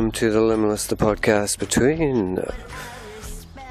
Welcome 0.00 0.12
to 0.12 0.30
the 0.30 0.38
Liminalist, 0.38 0.88
the 0.88 0.96
podcast. 0.96 1.58
Between 1.58 2.38
uh, 2.38 2.54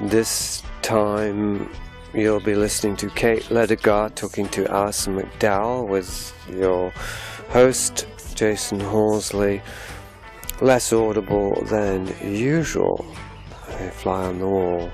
this 0.00 0.62
time, 0.80 1.68
you'll 2.14 2.38
be 2.38 2.54
listening 2.54 2.94
to 2.98 3.10
Kate 3.10 3.42
Ledogar 3.48 4.14
talking 4.14 4.48
to 4.50 4.64
Alison 4.68 5.16
McDowell 5.16 5.88
with 5.88 6.32
your 6.48 6.92
host, 7.48 8.06
Jason 8.36 8.78
Horsley. 8.78 9.60
Less 10.60 10.92
audible 10.92 11.64
than 11.64 12.14
usual. 12.22 13.04
A 13.80 13.90
fly 13.90 14.26
on 14.26 14.38
the 14.38 14.46
wall 14.46 14.88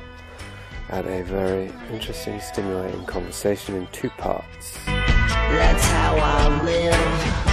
at 0.88 1.04
a 1.04 1.23
very 1.24 1.70
interesting, 1.92 2.40
stimulating 2.40 3.04
conversation 3.04 3.74
in 3.76 3.87
two 3.88 4.09
parts. 4.09 4.78
That's 4.87 5.84
how 5.84 6.16
I 6.16 6.62
live. 6.64 7.45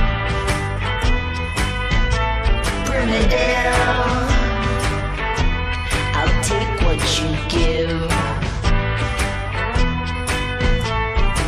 Primitive. 3.03 3.75
I'll 6.15 6.41
take 6.41 6.81
what 6.83 7.01
you 7.19 7.27
give. 7.49 8.09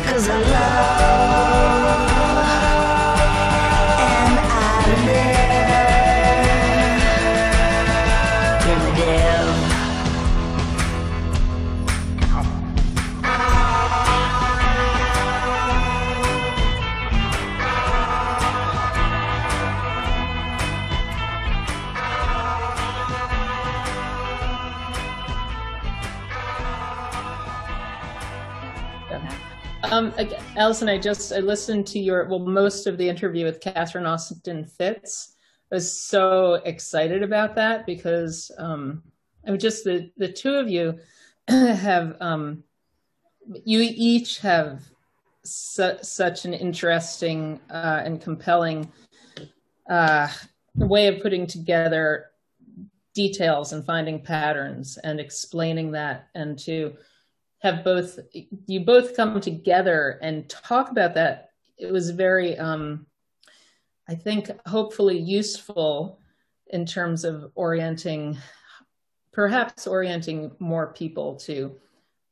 Cause 0.04 0.28
I 0.28 0.38
love 0.52 1.45
Um, 29.92 30.12
Alison, 30.56 30.88
I 30.88 30.98
just 30.98 31.32
I 31.32 31.38
listened 31.38 31.86
to 31.88 32.00
your 32.00 32.24
well 32.24 32.40
most 32.40 32.88
of 32.88 32.98
the 32.98 33.08
interview 33.08 33.44
with 33.44 33.60
Catherine 33.60 34.04
Austin 34.04 34.64
Fitts. 34.64 35.36
I 35.70 35.76
was 35.76 36.00
so 36.00 36.54
excited 36.64 37.22
about 37.22 37.54
that 37.54 37.86
because 37.86 38.50
um, 38.58 39.02
I 39.46 39.50
mean, 39.50 39.60
just 39.60 39.84
the 39.84 40.10
the 40.16 40.32
two 40.32 40.54
of 40.54 40.68
you 40.68 40.98
have 41.48 42.16
um, 42.20 42.64
you 43.64 43.80
each 43.80 44.38
have 44.40 44.82
su- 45.44 45.98
such 46.02 46.44
an 46.44 46.52
interesting 46.52 47.60
uh, 47.70 48.02
and 48.04 48.20
compelling 48.20 48.90
uh, 49.88 50.28
way 50.74 51.06
of 51.06 51.22
putting 51.22 51.46
together 51.46 52.32
details 53.14 53.72
and 53.72 53.86
finding 53.86 54.20
patterns 54.20 54.98
and 55.04 55.20
explaining 55.20 55.92
that 55.92 56.26
and 56.34 56.58
to 56.58 56.96
have 57.66 57.84
both 57.84 58.18
you 58.66 58.80
both 58.80 59.16
come 59.16 59.40
together 59.40 60.18
and 60.22 60.48
talk 60.48 60.90
about 60.90 61.14
that. 61.14 61.50
It 61.78 61.92
was 61.92 62.10
very 62.10 62.56
um 62.58 63.06
i 64.08 64.14
think 64.14 64.50
hopefully 64.66 65.18
useful 65.18 66.20
in 66.68 66.86
terms 66.86 67.24
of 67.24 67.50
orienting 67.54 68.38
perhaps 69.32 69.86
orienting 69.86 70.50
more 70.58 70.94
people 70.94 71.36
to 71.36 71.76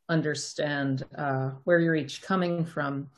understand 0.09 1.05
uh, 1.19 1.51
where 1.65 1.79
you're 1.81 1.95
each 1.95 2.23
coming 2.23 2.65
from 2.65 3.11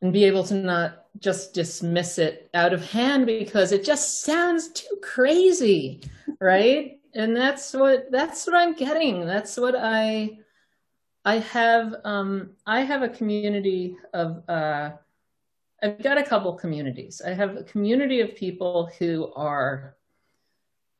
and 0.00 0.12
be 0.12 0.24
able 0.24 0.44
to 0.44 0.54
not 0.54 1.04
just 1.18 1.52
dismiss 1.52 2.18
it 2.18 2.48
out 2.54 2.72
of 2.72 2.90
hand 2.90 3.26
because 3.26 3.72
it 3.72 3.84
just 3.84 4.22
sounds 4.22 4.68
too 4.72 4.96
crazy 5.02 6.00
right? 6.42 6.98
And 7.14 7.36
that's 7.36 7.72
what 7.72 8.10
that's 8.10 8.46
what 8.46 8.56
i'm 8.56 8.74
getting. 8.74 9.26
That's 9.26 9.56
what 9.56 9.74
i 9.78 10.38
I 11.24 11.38
have 11.38 11.94
um, 12.04 12.50
I 12.66 12.80
have 12.80 13.02
a 13.02 13.08
community 13.08 13.96
of 14.12 14.42
uh, 14.48 14.90
I've 15.82 16.02
got 16.02 16.18
a 16.18 16.24
couple 16.24 16.52
communities. 16.54 17.22
I 17.24 17.30
have 17.30 17.56
a 17.56 17.64
community 17.64 18.20
of 18.20 18.36
people 18.36 18.90
who 18.98 19.32
are, 19.34 19.96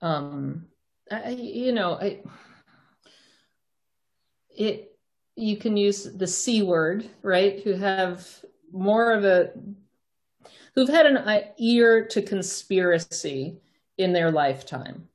um, 0.00 0.66
I, 1.10 1.31
you 1.31 1.72
know, 1.72 1.94
I, 1.94 2.21
it 4.50 4.97
you 5.37 5.56
can 5.56 5.77
use 5.77 6.05
the 6.05 6.27
c 6.27 6.62
word, 6.62 7.09
right? 7.22 7.60
Who 7.62 7.72
have 7.72 8.28
more 8.72 9.12
of 9.12 9.25
a 9.25 9.53
who've 10.75 10.89
had 10.89 11.06
an 11.06 11.44
ear 11.59 12.06
to 12.06 12.22
conspiracy 12.22 13.56
in 13.99 14.12
their 14.12 14.31
lifetime. 14.31 15.09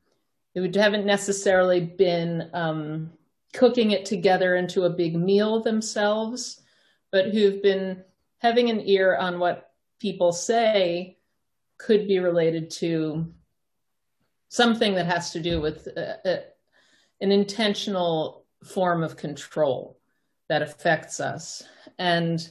Who 0.54 0.70
haven't 0.74 1.06
necessarily 1.06 1.82
been 1.82 2.50
um, 2.54 3.12
cooking 3.54 3.92
it 3.92 4.06
together 4.06 4.56
into 4.56 4.84
a 4.84 4.90
big 4.90 5.16
meal 5.16 5.62
themselves, 5.62 6.62
but 7.12 7.30
who've 7.30 7.62
been 7.62 8.04
having 8.40 8.70
an 8.70 8.82
ear 8.82 9.16
on 9.16 9.40
what 9.40 9.72
people 10.00 10.32
say 10.32 11.18
could 11.78 12.08
be 12.08 12.20
related 12.20 12.70
to 12.70 13.34
something 14.50 14.96
that 14.96 15.06
has 15.06 15.32
to 15.32 15.40
do 15.40 15.60
with 15.62 15.88
uh, 15.98 16.28
uh, 16.28 16.38
an 17.22 17.32
intentional 17.32 18.46
form 18.64 19.04
of 19.04 19.18
control 19.18 20.00
that 20.50 20.62
affects 20.62 21.20
us. 21.20 21.64
And, 22.00 22.48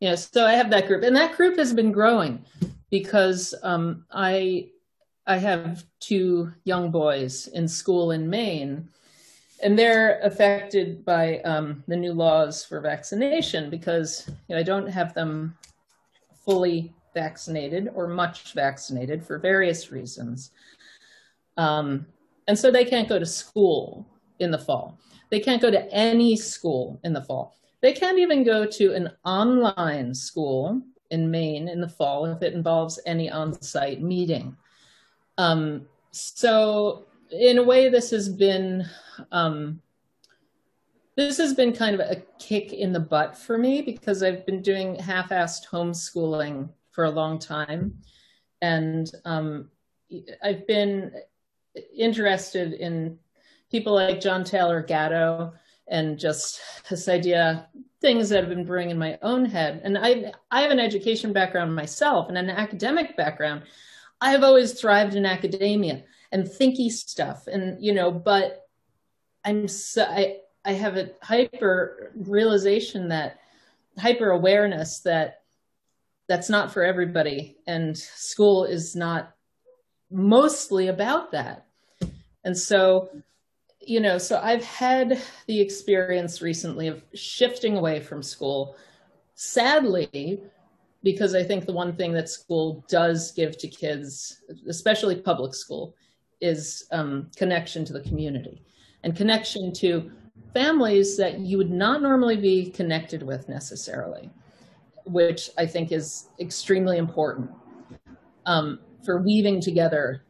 you 0.00 0.08
know, 0.08 0.16
so 0.16 0.46
I 0.46 0.52
have 0.52 0.70
that 0.70 0.86
group, 0.86 1.02
and 1.02 1.16
that 1.16 1.36
group 1.36 1.58
has 1.58 1.72
been 1.72 1.92
growing 1.92 2.44
because 2.90 3.54
um, 3.62 4.04
I, 4.10 4.70
I 5.26 5.36
have 5.36 5.84
two 6.00 6.52
young 6.64 6.90
boys 6.90 7.48
in 7.48 7.66
school 7.68 8.12
in 8.12 8.28
Maine 8.28 8.88
and 9.64 9.78
they're 9.78 10.20
affected 10.20 11.04
by 11.06 11.38
um, 11.40 11.82
the 11.88 11.96
new 11.96 12.12
laws 12.12 12.64
for 12.64 12.80
vaccination 12.80 13.70
because 13.70 14.28
you 14.28 14.54
know, 14.54 14.60
I 14.60 14.62
don't 14.62 14.86
have 14.86 15.14
them 15.14 15.56
fully 16.44 16.92
vaccinated 17.14 17.90
or 17.94 18.06
much 18.06 18.52
vaccinated 18.52 19.24
for 19.24 19.38
various 19.38 19.90
reasons. 19.90 20.50
Um, 21.56 22.06
and 22.46 22.58
so 22.58 22.70
they 22.70 22.84
can't 22.84 23.08
go 23.08 23.18
to 23.18 23.24
school 23.24 24.06
in 24.38 24.50
the 24.50 24.58
fall. 24.58 24.98
They 25.30 25.40
can't 25.40 25.62
go 25.62 25.70
to 25.70 25.90
any 25.90 26.36
school 26.36 27.00
in 27.02 27.14
the 27.14 27.22
fall. 27.22 27.56
They 27.80 27.94
can't 27.94 28.18
even 28.18 28.44
go 28.44 28.66
to 28.66 28.94
an 28.94 29.12
online 29.24 30.14
school 30.14 30.82
in 31.10 31.30
Maine 31.30 31.68
in 31.68 31.80
the 31.80 31.88
fall 31.88 32.26
if 32.26 32.42
it 32.42 32.52
involves 32.52 33.00
any 33.06 33.30
on 33.30 33.58
site 33.62 34.02
meeting. 34.02 34.56
Um, 35.38 35.86
so 36.10 37.06
in 37.30 37.58
a 37.58 37.62
way, 37.62 37.88
this 37.88 38.10
has 38.10 38.28
been 38.28 38.84
um, 39.32 39.80
this 41.16 41.38
has 41.38 41.54
been 41.54 41.72
kind 41.72 41.94
of 41.94 42.00
a 42.00 42.22
kick 42.38 42.72
in 42.72 42.92
the 42.92 43.00
butt 43.00 43.36
for 43.36 43.56
me 43.56 43.82
because 43.82 44.22
I've 44.22 44.44
been 44.46 44.62
doing 44.62 44.96
half-assed 44.96 45.68
homeschooling 45.68 46.68
for 46.90 47.04
a 47.04 47.10
long 47.10 47.38
time, 47.38 47.98
and 48.62 49.10
um, 49.24 49.70
I've 50.42 50.66
been 50.66 51.12
interested 51.96 52.74
in 52.74 53.18
people 53.70 53.94
like 53.94 54.20
John 54.20 54.44
Taylor 54.44 54.82
Gatto 54.82 55.52
and 55.88 56.18
just 56.18 56.60
this 56.88 57.08
idea 57.08 57.68
things 58.00 58.28
that 58.28 58.40
have 58.40 58.48
been 58.48 58.64
brewing 58.64 58.90
in 58.90 58.98
my 58.98 59.18
own 59.22 59.44
head. 59.44 59.80
And 59.82 59.96
i 59.98 60.32
i 60.50 60.60
have 60.60 60.70
an 60.70 60.80
education 60.80 61.32
background 61.32 61.74
myself 61.74 62.28
and 62.28 62.38
an 62.38 62.50
academic 62.50 63.16
background. 63.16 63.62
I 64.20 64.30
have 64.30 64.44
always 64.44 64.72
thrived 64.72 65.14
in 65.14 65.26
academia 65.26 66.04
and 66.32 66.44
thinky 66.44 66.90
stuff 66.90 67.46
and 67.46 67.82
you 67.82 67.92
know 67.94 68.10
but 68.10 68.63
i'm 69.44 69.68
so 69.68 70.04
i 70.04 70.36
i 70.64 70.72
have 70.72 70.96
a 70.96 71.10
hyper 71.22 72.12
realization 72.14 73.08
that 73.08 73.38
hyper 73.98 74.30
awareness 74.30 75.00
that 75.00 75.42
that's 76.28 76.48
not 76.48 76.72
for 76.72 76.82
everybody 76.82 77.56
and 77.66 77.96
school 77.96 78.64
is 78.64 78.96
not 78.96 79.34
mostly 80.10 80.88
about 80.88 81.32
that. 81.32 81.66
And 82.44 82.56
so 82.56 83.10
you 83.86 84.00
know 84.00 84.16
so 84.16 84.40
i've 84.42 84.64
had 84.64 85.20
the 85.46 85.60
experience 85.60 86.40
recently 86.40 86.88
of 86.88 87.02
shifting 87.14 87.76
away 87.76 88.00
from 88.00 88.22
school 88.22 88.76
sadly 89.34 90.40
because 91.02 91.34
i 91.34 91.42
think 91.42 91.66
the 91.66 91.72
one 91.72 91.94
thing 91.94 92.12
that 92.12 92.28
school 92.28 92.82
does 92.88 93.32
give 93.32 93.58
to 93.58 93.68
kids 93.68 94.40
especially 94.68 95.16
public 95.16 95.54
school 95.54 95.94
is 96.40 96.86
um, 96.92 97.30
connection 97.36 97.84
to 97.84 97.92
the 97.92 98.00
community 98.00 98.62
and 99.04 99.16
connection 99.16 99.72
to 99.74 100.10
families 100.52 101.16
that 101.16 101.38
you 101.38 101.58
would 101.58 101.70
not 101.70 102.02
normally 102.02 102.36
be 102.36 102.70
connected 102.70 103.22
with 103.22 103.48
necessarily, 103.48 104.30
which 105.04 105.50
I 105.56 105.66
think 105.66 105.92
is 105.92 106.28
extremely 106.40 106.98
important 106.98 107.50
um, 108.46 108.80
for 109.04 109.20
weaving 109.20 109.60
together 109.60 110.24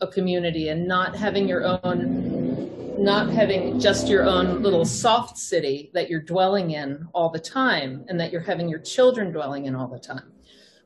a 0.00 0.06
community 0.06 0.68
and 0.68 0.88
not 0.88 1.14
having 1.14 1.46
your 1.46 1.78
own, 1.84 2.96
not 2.98 3.30
having 3.30 3.78
just 3.78 4.08
your 4.08 4.24
own 4.24 4.62
little 4.62 4.84
soft 4.84 5.36
city 5.36 5.90
that 5.92 6.08
you're 6.08 6.22
dwelling 6.22 6.70
in 6.70 7.06
all 7.12 7.28
the 7.28 7.38
time 7.38 8.04
and 8.08 8.18
that 8.18 8.32
you're 8.32 8.40
having 8.40 8.68
your 8.68 8.78
children 8.78 9.30
dwelling 9.30 9.66
in 9.66 9.74
all 9.74 9.88
the 9.88 9.98
time 9.98 10.32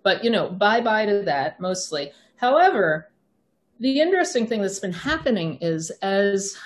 but 0.04 0.22
you 0.22 0.30
know, 0.30 0.48
bye 0.48 0.80
bye 0.80 1.06
to 1.06 1.22
that 1.22 1.58
mostly. 1.58 2.12
However, 2.36 3.10
the 3.80 4.00
interesting 4.00 4.46
thing 4.46 4.62
that's 4.62 4.78
been 4.78 4.92
happening 4.92 5.58
is 5.60 5.90
as 6.02 6.56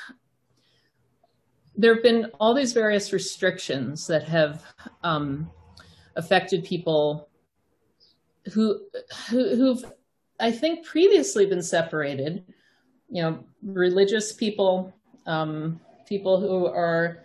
there 1.79 1.95
have 1.95 2.03
been 2.03 2.27
all 2.41 2.53
these 2.53 2.73
various 2.73 3.13
restrictions 3.13 4.07
that 4.09 4.25
have 4.25 4.65
um, 5.05 5.49
affected 6.17 6.65
people 6.65 7.29
who, 8.53 8.81
who 9.31 9.57
who've 9.57 9.85
I 10.41 10.51
think 10.51 10.85
previously 10.85 11.47
been 11.47 11.63
separated. 11.63 12.45
You 13.09 13.23
know, 13.23 13.45
religious 13.63 14.33
people, 14.33 14.93
um, 15.27 15.81
people 16.07 16.41
who 16.41 16.67
are 16.67 17.25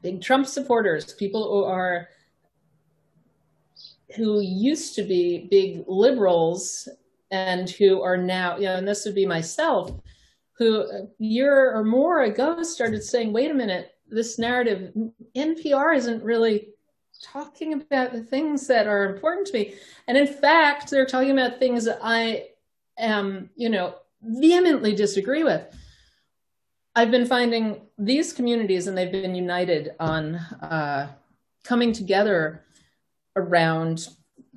big 0.00 0.22
Trump 0.22 0.46
supporters, 0.46 1.12
people 1.14 1.50
who 1.50 1.64
are 1.64 2.08
who 4.16 4.40
used 4.40 4.94
to 4.94 5.02
be 5.02 5.48
big 5.50 5.84
liberals 5.86 6.88
and 7.30 7.68
who 7.68 8.00
are 8.00 8.16
now, 8.16 8.56
you 8.56 8.64
know, 8.64 8.76
and 8.76 8.88
this 8.88 9.04
would 9.04 9.14
be 9.14 9.26
myself, 9.26 9.92
who 10.58 10.80
a 10.80 11.06
year 11.18 11.72
or 11.72 11.84
more 11.84 12.22
ago 12.22 12.62
started 12.62 13.02
saying, 13.02 13.32
wait 13.32 13.50
a 13.50 13.54
minute, 13.54 13.92
this 14.08 14.38
narrative, 14.38 14.92
NPR 15.36 15.96
isn't 15.96 16.22
really 16.22 16.70
talking 17.22 17.72
about 17.74 18.12
the 18.12 18.22
things 18.22 18.66
that 18.66 18.86
are 18.86 19.04
important 19.04 19.46
to 19.46 19.52
me. 19.52 19.74
And 20.06 20.16
in 20.16 20.26
fact, 20.26 20.90
they're 20.90 21.06
talking 21.06 21.30
about 21.30 21.58
things 21.58 21.84
that 21.84 21.98
I 22.02 22.48
am, 22.98 23.50
you 23.54 23.68
know, 23.68 23.94
vehemently 24.22 24.94
disagree 24.94 25.44
with. 25.44 25.62
I've 26.96 27.12
been 27.12 27.26
finding 27.26 27.82
these 27.96 28.32
communities, 28.32 28.88
and 28.88 28.98
they've 28.98 29.12
been 29.12 29.34
united 29.34 29.92
on 30.00 30.36
uh, 30.36 31.12
coming 31.62 31.92
together 31.92 32.64
around 33.36 34.08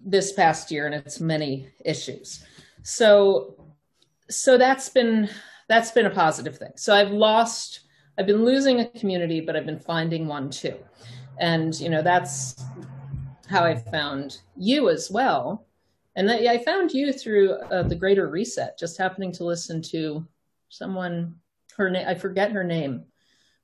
this 0.04 0.34
past 0.34 0.72
year 0.72 0.88
and 0.88 0.96
its 0.96 1.20
many 1.20 1.70
issues. 1.86 2.44
So, 2.82 3.74
so 4.30 4.58
that's 4.58 4.90
been 4.90 5.30
that's 5.68 5.92
been 5.92 6.06
a 6.06 6.10
positive 6.10 6.58
thing. 6.58 6.72
So 6.76 6.94
I've 6.94 7.12
lost, 7.12 7.82
I've 8.18 8.28
been 8.28 8.46
losing 8.46 8.80
a 8.80 8.90
community, 8.90 9.42
but 9.42 9.56
I've 9.56 9.66
been 9.66 9.80
finding 9.80 10.28
one 10.28 10.50
too, 10.50 10.78
and 11.40 11.80
you 11.80 11.90
know 11.90 12.02
that's 12.02 12.64
how 13.50 13.64
I 13.64 13.76
found 13.76 14.40
you 14.56 14.90
as 14.90 15.12
well. 15.12 15.68
And 16.16 16.28
that, 16.28 16.42
yeah, 16.42 16.52
I 16.52 16.58
found 16.58 16.92
you 16.92 17.14
through 17.14 17.54
uh, 17.54 17.84
the 17.84 17.96
Greater 17.96 18.28
Reset, 18.28 18.78
just 18.78 18.98
happening 18.98 19.32
to 19.34 19.44
listen 19.46 19.82
to 19.84 20.28
someone. 20.70 21.36
Her 21.78 21.90
name, 21.90 22.06
I 22.08 22.16
forget 22.16 22.52
her 22.52 22.66
name, 22.66 23.06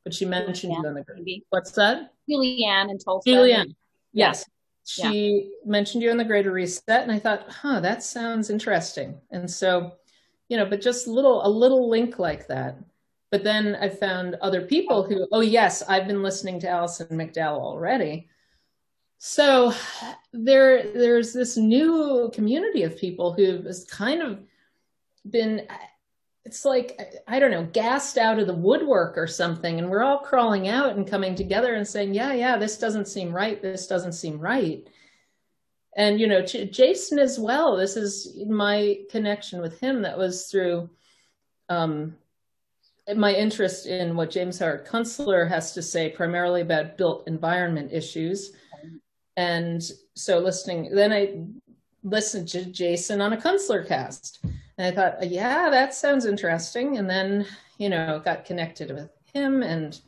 but 0.04 0.14
she 0.14 0.26
mentioned 0.26 0.74
Julianne, 0.74 0.84
you 0.84 0.88
on 0.88 0.94
the. 0.96 1.06
maybe. 1.16 1.46
What's 1.50 1.72
that? 1.72 2.14
Julianne 2.30 2.90
and 2.90 3.02
Tulsa. 3.04 3.30
Julianne. 3.30 3.76
Yeah. 4.14 4.28
Yes. 4.28 4.46
She 4.86 5.52
mentioned 5.66 6.02
you 6.02 6.10
in 6.12 6.18
the 6.18 6.24
Greater 6.24 6.52
Reset, 6.52 7.04
and 7.04 7.12
I 7.12 7.20
thought, 7.20 7.50
huh, 7.50 7.82
that 7.82 8.04
sounds 8.04 8.50
interesting. 8.50 9.20
And 9.32 9.52
so, 9.52 9.96
you 10.50 10.58
know, 10.58 10.66
but 10.66 10.82
just 10.82 11.08
little 11.08 11.46
a 11.46 11.50
little 11.50 11.90
link 11.90 12.20
like 12.20 12.48
that. 12.48 12.78
But 13.32 13.44
then 13.44 13.76
I 13.76 13.90
found 13.90 14.36
other 14.36 14.62
people 14.62 15.04
who, 15.04 15.28
oh 15.32 15.42
yes, 15.42 15.84
I've 15.84 16.08
been 16.08 16.24
listening 16.24 16.60
to 16.62 16.70
Alison 16.70 17.08
McDowell 17.10 17.60
already. 17.60 18.30
So 19.18 19.74
there 20.34 20.92
there's 20.94 21.34
this 21.34 21.58
new 21.58 22.32
community 22.34 22.84
of 22.84 22.98
people 22.98 23.34
who 23.34 23.62
has 23.64 23.86
kind 23.86 24.22
of 24.22 24.40
been 25.30 25.68
it's 26.48 26.64
like 26.64 26.98
I 27.28 27.40
don't 27.40 27.52
know, 27.52 27.66
gassed 27.74 28.18
out 28.18 28.40
of 28.40 28.48
the 28.48 28.54
woodwork 28.54 29.18
or 29.18 29.28
something, 29.28 29.80
and 29.80 29.90
we're 29.90 30.04
all 30.04 30.20
crawling 30.20 30.70
out 30.70 30.96
and 30.96 31.06
coming 31.06 31.36
together 31.36 31.76
and 31.76 31.86
saying, 31.86 32.14
"Yeah, 32.14 32.32
yeah, 32.32 32.58
this 32.58 32.78
doesn't 32.78 33.10
seem 33.10 33.36
right. 33.36 33.62
This 33.62 33.86
doesn't 33.86 34.14
seem 34.14 34.40
right." 34.40 34.88
And 35.98 36.20
you 36.20 36.28
know, 36.28 36.42
Jason 36.44 37.18
as 37.18 37.40
well. 37.40 37.76
This 37.76 37.98
is 37.98 38.38
my 38.48 39.00
connection 39.10 39.60
with 39.60 39.80
him. 39.80 40.04
That 40.04 40.18
was 40.18 40.46
through 40.46 40.92
um, 41.70 42.16
my 43.16 43.34
interest 43.34 43.88
in 43.88 44.16
what 44.16 44.30
James 44.30 44.60
Howard 44.60 44.86
Kunstler 44.86 45.50
has 45.50 45.74
to 45.74 45.82
say, 45.82 46.10
primarily 46.10 46.62
about 46.62 46.98
built 46.98 47.28
environment 47.28 47.92
issues. 47.92 48.54
And 49.38 49.82
so, 50.16 50.38
listening, 50.38 50.94
then 50.94 51.12
I 51.12 51.40
listened 52.04 52.48
to 52.50 52.66
Jason 52.66 53.20
on 53.20 53.34
a 53.34 53.38
Kunstler 53.38 53.86
cast. 53.88 54.40
And 54.44 54.86
I 54.88 54.92
thought, 54.92 55.28
yeah, 55.28 55.70
that 55.72 55.96
sounds 55.96 56.26
interesting. 56.26 56.98
And 56.98 57.10
then, 57.10 57.48
you 57.80 57.90
know, 57.90 58.22
got 58.24 58.46
connected 58.46 58.92
with 58.92 59.10
him. 59.34 59.64
And 59.64 60.00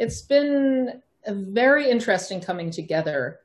it's 0.00 0.22
been 0.22 1.02
a 1.24 1.34
very 1.34 1.88
interesting 1.88 2.40
coming 2.40 2.72
together 2.72 3.40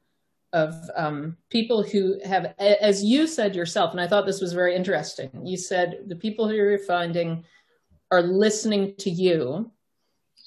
of 0.54 0.76
um, 0.96 1.36
people 1.50 1.84
who 1.84 2.20
have, 2.24 2.54
as 2.60 3.04
you 3.04 3.28
said 3.28 3.56
yourself, 3.56 3.92
and 3.92 4.00
I 4.00 4.08
thought 4.08 4.26
this 4.26 4.42
was 4.42 4.54
very 4.54 4.76
interesting. 4.76 5.30
You 5.44 5.58
said 5.58 6.04
the 6.08 6.16
people 6.16 6.48
who 6.48 6.54
you're 6.54 6.78
finding 6.78 7.44
are 8.12 8.22
listening 8.22 8.96
to 9.00 9.10
you 9.10 9.72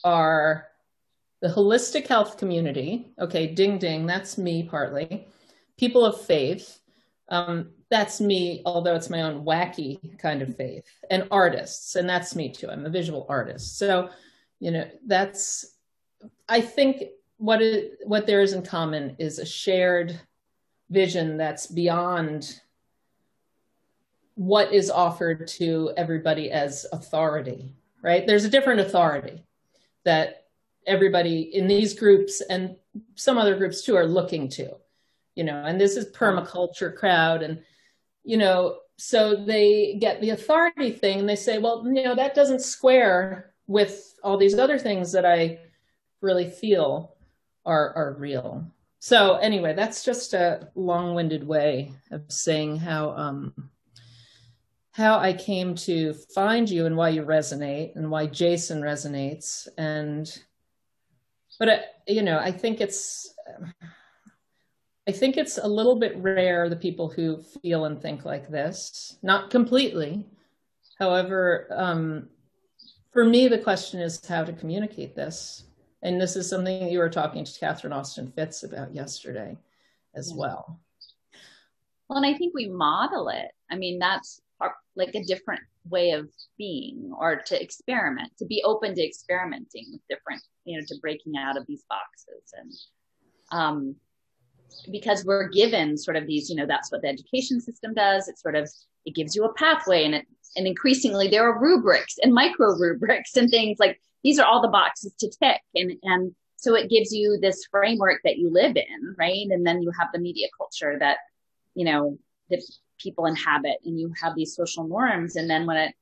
are 0.04 0.68
the 1.42 1.48
holistic 1.48 2.06
health 2.06 2.38
community. 2.38 3.12
Okay, 3.20 3.48
ding 3.48 3.78
ding, 3.78 4.06
that's 4.06 4.38
me 4.38 4.62
partly. 4.62 5.26
People 5.76 6.04
of 6.04 6.20
faith, 6.20 6.78
um, 7.28 7.70
that's 7.90 8.20
me, 8.20 8.62
although 8.64 8.94
it's 8.94 9.10
my 9.10 9.22
own 9.22 9.44
wacky 9.44 10.16
kind 10.18 10.40
of 10.40 10.56
faith, 10.56 10.84
and 11.10 11.26
artists, 11.32 11.96
and 11.96 12.08
that's 12.08 12.36
me 12.36 12.48
too. 12.48 12.70
I'm 12.70 12.86
a 12.86 12.90
visual 12.90 13.26
artist, 13.28 13.78
so 13.78 14.10
you 14.60 14.70
know 14.70 14.88
that's. 15.06 15.74
I 16.48 16.60
think 16.60 17.02
what 17.38 17.60
what 18.04 18.26
there 18.26 18.40
is 18.40 18.52
in 18.52 18.62
common 18.62 19.16
is 19.18 19.38
a 19.38 19.46
shared 19.46 20.18
vision 20.90 21.36
that's 21.36 21.66
beyond 21.66 22.60
what 24.34 24.72
is 24.72 24.90
offered 24.90 25.46
to 25.46 25.92
everybody 25.96 26.50
as 26.50 26.86
authority. 26.92 27.74
Right? 28.02 28.26
There's 28.26 28.44
a 28.44 28.50
different 28.50 28.80
authority 28.80 29.44
that 30.04 30.44
everybody 30.86 31.42
in 31.54 31.66
these 31.66 31.94
groups 31.94 32.40
and 32.40 32.76
some 33.16 33.38
other 33.38 33.56
groups 33.56 33.82
too 33.82 33.96
are 33.96 34.06
looking 34.06 34.48
to 34.48 34.70
you 35.34 35.44
know 35.44 35.62
and 35.64 35.80
this 35.80 35.96
is 35.96 36.10
permaculture 36.12 36.94
crowd 36.94 37.42
and 37.42 37.60
you 38.24 38.36
know 38.36 38.78
so 38.96 39.44
they 39.44 39.96
get 40.00 40.20
the 40.20 40.30
authority 40.30 40.90
thing 40.90 41.20
and 41.20 41.28
they 41.28 41.36
say 41.36 41.58
well 41.58 41.84
you 41.86 42.04
know 42.04 42.14
that 42.14 42.34
doesn't 42.34 42.62
square 42.62 43.52
with 43.66 44.14
all 44.22 44.36
these 44.36 44.58
other 44.58 44.78
things 44.78 45.12
that 45.12 45.26
i 45.26 45.58
really 46.20 46.48
feel 46.48 47.15
are 47.66 47.92
are 47.94 48.16
real. 48.18 48.64
So 48.98 49.34
anyway 49.36 49.74
that's 49.74 50.04
just 50.04 50.32
a 50.32 50.70
long-winded 50.74 51.46
way 51.46 51.92
of 52.10 52.22
saying 52.28 52.78
how 52.78 53.10
um 53.10 53.70
how 54.92 55.18
i 55.18 55.32
came 55.32 55.74
to 55.74 56.14
find 56.34 56.70
you 56.70 56.86
and 56.86 56.96
why 56.96 57.10
you 57.10 57.22
resonate 57.22 57.94
and 57.96 58.10
why 58.10 58.26
jason 58.26 58.80
resonates. 58.80 59.68
And 59.76 60.26
but 61.58 61.68
uh, 61.68 61.78
you 62.06 62.22
know 62.22 62.38
i 62.38 62.50
think 62.50 62.80
it's 62.80 63.34
i 65.06 65.12
think 65.12 65.36
it's 65.36 65.58
a 65.58 65.68
little 65.68 65.96
bit 65.96 66.16
rare 66.16 66.68
the 66.68 66.76
people 66.76 67.08
who 67.08 67.42
feel 67.42 67.84
and 67.84 68.00
think 68.00 68.24
like 68.24 68.48
this. 68.48 69.18
Not 69.22 69.50
completely. 69.50 70.24
However 70.98 71.68
um, 71.70 72.28
for 73.12 73.24
me 73.24 73.48
the 73.48 73.58
question 73.58 74.00
is 74.00 74.24
how 74.26 74.44
to 74.44 74.52
communicate 74.52 75.14
this 75.14 75.64
and 76.02 76.20
this 76.20 76.36
is 76.36 76.48
something 76.48 76.88
you 76.88 76.98
were 76.98 77.10
talking 77.10 77.44
to 77.44 77.58
catherine 77.60 77.92
austin 77.92 78.30
fitts 78.32 78.62
about 78.62 78.94
yesterday 78.94 79.56
as 80.14 80.30
Yeah. 80.30 80.40
well 80.40 80.80
Well, 82.08 82.18
and 82.18 82.26
I 82.26 82.38
think 82.38 82.54
we 82.54 82.68
model 82.68 83.28
it. 83.30 83.50
I 83.68 83.74
mean, 83.76 83.98
that's 83.98 84.40
our, 84.60 84.76
like 84.94 85.14
a 85.16 85.24
different 85.24 85.60
way 85.90 86.12
of 86.12 86.28
being 86.56 87.12
or 87.18 87.36
to 87.36 87.60
experiment, 87.60 88.30
to 88.38 88.46
be 88.46 88.62
open 88.64 88.94
to 88.94 89.04
experimenting 89.04 89.86
with 89.90 90.00
different, 90.08 90.40
you 90.64 90.78
know, 90.78 90.84
to 90.86 90.94
breaking 91.00 91.36
out 91.36 91.56
of 91.56 91.66
these 91.66 91.84
boxes. 91.88 92.54
And 92.56 92.72
um, 93.50 93.96
because 94.92 95.24
we're 95.24 95.48
given 95.48 95.96
sort 95.98 96.16
of 96.16 96.26
these, 96.28 96.48
you 96.48 96.54
know, 96.56 96.66
that's 96.66 96.92
what 96.92 97.02
the 97.02 97.08
education 97.08 97.60
system 97.60 97.92
does. 97.92 98.28
It 98.28 98.38
sort 98.38 98.54
of, 98.54 98.70
it 99.04 99.14
gives 99.16 99.34
you 99.34 99.44
a 99.44 99.52
pathway 99.54 100.04
and 100.04 100.14
it, 100.14 100.26
and 100.56 100.66
increasingly 100.66 101.28
there 101.28 101.48
are 101.48 101.60
rubrics 101.60 102.16
and 102.22 102.32
micro 102.32 102.76
rubrics 102.76 103.36
and 103.36 103.50
things 103.50 103.78
like 103.78 104.00
these 104.26 104.40
are 104.40 104.46
all 104.46 104.60
the 104.60 104.68
boxes 104.68 105.14
to 105.20 105.30
tick. 105.30 105.60
And, 105.76 105.92
and 106.02 106.34
so 106.56 106.74
it 106.74 106.90
gives 106.90 107.12
you 107.12 107.38
this 107.40 107.64
framework 107.70 108.22
that 108.24 108.38
you 108.38 108.50
live 108.50 108.76
in, 108.76 109.14
right? 109.16 109.46
And 109.50 109.64
then 109.64 109.82
you 109.82 109.92
have 109.98 110.08
the 110.12 110.18
media 110.18 110.48
culture 110.58 110.96
that, 110.98 111.18
you 111.74 111.84
know, 111.84 112.18
that 112.50 112.60
people 112.98 113.26
inhabit 113.26 113.76
and 113.84 114.00
you 114.00 114.12
have 114.20 114.34
these 114.34 114.56
social 114.56 114.88
norms. 114.88 115.36
And 115.36 115.48
then 115.48 115.64
when 115.64 115.76
it, 115.76 115.94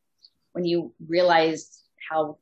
when 0.52 0.64
you 0.64 0.94
realize 1.06 1.82
how 2.08 2.38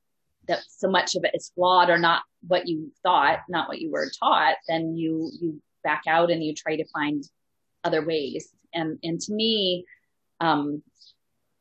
that 0.46 0.60
so 0.68 0.88
much 0.88 1.16
of 1.16 1.24
it 1.24 1.34
is 1.34 1.50
flawed 1.54 1.90
or 1.90 1.98
not 1.98 2.22
what 2.46 2.68
you 2.68 2.92
thought, 3.02 3.40
not 3.48 3.68
what 3.68 3.80
you 3.80 3.90
were 3.90 4.10
taught, 4.20 4.56
then 4.68 4.96
you, 4.96 5.32
you 5.40 5.60
back 5.82 6.02
out 6.06 6.30
and 6.30 6.44
you 6.44 6.54
try 6.54 6.76
to 6.76 6.84
find 6.92 7.24
other 7.82 8.04
ways. 8.04 8.48
And, 8.72 9.00
and 9.02 9.20
to 9.20 9.32
me, 9.32 9.84
um, 10.40 10.82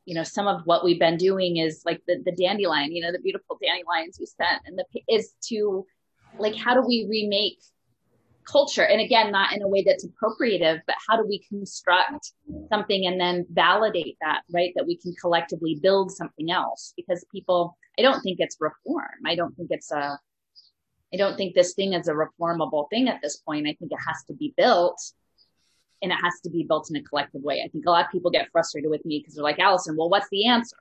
you 0.06 0.16
know, 0.16 0.24
some 0.24 0.48
of 0.48 0.62
what 0.66 0.84
we've 0.84 1.00
been 1.00 1.18
doing 1.18 1.58
is 1.58 1.84
like 1.86 2.02
the, 2.08 2.22
the 2.26 2.32
dandelion, 2.32 2.92
you 2.92 3.02
know, 3.02 3.12
the 3.12 3.20
beautiful 3.20 3.58
dandelions 3.62 4.18
we 4.20 4.26
sent 4.26 4.62
and 4.66 4.78
the, 4.78 5.02
is 5.08 5.34
to 5.50 5.86
like, 6.40 6.56
how 6.56 6.74
do 6.74 6.82
we 6.88 7.06
remake 7.10 7.60
culture? 8.44 8.84
And 8.84 9.00
again 9.00 9.32
not 9.32 9.54
in 9.54 9.62
a 9.62 9.68
way 9.68 9.84
that's 9.86 10.06
appropriative 10.06 10.82
but 10.88 10.96
how 11.08 11.16
do 11.16 11.28
we 11.28 11.40
construct 11.48 12.34
something 12.70 13.06
and 13.06 13.20
then 13.20 13.46
validate 13.52 14.18
that 14.22 14.42
right 14.52 14.74
that 14.76 14.88
we 14.88 14.98
can 14.98 15.14
collectively 15.22 15.80
build 15.82 16.12
something 16.12 16.52
else? 16.52 16.94
Because 16.98 17.24
people 17.32 17.78
i 18.00 18.02
don't 18.02 18.22
think 18.22 18.38
it's 18.40 18.58
reform. 18.60 19.20
I 19.26 19.36
don't 19.36 19.56
think 19.56 19.70
it's 19.72 19.92
a 19.92 20.18
i 21.14 21.18
don't 21.18 21.38
think 21.38 21.54
this 21.54 21.74
thing 21.74 21.94
is 21.94 22.08
a 22.08 22.14
reformable 22.14 22.90
thing 22.90 23.08
at 23.08 23.22
this 23.22 23.38
point. 23.38 23.68
I 23.68 23.76
think 23.78 23.92
it 23.92 24.00
has 24.08 24.24
to 24.28 24.34
be 24.34 24.54
built 24.58 25.00
and 26.02 26.12
it 26.12 26.18
has 26.22 26.40
to 26.44 26.50
be 26.50 26.64
built 26.64 26.90
in 26.90 26.96
a 26.96 27.04
collective 27.04 27.42
way 27.42 27.62
i 27.66 27.68
think 27.70 27.86
a 27.86 27.90
lot 27.90 28.06
of 28.06 28.12
people 28.12 28.32
get 28.32 28.52
frustrated 28.52 28.90
with 28.90 29.06
me 29.06 29.20
because 29.20 29.36
they're 29.36 29.44
like 29.44 29.60
alison 29.60 29.96
well 29.96 30.10
what's 30.10 30.30
the 30.30 30.46
answer 30.46 30.78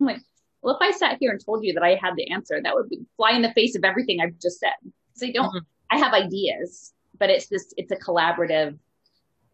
i'm 0.00 0.06
like 0.06 0.20
well 0.62 0.74
if 0.74 0.82
i 0.82 0.90
sat 0.90 1.16
here 1.20 1.30
and 1.30 1.44
told 1.44 1.64
you 1.64 1.72
that 1.72 1.82
i 1.82 1.98
had 2.00 2.14
the 2.16 2.30
answer 2.30 2.60
that 2.62 2.74
would 2.74 2.88
be 2.88 3.00
fly 3.16 3.32
in 3.32 3.42
the 3.42 3.52
face 3.52 3.76
of 3.76 3.84
everything 3.84 4.20
i've 4.20 4.38
just 4.40 4.58
said 4.58 4.92
so 5.14 5.26
i 5.26 5.30
don't 5.32 5.48
mm-hmm. 5.48 5.58
I 5.90 5.98
have 5.98 6.12
ideas, 6.12 6.92
but 7.18 7.30
it's 7.30 7.48
this 7.48 7.74
it's 7.76 7.90
a 7.90 7.96
collaborative 7.96 8.78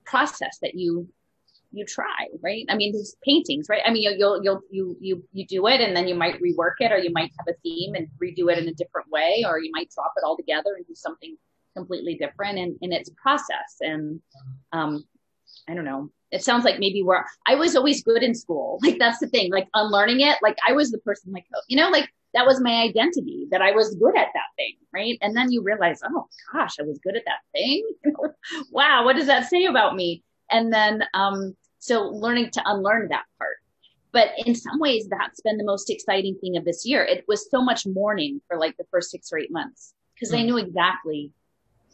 process 0.04 0.58
that 0.62 0.74
you 0.74 1.08
you 1.72 1.84
try, 1.84 2.28
right? 2.42 2.64
I 2.68 2.76
mean, 2.76 2.92
there's 2.92 3.16
paintings, 3.22 3.66
right? 3.68 3.82
I 3.84 3.90
mean, 3.90 4.02
you'll, 4.02 4.16
you'll, 4.16 4.42
you'll, 4.42 4.60
you, 4.70 4.96
you, 4.98 5.24
you 5.32 5.46
do 5.46 5.66
it 5.66 5.80
and 5.80 5.94
then 5.94 6.08
you 6.08 6.14
might 6.14 6.40
rework 6.40 6.76
it 6.78 6.90
or 6.90 6.96
you 6.96 7.10
might 7.12 7.32
have 7.36 7.48
a 7.48 7.58
theme 7.62 7.94
and 7.94 8.08
redo 8.22 8.50
it 8.50 8.56
in 8.56 8.68
a 8.68 8.72
different 8.72 9.10
way, 9.10 9.44
or 9.46 9.58
you 9.58 9.70
might 9.74 9.90
drop 9.90 10.12
it 10.16 10.24
all 10.24 10.38
together 10.38 10.74
and 10.76 10.86
do 10.86 10.94
something 10.94 11.36
completely 11.76 12.14
different 12.14 12.58
and 12.58 12.76
in 12.80 12.92
its 12.92 13.10
process. 13.20 13.76
And, 13.80 14.20
um, 14.72 15.04
I 15.68 15.74
don't 15.74 15.84
know. 15.84 16.10
It 16.32 16.42
sounds 16.42 16.64
like 16.64 16.78
maybe 16.78 17.02
we're, 17.02 17.24
I 17.46 17.54
was 17.54 17.76
always 17.76 18.02
good 18.02 18.22
in 18.22 18.34
school. 18.34 18.78
Like 18.82 18.98
that's 18.98 19.18
the 19.18 19.28
thing, 19.28 19.52
like 19.52 19.68
unlearning 19.74 20.20
it. 20.20 20.38
Like 20.42 20.56
I 20.66 20.72
was 20.72 20.90
the 20.90 20.98
person 20.98 21.32
like, 21.32 21.46
you 21.68 21.76
know, 21.76 21.88
like 21.88 22.08
that 22.34 22.46
was 22.46 22.60
my 22.60 22.82
identity 22.82 23.46
that 23.50 23.62
I 23.62 23.72
was 23.72 23.94
good 23.94 24.16
at 24.16 24.28
that 24.34 24.50
thing, 24.56 24.74
right? 24.92 25.18
And 25.22 25.36
then 25.36 25.50
you 25.50 25.62
realize, 25.62 26.00
oh 26.04 26.26
gosh, 26.52 26.74
I 26.78 26.82
was 26.82 26.98
good 27.02 27.16
at 27.16 27.24
that 27.26 27.40
thing. 27.52 27.88
wow, 28.70 29.04
what 29.04 29.16
does 29.16 29.26
that 29.26 29.48
say 29.48 29.64
about 29.64 29.96
me? 29.96 30.22
And 30.50 30.72
then, 30.72 31.04
um, 31.14 31.56
so 31.78 32.08
learning 32.08 32.50
to 32.52 32.62
unlearn 32.66 33.08
that 33.08 33.24
part. 33.38 33.56
But 34.12 34.30
in 34.44 34.54
some 34.54 34.78
ways, 34.80 35.08
that's 35.08 35.40
been 35.40 35.56
the 35.56 35.64
most 35.64 35.90
exciting 35.90 36.36
thing 36.40 36.56
of 36.56 36.64
this 36.64 36.86
year. 36.86 37.04
It 37.04 37.24
was 37.28 37.50
so 37.50 37.62
much 37.62 37.86
mourning 37.86 38.40
for 38.48 38.58
like 38.58 38.76
the 38.76 38.86
first 38.90 39.10
six 39.10 39.30
or 39.32 39.38
eight 39.38 39.52
months 39.52 39.94
because 40.14 40.34
mm. 40.34 40.38
I 40.38 40.42
knew 40.42 40.56
exactly 40.56 41.32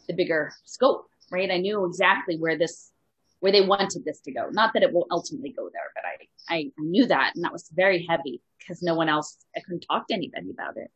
the 0.07 0.13
bigger 0.13 0.53
scope, 0.65 1.07
right? 1.31 1.51
I 1.51 1.57
knew 1.57 1.85
exactly 1.85 2.37
where 2.37 2.57
this, 2.57 2.91
where 3.39 3.51
they 3.51 3.61
wanted 3.61 4.03
this 4.05 4.19
to 4.21 4.31
go. 4.31 4.49
Not 4.51 4.73
that 4.73 4.83
it 4.83 4.93
will 4.93 5.07
ultimately 5.11 5.51
go 5.51 5.69
there, 5.71 5.91
but 5.95 6.03
I, 6.05 6.55
I 6.55 6.71
knew 6.77 7.05
that, 7.07 7.33
and 7.35 7.43
that 7.43 7.53
was 7.53 7.69
very 7.73 8.05
heavy 8.07 8.41
because 8.59 8.81
no 8.81 8.95
one 8.95 9.09
else, 9.09 9.37
I 9.55 9.59
couldn't 9.59 9.81
talk 9.81 10.07
to 10.07 10.13
anybody 10.13 10.51
about 10.51 10.77
it. 10.77 10.89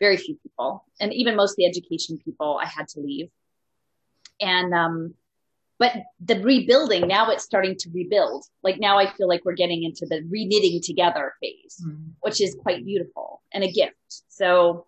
Very 0.00 0.16
few 0.16 0.36
people. 0.42 0.84
And 1.00 1.12
even 1.12 1.36
most 1.36 1.52
of 1.52 1.56
the 1.56 1.66
education 1.66 2.18
people, 2.18 2.58
I 2.60 2.66
had 2.66 2.88
to 2.88 3.00
leave. 3.00 3.28
And, 4.40 4.74
um, 4.74 5.14
but 5.78 5.92
the 6.20 6.40
rebuilding, 6.40 7.08
now 7.08 7.30
it's 7.30 7.44
starting 7.44 7.76
to 7.78 7.90
rebuild. 7.92 8.44
Like 8.62 8.78
now 8.80 8.98
I 8.98 9.10
feel 9.12 9.28
like 9.28 9.44
we're 9.44 9.54
getting 9.54 9.82
into 9.82 10.06
the 10.06 10.22
re-knitting 10.28 10.80
together 10.82 11.34
phase, 11.40 11.82
mm-hmm. 11.84 12.10
which 12.20 12.40
is 12.40 12.56
quite 12.62 12.84
beautiful 12.84 13.42
and 13.52 13.64
a 13.64 13.70
gift. 13.70 13.94
So, 14.28 14.86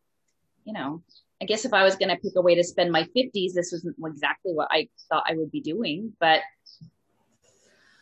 you 0.64 0.72
know, 0.72 1.02
I 1.40 1.45
guess 1.45 1.64
if 1.64 1.75
I 1.75 1.85
was 1.85 1.97
going 1.97 2.09
to 2.09 2.16
pick 2.16 2.33
a 2.37 2.40
way 2.40 2.55
to 2.55 2.64
spend 2.64 2.90
my 2.90 3.02
50s, 3.16 3.52
this 3.52 3.71
wasn't 3.73 3.97
exactly 4.07 4.52
what 4.52 4.69
I 4.71 4.88
thought 5.11 5.25
I 5.28 5.35
would 5.35 5.50
be 5.50 5.61
doing, 5.61 6.12
but 6.19 6.40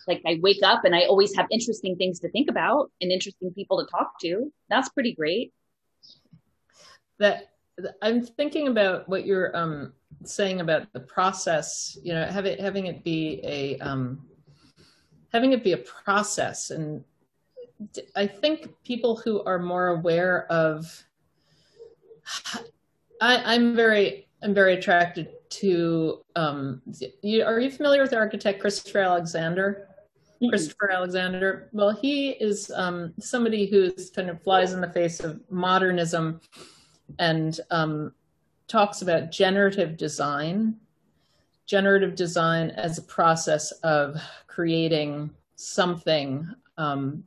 like 0.07 0.23
I 0.27 0.39
wake 0.43 0.63
up 0.63 0.85
and 0.85 0.95
I 0.95 1.05
always 1.07 1.35
have 1.35 1.47
interesting 1.51 1.97
things 1.97 2.21
to 2.21 2.29
think 2.31 2.51
about 2.51 2.91
and 3.01 3.11
interesting 3.11 3.53
people 3.53 3.85
to 3.85 3.91
talk 3.91 4.19
to. 4.21 4.53
That's 4.69 4.89
pretty 4.91 5.15
great. 5.15 5.53
That 7.19 7.51
I'm 8.03 8.25
thinking 8.25 8.69
about 8.69 9.09
what 9.09 9.27
you're 9.27 9.57
um, 9.57 9.93
saying 10.25 10.61
about 10.61 10.93
the 10.93 11.01
process. 11.01 11.99
You 12.03 12.15
know, 12.15 12.25
have 12.27 12.47
it, 12.47 12.61
having 12.61 12.87
it 12.87 13.03
be 13.03 13.41
a 13.43 13.79
um, 13.79 14.27
having 15.33 15.53
it 15.53 15.65
be 15.65 15.73
a 15.73 15.79
process, 15.79 16.71
and 16.71 17.05
I 18.15 18.27
think 18.27 18.71
people 18.85 19.17
who 19.17 19.43
are 19.45 19.59
more 19.59 19.89
aware 19.89 20.47
of. 20.51 21.05
I, 23.21 23.55
I'm 23.55 23.75
very 23.75 24.27
I'm 24.43 24.55
very 24.55 24.75
attracted 24.75 25.29
to. 25.51 26.23
Um, 26.37 26.83
you, 27.23 27.45
are 27.45 27.61
you 27.61 27.71
familiar 27.71 28.03
with 28.03 28.11
the 28.11 28.19
architect 28.19 28.61
Christopher 28.61 28.99
Alexander? 29.01 29.89
Christopher 30.49 30.91
Alexander. 30.91 31.71
Well, 31.73 31.91
he 31.91 32.31
is 32.31 32.71
um, 32.75 33.15
somebody 33.19 33.67
who's 33.67 34.11
kind 34.11 34.29
of 34.29 34.43
flies 34.43 34.73
in 34.73 34.81
the 34.81 34.91
face 34.91 35.21
of 35.21 35.41
modernism 35.49 36.41
and 37.19 37.59
um, 37.71 38.13
talks 38.69 39.03
about 39.03 39.31
generative 39.31 39.97
design. 39.97 40.77
Generative 41.67 42.15
design 42.15 42.71
as 42.71 42.99
a 42.99 43.03
process 43.03 43.73
of 43.83 44.21
creating 44.47 45.31
something 45.57 46.47
um, 46.77 47.25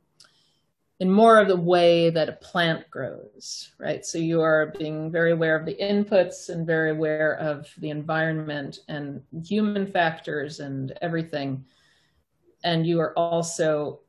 in 1.00 1.10
more 1.10 1.38
of 1.38 1.48
the 1.48 1.56
way 1.56 2.10
that 2.10 2.28
a 2.28 2.32
plant 2.32 2.90
grows, 2.90 3.72
right? 3.78 4.04
So 4.04 4.18
you 4.18 4.40
are 4.40 4.74
being 4.78 5.12
very 5.12 5.30
aware 5.30 5.54
of 5.54 5.64
the 5.64 5.76
inputs 5.80 6.48
and 6.48 6.66
very 6.66 6.90
aware 6.90 7.34
of 7.38 7.68
the 7.78 7.90
environment 7.90 8.80
and 8.88 9.22
human 9.44 9.86
factors 9.86 10.60
and 10.60 10.92
everything 11.00 11.64
and 12.64 12.86
you 12.86 13.00
are 13.00 13.16
also 13.16 14.00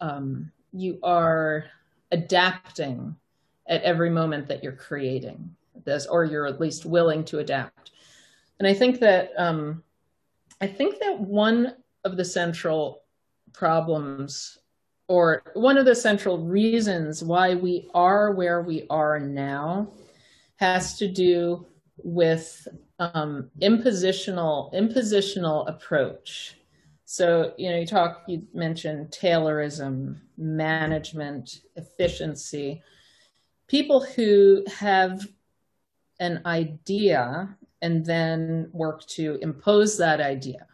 um, 0.00 0.50
you 0.72 0.98
are 1.02 1.64
adapting 2.12 3.16
at 3.66 3.82
every 3.82 4.10
moment 4.10 4.46
that 4.48 4.62
you're 4.62 4.72
creating 4.72 5.54
this 5.84 6.06
or 6.06 6.24
you're 6.24 6.46
at 6.46 6.60
least 6.60 6.84
willing 6.84 7.24
to 7.24 7.38
adapt 7.38 7.92
and 8.58 8.66
i 8.66 8.74
think 8.74 8.98
that 9.00 9.30
um, 9.36 9.82
i 10.60 10.66
think 10.66 10.98
that 10.98 11.18
one 11.18 11.74
of 12.04 12.16
the 12.16 12.24
central 12.24 13.02
problems 13.52 14.58
or 15.10 15.42
one 15.54 15.76
of 15.76 15.84
the 15.84 15.94
central 15.94 16.38
reasons 16.38 17.22
why 17.22 17.54
we 17.54 17.90
are 17.94 18.32
where 18.32 18.62
we 18.62 18.86
are 18.88 19.18
now 19.18 19.90
has 20.56 20.96
to 20.98 21.08
do 21.08 21.66
with 22.02 22.68
um, 22.98 23.50
impositional 23.60 24.72
impositional 24.72 25.68
approach 25.68 26.54
so, 27.10 27.54
you 27.58 27.70
know, 27.70 27.76
you 27.76 27.86
talk, 27.86 28.22
you 28.28 28.46
mentioned 28.54 29.10
Taylorism, 29.10 30.20
management, 30.38 31.62
efficiency. 31.74 32.84
People 33.66 34.00
who 34.00 34.64
have 34.68 35.26
an 36.20 36.40
idea 36.46 37.56
and 37.82 38.06
then 38.06 38.70
work 38.72 39.04
to 39.08 39.40
impose 39.42 39.98
that 39.98 40.20
idea. 40.20 40.68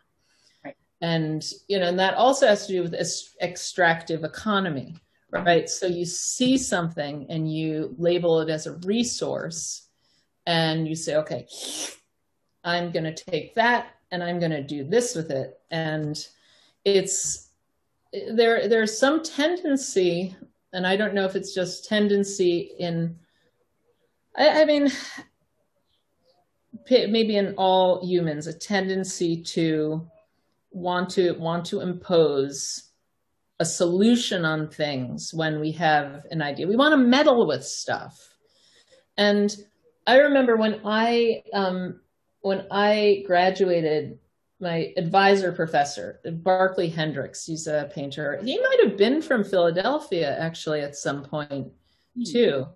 And, 1.01 1.45
you 1.69 1.79
know, 1.79 1.89
and 1.89 1.99
that 1.99 2.15
also 2.15 2.47
has 2.47 2.67
to 2.67 2.73
do 2.73 2.83
with 2.83 2.95
extractive 3.43 4.25
economy, 4.25 4.97
right? 5.31 5.69
So 5.69 5.87
you 5.87 6.05
see 6.05 6.57
something 6.57 7.27
and 7.29 7.53
you 7.53 7.95
label 7.99 8.41
it 8.41 8.49
as 8.49 8.67
a 8.67 8.79
resource 8.79 9.89
and 10.47 10.89
you 10.89 10.95
say, 10.95 11.17
okay, 11.17 11.47
I'm 12.65 12.91
going 12.93 13.05
to 13.05 13.15
take 13.15 13.55
that 13.57 13.89
and 14.11 14.23
I'm 14.23 14.39
going 14.39 14.53
to 14.53 14.63
do 14.63 14.85
this 14.85 15.15
with 15.15 15.31
it. 15.31 15.59
And 15.71 16.27
it's 16.85 17.51
there. 18.31 18.69
There's 18.69 18.99
some 18.99 19.23
tendency, 19.23 20.35
and 20.73 20.87
I 20.87 20.97
don't 20.97 21.15
know 21.15 21.25
if 21.25 21.35
it's 21.35 21.53
just 21.55 21.89
tendency 21.89 22.73
in. 22.79 23.19
I, 24.37 24.63
I 24.63 24.65
mean, 24.65 24.91
maybe 26.89 27.37
in 27.37 27.55
all 27.57 28.07
humans, 28.07 28.47
a 28.47 28.53
tendency 28.53 29.43
to 29.43 30.09
want 30.77 31.11
to 31.11 31.33
want 31.33 31.65
to 31.67 31.81
impose 31.81 32.91
a 33.59 33.65
solution 33.65 34.45
on 34.45 34.69
things 34.69 35.33
when 35.33 35.59
we 35.59 35.73
have 35.73 36.27
an 36.31 36.43
idea. 36.43 36.69
We 36.69 36.77
want 36.77 36.93
to 36.93 36.99
meddle 36.99 37.47
with 37.47 37.65
stuff, 37.65 38.37
and 39.17 39.55
I 40.07 40.19
remember 40.19 40.57
when 40.57 40.81
I 40.85 41.43
um, 41.53 42.01
when 42.41 42.67
I 42.71 43.25
graduated, 43.27 44.19
my 44.61 44.93
advisor 44.97 45.53
professor, 45.53 46.21
Barkley 46.25 46.89
Hendricks, 46.89 47.45
he's 47.45 47.67
a 47.67 47.91
painter. 47.95 48.41
He 48.43 48.59
might 48.59 48.81
have 48.85 48.97
been 48.97 49.21
from 49.21 49.45
Philadelphia 49.45 50.39
actually 50.39 50.81
at 50.81 50.97
some 50.97 51.25
point 51.25 51.67
mm-hmm. 51.69 52.23
too, 52.33 52.67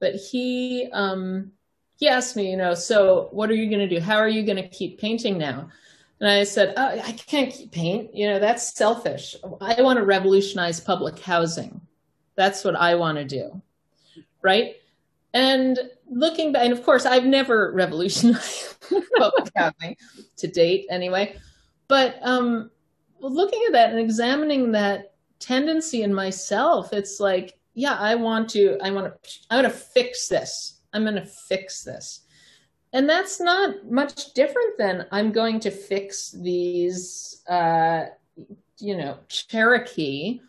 but 0.00 0.14
he 0.14 0.88
um, 0.92 1.52
he 1.96 2.08
asked 2.08 2.36
me, 2.36 2.50
you 2.50 2.56
know, 2.56 2.74
so 2.74 3.28
what 3.32 3.50
are 3.50 3.54
you 3.54 3.68
going 3.68 3.86
to 3.86 3.94
do? 3.94 4.00
How 4.00 4.16
are 4.16 4.28
you 4.28 4.44
going 4.44 4.56
to 4.56 4.68
keep 4.68 5.00
painting 5.00 5.36
now? 5.36 5.68
And 6.20 6.28
I 6.28 6.44
said, 6.44 6.74
oh, 6.76 6.86
I 6.86 7.12
can't 7.12 7.52
keep 7.52 7.70
paint. 7.70 8.14
You 8.14 8.28
know, 8.28 8.38
that's 8.38 8.76
selfish. 8.76 9.36
I 9.60 9.80
want 9.82 9.98
to 9.98 10.04
revolutionize 10.04 10.80
public 10.80 11.18
housing. 11.20 11.80
That's 12.34 12.64
what 12.64 12.74
I 12.74 12.96
want 12.96 13.18
to 13.18 13.24
do. 13.24 13.62
Right. 14.42 14.76
And 15.34 15.78
looking 16.10 16.52
back, 16.52 16.64
and 16.64 16.72
of 16.72 16.82
course, 16.82 17.06
I've 17.06 17.24
never 17.24 17.72
revolutionized 17.74 18.76
public 19.16 19.52
housing 19.56 19.96
to 20.36 20.48
date, 20.48 20.86
anyway. 20.90 21.36
But 21.86 22.16
um, 22.22 22.70
looking 23.20 23.62
at 23.66 23.72
that 23.72 23.90
and 23.90 24.00
examining 24.00 24.72
that 24.72 25.14
tendency 25.38 26.02
in 26.02 26.12
myself, 26.12 26.92
it's 26.92 27.20
like, 27.20 27.58
yeah, 27.74 27.94
I 27.94 28.16
want 28.16 28.48
to, 28.50 28.76
I 28.82 28.90
want 28.90 29.06
to, 29.22 29.30
I 29.50 29.60
want 29.60 29.66
to 29.66 29.78
fix 29.78 30.28
this. 30.28 30.80
I'm 30.92 31.04
going 31.04 31.14
to 31.14 31.26
fix 31.26 31.84
this. 31.84 32.22
And 32.92 33.08
that's 33.08 33.40
not 33.40 33.90
much 33.90 34.32
different 34.32 34.78
than 34.78 35.06
I'm 35.12 35.32
going 35.32 35.60
to 35.60 35.70
fix 35.70 36.30
these, 36.30 37.42
uh, 37.48 38.06
you 38.78 38.96
know, 38.96 39.18
Cherokee 39.28 40.40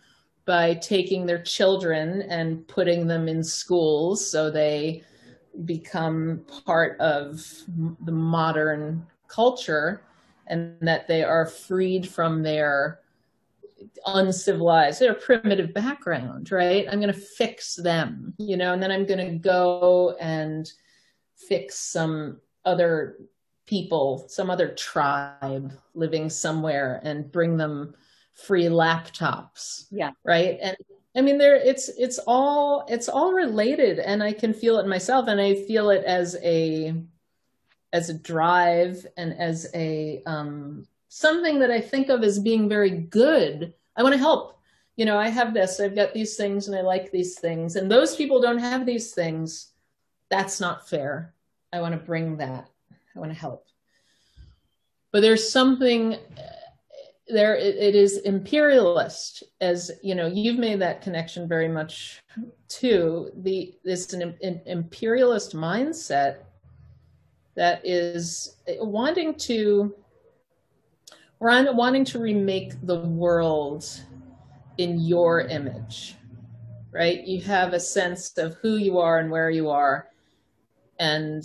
by 0.46 0.76
taking 0.76 1.26
their 1.26 1.42
children 1.42 2.24
and 2.24 2.68
putting 2.68 3.08
them 3.08 3.28
in 3.28 3.44
schools 3.44 4.30
so 4.30 4.50
they 4.50 5.04
become 5.66 6.46
part 6.66 7.00
of 7.00 7.46
the 8.06 8.12
modern 8.12 9.06
culture 9.28 10.02
and 10.48 10.76
that 10.82 11.08
they 11.08 11.24
are 11.24 11.46
freed 11.46 12.08
from 12.08 12.42
their 12.42 13.00
uncivilized, 14.08 15.00
their 15.00 15.14
primitive 15.14 15.74
background, 15.74 16.52
right? 16.52 16.86
I'm 16.90 17.00
going 17.00 17.14
to 17.14 17.20
fix 17.20 17.76
them, 17.76 18.34
you 18.38 18.58
know, 18.58 18.74
and 18.74 18.82
then 18.82 18.92
I'm 18.92 19.06
going 19.06 19.26
to 19.26 19.38
go 19.38 20.16
and 20.20 20.72
fix 21.48 21.76
some 21.76 22.40
other 22.66 23.18
people, 23.66 24.26
some 24.28 24.50
other 24.50 24.70
tribe 24.70 25.72
living 25.94 26.30
somewhere 26.30 27.00
and 27.04 27.32
bring 27.32 27.56
them 27.56 27.94
free 28.34 28.66
laptops. 28.66 29.86
Yeah. 29.92 30.12
Right. 30.24 30.58
And 30.62 30.78
I 31.16 31.22
mean 31.22 31.38
there 31.38 31.56
it's 31.56 31.90
it's 31.90 32.20
all 32.28 32.86
it's 32.88 33.10
all 33.10 33.34
related 33.34 34.00
and 34.00 34.24
I 34.24 34.34
can 34.34 34.54
feel 34.54 34.78
it 34.78 34.88
myself 34.88 35.28
and 35.28 35.40
I 35.42 35.56
feel 35.56 35.90
it 35.90 36.04
as 36.06 36.38
a 36.44 36.94
as 37.92 38.10
a 38.10 38.14
drive 38.14 39.06
and 39.18 39.34
as 39.34 39.68
a 39.74 40.22
um 40.26 40.88
something 41.10 41.60
that 41.60 41.72
I 41.72 41.82
think 41.82 42.10
of 42.10 42.24
as 42.24 42.40
being 42.40 42.70
very 42.70 42.92
good. 42.92 43.74
I 43.96 44.04
want 44.04 44.14
to 44.14 44.20
help. 44.20 44.60
You 44.96 45.06
know, 45.06 45.18
I 45.18 45.30
have 45.30 45.54
this, 45.54 45.80
I've 45.80 45.96
got 45.96 46.14
these 46.14 46.36
things 46.36 46.68
and 46.68 46.78
I 46.78 46.82
like 46.82 47.12
these 47.12 47.40
things 47.40 47.76
and 47.76 47.90
those 47.90 48.16
people 48.16 48.42
don't 48.42 48.60
have 48.60 48.86
these 48.86 49.14
things. 49.14 49.72
That's 50.30 50.60
not 50.60 50.88
fair. 50.88 51.34
I 51.74 51.82
want 51.82 51.94
to 51.94 52.06
bring 52.06 52.38
that. 52.38 52.70
I 53.16 53.20
want 53.20 53.32
to 53.32 53.38
help. 53.38 53.66
But 55.12 55.22
there's 55.22 55.52
something 55.52 56.14
uh, 56.14 56.60
there 57.30 57.56
it, 57.56 57.76
it 57.76 57.96
is 57.96 58.18
imperialist 58.18 59.44
as 59.62 59.92
you 60.02 60.16
know 60.16 60.26
you've 60.26 60.58
made 60.58 60.82
that 60.82 61.02
connection 61.02 61.48
very 61.48 61.68
much 61.68 62.22
too 62.68 63.32
the 63.38 63.74
this 63.84 64.14
an, 64.14 64.36
an 64.42 64.62
imperialist 64.66 65.56
mindset 65.56 66.40
that 67.56 67.82
is 67.86 68.58
uh, 68.68 68.84
wanting 68.84 69.36
to 69.36 69.94
wanting 71.40 72.04
to 72.04 72.20
remake 72.20 72.74
the 72.84 73.00
world 73.02 73.86
in 74.78 75.00
your 75.00 75.42
image 75.42 76.16
right 76.92 77.26
you 77.28 77.42
have 77.42 77.74
a 77.74 77.80
sense 77.80 78.38
of 78.38 78.56
who 78.56 78.78
you 78.78 78.98
are 78.98 79.20
and 79.20 79.30
where 79.30 79.52
you 79.52 79.70
are 79.70 80.09
and 81.00 81.44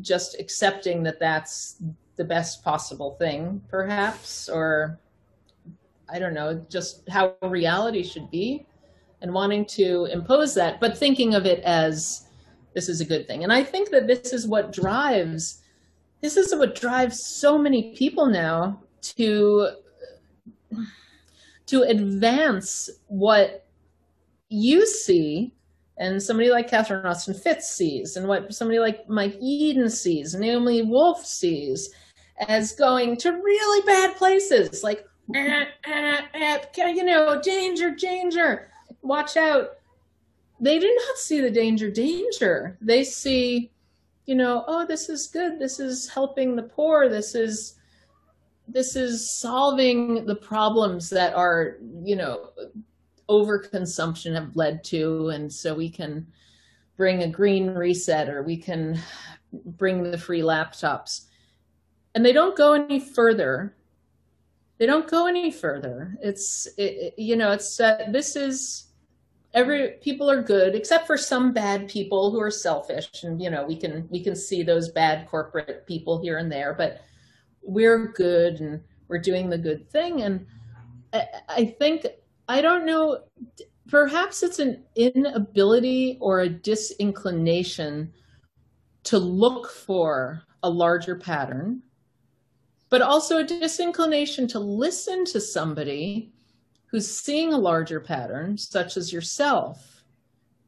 just 0.00 0.38
accepting 0.40 1.02
that 1.02 1.20
that's 1.20 1.82
the 2.16 2.24
best 2.24 2.64
possible 2.64 3.16
thing 3.18 3.62
perhaps 3.68 4.48
or 4.48 4.98
I 6.08 6.18
don't 6.18 6.34
know, 6.34 6.64
just 6.68 7.08
how 7.08 7.34
reality 7.42 8.02
should 8.02 8.30
be 8.30 8.66
and 9.22 9.32
wanting 9.32 9.64
to 9.66 10.04
impose 10.06 10.54
that, 10.54 10.78
but 10.80 10.96
thinking 10.96 11.34
of 11.34 11.46
it 11.46 11.60
as 11.64 12.28
this 12.74 12.88
is 12.88 13.00
a 13.00 13.04
good 13.04 13.26
thing. 13.26 13.42
And 13.42 13.52
I 13.52 13.64
think 13.64 13.90
that 13.90 14.06
this 14.06 14.32
is 14.32 14.46
what 14.46 14.72
drives 14.72 15.62
this 16.22 16.36
is 16.36 16.54
what 16.54 16.74
drives 16.74 17.24
so 17.24 17.58
many 17.58 17.94
people 17.94 18.26
now 18.26 18.80
to 19.00 19.68
to 21.66 21.82
advance 21.82 22.88
what 23.06 23.66
you 24.48 24.86
see 24.86 25.52
and 25.98 26.22
somebody 26.22 26.50
like 26.50 26.68
Catherine 26.68 27.06
Austin 27.06 27.34
Fitts 27.34 27.70
sees 27.70 28.16
and 28.16 28.28
what 28.28 28.54
somebody 28.54 28.78
like 28.78 29.08
Mike 29.08 29.40
Yeadon 29.40 29.90
sees, 29.90 30.34
Naomi 30.34 30.82
Wolf 30.82 31.24
sees 31.24 31.90
as 32.48 32.72
going 32.72 33.16
to 33.16 33.32
really 33.32 33.86
bad 33.86 34.14
places 34.16 34.84
like 34.84 35.06
ah, 35.34 35.64
ah, 35.86 36.20
ah, 36.34 36.86
you 36.86 37.04
know, 37.04 37.40
danger, 37.40 37.94
danger, 37.94 38.68
watch 39.02 39.36
out. 39.36 39.70
They 40.60 40.78
do 40.78 40.86
not 40.86 41.18
see 41.18 41.40
the 41.40 41.50
danger, 41.50 41.90
danger. 41.90 42.78
They 42.80 43.04
see, 43.04 43.70
you 44.26 44.34
know, 44.34 44.64
oh, 44.66 44.86
this 44.86 45.08
is 45.08 45.26
good. 45.26 45.58
This 45.58 45.80
is 45.80 46.08
helping 46.08 46.56
the 46.56 46.62
poor. 46.62 47.08
This 47.08 47.34
is, 47.34 47.74
this 48.68 48.96
is 48.96 49.30
solving 49.30 50.26
the 50.26 50.34
problems 50.34 51.10
that 51.10 51.34
are, 51.34 51.76
you 52.02 52.16
know, 52.16 52.50
overconsumption 53.28 54.34
have 54.34 54.56
led 54.56 54.84
to. 54.84 55.28
And 55.28 55.52
so 55.52 55.74
we 55.74 55.88
can 55.88 56.26
bring 56.96 57.22
a 57.22 57.28
green 57.28 57.74
reset 57.74 58.28
or 58.28 58.42
we 58.42 58.56
can 58.56 58.98
bring 59.52 60.02
the 60.02 60.18
free 60.18 60.42
laptops. 60.42 61.26
And 62.14 62.24
they 62.24 62.32
don't 62.32 62.56
go 62.56 62.72
any 62.72 63.00
further 63.00 63.76
they 64.78 64.86
don't 64.86 65.08
go 65.08 65.26
any 65.26 65.50
further. 65.50 66.16
It's 66.20 66.68
it, 66.76 67.14
you 67.16 67.36
know 67.36 67.52
it's 67.52 67.80
uh, 67.80 68.08
this 68.10 68.36
is 68.36 68.88
every 69.54 69.92
people 70.02 70.30
are 70.30 70.42
good 70.42 70.74
except 70.74 71.06
for 71.06 71.16
some 71.16 71.52
bad 71.52 71.88
people 71.88 72.30
who 72.30 72.40
are 72.40 72.50
selfish 72.50 73.22
and 73.22 73.40
you 73.40 73.48
know 73.48 73.64
we 73.64 73.76
can 73.76 74.06
we 74.10 74.22
can 74.22 74.36
see 74.36 74.62
those 74.62 74.90
bad 74.90 75.26
corporate 75.28 75.86
people 75.86 76.20
here 76.20 76.36
and 76.36 76.52
there 76.52 76.74
but 76.74 77.00
we're 77.62 78.08
good 78.12 78.60
and 78.60 78.82
we're 79.08 79.18
doing 79.18 79.48
the 79.48 79.56
good 79.56 79.88
thing 79.90 80.22
and 80.22 80.46
I, 81.14 81.26
I 81.48 81.64
think 81.64 82.06
I 82.48 82.60
don't 82.60 82.86
know 82.86 83.20
perhaps 83.88 84.42
it's 84.42 84.58
an 84.58 84.84
inability 84.96 86.18
or 86.20 86.40
a 86.40 86.48
disinclination 86.48 88.12
to 89.04 89.18
look 89.18 89.70
for 89.70 90.42
a 90.62 90.70
larger 90.70 91.14
pattern 91.16 91.82
but 92.88 93.02
also 93.02 93.38
a 93.38 93.44
disinclination 93.44 94.46
to 94.48 94.58
listen 94.58 95.24
to 95.26 95.40
somebody 95.40 96.32
who's 96.86 97.08
seeing 97.08 97.52
a 97.52 97.58
larger 97.58 98.00
pattern, 98.00 98.56
such 98.56 98.96
as 98.96 99.12
yourself, 99.12 100.04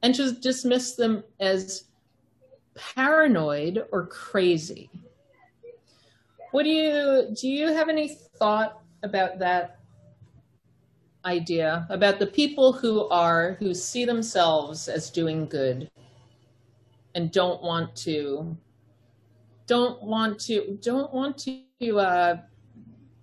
and 0.03 0.15
to 0.15 0.33
dismiss 0.33 0.95
them 0.95 1.23
as 1.39 1.85
paranoid 2.75 3.85
or 3.93 4.07
crazy. 4.07 4.91
What 6.51 6.65
do 6.65 6.71
you 6.71 7.35
do 7.35 7.49
you 7.49 7.69
have 7.69 7.89
any 7.89 8.09
thought 8.09 8.81
about 9.03 9.39
that 9.39 9.78
idea 11.25 11.87
about 11.91 12.19
the 12.19 12.27
people 12.27 12.73
who 12.73 13.09
are 13.09 13.57
who 13.59 13.75
see 13.75 14.05
themselves 14.05 14.89
as 14.89 15.11
doing 15.11 15.47
good 15.47 15.91
and 17.15 17.33
don't 17.33 17.63
want 17.63 17.95
to 17.97 18.57
don't 19.67 20.03
want 20.03 20.39
to 20.41 20.79
don't 20.81 21.13
want 21.13 21.47
to 21.81 21.99
uh, 21.99 22.37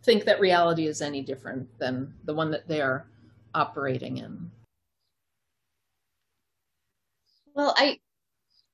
think 0.04 0.26
that 0.26 0.40
reality 0.40 0.86
is 0.86 1.02
any 1.02 1.22
different 1.22 1.68
than 1.80 2.14
the 2.26 2.34
one 2.34 2.52
that 2.52 2.68
they 2.68 2.82
are 2.82 3.08
operating 3.54 4.18
in? 4.18 4.52
Well, 7.56 7.74
I, 7.78 8.00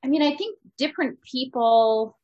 I 0.04 0.08
mean, 0.08 0.22
I 0.22 0.36
think 0.36 0.58
different 0.76 1.18
people 1.22 2.18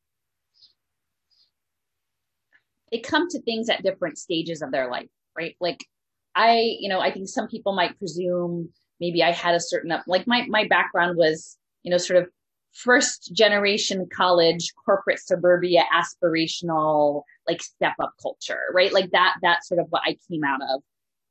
they 2.91 2.99
come 2.99 3.27
to 3.29 3.41
things 3.41 3.69
at 3.69 3.83
different 3.83 4.17
stages 4.17 4.61
of 4.61 4.71
their 4.71 4.89
life, 4.89 5.09
right? 5.37 5.55
Like 5.59 5.85
I, 6.39 6.77
you 6.79 6.87
know, 6.87 7.01
I 7.01 7.11
think 7.11 7.27
some 7.27 7.49
people 7.49 7.73
might 7.73 7.97
presume 7.97 8.69
maybe 9.01 9.21
I 9.21 9.31
had 9.31 9.55
a 9.55 9.59
certain 9.59 9.91
up, 9.91 10.03
like 10.07 10.25
my 10.25 10.45
my 10.47 10.67
background 10.67 11.17
was, 11.17 11.57
you 11.83 11.91
know, 11.91 11.97
sort 11.97 12.23
of 12.23 12.29
first 12.73 13.33
generation 13.33 14.07
college 14.15 14.73
corporate 14.85 15.19
suburbia 15.19 15.83
aspirational 15.93 17.23
like 17.47 17.61
step 17.63 17.93
up 17.99 18.13
culture 18.21 18.61
right? 18.73 18.93
Like 18.93 19.11
that 19.11 19.35
that's 19.41 19.67
sort 19.67 19.81
of 19.81 19.87
what 19.89 20.03
i 20.05 20.15
came 20.29 20.43
out 20.45 20.61
of. 20.73 20.81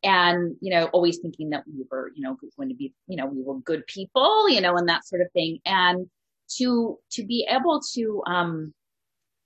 And 0.03 0.57
you 0.61 0.71
know 0.75 0.87
always 0.87 1.19
thinking 1.19 1.51
that 1.51 1.65
we 1.67 1.85
were 1.91 2.13
you 2.15 2.23
know 2.23 2.37
going 2.57 2.69
to 2.69 2.75
be 2.75 2.93
you 3.07 3.17
know 3.17 3.27
we 3.27 3.43
were 3.43 3.59
good 3.61 3.87
people 3.87 4.49
you 4.49 4.61
know 4.61 4.77
and 4.77 4.89
that 4.89 5.07
sort 5.07 5.23
of 5.23 5.33
thing. 5.33 5.61
And 5.65 6.09
to 6.59 6.99
to 7.13 7.25
be 7.25 7.49
able 7.49 7.81
to 7.95 8.23
um 8.27 8.75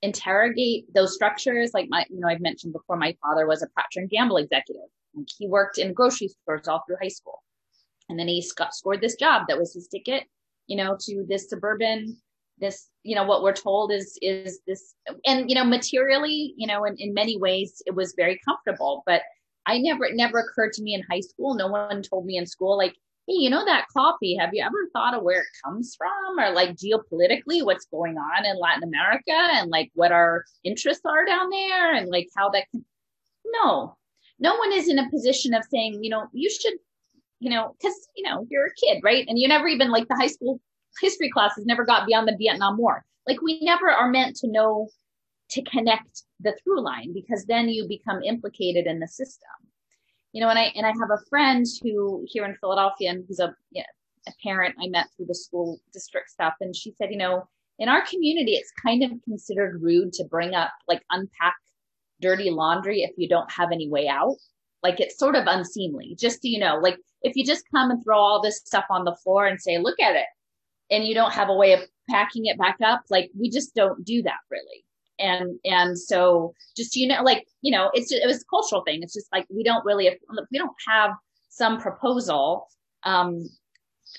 interrogate 0.03 0.92
those 0.92 1.14
structures 1.14 1.70
like 1.72 1.88
my 1.88 2.05
you 2.11 2.20
know 2.20 2.29
i've 2.29 2.40
mentioned 2.40 2.72
before 2.72 2.96
my 2.96 3.16
father 3.22 3.46
was 3.46 3.62
a 3.62 3.68
procter 3.68 4.01
and 4.01 4.11
gamble 4.11 4.37
executive 4.37 4.90
he 5.37 5.46
worked 5.46 5.79
in 5.79 5.92
grocery 5.92 6.29
stores 6.29 6.68
all 6.68 6.83
through 6.87 6.96
high 7.01 7.09
school. 7.09 7.42
And 8.09 8.18
then 8.18 8.29
he 8.29 8.44
got, 8.57 8.75
scored 8.75 9.01
this 9.01 9.16
job 9.16 9.44
that 9.48 9.59
was 9.59 9.72
his 9.72 9.88
ticket 9.88 10.25
you 10.66 10.77
know, 10.77 10.96
to 11.01 11.25
this 11.29 11.48
suburban, 11.48 12.16
this, 12.59 12.88
you 13.03 13.14
know, 13.14 13.25
what 13.25 13.42
we're 13.42 13.53
told 13.53 13.92
is, 13.92 14.18
is 14.22 14.61
this, 14.66 14.94
and, 15.27 15.48
you 15.48 15.55
know, 15.55 15.64
materially, 15.64 16.55
you 16.57 16.66
know, 16.66 16.85
in, 16.85 16.96
in 16.96 17.14
many 17.14 17.37
ways, 17.37 17.83
it 17.87 17.94
was 17.94 18.14
very 18.16 18.40
comfortable, 18.44 19.03
but 19.07 19.22
I 19.66 19.79
never, 19.79 20.05
it 20.05 20.16
never 20.16 20.38
occurred 20.38 20.72
to 20.75 20.83
me 20.83 20.94
in 20.94 21.03
high 21.03 21.20
school. 21.20 21.55
No 21.55 21.68
one 21.68 22.03
told 22.03 22.27
me 22.27 22.37
in 22.37 22.46
school, 22.46 22.77
like, 22.77 22.94
hey, 23.27 23.35
you 23.35 23.51
know 23.51 23.64
that 23.64 23.87
coffee, 23.92 24.37
have 24.37 24.51
you 24.53 24.64
ever 24.64 24.88
thought 24.92 25.14
of 25.14 25.22
where 25.22 25.40
it 25.40 25.46
comes 25.64 25.94
from? 25.96 26.38
Or 26.38 26.53
like 26.53 26.77
geopolitically 26.77 27.64
what's 27.64 27.87
going 27.87 28.16
on 28.16 28.44
in 28.44 28.59
Latin 28.59 28.83
America? 28.83 29.31
And 29.31 29.70
like 29.70 29.90
what 29.94 30.11
our 30.11 30.44
interests 30.64 31.05
are 31.07 31.25
down 31.25 31.51
there? 31.51 31.94
And 31.94 32.09
like 32.09 32.29
how 32.37 32.51
that 32.51 32.64
can... 32.70 32.85
no. 33.44 33.96
No 34.42 34.57
one 34.57 34.72
is 34.72 34.88
in 34.88 34.98
a 34.98 35.09
position 35.09 35.55
of 35.55 35.64
saying, 35.70 36.02
you 36.02 36.11
know, 36.11 36.26
you 36.33 36.50
should 36.50 36.74
you 37.42 37.50
know, 37.50 37.74
because, 37.76 37.94
you 38.16 38.22
know, 38.22 38.46
you're 38.50 38.66
a 38.66 38.74
kid, 38.74 39.00
right? 39.02 39.24
And 39.26 39.37
you 39.37 39.48
never 39.48 39.66
even 39.66 39.90
like 39.90 40.07
the 40.07 40.14
high 40.14 40.28
school 40.28 40.61
history 41.00 41.28
classes 41.28 41.66
never 41.66 41.85
got 41.85 42.07
beyond 42.07 42.28
the 42.28 42.37
Vietnam 42.38 42.78
War. 42.78 43.05
like 43.26 43.42
we 43.42 43.61
never 43.62 43.90
are 43.90 44.09
meant 44.09 44.37
to 44.37 44.46
know 44.46 44.88
to 45.50 45.62
connect 45.62 46.22
the 46.38 46.57
through 46.62 46.81
line 46.83 47.12
because 47.12 47.44
then 47.46 47.68
you 47.68 47.87
become 47.88 48.22
implicated 48.22 48.87
in 48.87 49.00
the 49.00 49.09
system. 49.09 49.50
You 50.33 50.40
know, 50.40 50.50
and 50.50 50.59
I 50.59 50.72
and 50.76 50.87
I 50.87 50.90
have 50.90 51.11
a 51.11 51.24
friend 51.28 51.66
who 51.83 52.24
here 52.26 52.44
in 52.44 52.57
Philadelphia 52.61 53.11
and 53.11 53.24
who's 53.26 53.40
a 53.40 53.55
a 54.28 54.33
parent 54.40 54.76
I 54.81 54.87
met 54.87 55.09
through 55.16 55.26
the 55.26 55.35
school 55.35 55.81
district 55.92 56.31
stuff, 56.31 56.55
and 56.61 56.76
she 56.76 56.92
said, 56.92 57.11
you 57.11 57.18
know, 57.18 57.48
in 57.81 57.88
our 57.88 58.07
community, 58.07 58.52
it's 58.52 58.70
kind 58.81 59.02
of 59.02 59.11
considered 59.24 59.83
rude 59.83 60.12
to 60.14 60.24
bring 60.24 60.55
up 60.55 60.70
like 60.87 61.02
unpack 61.11 61.57
dirty 62.22 62.50
laundry 62.50 63.02
if 63.02 63.11
you 63.18 63.28
don't 63.28 63.50
have 63.50 63.70
any 63.72 63.88
way 63.88 64.08
out. 64.08 64.37
Like 64.82 65.00
it's 65.00 65.18
sort 65.18 65.37
of 65.37 65.44
unseemly. 65.46 66.16
Just 66.18 66.37
so 66.37 66.48
you 66.48 66.58
know, 66.58 66.78
like 66.82 66.96
if 67.22 67.37
you 67.37 67.44
just 67.44 67.64
come 67.74 67.90
and 67.90 68.02
throw 68.02 68.18
all 68.18 68.40
this 68.40 68.62
stuff 68.64 68.85
on 68.90 69.04
the 69.04 69.16
floor 69.22 69.46
and 69.46 69.61
say, 69.61 69.78
look 69.78 70.00
at 70.00 70.16
it, 70.16 70.26
and 70.90 71.04
you 71.04 71.14
don't 71.14 71.32
have 71.32 71.48
a 71.48 71.54
way 71.54 71.72
of 71.72 71.80
packing 72.11 72.46
it 72.46 72.58
back 72.58 72.76
up, 72.85 73.02
like 73.11 73.30
we 73.38 73.50
just 73.50 73.74
don't 73.74 74.04
do 74.04 74.22
that 74.22 74.40
really. 74.50 74.85
And 75.18 75.58
and 75.64 75.98
so 75.98 76.52
just 76.76 76.96
you 76.96 77.06
know 77.06 77.22
like 77.22 77.46
you 77.61 77.70
know 77.70 77.90
it's 77.94 78.11
just, 78.11 78.22
it 78.22 78.26
was 78.26 78.42
a 78.42 78.50
cultural 78.50 78.82
thing. 78.82 79.02
It's 79.02 79.14
just 79.14 79.30
like 79.32 79.46
we 79.50 79.62
don't 79.62 79.85
really 79.85 80.11
we 80.50 80.58
don't 80.58 80.70
have 80.88 81.11
some 81.48 81.80
proposal. 81.80 82.66
Um 83.04 83.48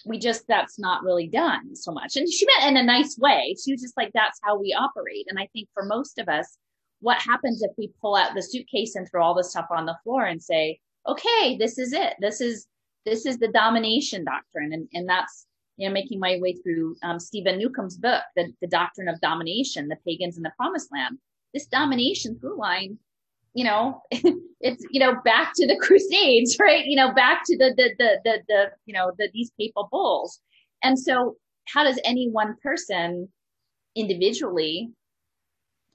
we 0.05 0.17
just 0.17 0.47
that's 0.47 0.79
not 0.79 1.03
really 1.03 1.27
done 1.27 1.75
so 1.75 1.91
much. 1.91 2.15
And 2.15 2.31
she 2.31 2.45
meant 2.45 2.71
in 2.71 2.77
a 2.77 2.85
nice 2.85 3.17
way. 3.19 3.55
She 3.63 3.73
was 3.73 3.81
just 3.81 3.97
like 3.97 4.11
that's 4.13 4.39
how 4.43 4.59
we 4.59 4.73
operate. 4.73 5.25
And 5.29 5.39
i 5.39 5.47
think 5.53 5.67
for 5.73 5.83
most 5.83 6.17
of 6.19 6.29
us 6.29 6.57
what 7.03 7.21
happens 7.21 7.61
if 7.61 7.71
we 7.77 7.91
pull 8.01 8.15
out 8.15 8.33
the 8.33 8.41
suitcase 8.41 8.95
and 8.95 9.07
throw 9.09 9.23
all 9.23 9.35
the 9.35 9.43
stuff 9.43 9.67
on 9.69 9.85
the 9.85 9.97
floor 10.03 10.25
and 10.25 10.41
say 10.41 10.79
okay 11.07 11.57
this 11.57 11.77
is 11.77 11.93
it 11.93 12.15
this 12.19 12.41
is 12.41 12.67
this 13.05 13.25
is 13.25 13.37
the 13.37 13.49
domination 13.49 14.23
doctrine 14.23 14.73
and 14.73 14.87
and 14.93 15.07
that's 15.07 15.45
you 15.77 15.87
know, 15.87 15.93
making 15.93 16.19
my 16.19 16.37
way 16.39 16.53
through 16.53 16.95
um, 17.03 17.19
Steven 17.19 17.57
Newcomb's 17.57 17.97
book, 17.97 18.21
the, 18.35 18.53
the 18.61 18.67
Doctrine 18.67 19.07
of 19.07 19.19
Domination, 19.21 19.87
the 19.87 19.97
Pagans 20.07 20.37
in 20.37 20.43
the 20.43 20.51
Promised 20.55 20.91
Land. 20.91 21.17
This 21.53 21.65
domination 21.67 22.37
through 22.39 22.59
line, 22.59 22.97
you 23.53 23.63
know, 23.63 24.01
it's 24.11 24.83
you 24.91 24.99
know 24.99 25.15
back 25.23 25.53
to 25.55 25.67
the 25.67 25.77
Crusades, 25.81 26.57
right? 26.59 26.85
You 26.85 26.95
know, 26.95 27.13
back 27.13 27.43
to 27.45 27.57
the 27.57 27.73
the 27.75 27.89
the 27.97 28.19
the, 28.23 28.39
the 28.47 28.65
you 28.85 28.93
know 28.93 29.11
the 29.17 29.29
these 29.33 29.51
papal 29.59 29.87
bulls. 29.91 30.39
And 30.83 30.97
so, 30.97 31.35
how 31.65 31.83
does 31.83 31.99
any 32.03 32.29
one 32.29 32.55
person 32.61 33.29
individually 33.95 34.89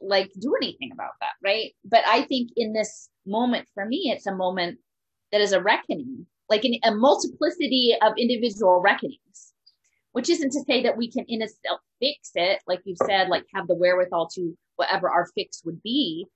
like 0.01 0.31
do 0.39 0.55
anything 0.61 0.91
about 0.93 1.13
that, 1.21 1.33
right? 1.43 1.73
But 1.85 2.05
I 2.07 2.23
think 2.23 2.51
in 2.57 2.73
this 2.73 3.09
moment 3.27 3.69
for 3.75 3.85
me, 3.85 4.13
it's 4.15 4.27
a 4.27 4.35
moment 4.35 4.79
that 5.33 5.41
is 5.41 5.53
a 5.53 5.63
reckoning, 5.63 6.27
like 6.49 6.65
an, 6.65 6.77
a 6.85 6.95
multiplicity 6.95 7.97
of 8.01 8.13
individual 8.17 8.81
reckonings 8.81 9.19
which 10.13 10.31
isn't 10.31 10.51
to 10.51 10.65
say 10.65 10.83
that 10.83 10.97
we 10.97 11.11
can 11.11 11.25
in 11.29 11.43
itself 11.43 11.81
fix 12.01 12.31
it, 12.35 12.61
like 12.67 12.81
you've 12.85 12.99
said, 13.07 13.29
like 13.29 13.45
have 13.55 13.69
the 13.69 13.75
wherewithal 13.75 14.29
to 14.29 14.57
whatever 14.77 15.09
our 15.11 15.27
fix 15.35 15.63
would 15.65 15.83
be, 15.83 16.27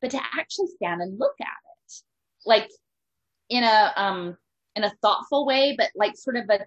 but 0.00 0.10
to 0.10 0.20
actually 0.38 0.68
stand 0.76 1.02
and 1.02 1.18
look 1.18 1.34
at 1.40 1.46
it, 1.46 1.92
like 2.46 2.70
in 3.48 3.64
a 3.64 3.92
um 3.96 4.36
in 4.76 4.84
a 4.84 4.92
thoughtful 5.02 5.44
way, 5.44 5.74
but 5.76 5.90
like 5.94 6.16
sort 6.16 6.36
of 6.36 6.44
a 6.48 6.60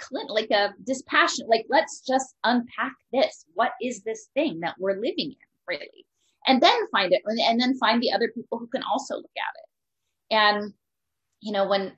Clint, 0.00 0.30
like 0.30 0.50
a 0.50 0.74
dispassionate, 0.84 1.48
like 1.48 1.66
let's 1.68 2.00
just 2.06 2.34
unpack 2.44 2.94
this. 3.12 3.44
What 3.54 3.72
is 3.82 4.02
this 4.02 4.28
thing 4.34 4.60
that 4.60 4.76
we're 4.78 4.94
living 4.94 5.32
in, 5.32 5.47
really? 5.68 6.06
And 6.46 6.62
then 6.62 6.78
find 6.90 7.12
it, 7.12 7.22
and 7.26 7.60
then 7.60 7.76
find 7.78 8.02
the 8.02 8.12
other 8.12 8.32
people 8.34 8.58
who 8.58 8.68
can 8.68 8.82
also 8.90 9.16
look 9.16 9.24
at 9.36 9.54
it. 9.60 10.34
And 10.34 10.72
you 11.40 11.52
know, 11.52 11.68
when 11.68 11.92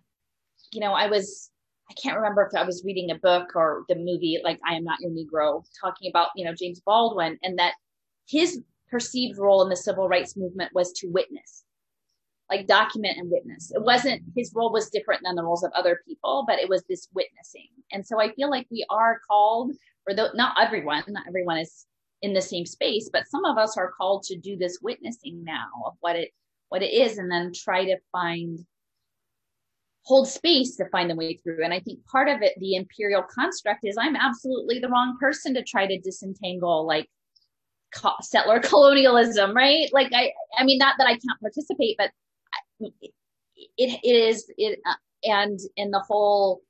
you 0.73 0.81
know, 0.81 0.93
I 0.93 1.07
was 1.07 1.51
I 1.91 1.95
can't 2.01 2.17
remember 2.17 2.43
if 2.47 2.57
I 2.57 2.65
was 2.65 2.85
reading 2.85 3.11
a 3.11 3.17
book 3.17 3.49
or 3.57 3.85
the 3.89 3.97
movie, 3.97 4.41
like 4.45 4.61
I 4.65 4.75
Am 4.75 4.85
Not 4.85 5.01
Your 5.01 5.11
Negro, 5.11 5.65
talking 5.81 6.09
about, 6.09 6.29
you 6.37 6.45
know, 6.45 6.55
James 6.55 6.81
Baldwin 6.81 7.37
and 7.43 7.59
that 7.59 7.75
his 8.29 8.61
perceived 8.89 9.39
role 9.39 9.63
in 9.63 9.69
the 9.69 9.77
civil 9.77 10.09
rights 10.09 10.37
movement 10.37 10.71
was 10.73 10.93
to 10.93 11.09
witness, 11.09 11.65
like 12.49 12.69
document 12.69 13.19
and 13.19 13.29
witness. 13.29 13.73
It 13.75 13.83
wasn't, 13.83 14.23
his 14.37 14.53
role 14.55 14.73
was 14.73 14.89
different 14.89 15.23
than 15.25 15.35
the 15.35 15.43
roles 15.43 15.65
of 15.65 15.73
other 15.75 16.01
people, 16.07 16.45
but 16.47 16.61
it 16.61 16.69
was 16.69 16.85
this 16.89 17.09
witnessing. 17.13 17.69
And 17.91 18.07
so 18.07 18.21
I 18.21 18.33
feel 18.35 18.51
like 18.51 18.69
we 18.71 18.87
are 18.89 19.19
called, 19.29 19.73
or 20.07 20.15
though 20.15 20.29
not 20.35 20.55
everyone, 20.61 21.03
not 21.09 21.27
everyone 21.27 21.59
is 21.59 21.87
in 22.23 22.33
the 22.33 22.43
same 22.43 22.67
space, 22.67 23.09
but 23.13 23.29
some 23.29 23.45
of 23.45 23.57
us 23.57 23.77
are 23.77 23.93
called 23.93 24.23
to 24.25 24.37
do 24.37 24.57
this 24.57 24.79
witnessing 24.83 25.43
now 25.43 25.69
of 25.87 25.95
what 26.01 26.17
it, 26.17 26.31
what 26.69 26.83
it 26.83 26.93
is, 26.93 27.19
and 27.19 27.31
then 27.31 27.53
try 27.55 27.85
to 27.85 27.97
find 28.13 28.59
hold 30.05 30.27
space 30.27 30.77
to 30.77 30.89
find 30.89 31.11
the 31.11 31.15
way 31.15 31.35
through. 31.37 31.63
And 31.63 31.73
I 31.73 31.81
think 31.81 32.05
part 32.07 32.29
of 32.29 32.43
it, 32.43 32.55
the 32.59 32.75
imperial 32.75 33.23
construct 33.23 33.81
is 33.85 33.97
I'm 33.99 34.17
absolutely 34.17 34.79
the 34.79 34.89
wrong 34.89 35.17
person 35.21 35.55
to 35.55 35.63
try 35.63 35.87
to 35.87 35.99
disentangle 35.99 36.87
like 36.87 37.09
settler 38.23 38.61
colonialism, 38.63 39.55
right? 39.55 39.89
Like 39.93 40.13
I, 40.13 40.33
I 40.59 40.65
mean, 40.65 40.79
not 40.79 40.97
that 40.99 41.07
I 41.07 41.13
can't 41.13 41.41
participate, 41.41 41.97
but 41.99 42.11
it, 42.81 43.13
it 43.77 44.01
is, 44.05 44.51
it, 44.57 44.79
uh, 44.87 44.95
and 45.25 45.59
in 45.77 45.91
the 45.91 46.01
whole 46.01 46.63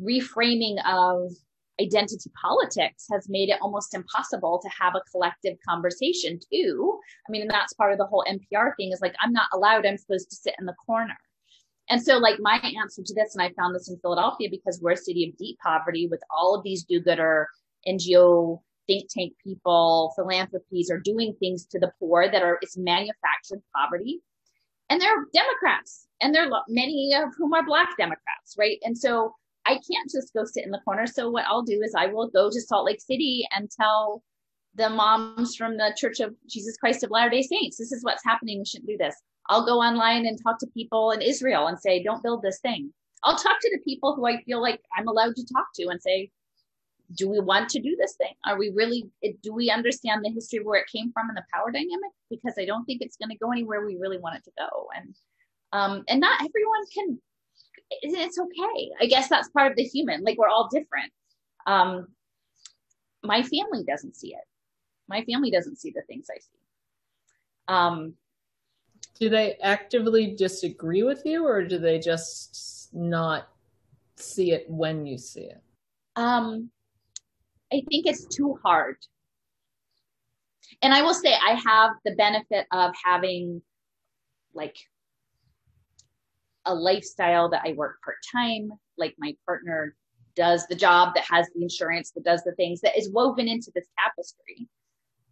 reframing 0.00 0.76
of 0.86 1.32
identity 1.80 2.30
politics 2.40 3.06
has 3.12 3.28
made 3.28 3.48
it 3.48 3.58
almost 3.60 3.94
impossible 3.94 4.60
to 4.62 4.68
have 4.80 4.94
a 4.94 5.10
collective 5.10 5.56
conversation 5.68 6.38
too. 6.52 6.98
I 7.28 7.30
mean, 7.30 7.42
and 7.42 7.50
that's 7.50 7.74
part 7.74 7.92
of 7.92 7.98
the 7.98 8.06
whole 8.06 8.24
NPR 8.28 8.72
thing 8.76 8.92
is 8.92 9.00
like, 9.00 9.14
I'm 9.20 9.32
not 9.32 9.48
allowed, 9.52 9.86
I'm 9.86 9.98
supposed 9.98 10.30
to 10.30 10.36
sit 10.36 10.54
in 10.58 10.66
the 10.66 10.74
corner. 10.86 11.16
And 11.88 12.02
so, 12.02 12.18
like, 12.18 12.36
my 12.40 12.58
answer 12.82 13.02
to 13.04 13.14
this, 13.14 13.34
and 13.34 13.42
I 13.42 13.52
found 13.52 13.74
this 13.74 13.88
in 13.88 13.98
Philadelphia 14.00 14.48
because 14.50 14.80
we're 14.82 14.92
a 14.92 14.96
city 14.96 15.28
of 15.28 15.36
deep 15.38 15.58
poverty 15.62 16.08
with 16.10 16.20
all 16.30 16.54
of 16.54 16.64
these 16.64 16.82
do 16.82 17.00
gooder 17.00 17.46
NGO 17.86 18.60
think 18.86 19.08
tank 19.10 19.32
people, 19.42 20.12
philanthropies 20.16 20.90
are 20.90 20.98
doing 20.98 21.34
things 21.38 21.66
to 21.66 21.78
the 21.78 21.92
poor 21.98 22.30
that 22.30 22.42
are, 22.42 22.58
it's 22.62 22.76
manufactured 22.76 23.62
poverty. 23.74 24.20
And 24.88 25.00
they're 25.00 25.26
Democrats, 25.32 26.06
and 26.20 26.34
they're 26.34 26.48
many 26.68 27.12
of 27.14 27.30
whom 27.36 27.52
are 27.52 27.64
Black 27.64 27.96
Democrats, 27.96 28.54
right? 28.56 28.78
And 28.82 28.96
so 28.96 29.34
I 29.66 29.74
can't 29.74 30.10
just 30.10 30.32
go 30.32 30.44
sit 30.44 30.64
in 30.64 30.70
the 30.70 30.80
corner. 30.84 31.06
So 31.06 31.30
what 31.30 31.44
I'll 31.46 31.62
do 31.62 31.82
is 31.82 31.94
I 31.96 32.06
will 32.06 32.28
go 32.28 32.50
to 32.50 32.60
Salt 32.60 32.86
Lake 32.86 33.00
City 33.00 33.46
and 33.54 33.70
tell 33.70 34.22
the 34.74 34.88
moms 34.88 35.56
from 35.56 35.76
the 35.76 35.94
Church 35.96 36.20
of 36.20 36.34
Jesus 36.48 36.76
Christ 36.76 37.02
of 37.02 37.10
Latter 37.10 37.30
day 37.30 37.42
Saints, 37.42 37.78
this 37.78 37.92
is 37.92 38.04
what's 38.04 38.24
happening. 38.24 38.58
We 38.58 38.64
shouldn't 38.64 38.88
do 38.88 38.98
this. 38.98 39.16
I'll 39.48 39.66
go 39.66 39.78
online 39.78 40.26
and 40.26 40.38
talk 40.42 40.58
to 40.60 40.66
people 40.68 41.12
in 41.12 41.22
Israel 41.22 41.66
and 41.66 41.78
say, 41.78 42.02
don't 42.02 42.22
build 42.22 42.42
this 42.42 42.60
thing. 42.60 42.92
I'll 43.24 43.36
talk 43.36 43.58
to 43.60 43.70
the 43.72 43.82
people 43.84 44.14
who 44.14 44.26
I 44.26 44.42
feel 44.42 44.60
like 44.60 44.80
I'm 44.96 45.08
allowed 45.08 45.34
to 45.36 45.46
talk 45.52 45.66
to 45.76 45.88
and 45.88 46.00
say, 46.00 46.30
do 47.16 47.28
we 47.28 47.40
want 47.40 47.68
to 47.70 47.80
do 47.80 47.96
this 47.98 48.16
thing? 48.16 48.34
Are 48.44 48.58
we 48.58 48.70
really, 48.74 49.08
do 49.42 49.52
we 49.52 49.70
understand 49.70 50.24
the 50.24 50.30
history 50.30 50.58
of 50.58 50.64
where 50.64 50.80
it 50.80 50.90
came 50.92 51.12
from 51.12 51.28
and 51.28 51.36
the 51.36 51.44
power 51.52 51.70
dynamic? 51.70 52.10
Because 52.28 52.54
I 52.58 52.64
don't 52.64 52.84
think 52.84 53.00
it's 53.00 53.16
going 53.16 53.30
to 53.30 53.38
go 53.38 53.52
anywhere 53.52 53.86
we 53.86 53.96
really 53.96 54.18
want 54.18 54.36
it 54.36 54.44
to 54.44 54.50
go. 54.58 54.88
And, 54.94 55.14
um, 55.72 56.04
and 56.08 56.20
not 56.20 56.40
everyone 56.40 56.84
can, 56.92 57.20
it's 57.90 58.38
okay. 58.38 58.90
I 59.00 59.06
guess 59.06 59.28
that's 59.28 59.48
part 59.50 59.70
of 59.70 59.76
the 59.76 59.84
human. 59.84 60.22
Like 60.22 60.38
we're 60.38 60.48
all 60.48 60.68
different. 60.68 61.12
Um, 61.66 62.08
my 63.22 63.42
family 63.42 63.84
doesn't 63.86 64.16
see 64.16 64.28
it. 64.28 64.44
My 65.08 65.24
family 65.24 65.50
doesn't 65.50 65.78
see 65.78 65.92
the 65.94 66.02
things 66.02 66.26
I 66.30 66.38
see. 66.38 66.58
Um, 67.68 68.14
do 69.18 69.28
they 69.28 69.56
actively 69.62 70.34
disagree 70.34 71.02
with 71.02 71.22
you 71.24 71.46
or 71.46 71.64
do 71.64 71.78
they 71.78 71.98
just 71.98 72.90
not 72.92 73.48
see 74.16 74.52
it 74.52 74.68
when 74.68 75.06
you 75.06 75.18
see 75.18 75.42
it? 75.42 75.60
Um, 76.16 76.70
I 77.72 77.82
think 77.88 78.06
it's 78.06 78.26
too 78.26 78.58
hard. 78.62 78.96
And 80.82 80.92
I 80.92 81.02
will 81.02 81.14
say 81.14 81.32
I 81.34 81.52
have 81.52 81.92
the 82.04 82.14
benefit 82.16 82.66
of 82.72 82.92
having 83.02 83.62
like 84.54 84.76
a 86.66 86.74
lifestyle 86.74 87.48
that 87.50 87.62
I 87.64 87.72
work 87.72 88.02
part 88.02 88.16
time. 88.30 88.70
Like 88.98 89.14
my 89.18 89.34
partner 89.46 89.96
does 90.34 90.66
the 90.66 90.74
job 90.74 91.14
that 91.14 91.24
has 91.30 91.48
the 91.54 91.62
insurance, 91.62 92.10
that 92.12 92.24
does 92.24 92.42
the 92.44 92.52
things 92.52 92.80
that 92.82 92.96
is 92.96 93.10
woven 93.10 93.48
into 93.48 93.72
this 93.74 93.86
tapestry. 93.98 94.68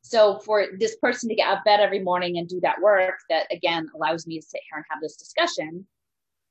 So 0.01 0.39
for 0.39 0.67
this 0.79 0.97
person 0.97 1.29
to 1.29 1.35
get 1.35 1.49
out 1.49 1.59
of 1.59 1.65
bed 1.65 1.81
every 1.81 2.01
morning 2.01 2.39
and 2.39 2.49
do 2.49 2.61
that 2.61 2.81
work 2.81 3.15
that 3.31 3.47
again 3.51 3.89
allows 3.95 4.27
me 4.27 4.39
to 4.39 4.47
sit 4.47 4.61
here 4.71 4.77
and 4.77 4.85
have 4.91 5.01
this 5.01 5.17
discussion 5.17 5.87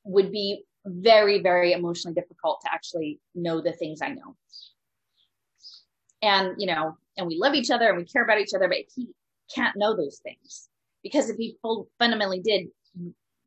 would 0.06 0.32
be 0.32 0.64
very, 0.86 1.42
very 1.42 1.72
emotionally 1.74 2.16
difficult 2.16 2.62
to 2.62 2.74
actually 2.74 3.20
know 3.36 3.62
the 3.62 3.72
things 3.74 4.02
I 4.02 4.10
know. 4.10 4.36
And, 6.22 6.56
you 6.58 6.68
know, 6.68 6.98
and 7.18 7.28
we 7.28 7.38
love 7.38 7.54
each 7.54 7.70
other 7.70 7.90
and 7.90 7.98
we 7.98 8.06
care 8.06 8.24
about 8.24 8.40
each 8.40 8.54
other, 8.56 8.68
but 8.68 8.78
he 8.96 9.10
can't 9.54 9.76
know 9.76 9.96
those 9.96 10.20
things 10.24 10.70
because 11.04 11.30
if 11.30 11.38
he 11.38 11.58
fundamentally 12.00 12.40
did, 12.40 12.68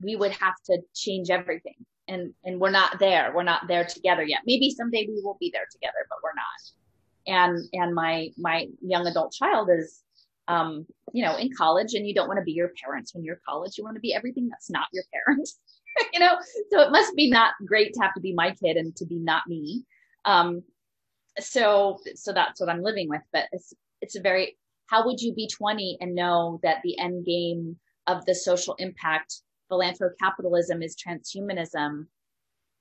we 0.03 0.17
would 0.17 0.33
have 0.33 0.55
to 0.67 0.79
change 0.95 1.31
everything. 1.31 1.77
And, 2.09 2.35
and 2.45 2.61
we're 2.61 2.71
not 2.71 3.01
there. 3.01 3.33
We're 3.35 3.43
not 3.43 3.67
there 3.67 3.85
together 3.85 4.23
yet. 4.23 4.41
Maybe 4.47 4.71
someday 4.71 5.07
we 5.09 5.21
will 5.25 5.37
be 5.41 5.51
there 5.53 5.67
together, 5.73 6.07
but 6.09 6.19
we're 6.23 6.37
not 6.37 6.77
and 7.27 7.65
and 7.73 7.95
my 7.95 8.29
my 8.37 8.67
young 8.81 9.07
adult 9.07 9.33
child 9.33 9.69
is 9.71 10.03
um 10.49 10.87
you 11.13 11.25
know 11.25 11.37
in 11.37 11.51
college 11.57 11.95
and 11.95 12.07
you 12.07 12.15
don't 12.15 12.29
want 12.29 12.39
to 12.39 12.45
be 12.45 12.53
your 12.53 12.71
parents 12.83 13.15
when 13.15 13.25
you're 13.25 13.41
college 13.47 13.77
you 13.77 13.85
want 13.85 13.97
to 13.97 14.01
be 14.01 14.15
everything 14.15 14.49
that's 14.49 14.71
not 14.71 14.87
your 14.93 15.05
parents 15.13 15.59
you 16.13 16.21
know 16.21 16.37
so 16.71 16.81
it 16.81 16.91
must 16.91 17.15
be 17.17 17.31
not 17.31 17.55
great 17.67 17.93
to 17.93 18.01
have 18.01 18.15
to 18.15 18.21
be 18.21 18.33
my 18.33 18.51
kid 18.53 18.77
and 18.77 18.95
to 18.97 19.05
be 19.05 19.19
not 19.19 19.43
me 19.49 19.83
um 20.25 20.63
so 21.39 21.99
so 22.15 22.33
that's 22.33 22.61
what 22.61 22.71
i'm 22.71 22.83
living 22.83 23.09
with 23.09 23.23
but 23.33 23.45
it's 23.53 23.75
it's 24.01 24.17
a 24.17 24.21
very 24.21 24.57
how 24.87 25.05
would 25.05 25.21
you 25.21 25.35
be 25.35 25.49
20 25.49 25.99
and 26.01 26.15
know 26.15 26.61
that 26.63 26.79
the 26.85 26.99
end 26.99 27.27
game 27.27 27.77
of 28.07 28.25
the 28.25 28.35
social 28.35 28.75
impact 28.75 29.43
philanthrocapitalism 29.71 30.85
is 30.85 30.97
transhumanism 30.97 32.07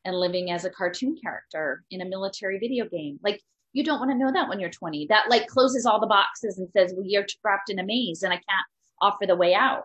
and 0.06 0.16
living 0.16 0.52
as 0.52 0.66
a 0.66 0.70
cartoon 0.70 1.18
character 1.22 1.84
in 1.92 2.02
a 2.02 2.06
military 2.06 2.60
video 2.60 2.88
game. 2.88 3.20
Like 3.24 3.42
you 3.74 3.84
don't 3.84 4.00
want 4.00 4.12
to 4.12 4.18
know 4.18 4.32
that 4.32 4.48
when 4.48 4.60
you're 4.60 4.70
20 4.70 5.08
that 5.08 5.30
like 5.30 5.48
closes 5.48 5.86
all 5.86 6.00
the 6.00 6.08
boxes 6.08 6.58
and 6.60 6.70
says 6.72 6.94
well 6.96 7.06
you're 7.06 7.26
trapped 7.42 7.70
in 7.70 7.80
a 7.80 7.84
maze 7.84 8.24
and 8.24 8.32
i 8.32 8.38
can't 8.38 8.68
offer 9.02 9.26
the 9.26 9.36
way 9.36 9.54
out. 9.54 9.84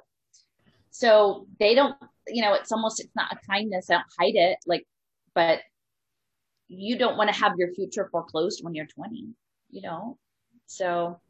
So 0.90 1.46
they 1.58 1.74
don't 1.74 1.96
you 2.28 2.42
know 2.42 2.54
it's 2.54 2.72
almost 2.72 3.00
it's 3.00 3.14
not 3.16 3.32
a 3.32 3.46
kindness 3.50 3.90
i 3.90 3.94
don't 3.94 4.04
hide 4.18 4.36
it 4.36 4.58
like 4.66 4.86
but 5.34 5.60
you 6.68 6.96
don't 6.96 7.16
want 7.16 7.32
to 7.32 7.40
have 7.40 7.56
your 7.56 7.72
future 7.74 8.08
foreclosed 8.12 8.62
when 8.62 8.74
you're 8.74 8.86
20 8.86 9.34
you 9.70 9.82
know? 9.82 10.18
So 10.66 11.20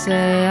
say, 0.00 0.49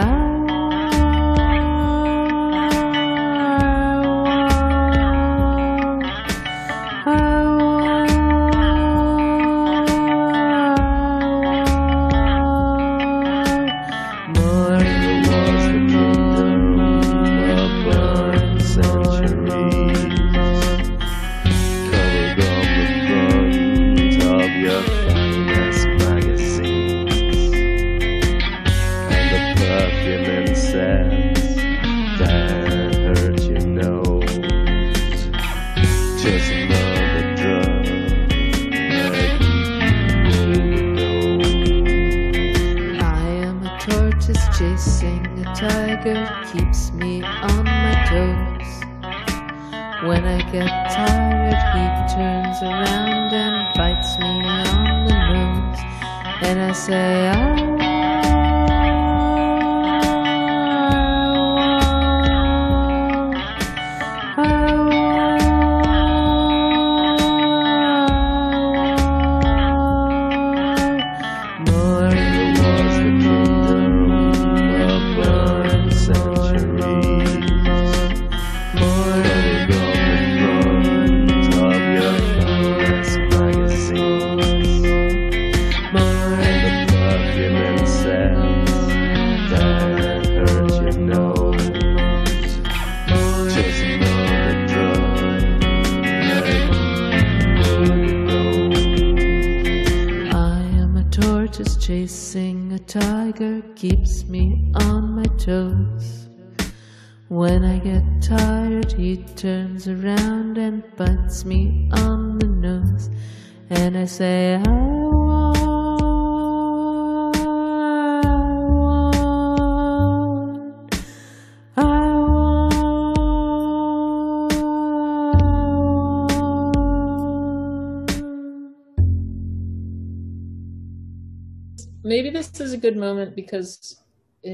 because 133.34 134.00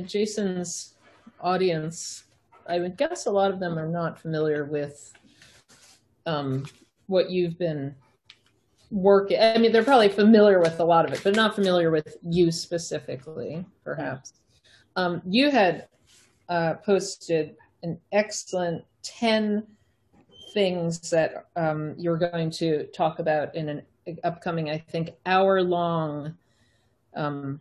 Jason's 0.04 0.94
audience, 1.40 2.24
I 2.68 2.78
would 2.78 2.96
guess 2.96 3.26
a 3.26 3.30
lot 3.30 3.50
of 3.50 3.60
them 3.60 3.78
are 3.78 3.88
not 3.88 4.18
familiar 4.18 4.64
with 4.64 5.12
um, 6.26 6.64
what 7.06 7.30
you've 7.30 7.58
been 7.58 7.94
working. 8.90 9.40
I 9.40 9.58
mean, 9.58 9.72
they're 9.72 9.84
probably 9.84 10.08
familiar 10.08 10.60
with 10.60 10.80
a 10.80 10.84
lot 10.84 11.04
of 11.04 11.12
it, 11.12 11.20
but 11.22 11.34
not 11.34 11.54
familiar 11.54 11.90
with 11.90 12.16
you 12.22 12.50
specifically, 12.50 13.64
perhaps. 13.84 14.34
Um, 14.96 15.22
you 15.26 15.50
had 15.50 15.88
uh, 16.48 16.74
posted 16.74 17.56
an 17.82 17.98
excellent 18.12 18.84
10 19.02 19.66
things 20.54 21.10
that 21.10 21.48
um, 21.56 21.94
you're 21.98 22.16
going 22.16 22.50
to 22.50 22.86
talk 22.86 23.18
about 23.18 23.54
in 23.54 23.68
an 23.68 23.82
upcoming, 24.24 24.70
I 24.70 24.78
think, 24.78 25.10
hour 25.26 25.62
long 25.62 26.36
um, 27.14 27.60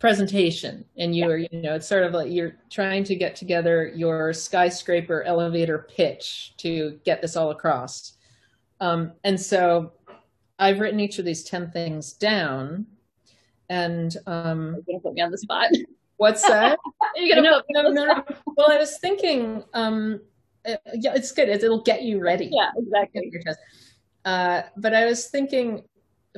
presentation 0.00 0.82
and 0.96 1.14
you're 1.14 1.36
you 1.36 1.48
know 1.52 1.74
it's 1.74 1.86
sort 1.86 2.02
of 2.02 2.12
like 2.12 2.32
you're 2.32 2.56
trying 2.70 3.04
to 3.04 3.14
get 3.14 3.36
together 3.36 3.92
your 3.94 4.32
skyscraper 4.32 5.22
elevator 5.24 5.86
pitch 5.94 6.54
to 6.56 6.98
get 7.04 7.20
this 7.20 7.36
all 7.36 7.50
across. 7.50 8.14
Um, 8.80 9.12
and 9.24 9.38
so 9.38 9.92
i've 10.58 10.80
written 10.80 11.00
each 11.00 11.18
of 11.18 11.24
these 11.24 11.44
10 11.44 11.70
things 11.70 12.14
down 12.14 12.86
and 13.68 14.16
um, 14.26 14.82
you're 14.88 14.98
gonna 14.98 15.00
put 15.00 15.14
me 15.14 15.20
on 15.20 15.30
the 15.30 15.38
spot. 15.38 15.70
What's 16.16 16.42
that? 16.48 16.78
You're 17.14 17.36
gonna 17.36 17.50
no, 17.50 17.60
put 17.60 17.70
me 17.70 17.78
on 17.78 17.94
no, 17.94 18.04
no, 18.04 18.24
well 18.56 18.70
i 18.70 18.78
was 18.78 18.98
thinking 18.98 19.62
um, 19.74 20.20
uh, 20.66 20.76
yeah 20.94 21.14
it's 21.14 21.32
good. 21.32 21.48
It'll 21.48 21.82
get 21.82 22.02
you 22.02 22.20
ready. 22.20 22.50
Yeah 22.52 22.70
exactly. 22.76 23.32
Uh, 24.24 24.62
but 24.76 24.94
I 24.94 25.04
was 25.04 25.26
thinking 25.28 25.84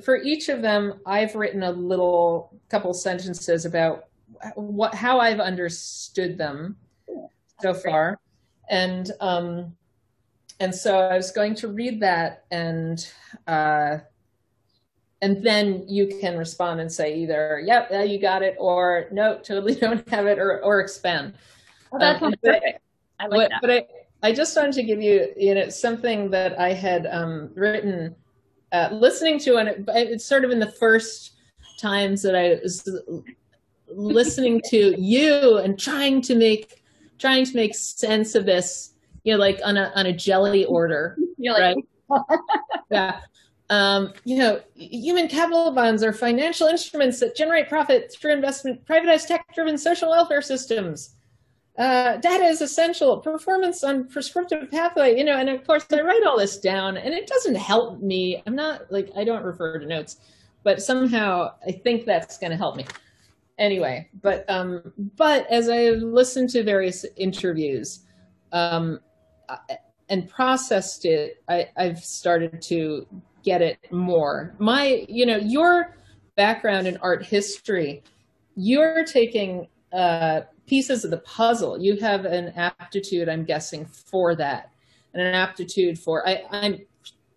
for 0.05 0.17
each 0.17 0.49
of 0.49 0.63
them, 0.63 1.01
I've 1.07 1.35
written 1.35 1.63
a 1.63 1.71
little 1.73 2.57
couple 2.69 2.95
sentences 2.95 3.65
about 3.65 4.07
what 4.55 4.95
how 4.95 5.19
I've 5.21 5.41
understood 5.41 6.39
them 6.39 6.77
so 7.61 7.73
great. 7.73 7.83
far, 7.85 8.21
and 8.71 9.11
um, 9.21 9.77
and 10.61 10.75
so 10.75 10.99
I 10.99 11.17
was 11.17 11.31
going 11.31 11.55
to 11.57 11.69
read 11.69 12.01
that, 12.01 12.45
and 12.51 13.07
uh, 13.47 13.99
and 15.21 15.43
then 15.45 15.85
you 15.89 16.19
can 16.21 16.37
respond 16.37 16.81
and 16.81 16.91
say 16.91 17.15
either 17.17 17.63
"Yep, 17.65 17.89
yeah, 17.91 18.03
you 18.03 18.19
got 18.21 18.43
it," 18.43 18.57
or 18.59 19.07
"No, 19.13 19.39
totally 19.39 19.75
don't 19.81 20.09
have 20.09 20.27
it," 20.27 20.39
or 20.39 20.63
or 20.65 20.81
expand. 20.81 21.35
Well, 21.91 22.01
that 22.01 22.23
Um, 22.23 22.31
but- 22.43 22.61
perfect. 22.61 22.81
I 23.21 23.27
like 23.27 23.37
What- 23.37 23.51
that. 23.51 23.61
But 23.61 23.71
I, 23.71 23.87
I 24.25 24.33
just 24.33 24.57
wanted 24.57 24.73
to 24.75 24.83
give 24.85 25.01
you, 25.03 25.33
you 25.37 25.55
know, 25.55 25.69
something 25.69 26.31
that 26.31 26.59
I 26.59 26.73
had 26.73 27.07
um, 27.07 27.51
written, 27.55 28.15
uh, 28.73 28.89
listening 28.93 29.39
to, 29.41 29.57
it, 29.59 29.85
it's 29.89 30.25
sort 30.25 30.45
of 30.45 30.51
in 30.51 30.59
the 30.59 30.71
first 30.71 31.33
times 31.79 32.23
that 32.23 32.35
I 32.35 32.59
was 32.63 32.89
listening 33.89 34.61
to 34.71 35.01
you 35.01 35.59
and 35.59 35.79
trying 35.79 36.23
to 36.23 36.35
make, 36.35 36.83
trying 37.19 37.45
to 37.45 37.55
make 37.55 37.75
sense 37.75 38.35
of 38.35 38.47
this, 38.47 38.95
you 39.25 39.33
know, 39.33 39.39
like 39.39 39.61
on 39.65 39.77
a 39.77 39.93
on 39.95 40.07
a 40.07 40.13
jelly 40.13 40.65
order, 40.65 41.17
You're 41.37 41.55
like, 41.55 41.77
right? 42.11 42.39
yeah. 42.91 43.21
Um, 43.71 44.13
you 44.25 44.37
know, 44.37 44.61
human 44.75 45.29
capital 45.29 45.71
bonds 45.71 46.03
are 46.03 46.13
financial 46.13 46.67
instruments 46.67 47.21
that 47.21 47.37
generate 47.37 47.69
profit 47.69 48.15
through 48.21 48.33
investment, 48.33 48.85
privatized 48.85 49.29
tech-driven 49.29 49.79
social 49.79 50.11
welfare 50.11 50.43
systems. 50.43 51.15
Uh, 51.79 52.17
data 52.19 52.45
is 52.45 52.61
essential. 52.61 53.19
Performance 53.19 53.83
on 53.83 54.07
prescriptive 54.07 54.71
pathway, 54.71 55.17
you 55.17 55.25
know, 55.25 55.39
and 55.39 55.49
of 55.49 55.67
course 55.67 55.87
I 55.93 56.03
write 56.03 56.25
all 56.27 56.39
this 56.39 56.59
down, 56.59 56.97
and 56.97 57.15
it 57.15 57.27
doesn't 57.27 57.55
help 57.55 58.01
me. 58.01 58.43
I'm 58.47 58.55
not 58.55 58.91
like 58.91 59.11
I 59.17 59.25
don't 59.25 59.43
refer 59.43 59.79
to 59.79 59.87
notes, 59.87 60.17
but 60.65 60.83
somehow 60.83 61.53
I 61.67 61.73
think 61.73 62.05
that's 62.05 62.39
going 62.39 62.51
to 62.51 62.57
help 62.57 62.77
me. 62.77 62.85
Anyway, 63.59 64.09
but 64.21 64.45
um, 64.51 64.93
but 65.17 65.51
as 65.51 65.69
I 65.69 65.91
listened 65.91 66.51
to 66.51 66.63
various 66.63 67.07
interviews, 67.17 68.01
um, 68.53 69.01
and 70.09 70.29
processed 70.29 71.07
it, 71.07 71.43
I, 71.49 71.71
I've 71.77 72.05
started 72.05 72.61
to 72.63 73.07
get 73.43 73.63
it 73.63 73.79
more. 73.91 74.55
My, 74.59 75.07
you 75.09 75.25
know, 75.25 75.37
your 75.37 75.97
background 76.37 76.87
in 76.87 76.99
art 76.99 77.25
history, 77.25 78.03
you're 78.55 79.05
taking 79.05 79.69
uh, 79.93 80.43
pieces 80.73 81.05
of 81.05 81.11
the 81.11 81.19
puzzle. 81.19 81.79
You 81.79 81.97
have 81.99 82.25
an 82.25 82.49
aptitude, 82.57 83.29
I'm 83.29 83.45
guessing, 83.45 83.85
for 83.85 84.35
that, 84.37 84.73
and 85.13 85.23
an 85.23 85.35
aptitude 85.35 85.99
for. 85.99 86.27
I, 86.27 86.45
I'm 86.51 86.81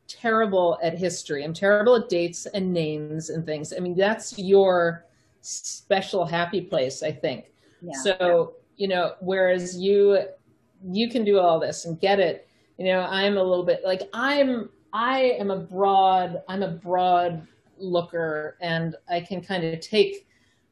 terrible 0.08 0.80
at 0.82 0.98
history. 0.98 1.44
I'm 1.44 1.54
terrible 1.54 1.98
at 1.98 2.08
dates 2.08 2.46
and 2.46 2.72
names 2.72 3.30
and 3.32 3.46
things. 3.46 3.74
I 3.76 3.82
mean, 3.82 3.94
that's 3.94 4.40
your 4.40 5.06
special 5.42 6.26
happy 6.26 6.62
place, 6.62 7.04
I 7.04 7.12
think. 7.12 7.52
yeah. 7.82 7.92
So, 8.04 8.54
you 8.78 8.88
know, 8.88 9.16
whereas 9.20 9.78
you 9.78 10.18
you 10.90 11.10
can 11.10 11.26
do 11.26 11.38
all 11.38 11.60
this 11.60 11.84
and 11.84 12.00
get 12.00 12.22
it, 12.22 12.48
you 12.78 12.86
know, 12.86 13.02
I'm 13.02 13.36
a 13.36 13.44
little 13.44 13.66
bit 13.66 13.82
like 13.84 14.04
I'm 14.14 14.70
I 14.94 15.36
am 15.42 15.52
a 15.52 15.60
broad 15.60 16.42
I'm 16.48 16.64
a 16.64 16.72
broad 16.72 17.46
looker 17.78 18.56
and 18.62 18.96
I 19.10 19.20
can 19.20 19.42
kind 19.42 19.66
of 19.66 19.82
take 19.82 20.26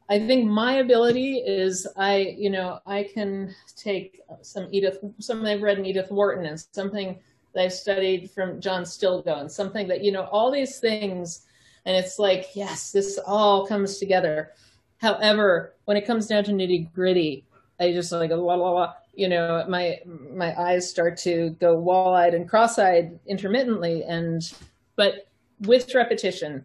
I 0.08 0.18
think 0.18 0.48
my 0.48 0.74
ability 0.74 1.38
is 1.38 1.86
I, 1.96 2.34
you 2.36 2.50
know, 2.50 2.80
I 2.86 3.04
can 3.04 3.54
take 3.76 4.20
some 4.42 4.68
Edith 4.70 4.98
something 5.18 5.46
I've 5.46 5.62
read 5.62 5.78
in 5.78 5.86
Edith 5.86 6.10
Wharton 6.10 6.46
and 6.46 6.62
something 6.72 7.18
that 7.54 7.62
I've 7.64 7.72
studied 7.72 8.30
from 8.30 8.60
John 8.60 8.82
Stilgoe 8.82 9.40
and 9.40 9.50
something 9.50 9.88
that, 9.88 10.04
you 10.04 10.12
know, 10.12 10.24
all 10.24 10.50
these 10.50 10.78
things 10.78 11.46
and 11.86 11.96
it's 11.96 12.18
like, 12.18 12.48
yes, 12.54 12.92
this 12.92 13.18
all 13.26 13.66
comes 13.66 13.98
together. 13.98 14.52
However, 14.98 15.74
when 15.84 15.96
it 15.96 16.06
comes 16.06 16.26
down 16.26 16.44
to 16.44 16.52
nitty 16.52 16.92
gritty, 16.92 17.44
I 17.78 17.92
just 17.92 18.10
like 18.12 18.30
la 18.30 18.36
la 18.36 18.70
la. 18.70 18.94
You 19.14 19.28
know, 19.28 19.64
my 19.68 20.00
my 20.06 20.58
eyes 20.60 20.88
start 20.88 21.16
to 21.18 21.50
go 21.60 21.76
wall 21.76 22.14
eyed 22.14 22.34
and 22.34 22.48
cross 22.48 22.78
eyed 22.78 23.18
intermittently, 23.26 24.02
and 24.04 24.50
but 24.96 25.28
with 25.60 25.94
repetition, 25.94 26.64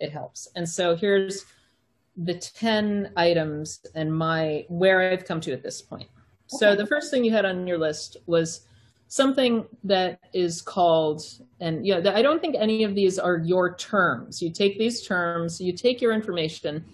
it 0.00 0.10
helps. 0.10 0.48
And 0.56 0.68
so 0.68 0.96
here's 0.96 1.44
the 2.16 2.34
ten 2.34 3.12
items 3.16 3.84
and 3.94 4.12
my 4.12 4.64
where 4.68 5.12
I've 5.12 5.24
come 5.24 5.40
to 5.42 5.52
at 5.52 5.62
this 5.62 5.82
point. 5.82 6.08
So 6.48 6.76
the 6.76 6.86
first 6.86 7.10
thing 7.10 7.24
you 7.24 7.32
had 7.32 7.44
on 7.44 7.66
your 7.66 7.78
list 7.78 8.16
was 8.26 8.66
something 9.08 9.64
that 9.84 10.18
is 10.32 10.60
called 10.60 11.22
and 11.60 11.86
yeah 11.86 12.00
i 12.14 12.22
don't 12.22 12.40
think 12.40 12.56
any 12.58 12.82
of 12.82 12.94
these 12.94 13.18
are 13.18 13.38
your 13.38 13.74
terms 13.76 14.42
you 14.42 14.50
take 14.50 14.78
these 14.78 15.06
terms 15.06 15.60
you 15.60 15.72
take 15.72 16.00
your 16.00 16.12
information 16.12 16.84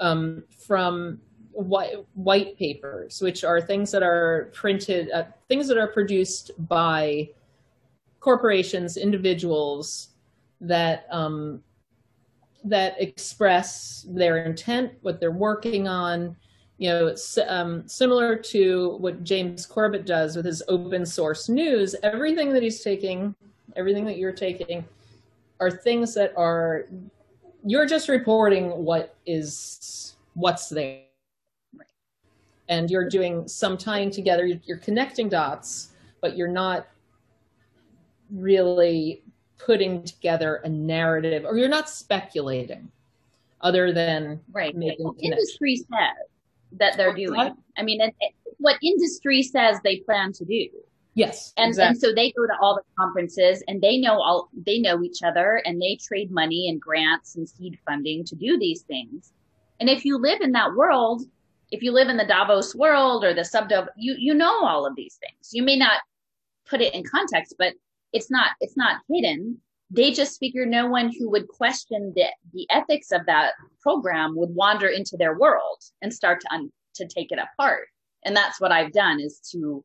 um, 0.00 0.42
from 0.66 1.20
white, 1.52 1.96
white 2.14 2.56
papers 2.56 3.20
which 3.20 3.44
are 3.44 3.60
things 3.60 3.90
that 3.90 4.02
are 4.02 4.50
printed 4.54 5.10
uh, 5.10 5.24
things 5.48 5.68
that 5.68 5.76
are 5.76 5.88
produced 5.88 6.50
by 6.66 7.28
corporations 8.20 8.96
individuals 8.96 10.08
that 10.60 11.06
um, 11.10 11.62
that 12.64 13.00
express 13.00 14.06
their 14.08 14.44
intent 14.44 14.92
what 15.02 15.20
they're 15.20 15.30
working 15.30 15.88
on 15.88 16.36
you 16.82 16.88
know, 16.88 17.14
um, 17.46 17.86
similar 17.86 18.34
to 18.34 18.96
what 18.98 19.22
James 19.22 19.66
Corbett 19.66 20.04
does 20.04 20.34
with 20.34 20.44
his 20.44 20.64
open 20.66 21.06
source 21.06 21.48
news, 21.48 21.94
everything 22.02 22.52
that 22.52 22.60
he's 22.60 22.82
taking, 22.82 23.36
everything 23.76 24.04
that 24.06 24.18
you're 24.18 24.32
taking, 24.32 24.84
are 25.60 25.70
things 25.70 26.12
that 26.14 26.32
are 26.36 26.88
you're 27.64 27.86
just 27.86 28.08
reporting 28.08 28.70
what 28.70 29.14
is 29.26 30.16
what's 30.34 30.68
there, 30.68 31.02
right. 31.76 31.86
and 32.68 32.90
you're 32.90 33.08
doing 33.08 33.46
some 33.46 33.78
tying 33.78 34.10
together. 34.10 34.44
You're 34.44 34.78
connecting 34.78 35.28
dots, 35.28 35.92
but 36.20 36.36
you're 36.36 36.48
not 36.48 36.88
really 38.28 39.22
putting 39.64 40.02
together 40.04 40.56
a 40.64 40.68
narrative, 40.68 41.44
or 41.44 41.56
you're 41.56 41.68
not 41.68 41.88
speculating, 41.88 42.90
other 43.60 43.92
than 43.92 44.40
right. 44.52 44.76
making 44.76 45.12
industry 45.20 45.76
says 45.76 46.26
that 46.72 46.96
they're 46.96 47.14
doing. 47.14 47.34
that? 47.34 47.56
I 47.76 47.82
mean, 47.82 48.00
and, 48.00 48.12
and 48.20 48.32
what 48.58 48.76
industry 48.82 49.42
says 49.42 49.78
they 49.82 49.98
plan 49.98 50.32
to 50.34 50.44
do. 50.44 50.68
Yes, 51.14 51.52
and 51.58 51.68
exactly. 51.68 51.88
and 51.88 52.00
so 52.00 52.14
they 52.14 52.32
go 52.32 52.46
to 52.46 52.54
all 52.60 52.74
the 52.74 52.82
conferences 52.98 53.62
and 53.68 53.82
they 53.82 53.98
know 53.98 54.20
all 54.20 54.48
they 54.66 54.78
know 54.78 55.02
each 55.02 55.22
other 55.22 55.62
and 55.66 55.80
they 55.80 55.96
trade 55.96 56.30
money 56.30 56.70
and 56.70 56.80
grants 56.80 57.36
and 57.36 57.46
seed 57.46 57.78
funding 57.86 58.24
to 58.24 58.34
do 58.34 58.58
these 58.58 58.80
things 58.82 59.32
and 59.78 59.90
if 59.90 60.06
you 60.06 60.16
live 60.16 60.40
in 60.40 60.52
that 60.52 60.74
world 60.74 61.22
if 61.70 61.82
you 61.82 61.92
live 61.92 62.08
in 62.08 62.16
the 62.16 62.24
davos 62.24 62.74
world 62.74 63.24
or 63.24 63.34
the 63.34 63.42
subdov 63.42 63.88
you 63.94 64.16
you 64.18 64.32
know 64.32 64.64
all 64.64 64.86
of 64.86 64.96
these 64.96 65.16
things 65.16 65.52
you 65.52 65.62
may 65.62 65.76
not 65.76 66.00
put 66.66 66.80
it 66.80 66.94
in 66.94 67.04
context 67.04 67.56
but 67.58 67.74
it's 68.12 68.30
not 68.30 68.50
it's 68.60 68.76
not 68.76 69.00
hidden. 69.08 69.58
They 69.90 70.10
just 70.10 70.38
figure 70.38 70.64
no 70.64 70.86
one 70.86 71.12
who 71.18 71.30
would 71.30 71.48
question 71.48 72.12
the 72.16 72.26
the 72.52 72.66
ethics 72.70 73.12
of 73.12 73.26
that 73.26 73.52
program 73.80 74.36
would 74.36 74.50
wander 74.50 74.88
into 74.88 75.16
their 75.16 75.38
world 75.38 75.82
and 76.00 76.12
start 76.12 76.40
to 76.40 76.52
un, 76.52 76.70
to 76.94 77.06
take 77.06 77.32
it 77.32 77.38
apart. 77.38 77.88
And 78.24 78.36
that's 78.36 78.60
what 78.60 78.72
i've 78.72 78.92
done 78.92 79.20
is 79.20 79.40
to 79.52 79.84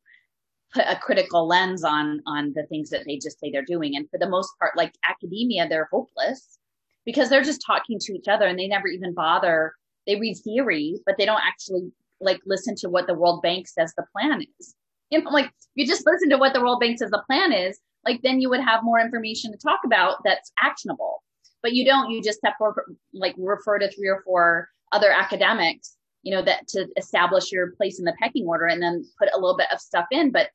put 0.72 0.84
a 0.86 0.96
critical 0.96 1.46
lens 1.46 1.82
on 1.84 2.20
on 2.26 2.52
the 2.54 2.66
things 2.66 2.90
that 2.90 3.04
they 3.06 3.16
just 3.16 3.40
say 3.40 3.50
they're 3.50 3.64
doing. 3.64 3.96
And 3.96 4.08
for 4.10 4.18
the 4.18 4.28
most 4.28 4.50
part 4.58 4.76
like 4.76 4.94
academia 5.04 5.68
they're 5.68 5.88
hopeless 5.90 6.58
because 7.04 7.28
they're 7.30 7.42
just 7.42 7.64
talking 7.66 7.98
to 8.00 8.12
each 8.12 8.28
other 8.28 8.46
and 8.46 8.58
they 8.58 8.68
never 8.68 8.88
even 8.88 9.14
bother. 9.14 9.72
They 10.06 10.16
read 10.16 10.36
theory 10.36 11.00
but 11.06 11.16
they 11.18 11.26
don't 11.26 11.42
actually 11.46 11.90
like 12.20 12.40
listen 12.46 12.74
to 12.76 12.88
what 12.88 13.06
the 13.06 13.14
world 13.14 13.42
bank 13.42 13.68
says 13.68 13.94
the 13.94 14.06
plan 14.12 14.42
is. 14.58 14.74
You 15.10 15.22
know 15.22 15.30
like 15.30 15.50
you 15.74 15.86
just 15.86 16.06
listen 16.06 16.30
to 16.30 16.38
what 16.38 16.54
the 16.54 16.60
world 16.60 16.80
bank 16.80 16.98
says 16.98 17.10
the 17.10 17.22
plan 17.26 17.52
is 17.52 17.78
like 18.04 18.20
then 18.22 18.40
you 18.40 18.48
would 18.48 18.60
have 18.60 18.82
more 18.82 19.00
information 19.00 19.52
to 19.52 19.58
talk 19.58 19.80
about 19.84 20.16
that's 20.24 20.52
actionable 20.62 21.22
but 21.62 21.72
you 21.72 21.84
don't 21.84 22.10
you 22.10 22.22
just 22.22 22.40
have 22.44 22.54
to 22.58 22.70
like 23.12 23.34
refer 23.38 23.78
to 23.78 23.90
three 23.90 24.08
or 24.08 24.22
four 24.24 24.68
other 24.92 25.10
academics 25.10 25.96
you 26.22 26.34
know 26.34 26.42
that 26.42 26.66
to 26.68 26.86
establish 26.96 27.52
your 27.52 27.72
place 27.72 27.98
in 27.98 28.04
the 28.04 28.14
pecking 28.20 28.46
order 28.46 28.66
and 28.66 28.82
then 28.82 29.04
put 29.18 29.28
a 29.34 29.38
little 29.38 29.56
bit 29.56 29.68
of 29.72 29.80
stuff 29.80 30.06
in 30.10 30.30
but 30.30 30.50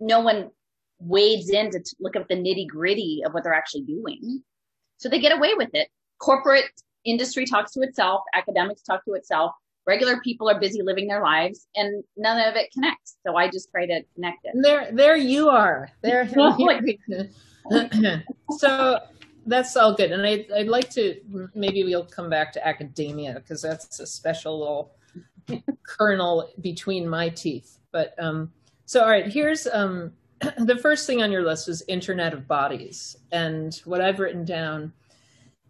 no 0.00 0.20
one 0.20 0.50
wades 0.98 1.50
in 1.50 1.70
to 1.70 1.80
look 2.00 2.16
at 2.16 2.28
the 2.28 2.34
nitty 2.34 2.66
gritty 2.66 3.22
of 3.24 3.34
what 3.34 3.44
they're 3.44 3.54
actually 3.54 3.82
doing. 3.82 4.42
So 4.98 5.08
they 5.08 5.20
get 5.20 5.36
away 5.36 5.54
with 5.54 5.70
it. 5.74 5.88
Corporate 6.18 6.70
industry 7.04 7.46
talks 7.46 7.72
to 7.72 7.80
itself, 7.80 8.22
academics 8.34 8.82
talk 8.82 9.04
to 9.04 9.14
itself, 9.14 9.52
regular 9.86 10.20
people 10.20 10.48
are 10.50 10.58
busy 10.58 10.82
living 10.82 11.06
their 11.06 11.22
lives, 11.22 11.66
and 11.76 12.02
none 12.16 12.40
of 12.40 12.56
it 12.56 12.70
connects. 12.72 13.16
So 13.26 13.36
I 13.36 13.48
just 13.48 13.70
try 13.70 13.86
to 13.86 14.02
connect 14.14 14.44
it. 14.44 14.52
there 14.60 14.90
there 14.92 15.16
you 15.16 15.48
are. 15.48 15.90
There. 16.02 16.28
Like- 16.58 16.98
so 18.58 18.98
that's 19.46 19.76
all 19.76 19.94
good. 19.94 20.12
And 20.12 20.24
I, 20.26 20.46
i'd 20.56 20.68
like 20.68 20.90
to 20.90 21.16
maybe 21.54 21.82
we'll 21.84 22.04
come 22.04 22.28
back 22.30 22.52
to 22.52 22.66
academia 22.66 23.34
because 23.34 23.62
that's 23.62 23.98
a 24.00 24.06
special 24.06 24.58
little 24.58 24.92
kernel 25.82 26.50
between 26.60 27.08
my 27.08 27.28
teeth. 27.28 27.78
But 27.92 28.14
um 28.18 28.52
so 28.84 29.02
all 29.02 29.10
right 29.10 29.26
here's 29.26 29.66
um 29.66 30.12
the 30.58 30.76
first 30.76 31.06
thing 31.06 31.22
on 31.22 31.32
your 31.32 31.42
list 31.42 31.68
is 31.68 31.82
internet 31.88 32.32
of 32.32 32.46
bodies. 32.46 33.16
And 33.32 33.74
what 33.84 34.00
i've 34.00 34.20
written 34.20 34.44
down 34.44 34.92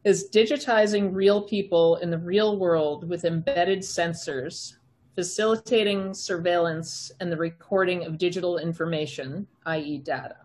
is 0.07 0.29
digitizing 0.33 1.13
real 1.13 1.43
people 1.43 1.97
in 1.97 2.11
the 2.11 2.19
real 2.19 2.59
world 2.59 3.09
with 3.09 3.25
embedded 3.25 3.81
sensors 3.81 4.77
facilitating 5.17 6.15
surveillance 6.15 7.11
and 7.19 7.33
the 7.33 7.37
recording 7.37 8.05
of 8.05 8.17
digital 8.17 8.59
information, 8.59 9.49
i.e., 9.65 9.99
data. 9.99 10.37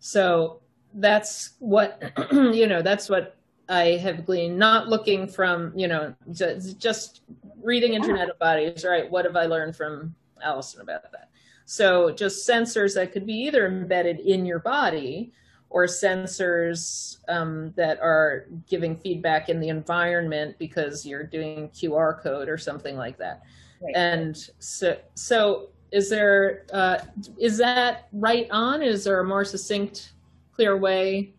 So 0.00 0.60
that's 0.94 1.52
what 1.60 2.02
you 2.32 2.66
know. 2.66 2.82
That's 2.82 3.08
what 3.08 3.36
I 3.68 3.90
have 4.02 4.26
gleaned. 4.26 4.58
Not 4.58 4.88
looking 4.88 5.28
from 5.28 5.72
you 5.76 5.86
know 5.86 6.12
just, 6.32 7.20
reading 7.62 7.94
Internet 7.94 8.28
of 8.28 8.38
Bodies. 8.40 8.84
Right? 8.84 9.08
What 9.08 9.24
have 9.24 9.36
I 9.36 9.46
learned 9.46 9.76
from 9.76 10.16
Alison 10.42 10.80
about 10.80 11.12
that? 11.12 11.28
So 11.64 12.10
just 12.10 12.48
sensors 12.48 12.96
that 12.96 13.12
could 13.12 13.24
be 13.24 13.34
either 13.34 13.68
embedded 13.68 14.18
in 14.18 14.44
your 14.44 14.58
body 14.58 15.32
or 15.72 15.86
sensors 15.86 17.16
um, 17.28 17.72
that 17.76 17.98
are 18.00 18.46
giving 18.68 18.94
feedback 18.94 19.48
in 19.48 19.58
the 19.58 19.68
environment 19.68 20.54
because 20.58 21.06
you're 21.06 21.24
doing 21.24 21.70
QR 21.70 22.20
code 22.20 22.48
or 22.48 22.58
something 22.58 22.96
like 22.96 23.16
that. 23.18 23.42
Right. 23.80 23.96
And 23.96 24.36
so, 24.58 24.98
so 25.14 25.70
is 25.90 26.08
there 26.10 26.66
uh, 26.72 26.98
is 27.38 27.58
that 27.58 28.08
right 28.12 28.48
on? 28.50 28.82
Is 28.82 29.04
there 29.04 29.20
a 29.20 29.24
more 29.24 29.44
succinct, 29.44 30.12
clear 30.52 30.76
way? 30.76 31.34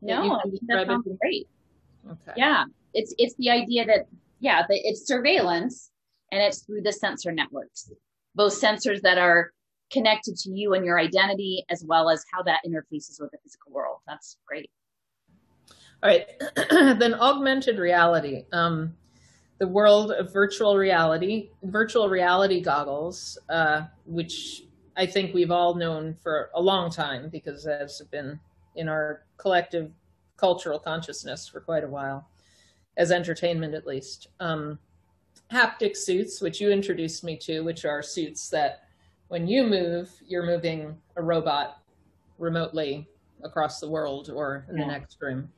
No, 0.00 0.40
that 0.68 0.86
sounds 0.86 1.06
it? 1.06 1.18
great. 1.20 1.48
Okay. 2.10 2.32
Yeah, 2.36 2.64
it's 2.94 3.14
it's 3.18 3.34
the 3.36 3.50
idea 3.50 3.84
that 3.86 4.06
yeah, 4.40 4.64
it's 4.68 5.06
surveillance 5.06 5.90
and 6.32 6.42
it's 6.42 6.60
through 6.60 6.82
the 6.82 6.92
sensor 6.92 7.32
networks, 7.32 7.90
both 8.34 8.52
sensors 8.60 9.00
that 9.02 9.18
are 9.18 9.52
connected 9.90 10.36
to 10.36 10.50
you 10.50 10.74
and 10.74 10.84
your 10.84 10.98
identity, 10.98 11.64
as 11.70 11.84
well 11.86 12.10
as 12.10 12.24
how 12.32 12.42
that 12.42 12.60
interfaces 12.66 13.20
with 13.20 13.30
the 13.30 13.38
physical 13.42 13.72
world. 13.72 13.98
That's 14.06 14.36
great. 14.46 14.70
All 16.02 16.10
right. 16.10 16.26
then 16.70 17.14
augmented 17.14 17.78
reality. 17.78 18.44
Um, 18.52 18.94
the 19.58 19.68
world 19.68 20.12
of 20.12 20.32
virtual 20.32 20.76
reality, 20.76 21.50
virtual 21.62 22.08
reality 22.08 22.60
goggles, 22.60 23.38
uh, 23.48 23.82
which 24.04 24.64
I 24.96 25.06
think 25.06 25.34
we've 25.34 25.50
all 25.50 25.74
known 25.74 26.14
for 26.22 26.50
a 26.54 26.60
long 26.60 26.90
time 26.90 27.28
because 27.30 27.64
that's 27.64 28.02
been 28.02 28.38
in 28.74 28.88
our 28.88 29.22
collective 29.38 29.92
cultural 30.36 30.78
consciousness 30.78 31.48
for 31.48 31.60
quite 31.60 31.84
a 31.84 31.88
while, 31.88 32.28
as 32.98 33.10
entertainment 33.10 33.74
at 33.74 33.86
least. 33.86 34.28
Um, 34.40 34.78
haptic 35.50 35.96
suits, 35.96 36.40
which 36.40 36.60
you 36.60 36.70
introduced 36.70 37.24
me 37.24 37.36
to, 37.38 37.60
which 37.60 37.84
are 37.84 38.02
suits 38.02 38.48
that 38.50 38.85
when 39.28 39.46
you 39.46 39.64
move, 39.64 40.10
you're 40.26 40.46
moving 40.46 40.96
a 41.16 41.22
robot 41.22 41.78
remotely 42.38 43.08
across 43.42 43.80
the 43.80 43.88
world 43.88 44.30
or 44.30 44.66
in 44.68 44.76
Yeah. 44.76 44.82
the 44.82 44.86
next 44.86 45.18
room. 45.20 45.52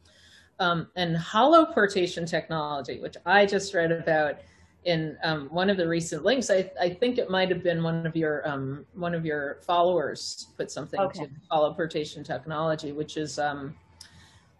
Um, 0.60 0.88
and 0.96 1.16
holoportation 1.16 2.28
technology, 2.28 2.98
which 3.00 3.16
I 3.24 3.46
just 3.46 3.74
read 3.74 3.92
about 3.92 4.36
in 4.84 5.16
um, 5.22 5.48
one 5.50 5.70
of 5.70 5.76
the 5.76 5.86
recent 5.86 6.24
links. 6.24 6.50
I, 6.50 6.70
I 6.80 6.90
think 6.90 7.18
it 7.18 7.30
might 7.30 7.48
have 7.50 7.62
been 7.62 7.82
one 7.82 8.06
of 8.06 8.16
your 8.16 8.48
um, 8.48 8.84
one 8.94 9.14
of 9.14 9.24
your 9.24 9.58
followers 9.62 10.48
put 10.56 10.70
something 10.70 11.00
Okay. 11.00 11.24
to 11.24 11.28
holoportation 11.52 12.24
technology, 12.24 12.92
which 12.92 13.16
is 13.16 13.38
um, 13.38 13.74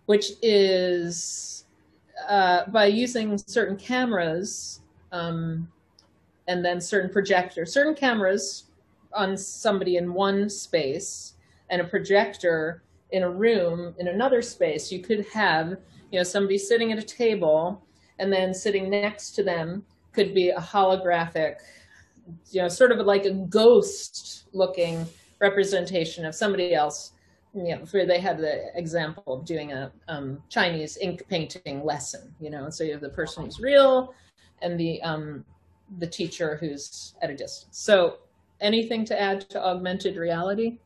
which 0.06 0.32
is 0.42 1.64
uh, 2.28 2.66
by 2.70 2.86
using 2.86 3.38
certain 3.38 3.76
cameras 3.76 4.82
um, 5.12 5.70
and 6.46 6.64
then 6.64 6.80
certain 6.80 7.10
projectors, 7.10 7.72
certain 7.72 7.94
cameras 7.94 8.67
on 9.12 9.36
somebody 9.36 9.96
in 9.96 10.12
one 10.12 10.48
space 10.48 11.34
and 11.70 11.80
a 11.80 11.84
projector 11.84 12.82
in 13.10 13.22
a 13.22 13.30
room 13.30 13.94
in 13.98 14.08
another 14.08 14.42
space. 14.42 14.92
You 14.92 15.00
could 15.00 15.26
have, 15.32 15.76
you 16.10 16.18
know, 16.18 16.22
somebody 16.22 16.58
sitting 16.58 16.92
at 16.92 16.98
a 16.98 17.02
table 17.02 17.84
and 18.18 18.32
then 18.32 18.52
sitting 18.52 18.90
next 18.90 19.32
to 19.32 19.42
them 19.42 19.84
could 20.12 20.34
be 20.34 20.50
a 20.50 20.60
holographic, 20.60 21.56
you 22.50 22.62
know, 22.62 22.68
sort 22.68 22.92
of 22.92 22.98
like 23.06 23.24
a 23.24 23.32
ghost 23.32 24.44
looking 24.52 25.06
representation 25.40 26.24
of 26.24 26.34
somebody 26.34 26.74
else. 26.74 27.12
You 27.54 27.76
know, 27.76 27.84
where 27.90 28.06
they 28.06 28.20
had 28.20 28.38
the 28.38 28.66
example 28.76 29.32
of 29.32 29.46
doing 29.46 29.72
a 29.72 29.90
um, 30.06 30.42
Chinese 30.50 30.98
ink 31.00 31.22
painting 31.28 31.82
lesson, 31.82 32.34
you 32.38 32.50
know, 32.50 32.64
and 32.64 32.74
so 32.74 32.84
you 32.84 32.92
have 32.92 33.00
the 33.00 33.08
person 33.08 33.44
who's 33.44 33.58
real 33.58 34.14
and 34.60 34.78
the 34.78 35.00
um, 35.02 35.44
the 35.98 36.06
teacher 36.06 36.56
who's 36.56 37.14
at 37.22 37.30
a 37.30 37.34
distance. 37.34 37.78
So, 37.78 38.18
anything 38.60 39.04
to 39.06 39.20
add 39.20 39.48
to 39.50 39.64
augmented 39.64 40.16
reality? 40.16 40.78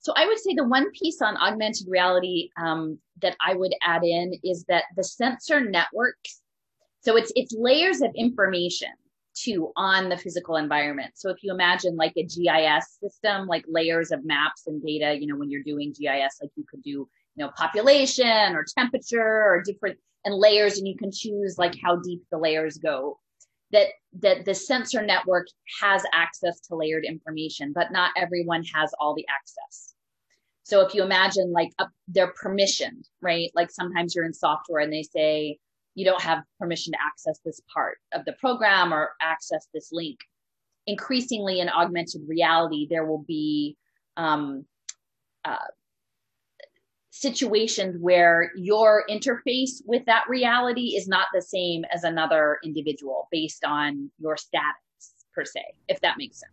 So 0.00 0.12
I 0.16 0.26
would 0.26 0.38
say 0.38 0.54
the 0.54 0.66
one 0.66 0.90
piece 0.92 1.20
on 1.20 1.36
augmented 1.36 1.88
reality 1.88 2.50
um, 2.56 2.98
that 3.22 3.36
I 3.44 3.54
would 3.54 3.74
add 3.82 4.04
in 4.04 4.34
is 4.44 4.64
that 4.68 4.84
the 4.96 5.02
sensor 5.02 5.60
networks. 5.60 6.42
So 7.00 7.16
it's 7.16 7.32
it's 7.34 7.52
layers 7.58 8.02
of 8.02 8.10
information 8.14 8.90
too 9.34 9.72
on 9.76 10.08
the 10.08 10.16
physical 10.16 10.56
environment. 10.56 11.12
So 11.16 11.30
if 11.30 11.38
you 11.42 11.52
imagine 11.52 11.96
like 11.96 12.14
a 12.16 12.22
GIS 12.22 12.98
system, 13.00 13.46
like 13.46 13.64
layers 13.68 14.10
of 14.10 14.24
maps 14.24 14.66
and 14.66 14.82
data, 14.82 15.18
you 15.18 15.26
know, 15.26 15.36
when 15.36 15.50
you're 15.50 15.62
doing 15.62 15.90
GIS, 15.92 16.38
like 16.40 16.50
you 16.56 16.64
could 16.70 16.82
do, 16.82 16.90
you 16.90 17.08
know, 17.36 17.50
population 17.56 18.54
or 18.54 18.64
temperature 18.76 19.20
or 19.20 19.62
different 19.64 19.98
and 20.24 20.34
layers, 20.34 20.78
and 20.78 20.86
you 20.86 20.96
can 20.96 21.10
choose 21.12 21.56
like 21.58 21.74
how 21.82 21.96
deep 21.96 22.22
the 22.30 22.38
layers 22.38 22.78
go. 22.78 23.18
That 23.72 23.88
that 24.20 24.44
the 24.44 24.54
sensor 24.54 25.02
network 25.02 25.48
has 25.80 26.04
access 26.12 26.60
to 26.68 26.76
layered 26.76 27.04
information, 27.04 27.72
but 27.74 27.90
not 27.90 28.12
everyone 28.16 28.62
has 28.74 28.92
all 29.00 29.14
the 29.14 29.26
access. 29.28 29.94
So 30.62 30.84
if 30.84 30.94
you 30.94 31.02
imagine 31.02 31.52
like 31.52 31.72
up, 31.78 31.90
they're 32.08 32.32
permissioned, 32.32 33.08
right? 33.20 33.50
Like 33.54 33.70
sometimes 33.70 34.14
you're 34.14 34.24
in 34.24 34.34
software 34.34 34.80
and 34.80 34.92
they 34.92 35.04
say 35.04 35.58
you 35.94 36.04
don't 36.04 36.22
have 36.22 36.42
permission 36.58 36.92
to 36.92 36.98
access 37.00 37.38
this 37.44 37.60
part 37.72 37.98
of 38.12 38.24
the 38.24 38.34
program 38.34 38.92
or 38.92 39.12
access 39.20 39.68
this 39.72 39.90
link. 39.92 40.18
Increasingly 40.86 41.60
in 41.60 41.68
augmented 41.68 42.22
reality, 42.28 42.86
there 42.88 43.06
will 43.06 43.24
be 43.26 43.76
um, 44.16 44.64
uh, 45.44 45.56
situations 47.20 47.96
where 47.98 48.52
your 48.56 49.04
interface 49.08 49.82
with 49.86 50.04
that 50.04 50.24
reality 50.28 50.96
is 50.96 51.08
not 51.08 51.28
the 51.32 51.40
same 51.40 51.84
as 51.92 52.04
another 52.04 52.58
individual 52.62 53.28
based 53.32 53.64
on 53.64 54.10
your 54.18 54.36
status 54.36 55.14
per 55.34 55.44
se, 55.44 55.64
if 55.88 56.00
that 56.00 56.18
makes 56.18 56.40
sense. 56.40 56.52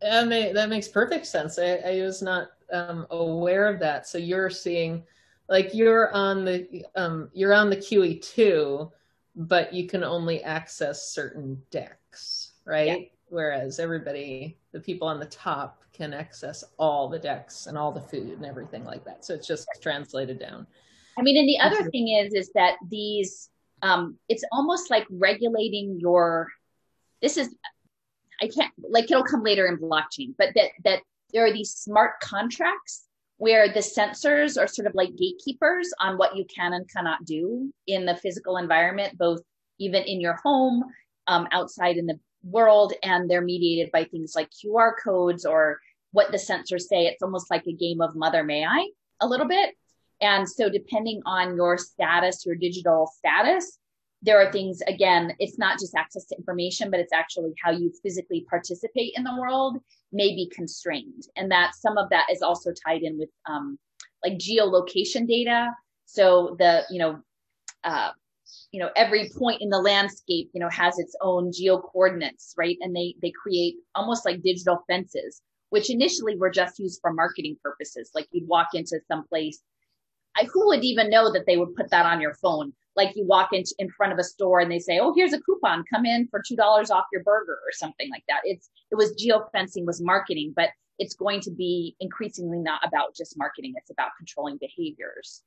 That, 0.00 0.28
may, 0.28 0.52
that 0.52 0.68
makes 0.68 0.86
perfect 0.86 1.26
sense. 1.26 1.58
I, 1.58 1.76
I 1.84 2.02
was 2.02 2.22
not 2.22 2.50
um, 2.72 3.06
aware 3.10 3.66
of 3.66 3.80
that. 3.80 4.06
So 4.06 4.18
you're 4.18 4.50
seeing, 4.50 5.02
like 5.48 5.74
you're 5.74 6.12
on 6.12 6.44
the 6.44 6.84
um, 6.94 7.28
you're 7.32 7.52
on 7.52 7.68
the 7.68 7.76
QE2, 7.76 8.90
but 9.36 9.74
you 9.74 9.86
can 9.86 10.04
only 10.04 10.42
access 10.42 11.10
certain 11.10 11.60
decks, 11.70 12.52
right? 12.64 12.86
Yeah. 12.86 13.13
Whereas 13.34 13.80
everybody, 13.80 14.56
the 14.70 14.78
people 14.78 15.08
on 15.08 15.18
the 15.18 15.26
top, 15.26 15.82
can 15.92 16.14
access 16.14 16.62
all 16.78 17.08
the 17.08 17.18
decks 17.18 17.66
and 17.66 17.76
all 17.76 17.90
the 17.90 18.00
food 18.00 18.30
and 18.30 18.46
everything 18.46 18.84
like 18.84 19.04
that. 19.04 19.24
So 19.24 19.34
it's 19.34 19.48
just 19.48 19.66
translated 19.82 20.38
down. 20.38 20.68
I 21.18 21.22
mean, 21.22 21.36
and 21.36 21.48
the 21.48 21.58
other 21.58 21.90
thing 21.90 22.10
is, 22.10 22.32
is 22.32 22.52
that 22.54 22.76
these, 22.88 23.50
um, 23.82 24.18
it's 24.28 24.44
almost 24.52 24.88
like 24.88 25.04
regulating 25.10 25.98
your, 25.98 26.48
this 27.22 27.36
is, 27.36 27.52
I 28.40 28.46
can't, 28.46 28.72
like 28.88 29.10
it'll 29.10 29.24
come 29.24 29.42
later 29.42 29.66
in 29.66 29.78
blockchain, 29.78 30.36
but 30.38 30.50
that, 30.54 30.70
that 30.84 31.00
there 31.32 31.44
are 31.44 31.52
these 31.52 31.72
smart 31.72 32.20
contracts 32.20 33.06
where 33.38 33.66
the 33.66 33.80
sensors 33.80 34.56
are 34.56 34.68
sort 34.68 34.86
of 34.86 34.94
like 34.94 35.16
gatekeepers 35.16 35.92
on 35.98 36.18
what 36.18 36.36
you 36.36 36.44
can 36.44 36.72
and 36.72 36.88
cannot 36.88 37.24
do 37.24 37.72
in 37.88 38.06
the 38.06 38.14
physical 38.14 38.58
environment, 38.58 39.18
both 39.18 39.40
even 39.80 40.04
in 40.04 40.20
your 40.20 40.38
home, 40.44 40.84
um, 41.26 41.48
outside 41.50 41.96
in 41.96 42.06
the 42.06 42.18
world, 42.44 42.92
and 43.02 43.28
they're 43.28 43.40
mediated 43.40 43.90
by 43.92 44.04
things 44.04 44.34
like 44.34 44.50
QR 44.50 44.92
codes 45.02 45.44
or 45.44 45.80
what 46.12 46.30
the 46.30 46.38
sensors 46.38 46.82
say. 46.82 47.06
It's 47.06 47.22
almost 47.22 47.50
like 47.50 47.66
a 47.66 47.72
game 47.72 48.00
of 48.00 48.14
mother 48.14 48.44
may 48.44 48.64
I 48.64 48.88
a 49.20 49.26
little 49.26 49.48
bit. 49.48 49.74
And 50.20 50.48
so 50.48 50.68
depending 50.68 51.22
on 51.26 51.56
your 51.56 51.76
status, 51.76 52.46
your 52.46 52.54
digital 52.54 53.10
status, 53.18 53.78
there 54.22 54.40
are 54.40 54.50
things, 54.50 54.80
again, 54.86 55.34
it's 55.38 55.58
not 55.58 55.78
just 55.78 55.94
access 55.94 56.24
to 56.26 56.36
information, 56.36 56.90
but 56.90 56.98
it's 56.98 57.12
actually 57.12 57.52
how 57.62 57.70
you 57.70 57.92
physically 58.02 58.46
participate 58.48 59.12
in 59.16 59.24
the 59.24 59.36
world 59.38 59.78
may 60.12 60.28
be 60.34 60.50
constrained. 60.54 61.24
And 61.36 61.50
that 61.50 61.74
some 61.74 61.98
of 61.98 62.08
that 62.10 62.26
is 62.32 62.40
also 62.40 62.72
tied 62.72 63.02
in 63.02 63.18
with 63.18 63.28
um, 63.46 63.78
like 64.24 64.38
geolocation 64.38 65.28
data. 65.28 65.70
So 66.06 66.56
the, 66.58 66.84
you 66.90 66.98
know, 67.00 67.20
uh, 67.82 68.12
you 68.72 68.80
know, 68.80 68.90
every 68.96 69.30
point 69.38 69.62
in 69.62 69.70
the 69.70 69.78
landscape, 69.78 70.50
you 70.52 70.60
know, 70.60 70.70
has 70.70 70.98
its 70.98 71.16
own 71.20 71.52
geo 71.52 71.78
coordinates, 71.80 72.54
right? 72.56 72.76
And 72.80 72.94
they, 72.94 73.14
they 73.22 73.30
create 73.30 73.76
almost 73.94 74.24
like 74.24 74.42
digital 74.42 74.84
fences, 74.88 75.42
which 75.70 75.90
initially 75.90 76.36
were 76.36 76.50
just 76.50 76.78
used 76.78 77.00
for 77.00 77.12
marketing 77.12 77.56
purposes. 77.62 78.10
Like 78.14 78.28
you'd 78.32 78.48
walk 78.48 78.68
into 78.74 79.00
some 79.08 79.26
place 79.28 79.60
I, 80.36 80.44
who 80.52 80.66
would 80.68 80.84
even 80.84 81.10
know 81.10 81.32
that 81.32 81.46
they 81.46 81.56
would 81.56 81.74
put 81.74 81.90
that 81.90 82.06
on 82.06 82.20
your 82.20 82.34
phone? 82.34 82.72
Like 82.96 83.16
you 83.16 83.26
walk 83.26 83.50
in, 83.52 83.64
in 83.78 83.90
front 83.90 84.12
of 84.12 84.18
a 84.18 84.24
store 84.24 84.60
and 84.60 84.70
they 84.70 84.78
say, 84.78 84.98
"Oh, 85.00 85.12
here's 85.16 85.32
a 85.32 85.40
coupon. 85.40 85.84
Come 85.92 86.06
in 86.06 86.28
for 86.28 86.42
two 86.46 86.56
dollars 86.56 86.90
off 86.90 87.04
your 87.12 87.22
burger" 87.22 87.54
or 87.54 87.72
something 87.72 88.08
like 88.10 88.24
that. 88.28 88.40
It's 88.44 88.70
it 88.90 88.96
was 88.96 89.14
geofencing 89.14 89.84
was 89.84 90.00
marketing, 90.02 90.52
but 90.54 90.70
it's 90.98 91.14
going 91.14 91.40
to 91.42 91.50
be 91.50 91.96
increasingly 92.00 92.58
not 92.58 92.86
about 92.86 93.14
just 93.16 93.36
marketing. 93.36 93.74
It's 93.76 93.90
about 93.90 94.10
controlling 94.16 94.58
behaviors. 94.58 95.42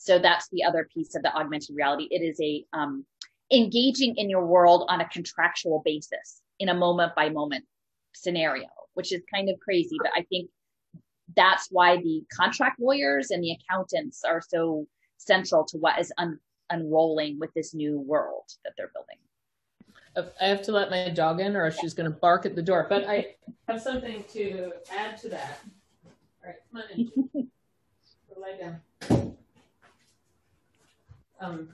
So 0.00 0.18
that's 0.18 0.48
the 0.48 0.64
other 0.64 0.88
piece 0.94 1.14
of 1.14 1.22
the 1.22 1.32
augmented 1.36 1.76
reality. 1.76 2.08
It 2.10 2.22
is 2.22 2.40
a 2.40 2.64
um, 2.72 3.04
engaging 3.52 4.16
in 4.16 4.30
your 4.30 4.46
world 4.46 4.86
on 4.88 5.02
a 5.02 5.08
contractual 5.10 5.82
basis 5.84 6.40
in 6.58 6.70
a 6.70 6.74
moment 6.74 7.14
by 7.14 7.28
moment 7.28 7.66
scenario, 8.14 8.68
which 8.94 9.12
is 9.12 9.20
kind 9.32 9.50
of 9.50 9.60
crazy. 9.60 9.98
But 10.02 10.12
I 10.16 10.22
think 10.22 10.48
that's 11.36 11.68
why 11.70 11.98
the 11.98 12.24
contract 12.34 12.80
lawyers 12.80 13.30
and 13.30 13.44
the 13.44 13.52
accountants 13.52 14.24
are 14.24 14.40
so 14.40 14.86
central 15.18 15.66
to 15.66 15.76
what 15.76 15.98
is 16.00 16.10
un- 16.16 16.40
unrolling 16.70 17.38
with 17.38 17.52
this 17.52 17.74
new 17.74 18.00
world 18.00 18.44
that 18.64 18.72
they're 18.78 18.90
building. 18.94 20.30
I 20.40 20.46
have 20.46 20.62
to 20.62 20.72
let 20.72 20.88
my 20.88 21.10
dog 21.10 21.40
in 21.40 21.56
or 21.56 21.70
she's 21.70 21.92
going 21.92 22.10
to 22.10 22.16
bark 22.18 22.46
at 22.46 22.56
the 22.56 22.62
door. 22.62 22.86
But 22.88 23.06
I 23.06 23.36
have 23.68 23.82
something 23.82 24.24
to 24.32 24.72
add 24.96 25.18
to 25.18 25.28
that. 25.28 25.60
All 26.42 26.46
right, 26.46 26.56
come 26.72 26.80
on 26.80 26.98
in. 27.34 27.50
Go 28.34 28.40
lie 28.40 28.56
down. 28.58 29.36
Um, 31.40 31.68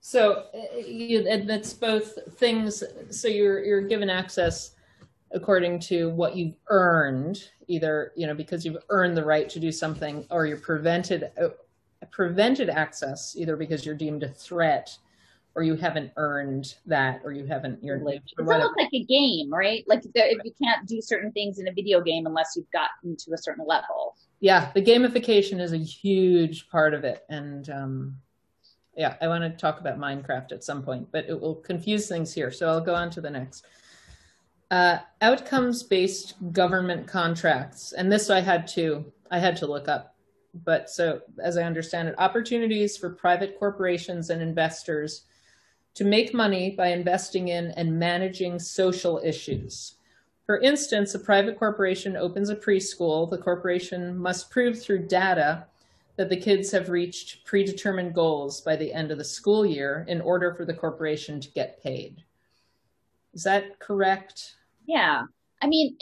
so 0.00 0.44
uh, 0.54 0.78
you, 0.78 1.26
and 1.28 1.48
that's 1.48 1.72
both 1.72 2.18
things. 2.38 2.82
So 3.10 3.28
you're 3.28 3.64
you're 3.64 3.82
given 3.82 4.10
access 4.10 4.72
according 5.32 5.80
to 5.80 6.10
what 6.10 6.36
you've 6.36 6.56
earned, 6.68 7.48
either 7.68 8.12
you 8.16 8.26
know 8.26 8.34
because 8.34 8.64
you've 8.64 8.82
earned 8.90 9.16
the 9.16 9.24
right 9.24 9.48
to 9.48 9.58
do 9.58 9.72
something, 9.72 10.26
or 10.30 10.46
you're 10.46 10.58
prevented 10.58 11.30
uh, 11.40 11.48
prevented 12.10 12.68
access 12.68 13.34
either 13.36 13.56
because 13.56 13.86
you're 13.86 13.94
deemed 13.94 14.22
a 14.22 14.28
threat 14.28 14.96
or 15.56 15.62
you 15.62 15.76
haven't 15.76 16.10
earned 16.16 16.74
that 16.84 17.20
or 17.24 17.32
you 17.32 17.46
haven't 17.46 17.82
you're 17.82 17.96
It's 17.96 18.32
almost 18.38 18.74
like 18.76 18.92
a 18.92 19.04
game, 19.04 19.52
right? 19.52 19.84
Like 19.86 20.02
if 20.04 20.44
you 20.44 20.52
can't 20.62 20.86
do 20.86 21.00
certain 21.00 21.32
things 21.32 21.58
in 21.58 21.68
a 21.68 21.72
video 21.72 22.00
game 22.00 22.26
unless 22.26 22.54
you've 22.56 22.70
gotten 22.72 23.16
to 23.16 23.32
a 23.32 23.38
certain 23.38 23.64
level. 23.66 24.16
yeah 24.40 24.70
the 24.74 24.82
gamification 24.82 25.60
is 25.60 25.72
a 25.72 25.78
huge 25.78 26.68
part 26.68 26.92
of 26.92 27.04
it 27.04 27.24
and 27.30 27.70
um 27.70 28.16
yeah 28.96 29.16
i 29.20 29.28
want 29.28 29.42
to 29.42 29.50
talk 29.50 29.80
about 29.80 29.98
minecraft 29.98 30.52
at 30.52 30.64
some 30.64 30.82
point 30.82 31.06
but 31.12 31.24
it 31.28 31.40
will 31.40 31.56
confuse 31.56 32.08
things 32.08 32.32
here 32.32 32.50
so 32.50 32.68
i'll 32.68 32.80
go 32.80 32.94
on 32.94 33.10
to 33.10 33.20
the 33.20 33.30
next 33.30 33.66
uh, 34.70 34.98
outcomes 35.20 35.82
based 35.82 36.34
government 36.52 37.06
contracts 37.06 37.92
and 37.92 38.10
this 38.10 38.30
i 38.30 38.40
had 38.40 38.66
to 38.66 39.04
i 39.30 39.38
had 39.38 39.56
to 39.56 39.66
look 39.66 39.88
up 39.88 40.16
but 40.64 40.88
so 40.88 41.20
as 41.42 41.56
i 41.56 41.62
understand 41.62 42.08
it 42.08 42.14
opportunities 42.18 42.96
for 42.96 43.10
private 43.10 43.58
corporations 43.58 44.30
and 44.30 44.42
investors 44.42 45.24
to 45.94 46.04
make 46.04 46.34
money 46.34 46.70
by 46.70 46.88
investing 46.88 47.48
in 47.48 47.70
and 47.72 47.98
managing 47.98 48.58
social 48.58 49.20
issues 49.24 49.96
for 50.46 50.60
instance, 50.60 51.14
a 51.14 51.18
private 51.18 51.58
corporation 51.58 52.16
opens 52.16 52.50
a 52.50 52.56
preschool. 52.56 53.30
The 53.30 53.38
corporation 53.38 54.16
must 54.16 54.50
prove 54.50 54.80
through 54.80 55.06
data 55.06 55.66
that 56.16 56.28
the 56.28 56.36
kids 56.36 56.70
have 56.70 56.88
reached 56.88 57.44
predetermined 57.44 58.14
goals 58.14 58.60
by 58.60 58.76
the 58.76 58.92
end 58.92 59.10
of 59.10 59.18
the 59.18 59.24
school 59.24 59.66
year 59.66 60.04
in 60.08 60.20
order 60.20 60.54
for 60.54 60.64
the 60.64 60.74
corporation 60.74 61.40
to 61.40 61.50
get 61.50 61.82
paid. 61.82 62.22
Is 63.32 63.42
that 63.42 63.78
correct? 63.80 64.54
Yeah. 64.86 65.22
I 65.60 65.66
mean, 65.66 65.96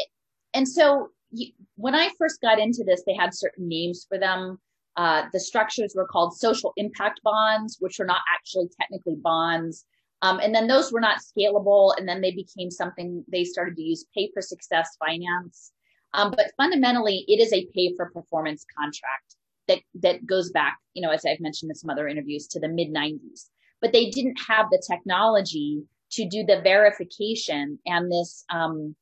and 0.53 0.69
so 0.69 1.09
you, 1.31 1.53
when 1.77 1.95
I 1.95 2.11
first 2.19 2.43
got 2.43 2.59
into 2.59 2.85
this, 2.85 3.03
they 3.07 3.15
had 3.15 3.33
certain 3.33 3.69
names 3.69 4.05
for 4.07 4.19
them. 4.19 4.59
Uh, 4.97 5.25
the 5.33 5.41
structures 5.41 5.95
were 5.97 6.07
called 6.07 6.37
social 6.37 6.75
impact 6.77 7.21
bonds, 7.25 7.79
which 7.81 7.99
were 7.99 8.05
not 8.05 8.21
actually 8.35 8.69
technically 8.79 9.17
bonds. 9.17 9.87
Um, 10.21 10.41
and 10.41 10.55
then 10.55 10.67
those 10.67 10.93
were 10.93 11.01
not 11.01 11.21
scalable. 11.21 11.97
And 11.97 12.07
then 12.07 12.21
they 12.21 12.33
became 12.33 12.71
something 12.71 13.25
they 13.29 13.45
started 13.45 13.77
to 13.77 13.83
use 13.83 14.05
pay 14.15 14.31
for 14.35 14.43
success 14.43 14.95
finance. 14.99 15.73
Um, 16.13 16.31
but 16.37 16.53
fundamentally, 16.59 17.25
it 17.27 17.41
is 17.41 17.55
a 17.55 17.67
pay 17.75 17.95
for 17.97 18.11
performance 18.11 18.67
contract 18.79 19.37
that, 19.73 19.83
that 20.03 20.27
goes 20.27 20.51
back, 20.51 20.79
you 20.95 21.03
know, 21.03 21.11
as 21.11 21.25
I've 21.25 21.41
mentioned 21.41 21.71
in 21.71 21.75
some 21.75 21.91
other 21.91 22.09
interviews 22.09 22.47
to 22.49 22.61
the 22.61 22.69
mid 22.69 22.93
90s. 22.93 23.49
But 23.81 23.93
they 23.93 24.11
didn't 24.11 24.39
have 24.49 24.67
the 24.71 24.83
technology 24.89 25.83
to 26.13 26.29
do 26.29 26.45
the 26.45 26.61
verification 26.63 27.79
and 27.87 28.13
this, 28.13 28.45
um, 28.51 28.95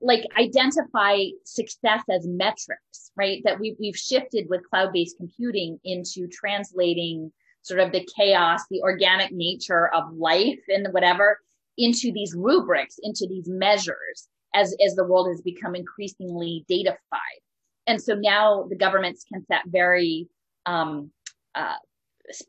like 0.00 0.24
identify 0.38 1.24
success 1.44 2.02
as 2.10 2.26
metrics, 2.26 3.10
right? 3.16 3.42
That 3.44 3.58
we, 3.58 3.74
we've 3.80 3.96
shifted 3.96 4.46
with 4.48 4.68
cloud-based 4.70 5.16
computing 5.16 5.80
into 5.84 6.28
translating 6.28 7.32
sort 7.62 7.80
of 7.80 7.90
the 7.90 8.06
chaos, 8.16 8.60
the 8.70 8.82
organic 8.82 9.32
nature 9.32 9.92
of 9.92 10.12
life 10.12 10.60
and 10.68 10.86
whatever 10.92 11.40
into 11.78 12.12
these 12.12 12.32
rubrics, 12.36 12.96
into 13.02 13.26
these 13.28 13.48
measures 13.48 14.28
as, 14.54 14.74
as 14.84 14.94
the 14.94 15.04
world 15.04 15.28
has 15.28 15.42
become 15.42 15.74
increasingly 15.74 16.64
datafied. 16.70 17.42
And 17.86 18.02
so 18.02 18.14
now 18.14 18.66
the 18.68 18.76
governments 18.76 19.24
can 19.30 19.44
set 19.46 19.62
very, 19.66 20.28
um, 20.66 21.10
uh, 21.54 21.76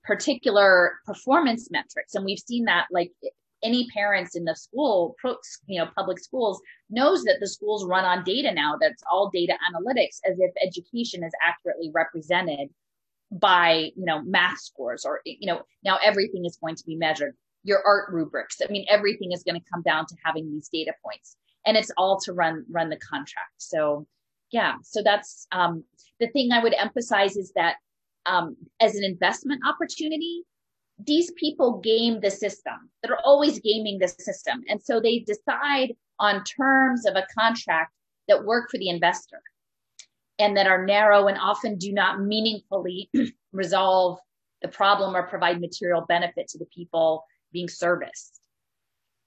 particular 0.03 0.93
performance 1.05 1.69
metrics. 1.69 2.15
And 2.15 2.25
we've 2.25 2.39
seen 2.39 2.65
that 2.65 2.87
like 2.91 3.11
any 3.63 3.87
parents 3.89 4.35
in 4.35 4.43
the 4.43 4.55
school, 4.55 5.15
you 5.65 5.79
know, 5.79 5.89
public 5.95 6.19
schools 6.19 6.61
knows 6.89 7.23
that 7.23 7.37
the 7.39 7.47
schools 7.47 7.85
run 7.85 8.05
on 8.05 8.23
data 8.23 8.51
now. 8.51 8.75
That's 8.79 9.03
all 9.11 9.29
data 9.33 9.53
analytics 9.71 10.19
as 10.29 10.37
if 10.39 10.51
education 10.61 11.23
is 11.23 11.33
accurately 11.45 11.91
represented 11.93 12.69
by, 13.31 13.91
you 13.95 14.05
know, 14.05 14.21
math 14.23 14.59
scores 14.59 15.05
or, 15.05 15.21
you 15.25 15.47
know, 15.47 15.63
now 15.83 15.97
everything 16.03 16.45
is 16.45 16.57
going 16.61 16.75
to 16.75 16.85
be 16.85 16.95
measured. 16.95 17.35
Your 17.63 17.85
art 17.85 18.13
rubrics. 18.13 18.61
I 18.63 18.71
mean, 18.71 18.85
everything 18.89 19.31
is 19.31 19.43
going 19.43 19.59
to 19.59 19.69
come 19.71 19.81
down 19.81 20.05
to 20.05 20.15
having 20.23 20.49
these 20.49 20.69
data 20.71 20.93
points 21.03 21.35
and 21.65 21.75
it's 21.75 21.91
all 21.97 22.19
to 22.21 22.33
run, 22.33 22.63
run 22.69 22.89
the 22.89 22.97
contract. 22.97 23.51
So 23.57 24.07
yeah, 24.51 24.75
so 24.83 25.01
that's, 25.03 25.47
um, 25.51 25.83
the 26.19 26.27
thing 26.27 26.51
I 26.51 26.63
would 26.63 26.73
emphasize 26.73 27.35
is 27.37 27.51
that, 27.55 27.75
um, 28.25 28.55
as 28.79 28.95
an 28.95 29.03
investment 29.03 29.61
opportunity, 29.67 30.43
these 30.99 31.31
people 31.33 31.79
game 31.79 32.19
the 32.19 32.31
system. 32.31 32.89
They're 33.03 33.19
always 33.23 33.59
gaming 33.59 33.99
the 33.99 34.07
system. 34.07 34.63
And 34.67 34.81
so 34.81 34.99
they 34.99 35.19
decide 35.19 35.95
on 36.19 36.43
terms 36.43 37.05
of 37.05 37.15
a 37.15 37.27
contract 37.37 37.93
that 38.27 38.43
work 38.43 38.69
for 38.71 38.77
the 38.77 38.89
investor 38.89 39.41
and 40.39 40.57
that 40.57 40.67
are 40.67 40.85
narrow 40.85 41.27
and 41.27 41.37
often 41.37 41.77
do 41.77 41.91
not 41.93 42.21
meaningfully 42.21 43.09
resolve 43.51 44.19
the 44.61 44.67
problem 44.67 45.15
or 45.15 45.23
provide 45.27 45.61
material 45.61 46.05
benefit 46.07 46.47
to 46.49 46.57
the 46.57 46.65
people 46.65 47.25
being 47.53 47.69
serviced. 47.69 48.39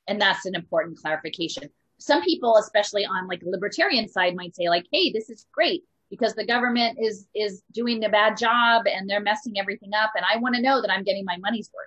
And 0.08 0.20
that's 0.20 0.46
an 0.46 0.54
important 0.54 0.98
clarification. 0.98 1.70
Some 2.00 2.22
people, 2.22 2.56
especially 2.56 3.04
on 3.04 3.28
like 3.28 3.42
libertarian 3.44 4.08
side, 4.08 4.34
might 4.34 4.56
say 4.56 4.68
like, 4.68 4.86
Hey, 4.92 5.12
this 5.12 5.30
is 5.30 5.46
great 5.52 5.84
because 6.10 6.34
the 6.34 6.44
government 6.44 6.98
is, 7.00 7.26
is 7.34 7.62
doing 7.72 8.04
a 8.04 8.08
bad 8.08 8.36
job 8.36 8.86
and 8.86 9.08
they're 9.08 9.20
messing 9.20 9.58
everything 9.58 9.94
up. 9.94 10.10
And 10.16 10.24
I 10.28 10.38
want 10.38 10.56
to 10.56 10.62
know 10.62 10.80
that 10.80 10.90
I'm 10.90 11.04
getting 11.04 11.24
my 11.24 11.36
money's 11.36 11.70
worth. 11.72 11.86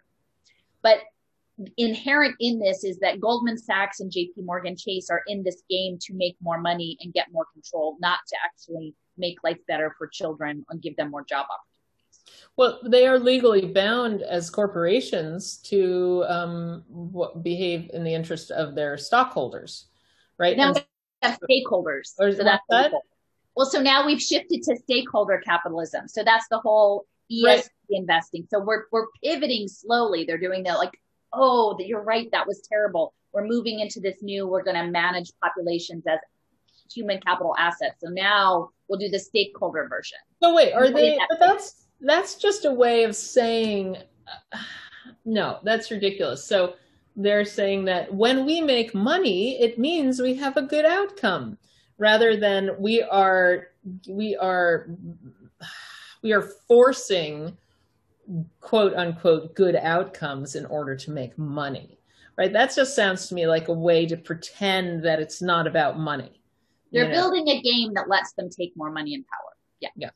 But 0.81 0.99
inherent 1.77 2.35
in 2.39 2.59
this 2.59 2.83
is 2.83 2.99
that 2.99 3.19
Goldman 3.19 3.57
Sachs 3.57 3.99
and 3.99 4.11
JP 4.11 4.33
Morgan 4.37 4.75
Chase 4.75 5.09
are 5.09 5.21
in 5.27 5.43
this 5.43 5.63
game 5.69 5.97
to 6.01 6.13
make 6.13 6.35
more 6.41 6.59
money 6.59 6.97
and 7.01 7.13
get 7.13 7.31
more 7.31 7.45
control, 7.53 7.97
not 7.99 8.19
to 8.27 8.35
actually 8.43 8.95
make 9.17 9.37
life 9.43 9.59
better 9.67 9.93
for 9.97 10.07
children 10.07 10.65
and 10.69 10.81
give 10.81 10.95
them 10.95 11.11
more 11.11 11.23
job 11.23 11.45
opportunities. 11.45 11.69
Well, 12.55 12.79
they 12.85 13.07
are 13.07 13.19
legally 13.19 13.65
bound 13.65 14.21
as 14.21 14.49
corporations 14.49 15.57
to 15.63 16.23
um, 16.27 16.83
behave 17.41 17.89
in 17.93 18.03
the 18.03 18.13
interest 18.13 18.51
of 18.51 18.75
their 18.75 18.97
stockholders, 18.97 19.87
right? 20.37 20.57
Now 20.57 20.69
And- 20.69 20.75
we 20.77 20.83
have 21.29 21.39
stakeholders. 21.49 22.13
Or 22.19 22.27
is 22.29 22.37
so 22.37 22.43
that 22.43 22.61
that's 22.69 22.91
that? 22.91 23.01
well, 23.55 23.65
so 23.65 23.81
now 23.81 24.05
we've 24.05 24.21
shifted 24.21 24.63
to 24.63 24.75
stakeholder 24.77 25.41
capitalism. 25.45 26.07
So 26.07 26.23
that's 26.23 26.47
the 26.49 26.59
whole 26.59 27.05
ESG 27.31 27.45
Right. 27.45 27.69
investing. 27.89 28.47
So 28.49 28.59
we're 28.59 28.83
we're 28.91 29.07
pivoting 29.23 29.67
slowly. 29.67 30.25
They're 30.25 30.37
doing 30.37 30.63
that 30.63 30.77
like, 30.77 30.91
oh, 31.31 31.77
you're 31.79 32.03
right, 32.03 32.29
that 32.31 32.45
was 32.47 32.61
terrible. 32.67 33.13
We're 33.31 33.45
moving 33.45 33.79
into 33.79 33.99
this 33.99 34.21
new. 34.21 34.47
We're 34.47 34.63
going 34.63 34.75
to 34.77 34.91
manage 34.91 35.31
populations 35.41 36.03
as 36.05 36.19
human 36.93 37.19
capital 37.21 37.55
assets. 37.57 37.95
So 38.03 38.09
now 38.09 38.69
we'll 38.87 38.99
do 38.99 39.09
the 39.09 39.17
stakeholder 39.19 39.87
version. 39.89 40.19
So 40.41 40.53
wait, 40.53 40.73
are 40.73 40.89
they? 40.91 41.15
that? 41.17 41.27
But 41.29 41.39
that's 41.39 41.87
that's 42.01 42.35
just 42.35 42.65
a 42.65 42.71
way 42.71 43.05
of 43.05 43.15
saying 43.15 43.97
uh, 44.51 44.57
no. 45.25 45.59
That's 45.63 45.89
ridiculous. 45.89 46.45
So 46.45 46.75
they're 47.15 47.45
saying 47.45 47.85
that 47.85 48.13
when 48.13 48.45
we 48.45 48.61
make 48.61 48.95
money, 48.95 49.61
it 49.61 49.77
means 49.77 50.21
we 50.21 50.35
have 50.35 50.57
a 50.57 50.63
good 50.63 50.85
outcome, 50.85 51.57
rather 51.97 52.35
than 52.35 52.71
we 52.79 53.01
are 53.03 53.67
we 54.07 54.35
are 54.35 54.89
we 56.21 56.33
are 56.33 56.41
forcing 56.67 57.57
quote 58.59 58.93
unquote 58.93 59.53
good 59.53 59.75
outcomes 59.75 60.55
in 60.55 60.65
order 60.65 60.95
to 60.95 61.11
make 61.11 61.37
money. 61.37 61.99
Right? 62.37 62.51
That 62.51 62.73
just 62.75 62.95
sounds 62.95 63.27
to 63.27 63.35
me 63.35 63.45
like 63.45 63.67
a 63.67 63.73
way 63.73 64.07
to 64.07 64.17
pretend 64.17 65.03
that 65.03 65.19
it's 65.19 65.41
not 65.41 65.67
about 65.67 65.99
money. 65.99 66.41
They're 66.91 67.05
you 67.05 67.09
know? 67.09 67.29
building 67.29 67.47
a 67.49 67.61
game 67.61 67.93
that 67.93 68.09
lets 68.09 68.33
them 68.33 68.49
take 68.49 68.75
more 68.75 68.89
money 68.89 69.13
and 69.13 69.23
power. 69.27 69.55
Yeah. 69.79 69.89
Yeah. 69.95 70.09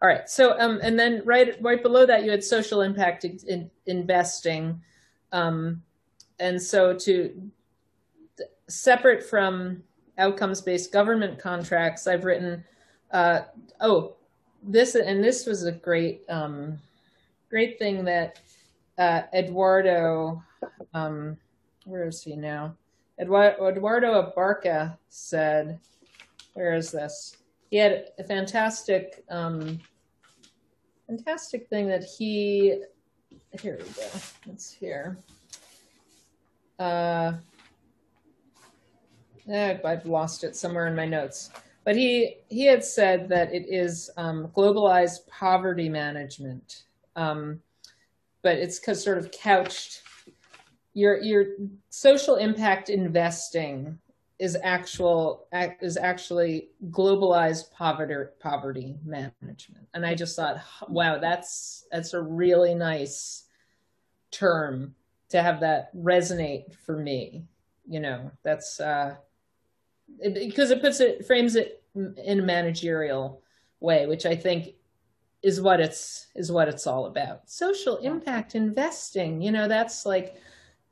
All 0.00 0.08
right. 0.08 0.28
So, 0.28 0.58
um, 0.58 0.80
and 0.82 0.98
then 0.98 1.22
right, 1.24 1.60
right 1.60 1.82
below 1.82 2.06
that, 2.06 2.24
you 2.24 2.30
had 2.30 2.42
social 2.42 2.80
impact 2.80 3.24
in, 3.24 3.38
in- 3.46 3.70
investing. 3.86 4.80
Um, 5.30 5.82
and 6.42 6.60
so 6.60 6.92
to 6.92 7.50
separate 8.68 9.22
from 9.22 9.84
outcomes-based 10.18 10.92
government 10.92 11.38
contracts, 11.38 12.08
I've 12.08 12.24
written, 12.24 12.64
uh, 13.12 13.42
oh, 13.80 14.16
this, 14.60 14.96
and 14.96 15.22
this 15.22 15.46
was 15.46 15.64
a 15.64 15.72
great, 15.72 16.24
um, 16.28 16.78
great 17.48 17.78
thing 17.78 18.04
that 18.06 18.40
uh, 18.98 19.22
Eduardo, 19.32 20.42
um, 20.94 21.36
where 21.84 22.08
is 22.08 22.24
he 22.24 22.34
now? 22.34 22.74
Eduardo, 23.20 23.68
Eduardo 23.68 24.22
Abarca 24.22 24.98
said, 25.10 25.78
where 26.54 26.74
is 26.74 26.90
this? 26.90 27.36
He 27.70 27.76
had 27.76 28.06
a 28.18 28.24
fantastic, 28.24 29.24
um, 29.30 29.78
fantastic 31.06 31.68
thing 31.68 31.86
that 31.86 32.02
he, 32.02 32.80
here 33.60 33.78
we 33.78 33.84
go, 33.90 34.08
it's 34.50 34.72
here. 34.72 35.18
Uh, 36.82 37.34
eh, 39.48 39.78
I've 39.84 40.04
lost 40.04 40.42
it 40.42 40.56
somewhere 40.56 40.88
in 40.88 40.96
my 40.96 41.06
notes. 41.06 41.50
But 41.84 41.94
he, 41.96 42.38
he 42.48 42.64
had 42.66 42.84
said 42.84 43.28
that 43.28 43.54
it 43.54 43.66
is 43.68 44.10
um, 44.16 44.48
globalized 44.56 45.26
poverty 45.28 45.88
management. 45.88 46.82
Um, 47.14 47.60
but 48.42 48.56
it's 48.56 48.80
sort 49.00 49.18
of 49.18 49.30
couched 49.30 50.02
your 50.94 51.22
your 51.22 51.46
social 51.88 52.36
impact 52.36 52.90
investing 52.90 53.98
is 54.38 54.58
actual 54.62 55.46
is 55.80 55.96
actually 55.96 56.68
globalized 56.90 57.70
poverty 57.72 58.14
poverty 58.40 58.96
management 59.04 59.88
and 59.94 60.04
i 60.04 60.14
just 60.14 60.36
thought 60.36 60.58
wow 60.88 61.18
that's 61.18 61.86
that's 61.90 62.12
a 62.12 62.20
really 62.20 62.74
nice 62.74 63.44
term 64.30 64.94
to 65.32 65.42
have 65.42 65.60
that 65.60 65.94
resonate 65.96 66.74
for 66.86 66.96
me 66.96 67.44
you 67.88 68.00
know 68.00 68.30
that's 68.42 68.80
uh 68.80 69.14
it, 70.20 70.34
because 70.34 70.70
it 70.70 70.80
puts 70.80 71.00
it 71.00 71.26
frames 71.26 71.56
it 71.56 71.82
in 71.94 72.40
a 72.40 72.42
managerial 72.42 73.42
way 73.80 74.06
which 74.06 74.24
i 74.24 74.36
think 74.36 74.74
is 75.42 75.60
what 75.60 75.80
it's 75.80 76.28
is 76.34 76.52
what 76.52 76.68
it's 76.68 76.86
all 76.86 77.06
about. 77.06 77.48
Social 77.50 77.96
impact 77.98 78.54
investing 78.54 79.42
you 79.42 79.50
know 79.50 79.68
that's 79.68 80.06
like 80.06 80.36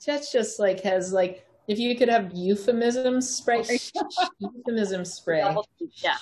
that's 0.04 0.32
just 0.32 0.58
like 0.58 0.80
has 0.80 1.12
like 1.12 1.46
if 1.68 1.78
you 1.78 1.96
could 1.96 2.08
have 2.08 2.32
euphemism 2.34 3.20
spray 3.20 3.64
euphemism 4.38 5.04
spray. 5.04 5.56
Yeah. 6.02 6.16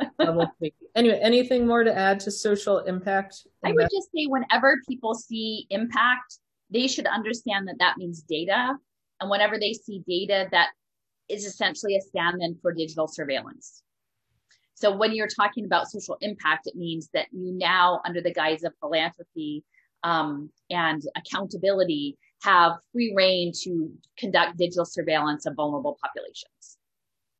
Anyway 0.94 1.18
anything 1.22 1.66
more 1.66 1.84
to 1.84 1.96
add 1.96 2.20
to 2.20 2.30
social 2.30 2.80
impact 2.80 3.46
i 3.64 3.72
would 3.72 3.88
just 3.90 4.10
say 4.14 4.26
whenever 4.26 4.78
people 4.86 5.14
see 5.14 5.66
impact 5.70 6.38
they 6.72 6.88
should 6.88 7.06
understand 7.06 7.68
that 7.68 7.78
that 7.78 7.96
means 7.96 8.22
data 8.22 8.74
and 9.20 9.30
whenever 9.30 9.58
they 9.58 9.72
see 9.72 10.02
data 10.06 10.48
that 10.50 10.70
is 11.28 11.44
essentially 11.44 11.96
a 11.96 12.00
stand-in 12.00 12.56
for 12.60 12.72
digital 12.72 13.06
surveillance 13.06 13.82
so 14.82 14.90
when 14.90 15.14
you're 15.14 15.28
talking 15.28 15.64
about 15.64 15.88
social 15.88 16.16
impact, 16.22 16.66
it 16.66 16.74
means 16.74 17.08
that 17.14 17.26
you 17.30 17.52
now, 17.52 18.00
under 18.04 18.20
the 18.20 18.32
guise 18.32 18.64
of 18.64 18.72
philanthropy 18.80 19.62
um, 20.02 20.50
and 20.70 21.00
accountability, 21.16 22.18
have 22.42 22.72
free 22.92 23.14
reign 23.16 23.52
to 23.62 23.92
conduct 24.18 24.58
digital 24.58 24.84
surveillance 24.84 25.46
of 25.46 25.54
vulnerable 25.54 25.96
populations. 26.02 26.78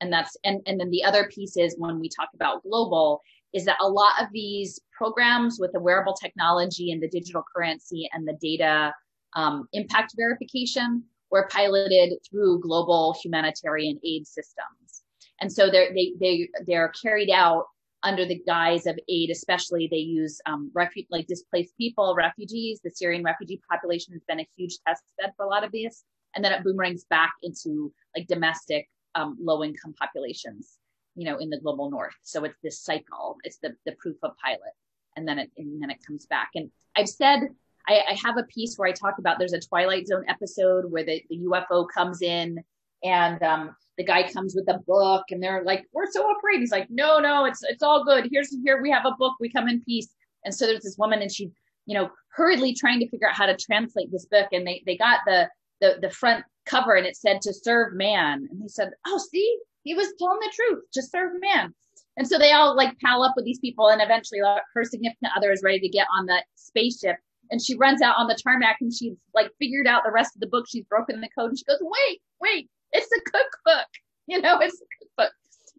And 0.01 0.13
that's 0.13 0.37
and 0.45 0.61
and 0.67 0.79
then 0.79 0.91
the 0.91 1.03
other 1.03 1.29
piece 1.35 1.57
is 1.57 1.75
when 1.79 1.99
we 1.99 2.09
talk 2.09 2.29
about 2.33 2.63
global 2.63 3.23
is 3.53 3.65
that 3.65 3.77
a 3.83 3.89
lot 3.89 4.13
of 4.21 4.29
these 4.33 4.79
programs 4.97 5.59
with 5.59 5.73
the 5.73 5.81
wearable 5.81 6.15
technology 6.15 6.93
and 6.93 7.03
the 7.03 7.09
digital 7.09 7.45
currency 7.55 8.09
and 8.13 8.27
the 8.27 8.39
data 8.41 8.95
um, 9.35 9.69
impact 9.73 10.15
verification 10.17 11.05
were 11.31 11.49
piloted 11.51 12.13
through 12.29 12.61
global 12.61 13.17
humanitarian 13.23 13.99
aid 14.05 14.27
systems. 14.27 15.03
And 15.41 15.51
so 15.51 15.71
they're, 15.71 15.93
they, 15.95 16.13
they, 16.21 16.49
they're 16.67 16.93
carried 17.03 17.31
out 17.31 17.65
under 18.05 18.27
the 18.27 18.43
guise 18.47 18.87
of 18.87 18.99
aid, 19.09 19.31
especially 19.31 19.89
they 19.91 19.97
use 19.97 20.41
um, 20.47 20.71
refu- 20.75 21.07
like 21.11 21.27
displaced 21.27 21.77
people, 21.79 22.15
refugees. 22.17 22.81
The 22.83 22.91
Syrian 22.91 23.23
refugee 23.25 23.61
population 23.71 24.13
has 24.13 24.23
been 24.29 24.41
a 24.41 24.49
huge 24.57 24.79
test 24.87 25.03
bed 25.19 25.33
for 25.37 25.47
a 25.47 25.49
lot 25.49 25.65
of 25.65 25.73
these. 25.73 26.05
And 26.35 26.45
then 26.45 26.53
it 26.53 26.65
boomerangs 26.65 27.05
back 27.05 27.33
into 27.43 27.93
like 28.17 28.27
domestic 28.27 28.89
um, 29.15 29.37
low 29.41 29.63
income 29.63 29.95
populations, 29.99 30.79
you 31.15 31.25
know, 31.25 31.39
in 31.39 31.51
the 31.51 31.61
global 31.61 31.91
north. 31.91 32.15
So 32.23 32.45
it's 32.45 32.59
this 32.63 32.81
cycle. 32.81 33.37
It's 33.45 33.59
the, 33.59 33.75
the 33.87 33.93
proof 33.99 34.17
of 34.23 34.33
pilot. 34.43 34.75
And 35.17 35.29
then 35.29 35.39
it, 35.39 35.51
and 35.57 35.81
then 35.81 35.91
it 35.91 35.99
comes 36.07 36.27
back. 36.27 36.51
And 36.55 36.71
I've 36.97 37.09
said, 37.09 37.41
I, 37.89 38.03
I 38.11 38.19
have 38.23 38.37
a 38.37 38.45
piece 38.45 38.77
where 38.77 38.89
I 38.89 38.93
talk 38.93 39.19
about 39.19 39.39
there's 39.39 39.53
a 39.53 39.61
Twilight 39.61 40.07
Zone 40.07 40.25
episode 40.29 40.91
where 40.91 41.05
the, 41.05 41.23
the 41.29 41.39
UFO 41.39 41.87
comes 41.93 42.23
in 42.23 42.63
and 43.05 43.43
um, 43.43 43.77
the 43.99 44.05
guy 44.05 44.31
comes 44.31 44.55
with 44.55 44.69
a 44.69 44.79
book 44.87 45.25
and 45.31 45.43
they're 45.43 45.65
like, 45.65 45.85
we're 45.93 46.11
so 46.11 46.25
afraid. 46.37 46.61
He's 46.61 46.71
like, 46.71 46.89
no, 46.91 47.19
no, 47.19 47.45
it's, 47.45 47.63
it's 47.65 47.83
all 47.83 48.05
good. 48.05 48.29
Here's, 48.31 48.55
here 48.65 48.81
we 48.81 48.91
have 48.91 49.05
a 49.05 49.17
book. 49.19 49.35
We 49.41 49.51
come 49.51 49.69
in 49.69 49.83
peace. 49.83 50.09
And 50.45 50.55
so 50.55 50.67
there's 50.67 50.83
this 50.83 50.99
woman 50.99 51.23
and 51.23 51.33
she, 51.33 51.51
you 51.87 51.99
know, 51.99 52.11
hurriedly 52.35 52.75
trying 52.75 53.01
to 53.01 53.09
figure 53.09 53.29
out 53.29 53.35
how 53.35 53.47
to 53.47 53.57
translate 53.57 54.11
this 54.13 54.27
book. 54.27 54.49
And 54.53 54.67
they, 54.67 54.83
they 54.87 54.97
got 54.97 55.21
the, 55.27 55.49
the, 55.81 55.99
the 56.01 56.11
front 56.11 56.45
cover 56.67 56.95
and 56.95 57.07
it 57.07 57.17
said 57.17 57.41
to 57.43 57.53
serve 57.53 57.95
man. 57.95 58.47
And 58.51 58.63
he 58.63 58.69
said, 58.69 58.91
oh, 59.07 59.21
see, 59.31 59.59
he 59.83 59.95
was 59.95 60.13
telling 60.19 60.39
the 60.41 60.53
truth, 60.55 60.85
just 60.95 61.11
serve 61.11 61.33
man. 61.41 61.75
And 62.17 62.29
so 62.29 62.39
they 62.39 62.53
all 62.53 62.77
like 62.77 62.99
pal 63.01 63.23
up 63.23 63.33
with 63.37 63.45
these 63.45 63.59
people 63.59 63.89
and 63.89 64.03
eventually 64.03 64.41
her 64.41 64.85
significant 64.85 65.33
other 65.37 65.51
is 65.51 65.63
ready 65.63 65.81
to 65.81 65.89
get 65.89 66.07
on 66.17 66.27
the 66.27 66.43
spaceship 66.55 67.17
and 67.51 67.61
she 67.61 67.77
runs 67.77 68.01
out 68.01 68.17
on 68.19 68.27
the 68.27 68.39
tarmac 68.43 68.79
and 68.81 68.93
she's 68.93 69.15
like 69.35 69.51
figured 69.59 69.87
out 69.87 70.03
the 70.05 70.13
rest 70.13 70.35
of 70.35 70.41
the 70.41 70.47
book. 70.47 70.67
She's 70.69 70.85
broken 70.85 71.21
the 71.21 71.29
code 71.37 71.51
and 71.51 71.59
she 71.59 71.65
goes, 71.65 71.79
wait, 71.81 72.21
wait, 72.41 72.71
it's 72.93 73.11
a 73.13 73.21
cookbook. 73.31 73.87
You 74.29 74.41
know, 74.41 74.61
it's 74.61 74.81
a 74.81 74.87
cookbook. 75.01 75.33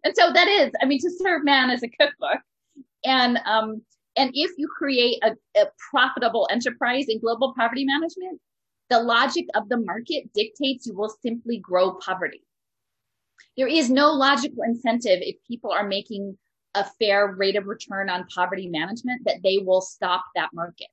And 0.04 0.14
so 0.14 0.30
that 0.30 0.46
is, 0.46 0.70
I 0.82 0.84
mean, 0.84 1.00
to 1.00 1.10
serve 1.10 1.46
man 1.46 1.70
is 1.70 1.82
a 1.82 1.88
cookbook. 1.88 2.40
And, 3.02 3.38
um, 3.46 3.80
and 4.16 4.30
if 4.34 4.50
you 4.58 4.68
create 4.68 5.16
a, 5.24 5.30
a 5.58 5.64
profitable 5.90 6.46
enterprise 6.50 7.06
in 7.08 7.20
global 7.20 7.54
poverty 7.56 7.86
management, 7.86 8.38
the 8.90 9.00
logic 9.00 9.46
of 9.54 9.70
the 9.70 9.78
market 9.78 10.30
dictates 10.34 10.86
you 10.86 10.94
will 10.94 11.12
simply 11.22 11.58
grow 11.58 11.92
poverty. 11.94 12.42
There 13.56 13.66
is 13.66 13.88
no 13.88 14.12
logical 14.12 14.62
incentive 14.62 15.20
if 15.22 15.36
people 15.48 15.72
are 15.72 15.86
making 15.86 16.36
a 16.74 16.84
fair 16.98 17.34
rate 17.34 17.56
of 17.56 17.66
return 17.66 18.10
on 18.10 18.26
poverty 18.34 18.68
management 18.68 19.22
that 19.24 19.42
they 19.42 19.58
will 19.58 19.80
stop 19.80 20.24
that 20.34 20.50
market. 20.52 20.88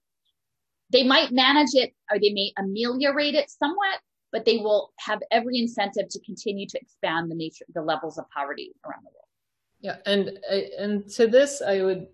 They 0.92 1.04
might 1.04 1.32
manage 1.32 1.74
it 1.74 1.94
or 2.12 2.20
they 2.20 2.32
may 2.32 2.52
ameliorate 2.58 3.36
it 3.36 3.50
somewhat, 3.50 4.00
but 4.32 4.46
they 4.46 4.58
will 4.58 4.92
have 5.00 5.20
every 5.32 5.58
incentive 5.58 6.10
to 6.10 6.20
continue 6.22 6.68
to 6.68 6.80
expand 6.80 7.32
the 7.32 7.36
nature, 7.36 7.66
the 7.74 7.82
levels 7.82 8.18
of 8.18 8.30
poverty 8.30 8.74
around 8.86 9.04
the 9.04 9.10
world. 9.10 9.22
Yeah, 9.82 9.98
and 10.06 10.38
and 10.78 11.10
to 11.14 11.28
this, 11.28 11.62
I 11.62 11.82
would 11.82 12.08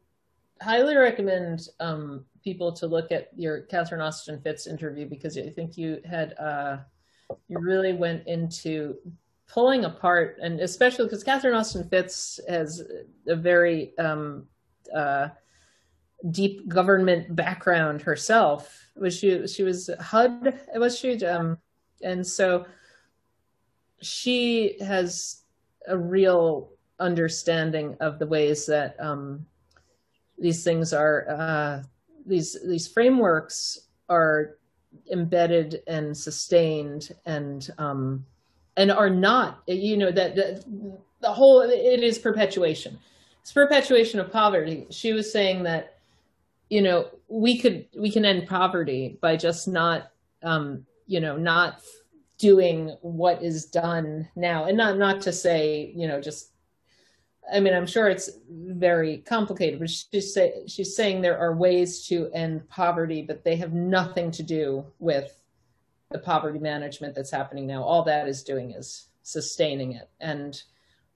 highly 0.61 0.95
recommend 0.95 1.67
um, 1.79 2.25
people 2.43 2.71
to 2.71 2.87
look 2.87 3.11
at 3.11 3.29
your 3.35 3.61
Catherine 3.61 4.01
Austin 4.01 4.39
Fitts 4.41 4.67
interview 4.67 5.05
because 5.05 5.37
I 5.37 5.49
think 5.49 5.77
you 5.77 6.01
had 6.05 6.33
uh, 6.39 6.77
you 7.47 7.59
really 7.59 7.93
went 7.93 8.25
into 8.25 8.95
pulling 9.47 9.85
apart, 9.85 10.39
and 10.41 10.59
especially 10.61 11.05
because 11.05 11.23
Catherine 11.23 11.55
Austin 11.55 11.87
Fitts 11.89 12.39
has 12.47 12.83
a 13.27 13.35
very 13.35 13.97
um, 13.97 14.47
uh, 14.95 15.29
deep 16.31 16.67
government 16.67 17.35
background 17.35 18.01
herself. 18.01 18.89
Was 18.95 19.17
she? 19.17 19.47
She 19.47 19.63
was 19.63 19.89
HUD. 19.99 20.59
Was 20.75 20.97
she? 20.97 21.23
Um, 21.25 21.57
and 22.01 22.25
so 22.25 22.65
she 24.01 24.77
has 24.81 25.43
a 25.87 25.97
real 25.97 26.69
understanding 26.99 27.95
of 27.99 28.19
the 28.19 28.27
ways 28.27 28.65
that 28.65 28.95
um, 28.99 29.45
these 30.37 30.63
things 30.63 30.93
are 30.93 31.27
uh, 31.29 31.83
these 32.25 32.57
these 32.67 32.87
frameworks 32.87 33.87
are 34.09 34.57
embedded 35.11 35.81
and 35.87 36.15
sustained 36.15 37.09
and 37.25 37.69
um, 37.77 38.25
and 38.77 38.91
are 38.91 39.09
not 39.09 39.61
you 39.67 39.97
know 39.97 40.11
that, 40.11 40.35
that 40.35 40.63
the 41.21 41.31
whole 41.31 41.61
it 41.61 42.03
is 42.03 42.17
perpetuation 42.17 42.97
it's 43.41 43.51
perpetuation 43.51 44.19
of 44.19 44.31
poverty 44.31 44.85
she 44.89 45.13
was 45.13 45.31
saying 45.31 45.63
that 45.63 45.96
you 46.69 46.81
know 46.81 47.09
we 47.27 47.57
could 47.57 47.87
we 47.97 48.11
can 48.11 48.25
end 48.25 48.47
poverty 48.47 49.17
by 49.21 49.35
just 49.35 49.67
not 49.67 50.11
um, 50.43 50.85
you 51.07 51.19
know, 51.19 51.37
not 51.37 51.81
doing 52.37 52.95
what 53.01 53.41
is 53.41 53.65
done 53.65 54.27
now. 54.35 54.65
And 54.65 54.77
not 54.77 54.97
not 54.97 55.21
to 55.21 55.33
say, 55.33 55.91
you 55.95 56.07
know, 56.07 56.21
just 56.21 56.51
I 57.51 57.61
mean, 57.61 57.73
I'm 57.73 57.87
sure 57.87 58.09
it's 58.09 58.29
very 58.49 59.19
complicated, 59.19 59.79
but 59.79 59.89
she's, 59.89 60.33
say, 60.33 60.63
she's 60.67 60.97
saying 60.97 61.21
there 61.21 61.39
are 61.39 61.55
ways 61.55 62.05
to 62.07 62.29
end 62.33 62.67
poverty, 62.67 63.21
but 63.21 63.45
they 63.45 63.55
have 63.55 63.71
nothing 63.71 64.31
to 64.31 64.43
do 64.43 64.85
with 64.99 65.41
the 66.11 66.19
poverty 66.19 66.59
management 66.59 67.15
that's 67.15 67.31
happening 67.31 67.65
now. 67.65 67.83
All 67.83 68.03
that 68.03 68.27
is 68.27 68.43
doing 68.43 68.71
is 68.71 69.07
sustaining 69.23 69.93
it 69.93 70.09
and 70.19 70.61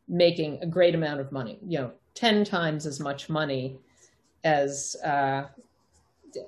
making 0.08 0.60
a 0.62 0.66
great 0.66 0.95
amount 0.95 1.20
of 1.20 1.34
money, 1.34 1.60
you 1.68 1.80
know, 1.80 1.91
10 2.14 2.45
times 2.45 2.86
as 2.86 3.02
much 3.02 3.30
money 3.30 3.78
as 4.43 4.95
uh, 5.03 5.43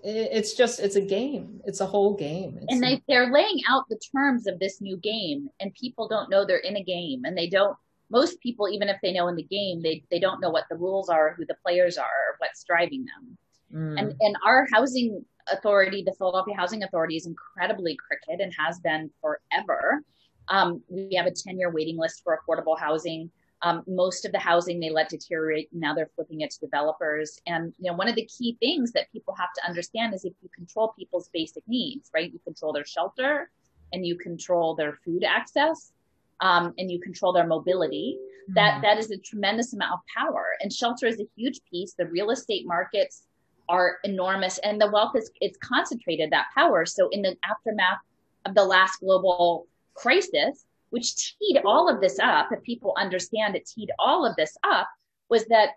it's 0.03 0.53
just 0.53 0.79
it's 0.79 0.95
a 0.95 1.01
game 1.01 1.59
it's 1.65 1.81
a 1.81 1.85
whole 1.85 2.13
game 2.13 2.57
it's 2.61 2.73
and 2.73 2.81
they 2.81 3.01
they're 3.07 3.31
laying 3.31 3.59
out 3.69 3.83
the 3.89 3.99
terms 4.15 4.47
of 4.47 4.57
this 4.59 4.79
new 4.79 4.95
game 4.97 5.49
and 5.59 5.73
people 5.73 6.07
don't 6.07 6.29
know 6.29 6.45
they're 6.45 6.57
in 6.57 6.77
a 6.77 6.83
game 6.83 7.25
and 7.25 7.37
they 7.37 7.49
don't 7.49 7.75
most 8.09 8.39
people 8.39 8.69
even 8.69 8.87
if 8.87 8.95
they 9.03 9.11
know 9.11 9.27
in 9.27 9.35
the 9.35 9.43
game 9.43 9.81
they 9.81 10.01
they 10.09 10.19
don't 10.19 10.39
know 10.39 10.49
what 10.49 10.63
the 10.69 10.75
rules 10.77 11.09
are 11.09 11.33
who 11.33 11.45
the 11.45 11.55
players 11.65 11.97
are 11.97 12.05
or 12.05 12.35
what's 12.37 12.63
driving 12.63 13.03
them 13.03 13.37
mm. 13.73 13.99
and 13.99 14.15
and 14.21 14.37
our 14.45 14.65
housing 14.71 15.25
authority, 15.51 16.03
the 16.03 16.13
Philadelphia 16.13 16.55
Housing 16.55 16.83
Authority, 16.83 17.17
is 17.17 17.25
incredibly 17.25 17.95
crooked 17.95 18.41
and 18.41 18.53
has 18.57 18.79
been 18.79 19.09
forever. 19.21 20.01
Um, 20.47 20.81
we 20.89 21.15
have 21.15 21.25
a 21.25 21.31
10 21.31 21.57
year 21.57 21.71
waiting 21.71 21.97
list 21.97 22.21
for 22.23 22.37
affordable 22.37 22.77
housing. 22.77 23.29
Um, 23.63 23.83
most 23.87 24.25
of 24.25 24.33
the 24.33 24.39
housing 24.39 24.79
they 24.79 24.89
let 24.89 25.09
deteriorate. 25.09 25.69
Now 25.71 25.93
they're 25.93 26.09
flipping 26.15 26.41
it 26.41 26.51
to 26.51 26.59
developers. 26.59 27.39
And 27.47 27.73
you 27.79 27.89
know, 27.89 27.97
one 27.97 28.09
of 28.09 28.15
the 28.15 28.25
key 28.25 28.57
things 28.59 28.91
that 28.91 29.11
people 29.13 29.33
have 29.35 29.53
to 29.55 29.65
understand 29.65 30.13
is 30.13 30.25
if 30.25 30.33
you 30.41 30.49
control 30.53 30.93
people's 30.97 31.29
basic 31.33 31.63
needs, 31.67 32.11
right? 32.13 32.31
You 32.31 32.39
control 32.39 32.73
their 32.73 32.85
shelter, 32.85 33.49
and 33.93 34.05
you 34.05 34.17
control 34.17 34.75
their 34.75 34.97
food 35.05 35.23
access, 35.23 35.93
um, 36.41 36.73
and 36.77 36.91
you 36.91 36.99
control 36.99 37.31
their 37.31 37.47
mobility. 37.47 38.17
That 38.49 38.81
that 38.81 38.97
is 38.97 39.09
a 39.11 39.17
tremendous 39.17 39.71
amount 39.73 39.93
of 39.93 39.99
power. 40.17 40.47
And 40.59 40.73
shelter 40.73 41.07
is 41.07 41.21
a 41.21 41.27
huge 41.37 41.61
piece. 41.71 41.93
The 41.93 42.07
real 42.07 42.31
estate 42.31 42.67
markets 42.67 43.23
are 43.69 43.99
enormous, 44.03 44.57
and 44.57 44.81
the 44.81 44.91
wealth 44.91 45.15
is 45.15 45.31
it's 45.39 45.57
concentrated 45.63 46.31
that 46.31 46.47
power. 46.53 46.85
So 46.85 47.07
in 47.09 47.21
the 47.21 47.37
aftermath 47.49 47.99
of 48.45 48.55
the 48.55 48.65
last 48.65 48.99
global 48.99 49.67
crisis, 49.93 50.65
which 50.93 51.35
teed 51.39 51.59
all 51.65 51.89
of 51.89 52.01
this 52.01 52.19
up, 52.19 52.49
if 52.51 52.61
people 52.61 52.93
understand 52.99 53.55
it 53.55 53.65
teed 53.65 53.89
all 53.97 54.27
of 54.27 54.35
this 54.35 54.55
up, 54.63 54.87
was 55.27 55.43
that 55.45 55.69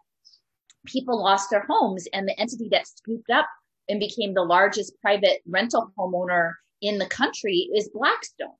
people 0.84 1.18
lost 1.18 1.48
their 1.48 1.64
homes 1.66 2.06
and 2.12 2.28
the 2.28 2.38
entity 2.38 2.68
that 2.70 2.86
scooped 2.86 3.30
up 3.30 3.48
and 3.88 3.98
became 3.98 4.34
the 4.34 4.42
largest 4.42 4.92
private 5.00 5.40
rental 5.48 5.90
homeowner 5.98 6.52
in 6.82 6.98
the 6.98 7.06
country 7.06 7.70
is 7.74 7.88
Blackstone, 7.94 8.58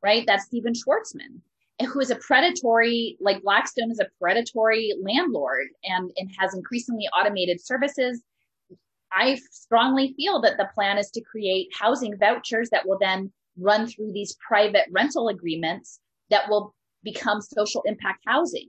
right? 0.00 0.22
That's 0.24 0.44
Stephen 0.44 0.72
Schwarzman, 0.72 1.40
who 1.92 1.98
is 1.98 2.10
a 2.10 2.16
predatory, 2.16 3.16
like 3.20 3.42
Blackstone 3.42 3.90
is 3.90 3.98
a 3.98 4.06
predatory 4.20 4.94
landlord 5.02 5.66
and, 5.82 6.12
and 6.16 6.30
has 6.38 6.54
increasingly 6.54 7.08
automated 7.08 7.60
services. 7.60 8.22
I 9.10 9.40
strongly 9.50 10.14
feel 10.16 10.40
that 10.42 10.58
the 10.58 10.70
plan 10.74 10.96
is 10.96 11.10
to 11.10 11.20
create 11.22 11.70
housing 11.76 12.16
vouchers 12.16 12.70
that 12.70 12.86
will 12.86 12.98
then 13.00 13.32
run 13.58 13.86
through 13.86 14.12
these 14.12 14.36
private 14.46 14.86
rental 14.90 15.28
agreements 15.28 16.00
that 16.30 16.48
will 16.48 16.74
become 17.02 17.40
social 17.40 17.82
impact 17.86 18.24
housing 18.26 18.68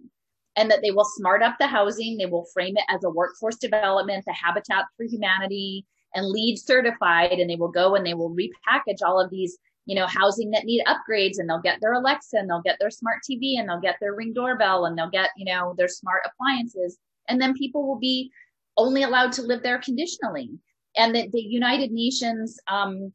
and 0.56 0.70
that 0.70 0.80
they 0.82 0.92
will 0.92 1.06
smart 1.06 1.42
up 1.42 1.56
the 1.60 1.68
housing. 1.68 2.18
They 2.18 2.26
will 2.26 2.46
frame 2.54 2.76
it 2.78 2.84
as 2.90 3.04
a 3.04 3.10
workforce 3.10 3.58
development, 3.58 4.26
the 4.26 4.34
Habitat 4.34 4.86
for 4.98 5.06
Humanity 5.06 5.86
and 6.14 6.28
LEED 6.28 6.60
certified. 6.60 7.34
And 7.34 7.50
they 7.50 7.56
will 7.56 7.72
go 7.72 7.96
and 7.96 8.06
they 8.06 8.14
will 8.14 8.36
repackage 8.36 9.02
all 9.06 9.22
of 9.22 9.30
these, 9.30 9.58
you 9.86 9.96
know, 9.96 10.08
housing 10.08 10.52
that 10.52 10.66
need 10.66 10.84
upgrades 10.86 11.38
and 11.40 11.50
they'll 11.50 11.62
get 11.62 11.80
their 11.82 11.94
Alexa 11.94 12.38
and 12.38 12.50
they'll 12.50 12.62
get 12.62 12.78
their 12.80 12.90
smart 12.90 13.20
TV 13.30 13.60
and 13.60 13.70
they'll 13.70 13.80
get 13.80 13.98
their 14.02 14.16
ring 14.16 14.34
doorbell 14.34 14.86
and 14.86 14.98
they'll 14.98 15.10
get, 15.10 15.30
you 15.38 15.46
know, 15.46 15.76
their 15.78 15.88
smart 15.88 16.24
appliances. 16.26 16.98
And 17.28 17.40
then 17.40 17.54
people 17.54 17.88
will 17.88 18.00
be 18.00 18.32
only 18.76 19.04
allowed 19.04 19.32
to 19.34 19.44
live 19.44 19.62
there 19.64 19.80
conditionally. 19.80 20.50
And 20.98 21.16
the, 21.16 21.30
the 21.32 21.42
United 21.42 21.92
Nations, 21.92 22.60
um, 22.68 23.14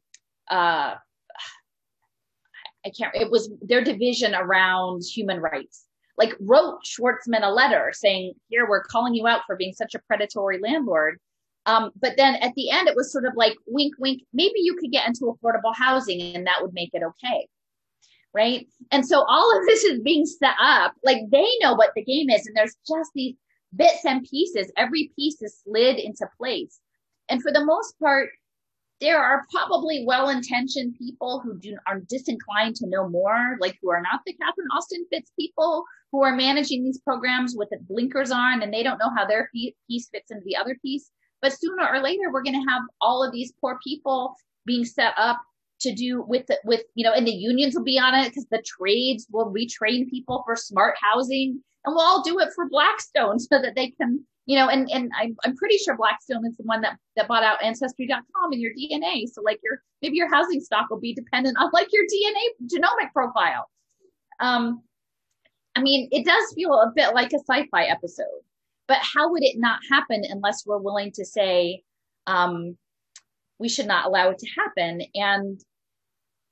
uh, 0.49 0.95
I 2.85 2.89
can't, 2.89 3.15
it 3.15 3.31
was 3.31 3.49
their 3.61 3.83
division 3.83 4.35
around 4.35 5.03
human 5.03 5.39
rights, 5.39 5.85
like 6.17 6.33
wrote 6.39 6.79
Schwarzman 6.85 7.43
a 7.43 7.49
letter 7.49 7.91
saying, 7.93 8.33
here, 8.49 8.67
we're 8.69 8.83
calling 8.83 9.15
you 9.15 9.27
out 9.27 9.41
for 9.47 9.55
being 9.55 9.73
such 9.73 9.95
a 9.95 9.99
predatory 10.07 10.59
landlord. 10.59 11.19
Um, 11.65 11.91
but 11.99 12.15
then 12.15 12.35
at 12.35 12.53
the 12.55 12.69
end, 12.69 12.87
it 12.87 12.95
was 12.95 13.11
sort 13.11 13.25
of 13.25 13.33
like 13.35 13.55
wink, 13.65 13.95
wink, 13.97 14.21
maybe 14.33 14.55
you 14.57 14.75
could 14.75 14.91
get 14.91 15.07
into 15.07 15.35
affordable 15.35 15.75
housing 15.75 16.35
and 16.35 16.45
that 16.45 16.61
would 16.61 16.73
make 16.73 16.91
it 16.93 17.01
okay. 17.03 17.47
Right. 18.33 18.67
And 18.91 19.07
so 19.07 19.23
all 19.27 19.57
of 19.57 19.65
this 19.65 19.83
is 19.83 20.01
being 20.01 20.25
set 20.25 20.55
up 20.61 20.93
like 21.03 21.19
they 21.31 21.47
know 21.61 21.73
what 21.73 21.91
the 21.95 22.03
game 22.03 22.29
is. 22.29 22.45
And 22.45 22.55
there's 22.55 22.75
just 22.87 23.09
these 23.15 23.35
bits 23.75 24.05
and 24.05 24.23
pieces. 24.29 24.71
Every 24.77 25.11
piece 25.15 25.41
is 25.41 25.57
slid 25.63 25.97
into 25.97 26.27
place. 26.37 26.79
And 27.29 27.41
for 27.41 27.51
the 27.51 27.65
most 27.65 27.97
part, 27.99 28.29
there 29.01 29.21
are 29.21 29.45
probably 29.51 30.05
well-intentioned 30.05 30.95
people 30.97 31.41
who 31.41 31.59
do 31.59 31.77
are 31.87 31.99
disinclined 31.99 32.75
to 32.77 32.87
know 32.87 33.09
more, 33.09 33.57
like 33.59 33.77
who 33.81 33.89
are 33.89 34.01
not 34.01 34.21
the 34.25 34.33
Catherine 34.33 34.67
Austin 34.75 35.05
Fitts 35.11 35.31
people 35.37 35.83
who 36.11 36.23
are 36.23 36.35
managing 36.35 36.83
these 36.83 36.99
programs 36.99 37.55
with 37.57 37.69
the 37.69 37.77
blinkers 37.89 38.31
on, 38.31 38.61
and 38.61 38.73
they 38.73 38.83
don't 38.83 38.97
know 38.97 39.11
how 39.15 39.25
their 39.25 39.49
piece 39.53 40.09
fits 40.09 40.31
into 40.31 40.43
the 40.45 40.55
other 40.55 40.77
piece. 40.81 41.11
But 41.41 41.53
sooner 41.53 41.85
or 41.87 42.01
later, 42.01 42.31
we're 42.31 42.43
going 42.43 42.59
to 42.59 42.71
have 42.71 42.83
all 43.01 43.23
of 43.23 43.33
these 43.33 43.53
poor 43.59 43.77
people 43.83 44.35
being 44.65 44.85
set 44.85 45.13
up 45.17 45.41
to 45.81 45.93
do 45.93 46.21
with 46.21 46.47
the, 46.47 46.57
with 46.63 46.83
you 46.95 47.03
know, 47.03 47.11
and 47.11 47.27
the 47.27 47.31
unions 47.31 47.75
will 47.75 47.83
be 47.83 47.99
on 47.99 48.15
it 48.15 48.29
because 48.29 48.47
the 48.49 48.63
trades 48.65 49.27
will 49.29 49.53
retrain 49.53 50.09
people 50.09 50.41
for 50.45 50.55
smart 50.55 50.95
housing, 51.01 51.61
and 51.83 51.95
we'll 51.95 52.05
all 52.05 52.23
do 52.23 52.39
it 52.39 52.49
for 52.55 52.69
Blackstone 52.69 53.39
so 53.39 53.61
that 53.61 53.75
they 53.75 53.89
can 53.89 54.25
you 54.45 54.57
know, 54.57 54.69
and, 54.69 54.89
and 54.91 55.11
I'm, 55.19 55.35
I'm 55.43 55.55
pretty 55.55 55.77
sure 55.77 55.97
Blackstone 55.97 56.45
is 56.45 56.55
the 56.57 56.63
one 56.63 56.81
that, 56.81 56.97
that 57.15 57.27
bought 57.27 57.43
out 57.43 57.63
ancestry.com 57.63 58.51
and 58.51 58.61
your 58.61 58.71
DNA. 58.73 59.27
So 59.31 59.41
like 59.41 59.59
your, 59.63 59.81
maybe 60.01 60.17
your 60.17 60.31
housing 60.33 60.61
stock 60.61 60.89
will 60.89 60.99
be 60.99 61.15
dependent 61.15 61.57
on 61.57 61.71
like 61.73 61.87
your 61.91 62.03
DNA 62.03 62.67
genomic 62.71 63.11
profile. 63.11 63.69
Um, 64.39 64.83
I 65.75 65.81
mean, 65.81 66.09
it 66.11 66.25
does 66.25 66.53
feel 66.53 66.73
a 66.73 66.91
bit 66.95 67.15
like 67.15 67.33
a 67.33 67.39
sci-fi 67.39 67.85
episode, 67.85 68.25
but 68.87 68.99
how 69.01 69.31
would 69.31 69.43
it 69.43 69.57
not 69.57 69.79
happen 69.89 70.23
unless 70.29 70.63
we're 70.65 70.77
willing 70.77 71.11
to 71.13 71.25
say, 71.25 71.81
um, 72.27 72.77
we 73.57 73.69
should 73.69 73.87
not 73.87 74.05
allow 74.05 74.29
it 74.29 74.37
to 74.37 74.47
happen. 74.57 75.01
And, 75.15 75.59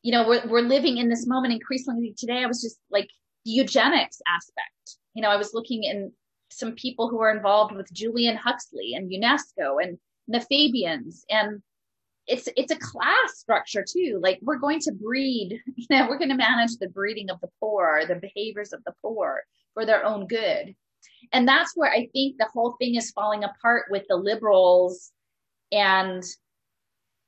you 0.01 0.11
know, 0.11 0.27
we're, 0.27 0.47
we're 0.47 0.61
living 0.61 0.97
in 0.97 1.09
this 1.09 1.27
moment 1.27 1.53
increasingly 1.53 2.15
today. 2.17 2.43
I 2.43 2.47
was 2.47 2.61
just 2.61 2.79
like 2.89 3.09
the 3.45 3.51
eugenics 3.51 4.19
aspect. 4.27 4.97
You 5.13 5.21
know, 5.21 5.29
I 5.29 5.37
was 5.37 5.53
looking 5.53 5.83
in 5.83 6.11
some 6.57 6.73
people 6.73 7.09
who 7.09 7.19
are 7.21 7.35
involved 7.35 7.75
with 7.75 7.91
Julian 7.93 8.35
Huxley 8.35 8.93
and 8.95 9.11
UNESCO 9.11 9.81
and 9.81 9.97
the 10.27 10.41
Fabians 10.41 11.25
and 11.29 11.61
it's 12.27 12.47
it's 12.55 12.71
a 12.71 12.77
class 12.77 13.37
structure 13.37 13.85
too. 13.87 14.19
Like 14.21 14.39
we're 14.41 14.57
going 14.57 14.79
to 14.81 14.91
breed, 14.93 15.61
you 15.75 15.87
know, 15.89 16.07
we're 16.07 16.17
going 16.17 16.29
to 16.29 16.35
manage 16.35 16.77
the 16.77 16.89
breeding 16.89 17.29
of 17.29 17.39
the 17.41 17.49
poor, 17.59 18.03
the 18.07 18.15
behaviors 18.15 18.73
of 18.73 18.83
the 18.85 18.93
poor 19.01 19.43
for 19.73 19.85
their 19.85 20.05
own 20.05 20.27
good. 20.27 20.75
And 21.31 21.47
that's 21.47 21.75
where 21.75 21.91
I 21.91 22.07
think 22.13 22.37
the 22.37 22.49
whole 22.53 22.75
thing 22.79 22.95
is 22.95 23.11
falling 23.11 23.43
apart 23.43 23.85
with 23.89 24.03
the 24.07 24.15
liberals 24.15 25.11
and 25.71 26.23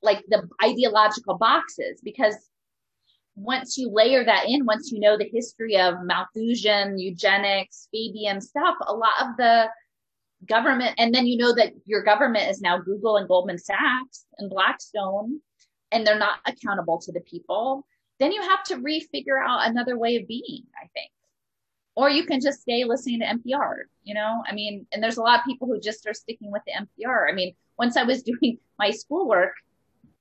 like 0.01 0.23
the 0.27 0.47
ideological 0.63 1.37
boxes 1.37 1.99
because 2.03 2.35
once 3.35 3.77
you 3.77 3.89
layer 3.89 4.23
that 4.23 4.45
in, 4.47 4.65
once 4.65 4.91
you 4.91 4.99
know 4.99 5.17
the 5.17 5.29
history 5.31 5.77
of 5.77 5.95
Malthusian, 6.03 6.97
eugenics, 6.97 7.87
Fabian 7.91 8.39
stuff, 8.39 8.75
a 8.87 8.93
lot 8.93 9.13
of 9.21 9.37
the 9.37 9.69
government, 10.47 10.95
and 10.97 11.13
then 11.13 11.27
you 11.27 11.37
know 11.37 11.53
that 11.53 11.73
your 11.85 12.03
government 12.03 12.49
is 12.49 12.61
now 12.61 12.77
Google 12.77 13.17
and 13.17 13.27
Goldman 13.27 13.57
Sachs 13.57 14.25
and 14.37 14.49
Blackstone, 14.49 15.41
and 15.91 16.07
they're 16.07 16.17
not 16.17 16.39
accountable 16.45 16.99
to 16.99 17.11
the 17.11 17.21
people, 17.21 17.85
then 18.19 18.31
you 18.31 18.41
have 18.41 18.63
to 18.63 18.75
refigure 18.77 19.43
out 19.45 19.69
another 19.69 19.97
way 19.97 20.15
of 20.15 20.27
being, 20.27 20.63
I 20.81 20.87
think. 20.93 21.11
Or 21.95 22.09
you 22.09 22.25
can 22.25 22.41
just 22.41 22.61
stay 22.61 22.83
listening 22.83 23.19
to 23.19 23.25
NPR, 23.25 23.75
you 24.03 24.13
know? 24.13 24.43
I 24.47 24.53
mean, 24.53 24.85
and 24.91 25.01
there's 25.01 25.17
a 25.17 25.21
lot 25.21 25.39
of 25.39 25.45
people 25.45 25.67
who 25.67 25.79
just 25.79 26.05
are 26.07 26.13
sticking 26.13 26.51
with 26.51 26.61
the 26.65 26.73
NPR. 26.73 27.29
I 27.29 27.33
mean, 27.33 27.55
once 27.77 27.97
I 27.97 28.03
was 28.03 28.23
doing 28.41 28.59
my 28.79 28.91
schoolwork, 28.91 29.53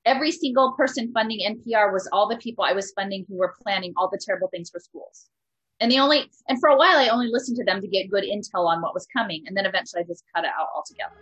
every 0.05 0.31
single 0.31 0.73
person 0.73 1.13
funding 1.13 1.41
NPR 1.41 1.93
was 1.93 2.09
all 2.13 2.29
the 2.29 2.37
people 2.37 2.65
I 2.65 2.73
was 2.73 2.93
funding 2.93 3.25
who 3.29 3.37
were 3.37 3.55
planning 3.63 3.93
all 3.97 4.09
the 4.11 4.21
terrible 4.25 4.49
things 4.49 4.71
for 4.71 4.79
schools. 4.79 5.27
And 5.81 5.91
the 5.91 5.99
only, 5.99 6.31
and 6.49 6.59
for 6.61 6.69
a 6.69 6.77
while, 6.77 6.99
I 6.99 7.09
only 7.09 7.29
listened 7.29 7.57
to 7.57 7.65
them 7.65 7.81
to 7.81 7.89
get 7.89 8.11
good 8.11 8.25
intel 8.25 8.67
on 8.67 8.81
what 8.81 8.95
was 8.95 9.07
coming. 9.07 9.45
And 9.47 9.57
then 9.57 9.67
eventually 9.67 10.03
I 10.03 10.07
just 10.07 10.25
cut 10.35 10.45
it 10.45 10.51
out 10.59 10.69
altogether. 10.75 11.15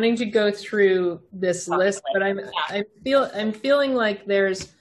Wanting 0.00 0.16
to 0.16 0.24
go 0.24 0.50
through 0.50 1.20
this 1.30 1.68
list, 1.68 2.02
but 2.14 2.22
I'm, 2.22 2.40
I 2.70 2.84
feel, 3.04 3.30
I'm 3.34 3.52
feeling 3.52 3.94
like 3.94 4.24
there's 4.24 4.72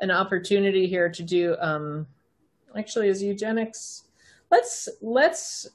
an 0.00 0.10
opportunity 0.10 0.88
here 0.88 1.08
to 1.08 1.22
do. 1.22 1.56
Um, 1.60 2.08
actually, 2.76 3.06
is 3.06 3.22
eugenics? 3.22 4.02
Let's 4.50 4.88
let's 5.00 5.68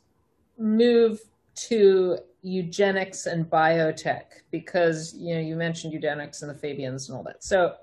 move 0.58 1.22
to 1.70 2.18
eugenics 2.42 3.26
and 3.26 3.50
biotech 3.50 4.26
because 4.52 5.14
you 5.14 5.36
know 5.36 5.40
you 5.40 5.56
mentioned 5.56 5.94
eugenics 5.94 6.42
and 6.42 6.52
the 6.52 6.56
Fabians 6.56 7.08
and 7.08 7.18
all 7.18 7.24
that. 7.24 7.42
So 7.42 7.76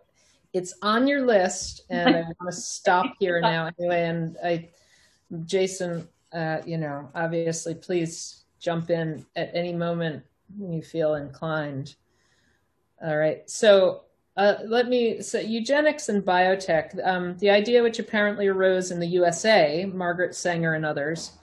it's 0.53 0.75
on 0.83 1.09
your 1.09 1.25
list, 1.25 1.81
and 1.89 2.15
I 2.15 2.21
want 2.25 2.51
to 2.51 2.53
stop 2.77 3.07
here 3.19 3.41
now 3.41 3.71
anyway. 3.79 4.03
And 4.03 4.37
I, 4.45 4.69
Jason, 5.47 6.09
uh, 6.35 6.59
you 6.67 6.77
know, 6.77 7.09
obviously, 7.15 7.75
please 7.75 8.45
jump 8.61 8.91
in 8.91 9.25
at 9.35 9.51
any 9.55 9.73
moment 9.73 10.23
you 10.59 10.83
feel 10.83 11.15
inclined. 11.15 11.97
All 13.03 13.17
right, 13.17 13.49
so. 13.49 14.03
Uh, 14.39 14.59
let 14.67 14.87
me 14.87 15.23
so 15.23 15.41
eugenics 15.41 16.11
and 16.11 16.23
biotech. 16.23 17.03
Um, 17.07 17.39
the 17.39 17.49
idea, 17.49 17.83
which 17.83 17.99
apparently 17.99 18.49
arose 18.49 18.91
in 18.91 19.01
the 19.01 19.07
USA, 19.07 19.87
Margaret 19.87 20.35
Sanger 20.35 20.75
and 20.75 20.85
others, 20.85 21.39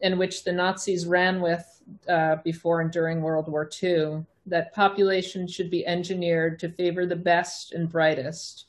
in 0.00 0.18
which 0.18 0.42
the 0.42 0.52
Nazis 0.52 1.06
ran 1.06 1.40
with 1.40 1.64
uh, 2.08 2.36
before 2.44 2.80
and 2.80 2.90
during 2.90 3.22
World 3.22 3.48
War 3.48 3.70
II, 3.82 4.24
that 4.46 4.74
population 4.74 5.46
should 5.46 5.70
be 5.70 5.86
engineered 5.86 6.58
to 6.58 6.68
favor 6.68 7.06
the 7.06 7.16
best 7.16 7.72
and 7.72 7.90
brightest 7.90 8.66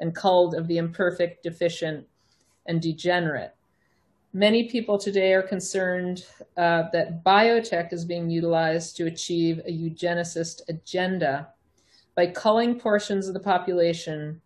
and 0.00 0.14
culled 0.14 0.54
of 0.54 0.66
the 0.68 0.78
imperfect, 0.78 1.42
deficient, 1.42 2.06
and 2.66 2.80
degenerate. 2.80 3.54
Many 4.38 4.68
people 4.68 4.98
today 4.98 5.32
are 5.32 5.42
concerned 5.42 6.24
uh, 6.56 6.84
that 6.92 7.24
biotech 7.24 7.92
is 7.92 8.04
being 8.04 8.30
utilized 8.30 8.96
to 8.96 9.06
achieve 9.06 9.58
a 9.66 9.72
eugenicist 9.72 10.60
agenda 10.68 11.48
by 12.14 12.28
culling 12.28 12.78
portions 12.78 13.26
of 13.26 13.34
the 13.34 13.40
population 13.40 14.40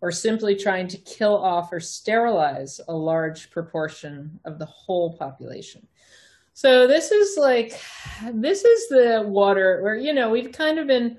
or 0.00 0.12
simply 0.12 0.54
trying 0.54 0.86
to 0.86 0.96
kill 0.98 1.36
off 1.36 1.72
or 1.72 1.80
sterilize 1.80 2.80
a 2.86 2.94
large 2.94 3.50
proportion 3.50 4.38
of 4.44 4.60
the 4.60 4.66
whole 4.66 5.16
population. 5.16 5.88
So 6.52 6.86
this 6.86 7.10
is 7.10 7.36
like, 7.36 7.80
this 8.32 8.64
is 8.64 8.88
the 8.90 9.24
water 9.26 9.82
where, 9.82 9.96
you 9.96 10.12
know, 10.12 10.30
we've 10.30 10.52
kind 10.52 10.78
of 10.78 10.86
been, 10.86 11.18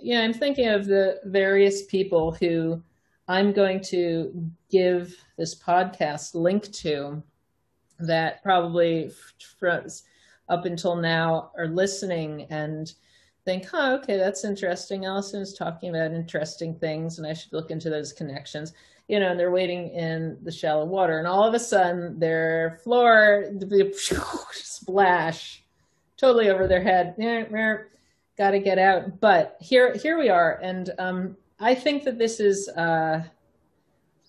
you 0.00 0.14
know, 0.14 0.22
I'm 0.22 0.32
thinking 0.32 0.68
of 0.68 0.86
the 0.86 1.18
various 1.24 1.86
people 1.86 2.30
who 2.30 2.80
I'm 3.26 3.52
going 3.52 3.80
to 3.86 4.48
give 4.70 5.16
this 5.36 5.60
podcast 5.60 6.36
link 6.36 6.70
to 6.74 7.20
that 8.00 8.42
probably 8.42 9.10
up 10.48 10.64
until 10.64 10.96
now 10.96 11.50
are 11.56 11.68
listening 11.68 12.46
and 12.50 12.94
think, 13.44 13.66
oh, 13.72 13.94
okay, 13.94 14.16
that's 14.16 14.44
interesting. 14.44 15.06
Alison 15.06 15.40
is 15.40 15.54
talking 15.54 15.90
about 15.90 16.12
interesting 16.12 16.74
things, 16.74 17.18
and 17.18 17.26
I 17.26 17.32
should 17.32 17.52
look 17.52 17.70
into 17.70 17.90
those 17.90 18.12
connections. 18.12 18.72
You 19.08 19.20
know, 19.20 19.30
and 19.30 19.40
they're 19.40 19.50
waiting 19.50 19.88
in 19.88 20.36
the 20.42 20.52
shallow 20.52 20.84
water, 20.84 21.18
and 21.18 21.26
all 21.26 21.44
of 21.44 21.54
a 21.54 21.58
sudden, 21.58 22.18
their 22.18 22.78
floor—the 22.84 23.94
splash 24.52 25.64
totally 26.18 26.50
over 26.50 26.66
their 26.66 26.82
head. 26.82 27.14
Got 28.36 28.50
to 28.50 28.58
get 28.58 28.78
out. 28.78 29.18
But 29.18 29.56
here, 29.60 29.94
here 29.94 30.18
we 30.18 30.28
are, 30.28 30.60
and 30.62 30.90
um, 30.98 31.36
I 31.58 31.74
think 31.74 32.04
that 32.04 32.18
this 32.18 32.38
is, 32.38 32.68
uh, 32.68 33.22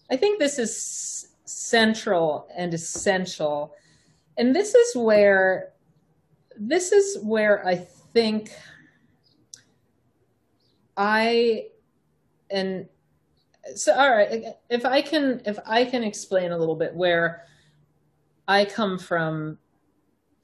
I 0.09 0.15
think 0.15 0.39
this 0.39 0.57
is 0.57 1.28
central 1.49 2.47
and 2.55 2.73
essential, 2.73 3.73
and 4.37 4.55
this 4.55 4.75
is 4.75 4.95
where, 4.95 5.73
this 6.55 6.91
is 6.91 7.17
where 7.23 7.65
I 7.65 7.75
think 7.75 8.51
I 10.97 11.67
and 12.49 12.87
so 13.75 13.93
all 13.93 14.09
right 14.09 14.45
if 14.69 14.85
I 14.85 15.01
can 15.01 15.41
if 15.45 15.57
I 15.65 15.85
can 15.85 16.03
explain 16.03 16.51
a 16.51 16.57
little 16.57 16.75
bit 16.75 16.93
where 16.93 17.45
I 18.47 18.65
come 18.65 18.97
from 18.97 19.57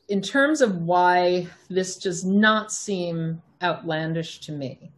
in 0.07 0.21
terms 0.21 0.61
of 0.61 0.77
why 0.77 1.47
this 1.69 1.97
does 1.97 2.23
not 2.23 2.71
seem 2.71 3.41
outlandish 3.61 4.39
to 4.41 4.51
me 4.51 4.91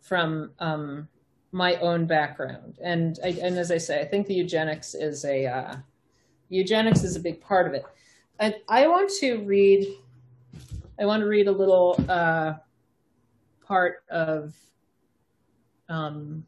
from 0.00 0.50
um, 0.58 1.06
my 1.52 1.76
own 1.76 2.06
background 2.06 2.78
and 2.82 3.18
I, 3.24 3.28
and 3.28 3.58
as 3.58 3.70
I 3.70 3.78
say 3.78 4.00
I 4.00 4.04
think 4.04 4.26
the 4.26 4.34
eugenics 4.34 4.94
is 4.94 5.24
a 5.24 5.46
uh, 5.46 5.76
eugenics 6.48 7.02
is 7.02 7.16
a 7.16 7.20
big 7.20 7.40
part 7.40 7.66
of 7.66 7.74
it 7.74 7.84
and 8.38 8.54
I 8.68 8.86
want 8.86 9.10
to 9.20 9.38
read 9.44 9.86
I 11.00 11.06
want 11.06 11.20
to 11.20 11.26
read 11.26 11.46
a 11.46 11.52
little 11.52 12.04
uh, 12.08 12.54
part 13.64 14.02
of 14.10 14.54
um, 15.88 16.44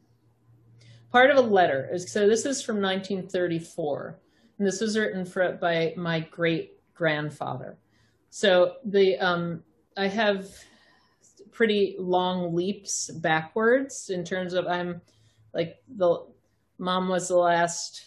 part 1.13 1.31
of 1.31 1.37
a 1.37 1.41
letter. 1.41 1.97
So 1.99 2.29
this 2.29 2.45
is 2.45 2.63
from 2.63 2.77
1934, 2.77 4.19
and 4.59 4.67
this 4.67 4.81
was 4.81 4.99
written 4.99 5.25
for, 5.25 5.53
by 5.53 5.95
my 5.97 6.21
great 6.21 6.73
grandfather. 6.95 7.79
So 8.31 8.77
the 8.85 9.19
um, 9.19 9.63
I 9.97 10.09
have 10.09 10.49
pretty 11.61 11.95
long 11.99 12.55
leaps 12.55 13.11
backwards 13.11 14.09
in 14.09 14.25
terms 14.25 14.55
of 14.55 14.67
I'm 14.67 14.99
like 15.53 15.77
the 15.95 16.25
mom 16.79 17.11
was 17.11 17.29
the 17.29 17.37
last 17.37 18.07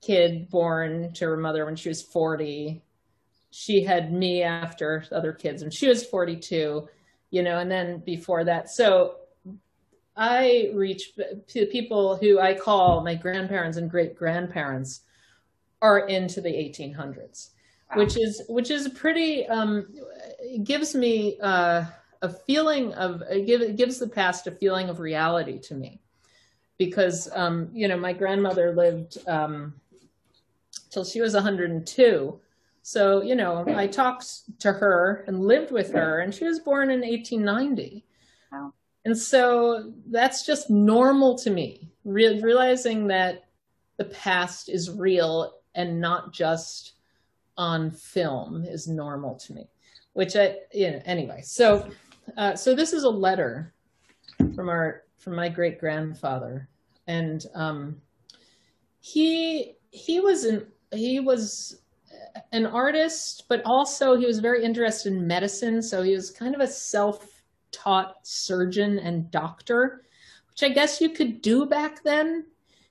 kid 0.00 0.48
born 0.48 1.12
to 1.14 1.24
her 1.24 1.36
mother 1.36 1.64
when 1.64 1.74
she 1.74 1.88
was 1.88 2.02
40. 2.02 2.84
She 3.50 3.82
had 3.82 4.12
me 4.12 4.44
after 4.44 5.04
other 5.10 5.32
kids, 5.32 5.62
and 5.62 5.74
she 5.74 5.88
was 5.88 6.06
42. 6.06 6.88
You 7.30 7.42
know, 7.42 7.58
and 7.58 7.68
then 7.68 7.98
before 7.98 8.44
that, 8.44 8.70
so 8.70 9.16
I 10.16 10.70
reach 10.72 11.14
to 11.48 11.66
people 11.66 12.16
who 12.16 12.38
I 12.38 12.54
call 12.54 13.02
my 13.02 13.16
grandparents 13.16 13.76
and 13.76 13.90
great 13.90 14.14
grandparents 14.14 15.00
are 15.82 16.06
into 16.06 16.40
the 16.40 16.48
1800s, 16.48 17.48
wow. 17.90 17.96
which 17.96 18.16
is 18.16 18.42
which 18.48 18.70
is 18.70 18.86
pretty 18.90 19.48
um, 19.48 19.88
gives 20.62 20.94
me 20.94 21.38
uh, 21.42 21.86
a 22.22 22.28
feeling 22.28 22.92
of 22.94 23.22
it 23.28 23.76
gives 23.76 23.98
the 23.98 24.08
past 24.08 24.46
a 24.46 24.50
feeling 24.50 24.88
of 24.88 25.00
reality 25.00 25.58
to 25.60 25.74
me, 25.74 26.00
because 26.78 27.28
um, 27.34 27.68
you 27.72 27.88
know 27.88 27.96
my 27.96 28.12
grandmother 28.12 28.74
lived 28.74 29.18
um, 29.28 29.74
till 30.90 31.04
she 31.04 31.20
was 31.20 31.34
102. 31.34 32.40
So, 32.86 33.22
you 33.22 33.34
know, 33.34 33.64
I 33.66 33.86
talked 33.86 34.60
to 34.60 34.70
her 34.70 35.24
and 35.26 35.40
lived 35.46 35.72
with 35.72 35.90
her, 35.92 36.20
and 36.20 36.34
she 36.34 36.44
was 36.44 36.60
born 36.60 36.90
in 36.90 37.00
1890. 37.00 38.04
Wow. 38.52 38.74
And 39.06 39.16
so 39.16 39.92
that's 40.06 40.44
just 40.44 40.68
normal 40.70 41.36
to 41.38 41.50
me, 41.50 41.88
Re- 42.04 42.42
realizing 42.42 43.06
that 43.08 43.46
the 43.96 44.04
past 44.04 44.68
is 44.68 44.90
real 44.90 45.54
and 45.74 46.00
not 46.00 46.32
just 46.32 46.92
on 47.56 47.90
film 47.90 48.64
is 48.64 48.86
normal 48.86 49.36
to 49.36 49.54
me, 49.54 49.68
which 50.12 50.36
I, 50.36 50.56
you 50.72 50.90
know, 50.90 51.02
anyway. 51.06 51.40
So, 51.42 51.88
uh, 52.36 52.54
so 52.54 52.74
this 52.74 52.92
is 52.92 53.04
a 53.04 53.10
letter 53.10 53.72
from 54.54 54.68
our, 54.68 55.02
from 55.18 55.34
my 55.34 55.48
great 55.48 55.78
grandfather. 55.78 56.68
And, 57.06 57.44
um, 57.54 58.00
he, 59.00 59.74
he 59.90 60.20
was 60.20 60.44
an, 60.44 60.66
he 60.92 61.20
was 61.20 61.82
an 62.52 62.66
artist, 62.66 63.44
but 63.48 63.62
also 63.64 64.16
he 64.16 64.26
was 64.26 64.38
very 64.38 64.64
interested 64.64 65.12
in 65.12 65.26
medicine. 65.26 65.82
So 65.82 66.02
he 66.02 66.14
was 66.14 66.30
kind 66.30 66.54
of 66.54 66.60
a 66.60 66.66
self 66.66 67.42
taught 67.72 68.16
surgeon 68.22 68.98
and 68.98 69.30
doctor, 69.30 70.04
which 70.48 70.62
I 70.62 70.72
guess 70.72 71.00
you 71.00 71.10
could 71.10 71.42
do 71.42 71.66
back 71.66 72.02
then. 72.02 72.46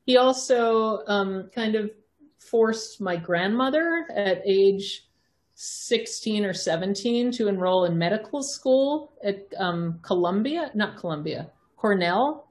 He 0.06 0.18
also 0.18 1.04
um, 1.08 1.50
kind 1.56 1.76
of 1.76 1.92
forced 2.40 3.00
my 3.00 3.16
grandmother 3.16 4.06
at 4.14 4.42
age 4.46 5.08
16 5.56 6.46
or 6.46 6.54
17 6.54 7.32
to 7.34 7.48
enroll 7.48 7.86
in 7.86 7.98
medical 7.98 8.42
school 8.42 9.14
at 9.24 9.46
um, 9.58 10.00
Columbia, 10.02 10.72
not 10.74 10.98
Columbia, 10.98 11.50
Cornell. 11.78 12.48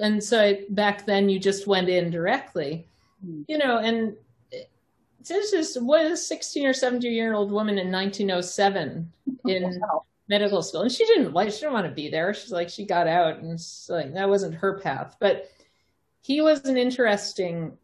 And 0.00 0.22
so 0.22 0.40
I, 0.40 0.64
back 0.70 1.06
then 1.06 1.28
you 1.28 1.38
just 1.38 1.66
went 1.66 1.88
in 1.88 2.10
directly, 2.10 2.86
mm-hmm. 3.24 3.42
you 3.48 3.58
know, 3.58 3.78
and 3.78 4.16
this 5.26 5.52
is 5.52 5.76
what 5.76 6.04
a 6.04 6.16
16 6.16 6.66
or 6.66 6.72
17 6.72 7.12
year 7.12 7.34
old 7.34 7.50
woman 7.50 7.78
in 7.78 7.90
1907 7.90 9.10
in 9.48 9.80
medical 10.28 10.62
school? 10.62 10.82
And 10.82 10.92
she 10.92 11.06
didn't 11.06 11.32
like 11.32 11.50
she 11.50 11.60
didn't 11.60 11.72
want 11.72 11.86
to 11.86 11.92
be 11.92 12.10
there. 12.10 12.34
She's 12.34 12.52
like 12.52 12.68
she 12.68 12.84
got 12.84 13.06
out 13.06 13.38
and 13.38 13.58
like 13.88 14.14
that 14.14 14.28
wasn't 14.28 14.54
her 14.56 14.80
path. 14.80 15.16
But 15.18 15.50
he 16.20 16.40
was 16.40 16.64
an 16.64 16.76
interesting 16.76 17.76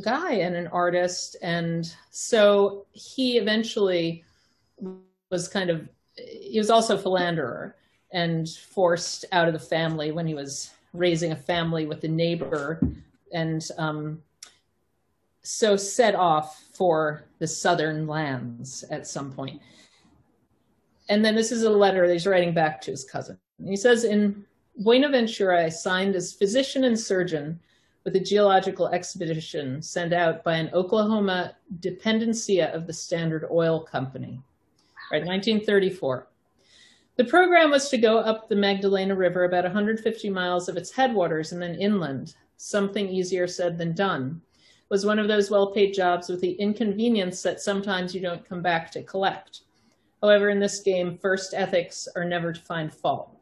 guy 0.00 0.32
and 0.32 0.54
an 0.54 0.66
artist 0.68 1.36
and 1.42 1.94
so 2.10 2.86
he 2.92 3.38
eventually 3.38 4.24
was 5.30 5.48
kind 5.48 5.70
of 5.70 5.88
he 6.16 6.58
was 6.58 6.70
also 6.70 6.96
a 6.96 6.98
philanderer 6.98 7.76
and 8.12 8.48
forced 8.48 9.24
out 9.32 9.46
of 9.46 9.52
the 9.52 9.60
family 9.60 10.12
when 10.12 10.26
he 10.26 10.34
was 10.34 10.70
raising 10.92 11.32
a 11.32 11.36
family 11.36 11.86
with 11.86 12.02
a 12.04 12.08
neighbor 12.08 12.80
and 13.32 13.68
um, 13.76 14.22
so 15.42 15.76
set 15.76 16.14
off 16.14 16.64
for 16.72 17.24
the 17.38 17.46
southern 17.46 18.06
lands 18.06 18.84
at 18.90 19.06
some 19.06 19.32
point. 19.32 19.60
and 21.08 21.24
then 21.24 21.34
this 21.34 21.52
is 21.52 21.62
a 21.62 21.70
letter 21.70 22.06
that 22.06 22.12
he's 22.12 22.26
writing 22.26 22.52
back 22.52 22.80
to 22.82 22.90
his 22.90 23.04
cousin. 23.04 23.38
He 23.64 23.76
says, 23.76 24.04
In 24.04 24.44
Buenaventura, 24.78 25.64
I 25.64 25.68
signed 25.68 26.14
as 26.14 26.32
physician 26.32 26.84
and 26.84 26.98
surgeon 26.98 27.60
with 28.08 28.16
a 28.16 28.24
geological 28.24 28.88
expedition 28.88 29.82
sent 29.82 30.14
out 30.14 30.42
by 30.42 30.54
an 30.54 30.70
Oklahoma 30.72 31.54
dependencia 31.80 32.74
of 32.74 32.86
the 32.86 32.92
Standard 32.94 33.46
Oil 33.50 33.80
Company. 33.80 34.40
Right, 35.12 35.26
1934. 35.26 36.26
The 37.16 37.24
program 37.26 37.70
was 37.70 37.90
to 37.90 37.98
go 37.98 38.16
up 38.16 38.48
the 38.48 38.56
Magdalena 38.56 39.14
River 39.14 39.44
about 39.44 39.64
150 39.64 40.30
miles 40.30 40.70
of 40.70 40.78
its 40.78 40.90
headwaters 40.90 41.52
and 41.52 41.60
then 41.60 41.74
inland. 41.74 42.34
Something 42.56 43.10
easier 43.10 43.46
said 43.46 43.76
than 43.76 43.92
done. 43.92 44.40
It 44.56 44.88
was 44.88 45.04
one 45.04 45.18
of 45.18 45.28
those 45.28 45.50
well 45.50 45.72
paid 45.72 45.92
jobs 45.92 46.30
with 46.30 46.40
the 46.40 46.52
inconvenience 46.52 47.42
that 47.42 47.60
sometimes 47.60 48.14
you 48.14 48.22
don't 48.22 48.48
come 48.48 48.62
back 48.62 48.90
to 48.92 49.02
collect. 49.02 49.60
However, 50.22 50.48
in 50.48 50.60
this 50.60 50.80
game, 50.80 51.18
first 51.18 51.52
ethics 51.52 52.08
are 52.16 52.24
never 52.24 52.54
to 52.54 52.60
find 52.62 52.90
fault. 52.90 53.36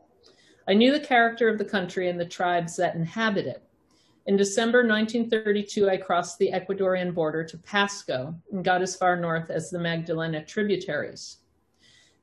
I 0.67 0.75
knew 0.75 0.91
the 0.91 0.99
character 0.99 1.49
of 1.49 1.59
the 1.59 1.65
country 1.65 2.09
and 2.09 2.19
the 2.19 2.27
tribes 2.27 2.75
that 2.79 2.97
inhabit 2.97 3.47
it. 3.47 3.63
In 4.27 4.37
December 4.37 4.79
1932, 4.79 5.89
I 5.89 5.97
crossed 5.97 6.39
the 6.39 6.51
Ecuadorian 6.51 7.15
border 7.15 7.45
to 7.45 7.59
Pasto 7.59 8.35
and 8.51 8.65
got 8.65 8.83
as 8.83 8.97
far 8.97 9.17
north 9.17 9.51
as 9.51 9.71
the 9.71 9.79
Magdalena 9.79 10.45
tributaries. 10.45 11.39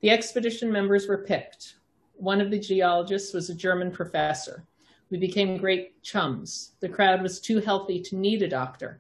The 0.02 0.10
expedition 0.10 0.70
members 0.70 1.08
were 1.08 1.24
picked. 1.24 1.76
One 2.16 2.42
of 2.42 2.52
the 2.52 2.60
geologists 2.60 3.34
was 3.34 3.50
a 3.50 3.56
German 3.56 3.90
professor. 3.90 4.66
We 5.12 5.18
became 5.18 5.56
great 5.56 6.02
chums. 6.04 6.74
The 6.82 6.90
crowd 6.90 7.22
was 7.22 7.40
too 7.40 7.60
healthy 7.60 8.02
to 8.02 8.18
need 8.18 8.42
a 8.42 8.50
doctor. 8.50 9.00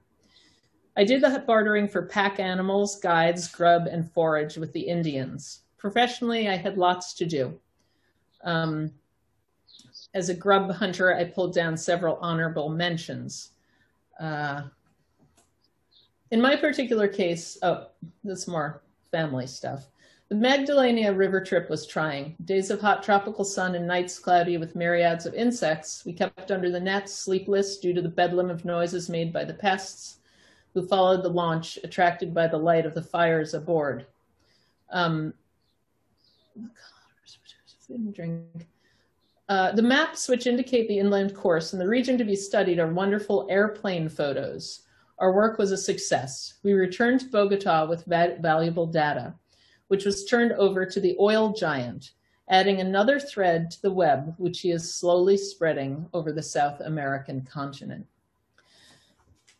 I 0.95 1.03
did 1.03 1.21
the 1.21 1.43
bartering 1.45 1.89
for 1.89 2.03
pack 2.03 2.39
animals, 2.39 2.99
guides, 3.01 3.49
grub, 3.49 3.87
and 3.87 4.09
forage 4.09 4.55
with 4.55 4.71
the 4.71 4.87
Indians. 4.87 5.63
Professionally, 5.77 6.47
I 6.47 6.55
had 6.55 6.77
lots 6.77 7.13
to 7.15 7.25
do. 7.25 7.59
Um, 8.45 8.93
as 10.13 10.29
a 10.29 10.33
grub 10.33 10.71
hunter, 10.71 11.15
I 11.15 11.23
pulled 11.23 11.53
down 11.53 11.75
several 11.75 12.17
honorable 12.21 12.69
mentions. 12.69 13.51
Uh, 14.19 14.63
in 16.31 16.41
my 16.41 16.55
particular 16.55 17.07
case, 17.07 17.57
oh, 17.63 17.87
that's 18.23 18.47
more 18.47 18.81
family 19.11 19.47
stuff. 19.47 19.87
The 20.29 20.35
Magdalena 20.35 21.13
River 21.13 21.41
trip 21.41 21.69
was 21.69 21.85
trying. 21.85 22.35
Days 22.45 22.71
of 22.71 22.81
hot 22.81 23.03
tropical 23.03 23.45
sun 23.45 23.75
and 23.75 23.85
nights 23.85 24.17
cloudy 24.17 24.57
with 24.57 24.75
myriads 24.75 25.25
of 25.25 25.35
insects. 25.35 26.03
We 26.05 26.13
kept 26.13 26.49
under 26.49 26.71
the 26.71 26.79
nets, 26.79 27.13
sleepless 27.13 27.77
due 27.77 27.93
to 27.93 28.01
the 28.01 28.09
bedlam 28.09 28.49
of 28.49 28.65
noises 28.65 29.09
made 29.09 29.31
by 29.31 29.45
the 29.45 29.53
pests 29.53 30.17
who 30.73 30.87
followed 30.87 31.21
the 31.21 31.29
launch, 31.29 31.77
attracted 31.83 32.33
by 32.33 32.47
the 32.47 32.57
light 32.57 32.87
of 32.87 32.95
the 32.95 33.01
fires 33.01 33.53
aboard. 33.53 34.07
Um, 34.89 35.33
drink. 38.11 38.67
Uh, 39.49 39.71
the 39.73 39.81
maps 39.81 40.29
which 40.29 40.47
indicate 40.47 40.87
the 40.87 40.99
inland 40.99 41.35
course 41.35 41.73
and 41.73 41.81
the 41.81 41.87
region 41.87 42.17
to 42.17 42.23
be 42.23 42.35
studied 42.35 42.79
are 42.79 42.93
wonderful 42.93 43.45
airplane 43.49 44.07
photos. 44.07 44.83
Our 45.19 45.33
work 45.33 45.57
was 45.57 45.71
a 45.71 45.77
success. 45.77 46.59
We 46.63 46.73
returned 46.73 47.19
to 47.21 47.29
Bogota 47.29 47.85
with 47.85 48.05
va- 48.05 48.37
valuable 48.39 48.87
data, 48.87 49.35
which 49.89 50.05
was 50.05 50.25
turned 50.25 50.53
over 50.53 50.85
to 50.85 50.99
the 50.99 51.15
oil 51.19 51.53
giant, 51.53 52.11
adding 52.49 52.79
another 52.79 53.19
thread 53.19 53.69
to 53.71 53.81
the 53.81 53.91
web, 53.91 54.33
which 54.37 54.61
he 54.61 54.71
is 54.71 54.95
slowly 54.95 55.37
spreading 55.37 56.07
over 56.13 56.31
the 56.31 56.41
South 56.41 56.79
American 56.79 57.41
continent. 57.41 58.05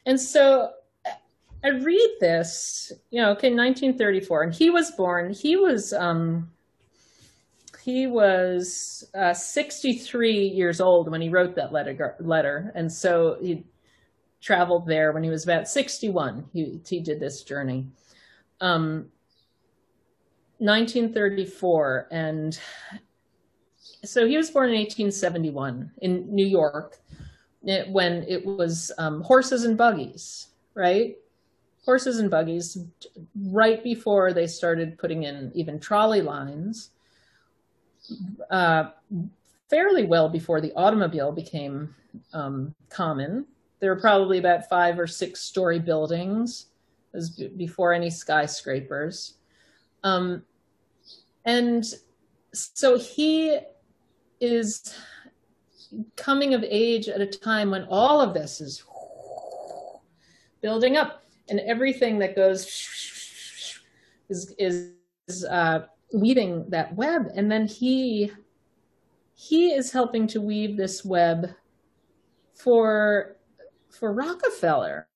And 0.06 0.20
so 0.20 0.72
I 1.64 1.70
read 1.70 2.16
this, 2.20 2.92
you 3.10 3.22
know, 3.22 3.32
okay, 3.32 3.50
1934, 3.50 4.44
and 4.44 4.54
he 4.54 4.70
was 4.70 4.92
born, 4.92 5.34
he 5.34 5.56
was, 5.56 5.94
um, 5.94 6.52
he 7.84 8.08
was 8.08 9.10
uh, 9.14 9.34
63 9.34 10.48
years 10.48 10.80
old 10.80 11.10
when 11.12 11.22
he 11.22 11.30
wrote 11.30 11.56
that 11.56 11.74
letter, 11.74 12.16
letter. 12.20 12.72
And 12.76 12.92
so 12.92 13.38
he 13.42 13.66
traveled 14.42 14.88
there 14.88 15.12
when 15.12 15.24
he 15.24 15.30
was 15.30 15.44
about 15.44 15.68
61. 15.68 16.46
He, 16.54 16.80
he 16.88 17.00
did 17.00 17.20
this 17.20 17.44
journey. 17.44 17.88
Um, 18.62 19.10
1934. 20.60 22.08
And 22.12 22.58
so 24.06 24.28
he 24.28 24.38
was 24.38 24.50
born 24.50 24.70
in 24.70 24.76
1871 24.76 25.92
in 26.02 26.34
New 26.34 26.46
York 26.46 27.00
it, 27.66 27.90
when 27.90 28.24
it 28.28 28.46
was 28.46 28.92
um, 28.98 29.22
horses 29.22 29.66
and 29.66 29.78
buggies, 29.78 30.48
right? 30.74 31.18
horses 31.86 32.20
and 32.20 32.32
buggies 32.32 32.78
right 33.36 33.84
before 33.84 34.34
they 34.34 34.48
started 34.48 34.98
putting 34.98 35.24
in 35.24 35.52
even 35.54 35.80
trolley 35.80 36.22
lines, 36.22 36.92
uh, 38.50 38.90
fairly 39.70 40.06
well 40.06 40.30
before 40.30 40.62
the 40.62 40.74
automobile 40.74 41.32
became 41.32 41.94
um, 42.34 42.74
common. 42.90 43.46
There 43.80 43.94
were 43.94 44.00
probably 44.00 44.38
about 44.38 44.70
five 44.70 45.00
or 45.00 45.08
six 45.08 45.42
story 45.42 45.80
buildings 45.80 46.68
as 47.14 47.30
before 47.30 47.94
any 47.94 48.10
skyscrapers. 48.10 49.36
Um, 50.04 50.44
and 51.46 51.86
so 52.54 52.98
he 52.98 53.60
is 54.40 54.96
coming 56.16 56.54
of 56.54 56.64
age 56.64 57.08
at 57.08 57.22
a 57.22 57.26
time 57.26 57.72
when 57.72 57.84
all 57.90 58.20
of 58.22 58.34
this 58.34 58.62
is 58.62 58.84
building 60.62 60.98
up 60.98 61.24
and 61.50 61.60
everything 61.62 62.20
that 62.20 62.36
goes 62.36 62.66
is 64.30 64.56
is 64.58 65.46
uh, 65.50 65.82
weaving 66.14 66.70
that 66.70 66.96
web, 66.96 67.32
and 67.36 67.52
then 67.52 67.68
he 67.68 68.32
he 69.36 69.74
is 69.74 69.92
helping 69.92 70.28
to 70.28 70.42
weave 70.42 70.78
this 70.78 71.04
web 71.04 71.50
for 72.54 73.38
for 73.90 74.14
Rockefeller, 74.14 75.08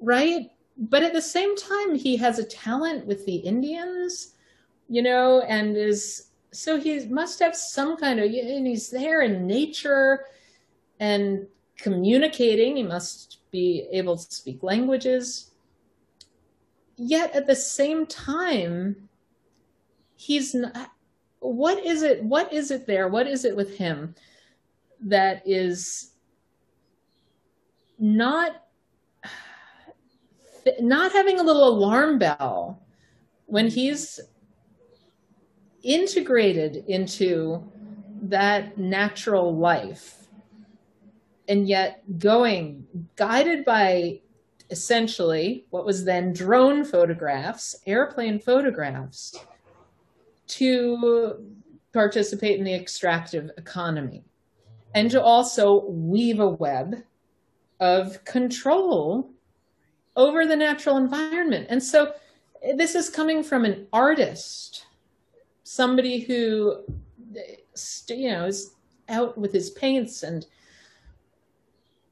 right? 0.00 0.50
But 0.76 1.02
at 1.02 1.12
the 1.12 1.22
same 1.22 1.56
time, 1.56 1.94
he 1.94 2.16
has 2.16 2.38
a 2.38 2.44
talent 2.44 3.06
with 3.06 3.26
the 3.26 3.36
Indians, 3.36 4.34
you 4.88 5.02
know, 5.02 5.42
and 5.42 5.76
is 5.76 6.30
so 6.52 6.78
he 6.78 7.06
must 7.06 7.38
have 7.38 7.54
some 7.54 7.96
kind 7.96 8.18
of 8.18 8.26
and 8.26 8.66
he's 8.66 8.90
there 8.90 9.22
in 9.22 9.46
nature 9.46 10.26
and 10.98 11.46
communicating. 11.76 12.76
He 12.76 12.82
must 12.82 13.38
be 13.50 13.86
able 13.92 14.16
to 14.16 14.34
speak 14.34 14.62
languages. 14.62 15.52
Yet 16.96 17.34
at 17.34 17.46
the 17.46 17.56
same 17.56 18.06
time, 18.06 19.08
he's 20.20 20.54
not, 20.54 20.92
what 21.38 21.84
is 21.84 22.02
it 22.02 22.22
what 22.22 22.52
is 22.52 22.70
it 22.70 22.86
there? 22.86 23.08
What 23.08 23.26
is 23.26 23.46
it 23.46 23.56
with 23.56 23.78
him 23.78 24.14
that 25.00 25.42
is 25.46 26.12
not 27.98 28.64
not 30.78 31.12
having 31.12 31.40
a 31.40 31.42
little 31.42 31.66
alarm 31.66 32.18
bell 32.18 32.82
when 33.46 33.68
he's 33.68 34.20
integrated 35.82 36.84
into 36.86 37.66
that 38.20 38.76
natural 38.76 39.56
life 39.56 40.28
and 41.48 41.66
yet 41.66 42.02
going 42.18 42.86
guided 43.16 43.64
by 43.64 44.20
essentially 44.68 45.64
what 45.70 45.86
was 45.86 46.04
then 46.04 46.34
drone 46.34 46.84
photographs, 46.84 47.74
airplane 47.86 48.38
photographs, 48.38 49.34
to 50.50 51.44
participate 51.92 52.58
in 52.58 52.64
the 52.64 52.74
extractive 52.74 53.50
economy 53.56 54.24
and 54.94 55.10
to 55.10 55.22
also 55.22 55.84
weave 55.86 56.40
a 56.40 56.48
web 56.48 56.96
of 57.80 58.24
control 58.24 59.30
over 60.16 60.46
the 60.46 60.56
natural 60.56 60.96
environment. 60.96 61.66
And 61.70 61.82
so 61.82 62.12
this 62.76 62.94
is 62.94 63.08
coming 63.08 63.42
from 63.42 63.64
an 63.64 63.86
artist, 63.92 64.86
somebody 65.62 66.20
who, 66.20 66.84
you 68.08 68.30
know, 68.30 68.46
is 68.46 68.74
out 69.08 69.36
with 69.38 69.52
his 69.52 69.70
paints 69.70 70.22
and 70.22 70.46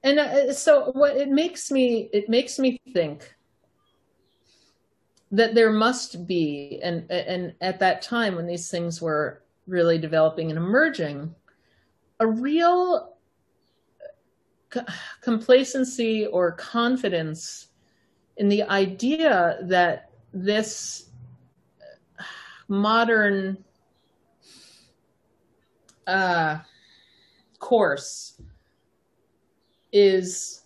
and 0.04 0.18
uh, 0.18 0.52
so 0.52 0.92
what 0.92 1.16
it 1.16 1.28
makes 1.28 1.70
me 1.70 2.08
it 2.12 2.28
makes 2.28 2.58
me 2.58 2.80
think 2.92 3.34
that 5.30 5.54
there 5.54 5.70
must 5.70 6.26
be 6.26 6.80
and 6.82 7.10
and 7.10 7.54
at 7.60 7.78
that 7.80 8.00
time 8.00 8.34
when 8.34 8.46
these 8.46 8.70
things 8.70 9.02
were 9.02 9.42
really 9.66 9.98
developing 9.98 10.50
and 10.50 10.56
emerging 10.56 11.34
a 12.20 12.26
real 12.26 13.16
complacency 15.20 16.26
or 16.26 16.52
confidence 16.52 17.68
in 18.36 18.48
the 18.48 18.62
idea 18.64 19.58
that 19.62 20.10
this 20.32 21.10
modern 22.68 23.64
uh, 26.06 26.58
course 27.58 28.40
is 29.92 30.62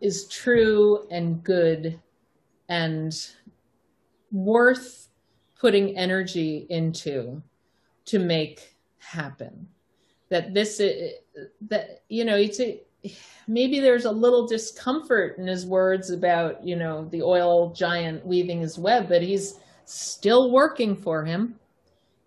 is 0.00 0.26
true 0.28 1.06
and 1.10 1.42
good 1.42 2.00
and 2.68 3.32
worth 4.32 5.08
putting 5.58 5.96
energy 5.96 6.66
into 6.70 7.42
to 8.06 8.18
make 8.18 8.76
happen. 8.98 9.68
That 10.28 10.54
this 10.54 10.80
i- 10.80 11.14
that 11.68 12.02
you 12.08 12.24
know 12.24 12.36
it's 12.36 12.60
a, 12.60 12.80
maybe 13.48 13.80
there's 13.80 14.04
a 14.04 14.10
little 14.12 14.46
discomfort 14.46 15.38
in 15.38 15.46
his 15.46 15.66
words 15.66 16.10
about 16.10 16.64
you 16.64 16.76
know 16.76 17.04
the 17.06 17.22
oil 17.22 17.70
giant 17.70 18.24
weaving 18.26 18.60
his 18.60 18.78
web 18.78 19.08
but 19.08 19.22
he's 19.22 19.58
still 19.84 20.50
working 20.50 20.94
for 20.96 21.24
him. 21.24 21.58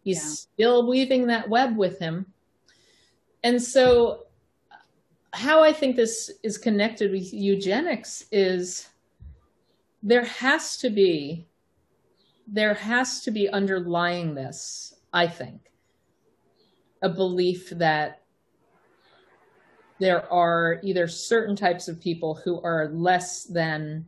He's 0.04 0.18
Yeah. 0.18 0.30
still 0.56 0.88
weaving 0.88 1.28
that 1.28 1.48
web 1.50 1.78
with 1.78 2.00
him. 2.00 2.26
And 3.44 3.62
so 3.62 4.26
how 5.36 5.64
i 5.64 5.74
think 5.74 5.96
this 5.96 6.30
is 6.44 6.60
connected 6.60 7.12
with 7.12 7.34
eugenics 7.34 8.26
is 8.32 8.90
there 10.04 10.24
has 10.26 10.78
to 10.78 10.92
be 10.92 11.48
there 12.48 12.74
has 12.74 13.22
to 13.22 13.32
be 13.32 13.50
underlying 13.50 14.36
this 14.36 14.94
i 15.14 15.28
think 15.28 15.72
a 17.02 17.10
belief 17.10 17.70
that 17.72 18.22
there 20.00 20.32
are 20.32 20.80
either 20.84 21.08
certain 21.08 21.56
types 21.56 21.88
of 21.88 22.00
people 22.00 22.36
who 22.36 22.62
are 22.62 22.90
less 22.94 23.46
than 23.46 24.06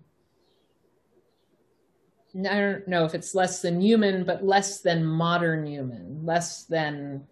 I 2.37 2.59
don't 2.59 2.87
know 2.87 3.05
if 3.05 3.15
it's 3.15 3.33
less 3.33 3.61
than 3.61 3.79
human, 3.79 4.25
but 4.25 4.43
less 4.43 4.81
than 4.81 5.05
modern 5.05 5.65
human, 5.65 6.25
less 6.25 6.65
than 6.65 7.25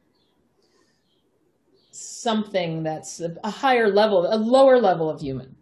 something 1.91 2.83
that's 2.83 3.19
a, 3.19 3.49
higher 3.49 3.89
level, 3.89 4.25
a 4.33 4.37
lower 4.37 4.79
level 4.79 5.09
of 5.09 5.19
human, 5.19 5.57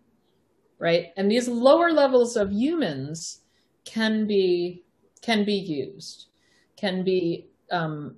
right? 0.77 1.07
And 1.17 1.29
these 1.29 1.47
lower 1.47 1.91
levels 1.91 2.37
of 2.37 2.51
humans 2.51 3.41
can 3.83 4.27
be 4.27 4.83
can 5.21 5.43
be 5.43 5.53
used, 5.53 6.27
can 6.75 7.03
be 7.03 7.47
um, 7.71 8.15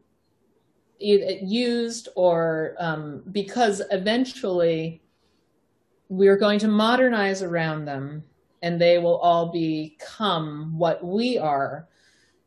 used 1.00 2.10
or 2.16 2.76
um, 2.80 3.24
because 3.32 3.82
eventually 3.92 5.02
we're 6.10 6.38
going 6.38 6.60
to 6.60 6.68
modernize 6.68 7.42
around 7.42 7.86
them 7.86 8.24
and 8.62 8.80
they 8.80 8.98
will 8.98 9.18
all 9.18 9.52
become 9.52 10.78
what 10.78 11.04
we 11.04 11.38
are 11.38 11.88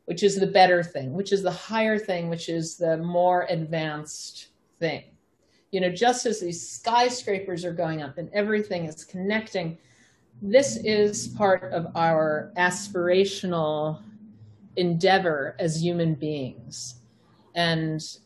which 0.07 0.23
is 0.23 0.39
the 0.39 0.47
better 0.47 0.83
thing 0.83 1.13
which 1.13 1.33
is 1.33 1.43
the 1.43 1.51
higher 1.51 1.99
thing 1.99 2.29
which 2.31 2.49
is 2.49 2.77
the 2.77 2.97
more 2.99 3.47
advanced 3.51 4.49
thing. 4.79 5.03
You 5.73 5.81
know 5.81 5.91
just 5.91 6.25
as 6.27 6.41
these 6.41 6.67
skyscrapers 6.67 7.65
are 7.65 7.73
going 7.73 8.03
up 8.03 8.19
and 8.19 8.31
everything 8.33 8.85
is 8.87 9.05
connecting 9.05 9.77
this 10.41 10.77
is 10.85 11.29
part 11.29 11.73
of 11.73 11.89
our 11.95 12.53
aspirational 12.57 14.01
endeavor 14.77 15.57
as 15.59 15.83
human 15.83 16.15
beings 16.15 16.97
and 17.55 18.19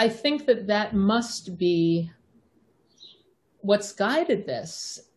I 0.00 0.08
think 0.08 0.46
that 0.46 0.66
that 0.68 0.94
must 0.94 1.58
be 1.58 2.10
what's 3.60 3.92
guided 3.92 4.46
this. 4.46 5.10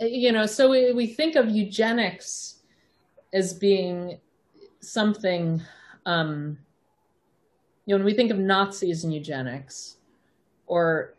Uh, 0.00 0.04
You 0.04 0.30
know, 0.30 0.46
so 0.46 0.70
we, 0.70 0.92
we 0.92 1.08
think 1.08 1.34
of 1.34 1.50
eugenics 1.50 2.60
as 3.32 3.52
being 3.52 4.20
something, 4.80 5.60
um, 6.06 6.58
you 7.86 7.94
know, 7.94 7.98
when 7.98 8.04
we 8.04 8.14
think 8.14 8.30
of 8.30 8.38
Nazis 8.38 9.02
and 9.02 9.12
eugenics, 9.12 9.96
or 10.68 11.14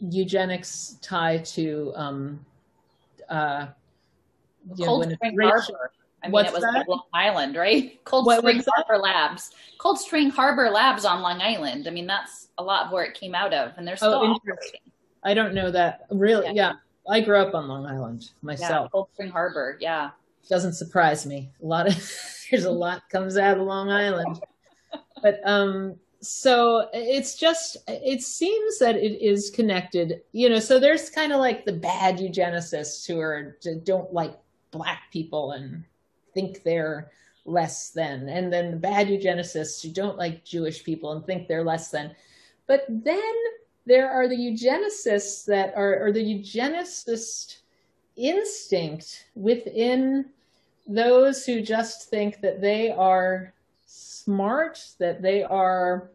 eugenics 0.00 0.98
tied 1.00 1.44
to, 1.44 1.92
um, 1.94 2.44
uh, 3.28 3.68
you 4.74 4.86
know, 4.86 4.98
when 4.98 5.12
it's 5.12 5.22
racial-. 5.36 5.76
I 6.22 6.26
mean, 6.28 6.32
What's 6.32 6.48
it 6.50 6.54
was 6.54 6.62
that? 6.62 6.72
like 6.74 6.88
Long 6.88 7.02
Island, 7.12 7.56
right? 7.56 7.98
Cold 8.04 8.26
What 8.26 8.38
Spring 8.38 8.58
that? 8.58 8.66
Harbor 8.76 9.02
Labs. 9.02 9.50
Cold 9.78 9.98
Spring 9.98 10.30
Harbor 10.30 10.70
Labs 10.70 11.04
on 11.04 11.20
Long 11.22 11.40
Island. 11.40 11.88
I 11.88 11.90
mean, 11.90 12.06
that's 12.06 12.48
a 12.58 12.62
lot 12.62 12.86
of 12.86 12.92
where 12.92 13.04
it 13.04 13.14
came 13.14 13.34
out 13.34 13.52
of, 13.52 13.72
and 13.76 13.86
they're 13.86 13.96
still 13.96 14.14
Oh, 14.14 14.24
interesting. 14.24 14.52
operating. 14.52 14.80
I 15.24 15.34
don't 15.34 15.54
know 15.54 15.70
that 15.70 16.06
really. 16.10 16.46
Yeah. 16.46 16.52
Yeah. 16.52 16.72
I 17.08 17.20
grew 17.20 17.38
up 17.38 17.54
on 17.54 17.66
Long 17.66 17.84
Island 17.86 18.22
Yeah, 18.24 18.28
myself. 18.42 18.92
Cold 18.92 19.08
Spring 19.14 19.30
Harbor. 19.30 19.76
Yeah. 19.80 20.10
doesn't 20.48 20.74
surprise 20.74 21.26
me. 21.26 21.50
A 21.62 21.66
lot 21.66 21.86
of 21.88 21.94
there's 22.50 22.64
a 22.64 22.70
lot 22.70 23.02
comes 23.10 23.36
out 23.36 23.58
of 23.58 23.66
Long 23.66 23.90
Island, 23.90 24.40
but 25.22 25.40
um, 25.44 25.96
so 26.20 26.88
it's 26.92 27.34
just 27.36 27.76
it 27.88 28.22
seems 28.22 28.78
that 28.78 28.94
it 28.94 29.20
is 29.20 29.50
connected. 29.50 30.22
You 30.32 30.48
know, 30.50 30.60
so 30.60 30.78
there's 30.78 31.10
kind 31.10 31.32
of 31.32 31.40
like 31.40 31.64
the 31.64 31.72
bad 31.72 32.18
eugenicists 32.18 33.04
who 33.06 33.18
are 33.18 33.56
don't 33.84 34.12
like 34.12 34.38
black 34.70 35.02
people 35.12 35.52
and 35.52 35.84
think 36.34 36.62
they're 36.62 37.10
less 37.44 37.90
than, 37.90 38.28
and 38.28 38.52
then 38.52 38.70
the 38.70 38.76
bad 38.76 39.08
eugenicists 39.08 39.82
who 39.82 39.90
don't 39.90 40.18
like 40.18 40.44
Jewish 40.44 40.84
people 40.84 41.12
and 41.12 41.24
think 41.24 41.48
they're 41.48 41.64
less 41.64 41.90
than. 41.90 42.14
But 42.66 42.84
then 42.88 43.34
there 43.84 44.10
are 44.10 44.28
the 44.28 44.36
eugenicists 44.36 45.44
that 45.46 45.74
are, 45.76 46.06
or 46.06 46.12
the 46.12 46.22
eugenicist 46.22 47.58
instinct 48.16 49.26
within 49.34 50.26
those 50.86 51.44
who 51.44 51.60
just 51.60 52.10
think 52.10 52.40
that 52.40 52.60
they 52.60 52.90
are 52.90 53.52
smart, 53.86 54.80
that 54.98 55.22
they 55.22 55.42
are 55.42 56.10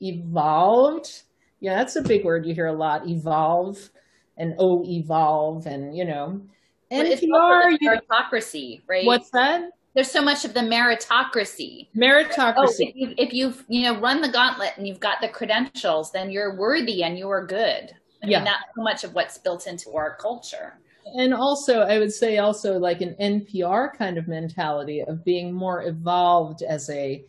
evolved. 0.00 1.22
Yeah, 1.60 1.76
that's 1.76 1.96
a 1.96 2.02
big 2.02 2.24
word 2.24 2.46
you 2.46 2.54
hear 2.54 2.66
a 2.66 2.72
lot 2.72 3.08
evolve 3.08 3.90
and 4.36 4.54
oh, 4.58 4.84
evolve, 4.84 5.66
and 5.66 5.96
you 5.96 6.04
know. 6.04 6.40
NPR, 6.90 7.76
you, 7.80 7.90
meritocracy, 7.90 8.82
right? 8.86 9.04
what's 9.06 9.30
that? 9.30 9.70
There's 9.94 10.10
so 10.10 10.22
much 10.22 10.44
of 10.44 10.54
the 10.54 10.60
meritocracy. 10.60 11.88
Oh, 11.94 11.98
Meritocracy. 11.98 12.88
if, 12.90 12.94
you, 12.96 13.14
if 13.18 13.32
you've 13.32 13.64
you 13.68 13.82
know 13.82 13.98
run 14.00 14.20
the 14.20 14.28
gauntlet 14.28 14.72
and 14.76 14.86
you've 14.86 15.00
got 15.00 15.20
the 15.20 15.28
credentials, 15.28 16.12
then 16.12 16.30
you're 16.30 16.56
worthy 16.56 17.02
and 17.02 17.18
you 17.18 17.28
are 17.30 17.44
good. 17.44 17.94
I 18.22 18.26
Yeah. 18.26 18.38
mean, 18.38 18.44
that's 18.44 18.62
so 18.76 18.82
much 18.82 19.04
of 19.04 19.14
what's 19.14 19.38
built 19.38 19.66
into 19.66 19.94
our 19.94 20.16
culture. 20.16 20.78
and 21.16 21.32
also 21.32 21.80
i 21.80 21.98
would 21.98 22.12
say 22.12 22.36
also 22.36 22.78
like 22.78 23.00
an 23.00 23.14
npr 23.18 23.96
kind 23.96 24.18
of 24.18 24.28
mentality 24.28 25.00
of 25.02 25.24
being 25.24 25.50
more 25.54 25.84
evolved 25.84 26.60
as 26.62 26.90
a 26.90 27.24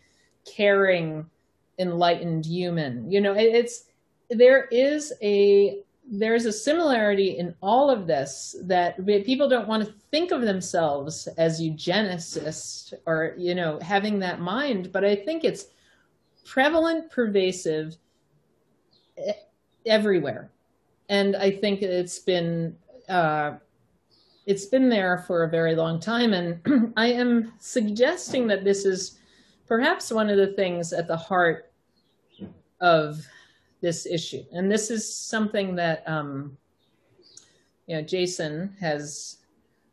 caring 0.45 1.25
enlightened 1.77 2.45
human 2.45 3.09
you 3.09 3.21
know 3.21 3.33
it, 3.33 3.55
it's 3.55 3.85
there 4.29 4.65
is 4.65 5.13
a 5.21 5.79
there's 6.11 6.45
a 6.45 6.51
similarity 6.51 7.37
in 7.37 7.53
all 7.61 7.89
of 7.89 8.07
this 8.07 8.55
that 8.63 9.05
people 9.25 9.47
don't 9.47 9.67
want 9.67 9.85
to 9.85 9.93
think 10.09 10.31
of 10.31 10.41
themselves 10.41 11.27
as 11.37 11.61
eugenicists 11.61 12.93
or 13.05 13.35
you 13.37 13.53
know 13.53 13.79
having 13.79 14.17
that 14.17 14.41
mind 14.41 14.91
but 14.91 15.05
i 15.05 15.15
think 15.15 15.43
it's 15.43 15.67
prevalent 16.45 17.11
pervasive 17.11 17.95
everywhere. 19.85 20.51
And 21.09 21.35
i 21.35 21.51
think 21.51 21.81
it's 21.81 22.19
been 22.19 22.75
uh, 23.07 23.53
it's 24.45 24.65
been 24.65 24.89
there 24.89 25.23
for 25.25 25.43
a 25.43 25.49
very 25.49 25.75
long 25.75 25.99
time. 25.99 26.33
And 26.33 26.93
i 26.97 27.07
am 27.07 27.53
suggesting 27.59 28.47
that 28.47 28.63
this 28.63 28.85
is 28.85 29.19
perhaps 29.67 30.11
one 30.11 30.29
of 30.29 30.37
the 30.37 30.53
things 30.53 30.93
at 30.93 31.07
the 31.07 31.17
heart 31.17 31.71
of 32.81 33.25
this 33.81 34.05
issue. 34.05 34.43
And 34.51 34.71
this 34.71 34.89
is 34.91 35.11
something 35.13 35.75
that 35.75 36.03
um, 36.07 36.57
you 37.89 37.95
know 37.95 38.01
jason 38.03 38.73
has 38.79 39.37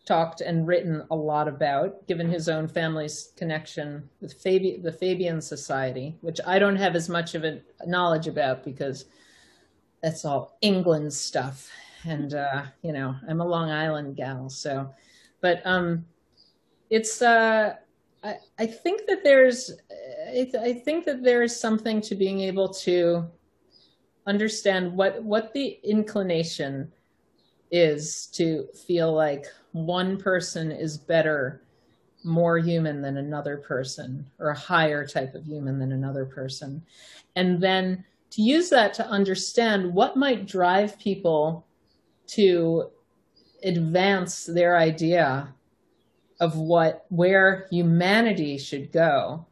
talked 0.04 0.40
and 0.42 0.68
written 0.68 1.02
a 1.10 1.16
lot 1.16 1.48
about 1.48 2.06
given 2.06 2.28
his 2.30 2.48
own 2.48 2.68
family's 2.68 3.32
connection 3.36 4.08
with 4.20 4.40
Fabi- 4.40 4.80
the 4.80 4.92
fabian 4.92 5.40
society 5.40 6.16
which 6.20 6.38
i 6.46 6.58
don't 6.58 6.76
have 6.76 6.94
as 6.94 7.08
much 7.08 7.34
of 7.34 7.42
a 7.42 7.60
knowledge 7.86 8.28
about 8.28 8.62
because 8.62 9.06
that's 10.02 10.24
all 10.24 10.58
england 10.60 11.12
stuff. 11.12 11.70
And 12.04 12.34
uh, 12.34 12.66
you 12.82 12.92
know 12.92 13.16
i'm 13.28 13.40
a 13.40 13.46
long 13.46 13.70
island 13.70 14.14
gal 14.14 14.48
so. 14.48 14.90
But 15.40 15.62
um 15.64 16.04
it's 16.90 17.22
uh 17.22 17.74
i, 18.22 18.36
I 18.58 18.66
think 18.66 19.06
that 19.08 19.24
there's 19.24 19.72
I, 20.28 20.50
I 20.60 20.72
think 20.74 21.04
that 21.06 21.24
there 21.24 21.42
is 21.42 21.58
something 21.58 22.00
to 22.02 22.14
being 22.14 22.40
able 22.40 22.68
to 22.86 23.26
understand 24.26 24.96
what 24.96 25.22
what 25.22 25.52
the 25.52 25.78
inclination 25.82 26.92
is 27.70 28.26
to 28.26 28.66
feel 28.86 29.12
like 29.12 29.44
one 29.72 30.16
person 30.16 30.70
is 30.70 30.96
better 30.96 31.62
more 32.24 32.58
human 32.58 33.00
than 33.02 33.18
another 33.18 33.56
person 33.56 34.26
or 34.38 34.50
a 34.50 34.58
higher 34.58 35.06
type 35.06 35.34
of 35.34 35.44
human 35.44 35.78
than 35.78 35.92
another 35.92 36.24
person. 36.24 36.82
And 37.36 37.60
then 37.60 38.04
to 38.30 38.42
use 38.42 38.68
that 38.70 38.94
to 38.94 39.06
understand 39.06 39.92
what 39.92 40.16
might 40.16 40.46
drive 40.46 40.98
people 40.98 41.66
to 42.28 42.90
advance 43.62 44.44
their 44.44 44.76
idea 44.76 45.54
of 46.40 46.56
what 46.56 47.06
where 47.08 47.66
humanity 47.70 48.58
should 48.58 48.92
go 48.92 49.46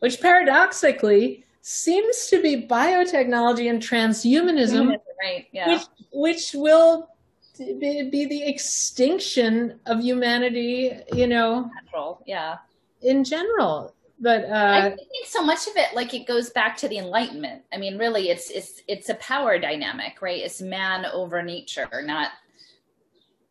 which 0.00 0.20
paradoxically 0.20 1.44
seems 1.62 2.26
to 2.26 2.42
be 2.42 2.66
biotechnology 2.66 3.68
and 3.68 3.82
transhumanism 3.82 4.96
right? 5.22 5.46
Yeah. 5.52 5.68
which 5.68 5.82
which 6.12 6.54
will 6.54 7.10
be, 7.58 8.08
be 8.10 8.24
the 8.24 8.42
extinction 8.48 9.78
of 9.86 10.00
humanity 10.00 10.92
you 11.12 11.26
know 11.26 11.70
Natural. 11.84 12.22
Yeah. 12.26 12.58
in 13.02 13.24
general 13.24 13.94
but 14.22 14.44
I 14.50 14.88
uh, 14.88 14.96
think 14.96 15.26
so 15.26 15.42
much 15.42 15.66
of 15.66 15.76
it, 15.76 15.94
like 15.94 16.12
it 16.12 16.26
goes 16.26 16.50
back 16.50 16.76
to 16.78 16.88
the 16.88 16.98
Enlightenment. 16.98 17.62
I 17.72 17.78
mean, 17.78 17.96
really, 17.96 18.28
it's 18.28 18.50
it's 18.50 18.82
it's 18.86 19.08
a 19.08 19.14
power 19.14 19.58
dynamic, 19.58 20.20
right? 20.20 20.42
It's 20.42 20.60
man 20.60 21.06
over 21.06 21.42
nature, 21.42 21.88
not 22.04 22.32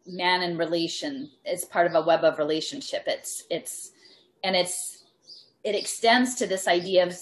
man 0.05 0.43
in 0.43 0.57
relation. 0.57 1.31
It's 1.43 1.65
part 1.65 1.87
of 1.87 1.95
a 1.95 2.05
web 2.05 2.23
of 2.23 2.37
relationship. 2.37 3.05
It's 3.07 3.45
it's 3.49 3.93
and 4.43 4.55
it's 4.55 5.05
it 5.63 5.73
extends 5.73 6.35
to 6.35 6.45
this 6.45 6.67
idea 6.67 7.03
of 7.03 7.17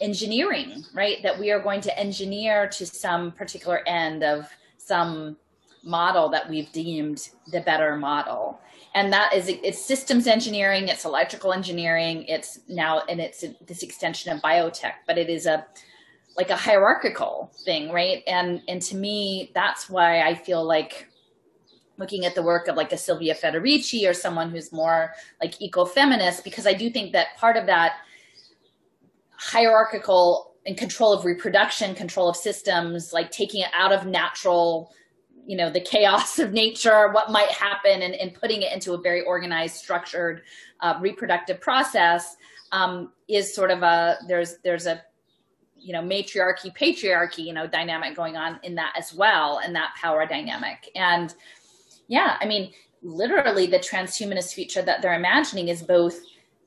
engineering, 0.00 0.84
right? 0.94 1.22
That 1.22 1.38
we 1.38 1.50
are 1.50 1.60
going 1.60 1.80
to 1.82 1.98
engineer 1.98 2.68
to 2.68 2.86
some 2.86 3.32
particular 3.32 3.86
end 3.86 4.22
of 4.22 4.48
some 4.78 5.36
model 5.82 6.28
that 6.30 6.48
we've 6.48 6.70
deemed 6.72 7.30
the 7.52 7.60
better 7.60 7.96
model 7.96 8.58
and 8.94 9.12
that 9.12 9.34
is 9.34 9.48
it's 9.48 9.84
systems 9.84 10.26
engineering 10.26 10.88
it's 10.88 11.04
electrical 11.04 11.52
engineering 11.52 12.24
it's 12.24 12.60
now 12.68 13.02
and 13.08 13.20
it's 13.20 13.44
this 13.66 13.82
extension 13.82 14.32
of 14.32 14.40
biotech 14.40 14.94
but 15.06 15.18
it 15.18 15.28
is 15.28 15.46
a 15.46 15.66
like 16.36 16.50
a 16.50 16.56
hierarchical 16.56 17.52
thing 17.64 17.90
right 17.90 18.22
and 18.26 18.62
and 18.66 18.80
to 18.80 18.96
me 18.96 19.50
that's 19.54 19.90
why 19.90 20.22
i 20.22 20.34
feel 20.34 20.64
like 20.64 21.08
looking 21.96 22.24
at 22.24 22.34
the 22.34 22.42
work 22.42 22.66
of 22.66 22.76
like 22.76 22.92
a 22.92 22.96
silvia 22.96 23.34
federici 23.34 24.08
or 24.08 24.14
someone 24.14 24.50
who's 24.50 24.72
more 24.72 25.12
like 25.40 25.60
eco-feminist 25.60 26.42
because 26.44 26.66
i 26.66 26.72
do 26.72 26.88
think 26.88 27.12
that 27.12 27.36
part 27.36 27.56
of 27.56 27.66
that 27.66 27.96
hierarchical 29.44 30.54
and 30.64 30.78
control 30.78 31.12
of 31.12 31.24
reproduction 31.26 31.94
control 31.94 32.30
of 32.30 32.36
systems 32.36 33.12
like 33.12 33.30
taking 33.30 33.60
it 33.60 33.68
out 33.76 33.92
of 33.92 34.06
natural 34.06 34.90
you 35.46 35.54
know 35.54 35.68
the 35.68 35.80
chaos 35.80 36.38
of 36.38 36.52
nature 36.52 37.10
what 37.12 37.30
might 37.30 37.50
happen 37.50 38.00
and, 38.00 38.14
and 38.14 38.32
putting 38.32 38.62
it 38.62 38.72
into 38.72 38.94
a 38.94 39.00
very 39.00 39.20
organized 39.22 39.76
structured 39.76 40.42
uh, 40.80 40.94
reproductive 41.00 41.60
process 41.60 42.36
um, 42.72 43.12
is 43.28 43.54
sort 43.54 43.70
of 43.70 43.82
a 43.82 44.16
there's 44.28 44.56
there's 44.64 44.86
a 44.86 45.02
you 45.76 45.92
know 45.92 46.00
matriarchy 46.00 46.70
patriarchy 46.70 47.44
you 47.44 47.52
know 47.52 47.66
dynamic 47.66 48.16
going 48.16 48.38
on 48.38 48.58
in 48.62 48.74
that 48.74 48.94
as 48.96 49.12
well 49.12 49.60
and 49.62 49.76
that 49.76 49.90
power 50.00 50.26
dynamic. 50.26 50.88
And 50.94 51.34
yeah 52.08 52.36
i 52.40 52.46
mean 52.46 52.72
literally 53.02 53.66
the 53.66 53.78
transhumanist 53.78 54.54
future 54.54 54.80
that 54.80 55.02
they're 55.02 55.14
imagining 55.14 55.68
is 55.68 55.82
both 55.82 56.18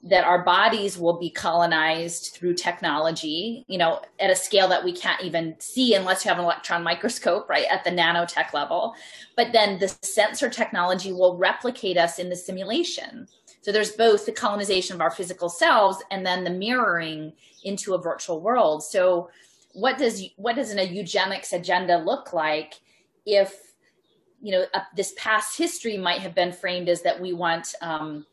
that 0.03 0.23
our 0.23 0.43
bodies 0.43 0.97
will 0.97 1.19
be 1.19 1.29
colonized 1.29 2.33
through 2.33 2.53
technology, 2.53 3.65
you 3.67 3.77
know, 3.77 4.01
at 4.19 4.29
a 4.29 4.35
scale 4.35 4.67
that 4.67 4.83
we 4.83 4.93
can't 4.93 5.23
even 5.23 5.55
see 5.59 5.95
unless 5.95 6.23
you 6.23 6.29
have 6.29 6.37
an 6.37 6.45
electron 6.45 6.83
microscope, 6.83 7.49
right, 7.49 7.65
at 7.69 7.83
the 7.83 7.89
nanotech 7.89 8.53
level. 8.53 8.93
But 9.35 9.51
then 9.51 9.79
the 9.79 9.87
sensor 10.01 10.49
technology 10.49 11.11
will 11.11 11.37
replicate 11.37 11.97
us 11.97 12.19
in 12.19 12.29
the 12.29 12.35
simulation. 12.35 13.27
So 13.61 13.71
there's 13.71 13.91
both 13.91 14.25
the 14.25 14.31
colonization 14.31 14.95
of 14.95 15.01
our 15.01 15.11
physical 15.11 15.49
selves 15.49 16.01
and 16.11 16.25
then 16.25 16.43
the 16.43 16.51
mirroring 16.51 17.33
into 17.63 17.95
a 17.95 18.01
virtual 18.01 18.39
world. 18.39 18.83
So 18.83 19.29
what 19.73 19.97
does 19.97 20.23
what 20.37 20.55
does 20.55 20.71
an, 20.71 20.79
eugenics 20.93 21.53
agenda 21.53 21.97
look 21.97 22.33
like 22.33 22.75
if 23.25 23.73
you 24.41 24.51
know 24.51 24.65
this 24.95 25.13
past 25.17 25.57
history 25.57 25.97
might 25.97 26.19
have 26.19 26.33
been 26.33 26.51
framed 26.51 26.87
as 26.87 27.01
that 27.01 27.19
we 27.19 27.33
want 27.33 27.75
um, 27.81 28.25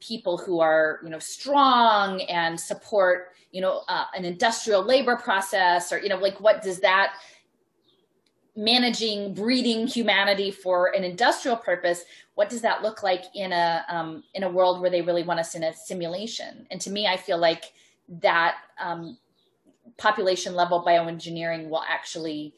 people 0.00 0.36
who 0.36 0.60
are 0.60 1.00
you 1.02 1.08
know 1.08 1.18
strong 1.18 2.20
and 2.22 2.58
support 2.58 3.28
you 3.52 3.60
know 3.60 3.82
uh, 3.88 4.04
an 4.14 4.24
industrial 4.24 4.82
labor 4.82 5.16
process 5.16 5.92
or 5.92 5.98
you 5.98 6.08
know 6.08 6.18
like 6.18 6.40
what 6.40 6.62
does 6.62 6.80
that 6.80 7.14
managing 8.56 9.34
breeding 9.34 9.86
humanity 9.86 10.50
for 10.50 10.94
an 10.94 11.04
industrial 11.04 11.56
purpose 11.56 12.04
what 12.34 12.48
does 12.48 12.60
that 12.60 12.82
look 12.82 13.02
like 13.02 13.24
in 13.34 13.52
a 13.52 13.84
um, 13.88 14.22
in 14.34 14.42
a 14.42 14.50
world 14.50 14.80
where 14.80 14.90
they 14.90 15.02
really 15.02 15.22
want 15.22 15.40
us 15.40 15.54
in 15.54 15.64
a 15.64 15.72
simulation? 15.72 16.66
And 16.70 16.80
to 16.82 16.90
me 16.90 17.06
i 17.06 17.16
feel 17.16 17.38
like 17.38 17.72
that 18.08 18.56
um, 18.80 19.18
population 19.96 20.54
level 20.54 20.84
bioengineering 20.86 21.68
will 21.68 21.82
actually 21.88 22.54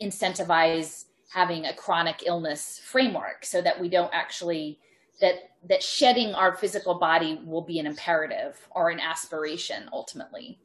incentivize 0.00 1.06
having 1.32 1.66
a 1.66 1.74
chronic 1.74 2.22
illness 2.26 2.80
framework 2.84 3.44
so 3.44 3.60
that 3.60 3.78
we 3.80 3.88
don't 3.88 4.10
actually 4.14 4.78
that 5.20 5.50
that 5.68 5.82
shedding 5.82 6.34
our 6.34 6.54
physical 6.56 6.98
body 6.98 7.40
will 7.44 7.62
be 7.62 7.78
an 7.78 7.86
imperative 7.86 8.68
or 8.70 8.90
an 8.90 9.00
aspiration 9.00 9.88
ultimately 9.92 10.58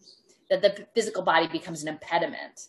that 0.49 0.61
the 0.61 0.85
physical 0.93 1.23
body 1.23 1.47
becomes 1.47 1.81
an 1.81 1.87
impediment 1.87 2.67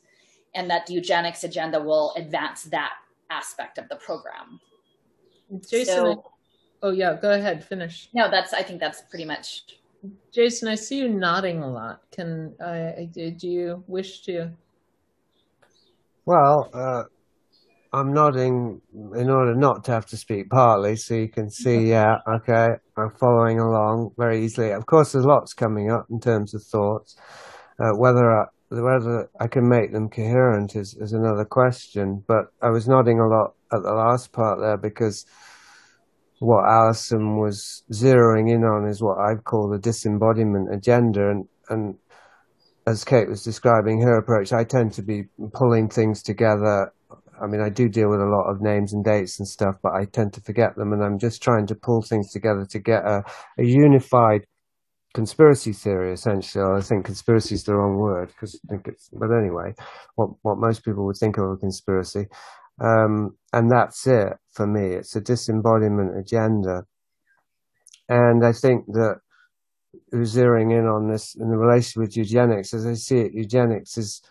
and 0.55 0.71
that 0.71 0.87
the 0.87 0.95
eugenics 0.95 1.45
agenda 1.45 1.81
will 1.81 2.13
advance 2.17 2.65
that 2.65 2.93
aspect 3.31 3.79
of 3.79 3.89
the 3.89 3.97
program 3.97 4.61
Jason. 5.69 5.95
So- 5.95 6.33
oh 6.83 6.91
yeah, 6.91 7.17
go 7.21 7.33
ahead. 7.33 7.65
Finish. 7.65 8.09
no 8.15 8.31
that's 8.31 8.53
i 8.53 8.63
think 8.63 8.81
that's 8.81 9.03
pretty 9.11 9.25
much 9.25 9.65
Jason, 10.33 10.69
I 10.69 10.75
see 10.75 10.99
you 10.99 11.09
nodding 11.09 11.63
a 11.63 11.71
lot. 11.71 12.03
Can 12.11 12.55
I? 12.61 13.09
do 13.15 13.49
you 13.49 13.85
wish 13.87 14.23
to? 14.23 14.51
Well, 16.25 16.71
uh, 16.73 17.05
I'm 17.95 18.15
nodding 18.15 18.81
in 19.15 19.29
order 19.29 19.55
not 19.55 19.85
to 19.85 19.93
have 19.93 20.07
to 20.07 20.17
speak 20.17 20.49
partly, 20.49 20.97
so 20.97 21.15
you 21.15 21.29
can 21.29 21.51
see, 21.51 21.91
yeah, 21.91 22.17
okay, 22.27 22.71
I'm 22.97 23.11
following 23.21 23.61
along 23.61 24.13
very 24.17 24.43
easily. 24.43 24.71
Of 24.71 24.87
course, 24.87 25.13
there's 25.13 25.27
lots 25.27 25.53
coming 25.53 25.91
up 25.91 26.07
in 26.11 26.19
terms 26.19 26.55
of 26.55 26.63
thoughts. 26.63 27.17
Uh, 27.79 27.91
whether 27.97 28.31
I, 28.31 28.45
whether 28.71 29.29
I 29.39 29.47
can 29.47 29.69
make 29.69 29.93
them 29.93 30.09
coherent 30.09 30.75
is, 30.75 30.95
is 30.95 31.13
another 31.13 31.45
question. 31.45 32.25
But 32.27 32.47
I 32.63 32.71
was 32.71 32.89
nodding 32.89 33.21
a 33.21 33.29
lot 33.29 33.55
at 33.71 33.83
the 33.83 33.93
last 33.93 34.33
part 34.33 34.61
there 34.61 34.79
because 34.79 35.27
what 36.39 36.65
Alison 36.65 37.39
was 37.39 37.83
zeroing 37.93 38.51
in 38.51 38.65
on 38.65 38.89
is 38.89 39.03
what 39.03 39.19
I'd 39.19 39.45
call 39.45 39.69
the 39.69 39.79
disembodiment 39.79 40.73
agenda, 40.75 41.31
and 41.31 41.47
and 41.69 41.97
as 42.87 43.05
Kate 43.05 43.29
was 43.29 43.45
describing 43.45 44.01
her 44.01 44.17
approach, 44.17 44.53
I 44.53 44.65
tend 44.65 44.93
to 44.95 45.03
be 45.03 45.25
pulling 45.53 45.89
things 45.89 46.23
together. 46.23 46.93
I 47.43 47.47
mean, 47.47 47.61
I 47.61 47.69
do 47.69 47.89
deal 47.89 48.09
with 48.09 48.21
a 48.21 48.25
lot 48.27 48.51
of 48.51 48.61
names 48.61 48.93
and 48.93 49.05
dates 49.05 49.39
and 49.39 49.49
stuff, 49.49 49.77
but 49.83 49.93
I 49.93 50.05
tend 50.05 50.33
to 50.35 50.41
forget 50.41 50.77
them, 50.77 50.93
and 50.93 51.03
I'm 51.03 51.19
just 51.19 51.43
trying 51.43 51.67
to 51.67 51.75
pull 51.75 52.03
things 52.03 52.31
together 52.31 52.65
to 52.67 52.79
get 52.79 53.05
a, 53.05 53.25
a 53.59 53.65
unified 53.65 54.47
conspiracy 55.15 55.73
theory. 55.73 56.13
Essentially, 56.13 56.65
I 56.65 56.81
think 56.81 57.05
conspiracy 57.05 57.55
is 57.55 57.65
the 57.65 57.75
wrong 57.75 57.97
word 57.97 58.29
because 58.29 58.59
I 58.69 58.73
think 58.73 58.89
it's. 58.89 59.09
But 59.13 59.31
anyway, 59.33 59.75
what 60.15 60.31
what 60.43 60.59
most 60.59 60.85
people 60.85 61.05
would 61.07 61.17
think 61.17 61.37
of 61.39 61.51
a 61.51 61.57
conspiracy, 61.57 62.27
um, 62.81 63.37
and 63.53 63.71
that's 63.71 64.07
it 64.07 64.35
for 64.53 64.67
me. 64.67 64.95
It's 64.95 65.17
a 65.17 65.21
disembodiment 65.21 66.17
agenda, 66.17 66.85
and 68.09 68.47
I 68.47 68.53
think 68.53 68.87
that 68.89 69.17
who's 70.11 70.35
zeroing 70.35 70.73
in 70.73 70.87
on 70.87 71.11
this 71.11 71.35
in 71.35 71.51
the 71.51 71.57
relation 71.57 72.01
with 72.01 72.17
eugenics, 72.17 72.73
as 72.73 72.87
I 72.87 72.95
see 72.95 73.19
it, 73.19 73.33
eugenics 73.35 73.99
is 73.99 74.23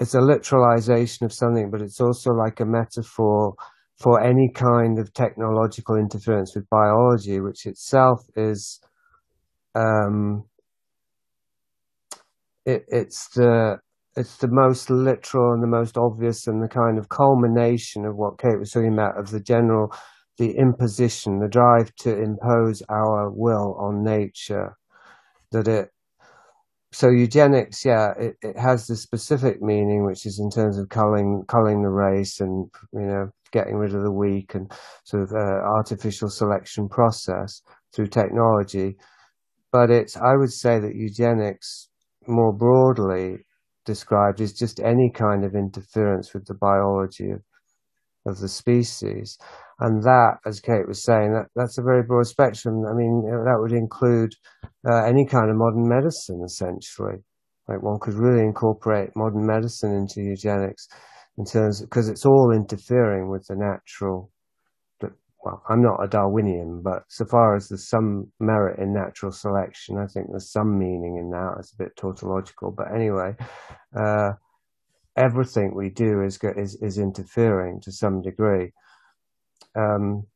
it's 0.00 0.14
a 0.14 0.18
literalization 0.18 1.22
of 1.22 1.32
something, 1.32 1.70
but 1.70 1.82
it's 1.82 2.00
also 2.00 2.30
like 2.30 2.60
a 2.60 2.64
metaphor 2.64 3.54
for 3.98 4.22
any 4.22 4.50
kind 4.54 4.98
of 4.98 5.12
technological 5.12 5.96
interference 5.96 6.54
with 6.54 6.68
biology, 6.70 7.40
which 7.40 7.66
itself 7.66 8.20
is 8.36 8.80
um, 9.74 10.44
it, 12.64 12.84
it's 12.88 13.28
the 13.30 13.78
it's 14.16 14.36
the 14.38 14.48
most 14.48 14.90
literal 14.90 15.52
and 15.52 15.62
the 15.62 15.68
most 15.68 15.96
obvious 15.96 16.46
and 16.46 16.62
the 16.62 16.68
kind 16.68 16.98
of 16.98 17.08
culmination 17.08 18.04
of 18.04 18.16
what 18.16 18.38
Kate 18.38 18.58
was 18.58 18.72
talking 18.72 18.92
about 18.92 19.18
of 19.18 19.30
the 19.30 19.40
general 19.40 19.92
the 20.38 20.56
imposition, 20.56 21.40
the 21.40 21.48
drive 21.48 21.92
to 21.96 22.16
impose 22.16 22.80
our 22.88 23.30
will 23.30 23.76
on 23.80 24.04
nature. 24.04 24.76
That 25.50 25.66
it 25.66 25.90
so 26.92 27.10
eugenics, 27.10 27.84
yeah, 27.84 28.12
it, 28.18 28.36
it 28.42 28.58
has 28.58 28.86
the 28.86 28.96
specific 28.96 29.60
meaning, 29.60 30.06
which 30.06 30.24
is 30.24 30.38
in 30.38 30.50
terms 30.50 30.78
of 30.78 30.88
culling 30.88 31.44
culling 31.48 31.82
the 31.82 31.90
race 31.90 32.40
and 32.40 32.70
you 32.92 33.00
know 33.00 33.30
getting 33.52 33.76
rid 33.76 33.94
of 33.94 34.02
the 34.02 34.12
weak 34.12 34.54
and 34.54 34.72
sort 35.04 35.22
of 35.22 35.32
uh, 35.32 35.60
artificial 35.76 36.28
selection 36.30 36.88
process 36.88 37.62
through 37.94 38.06
technology. 38.06 38.96
But 39.72 39.90
it's 39.90 40.16
I 40.16 40.36
would 40.36 40.52
say 40.52 40.78
that 40.80 40.94
eugenics 40.94 41.88
more 42.26 42.52
broadly 42.52 43.38
described 43.84 44.40
is 44.40 44.52
just 44.52 44.80
any 44.80 45.10
kind 45.10 45.44
of 45.44 45.54
interference 45.54 46.32
with 46.34 46.46
the 46.46 46.54
biology 46.54 47.30
of 47.30 47.42
of 48.26 48.38
the 48.38 48.48
species. 48.48 49.38
And 49.80 50.02
that, 50.02 50.38
as 50.44 50.60
Kate 50.60 50.88
was 50.88 51.04
saying, 51.04 51.32
that, 51.32 51.46
that's 51.54 51.78
a 51.78 51.82
very 51.82 52.02
broad 52.02 52.26
spectrum. 52.26 52.84
I 52.88 52.94
mean, 52.94 53.22
that 53.22 53.58
would 53.60 53.72
include 53.72 54.32
uh, 54.88 55.04
any 55.04 55.24
kind 55.26 55.50
of 55.50 55.56
modern 55.56 55.88
medicine, 55.88 56.42
essentially. 56.44 57.22
Like 57.68 57.82
one 57.82 57.98
could 58.00 58.14
really 58.14 58.42
incorporate 58.42 59.10
modern 59.14 59.46
medicine 59.46 59.94
into 59.94 60.22
eugenics 60.22 60.88
in 61.36 61.44
terms 61.44 61.82
because 61.82 62.08
it's 62.08 62.26
all 62.26 62.50
interfering 62.52 63.30
with 63.30 63.46
the 63.46 63.56
natural. 63.56 64.32
Well, 65.44 65.62
I'm 65.68 65.80
not 65.80 66.02
a 66.02 66.08
Darwinian, 66.08 66.82
but 66.82 67.04
so 67.08 67.24
far 67.24 67.54
as 67.54 67.68
there's 67.68 67.88
some 67.88 68.32
merit 68.40 68.80
in 68.80 68.92
natural 68.92 69.30
selection, 69.30 69.96
I 69.96 70.06
think 70.12 70.26
there's 70.28 70.50
some 70.50 70.76
meaning 70.76 71.16
in 71.16 71.30
that. 71.30 71.54
It's 71.60 71.72
a 71.74 71.84
bit 71.84 71.96
tautological, 71.96 72.74
but 72.76 72.88
anyway, 72.92 73.36
uh, 73.96 74.32
everything 75.18 75.74
we 75.74 75.90
do 75.90 76.22
is, 76.22 76.38
is 76.56 76.76
is 76.80 76.98
interfering 76.98 77.80
to 77.82 77.92
some 77.92 78.22
degree. 78.22 78.72
Um, 79.76 80.26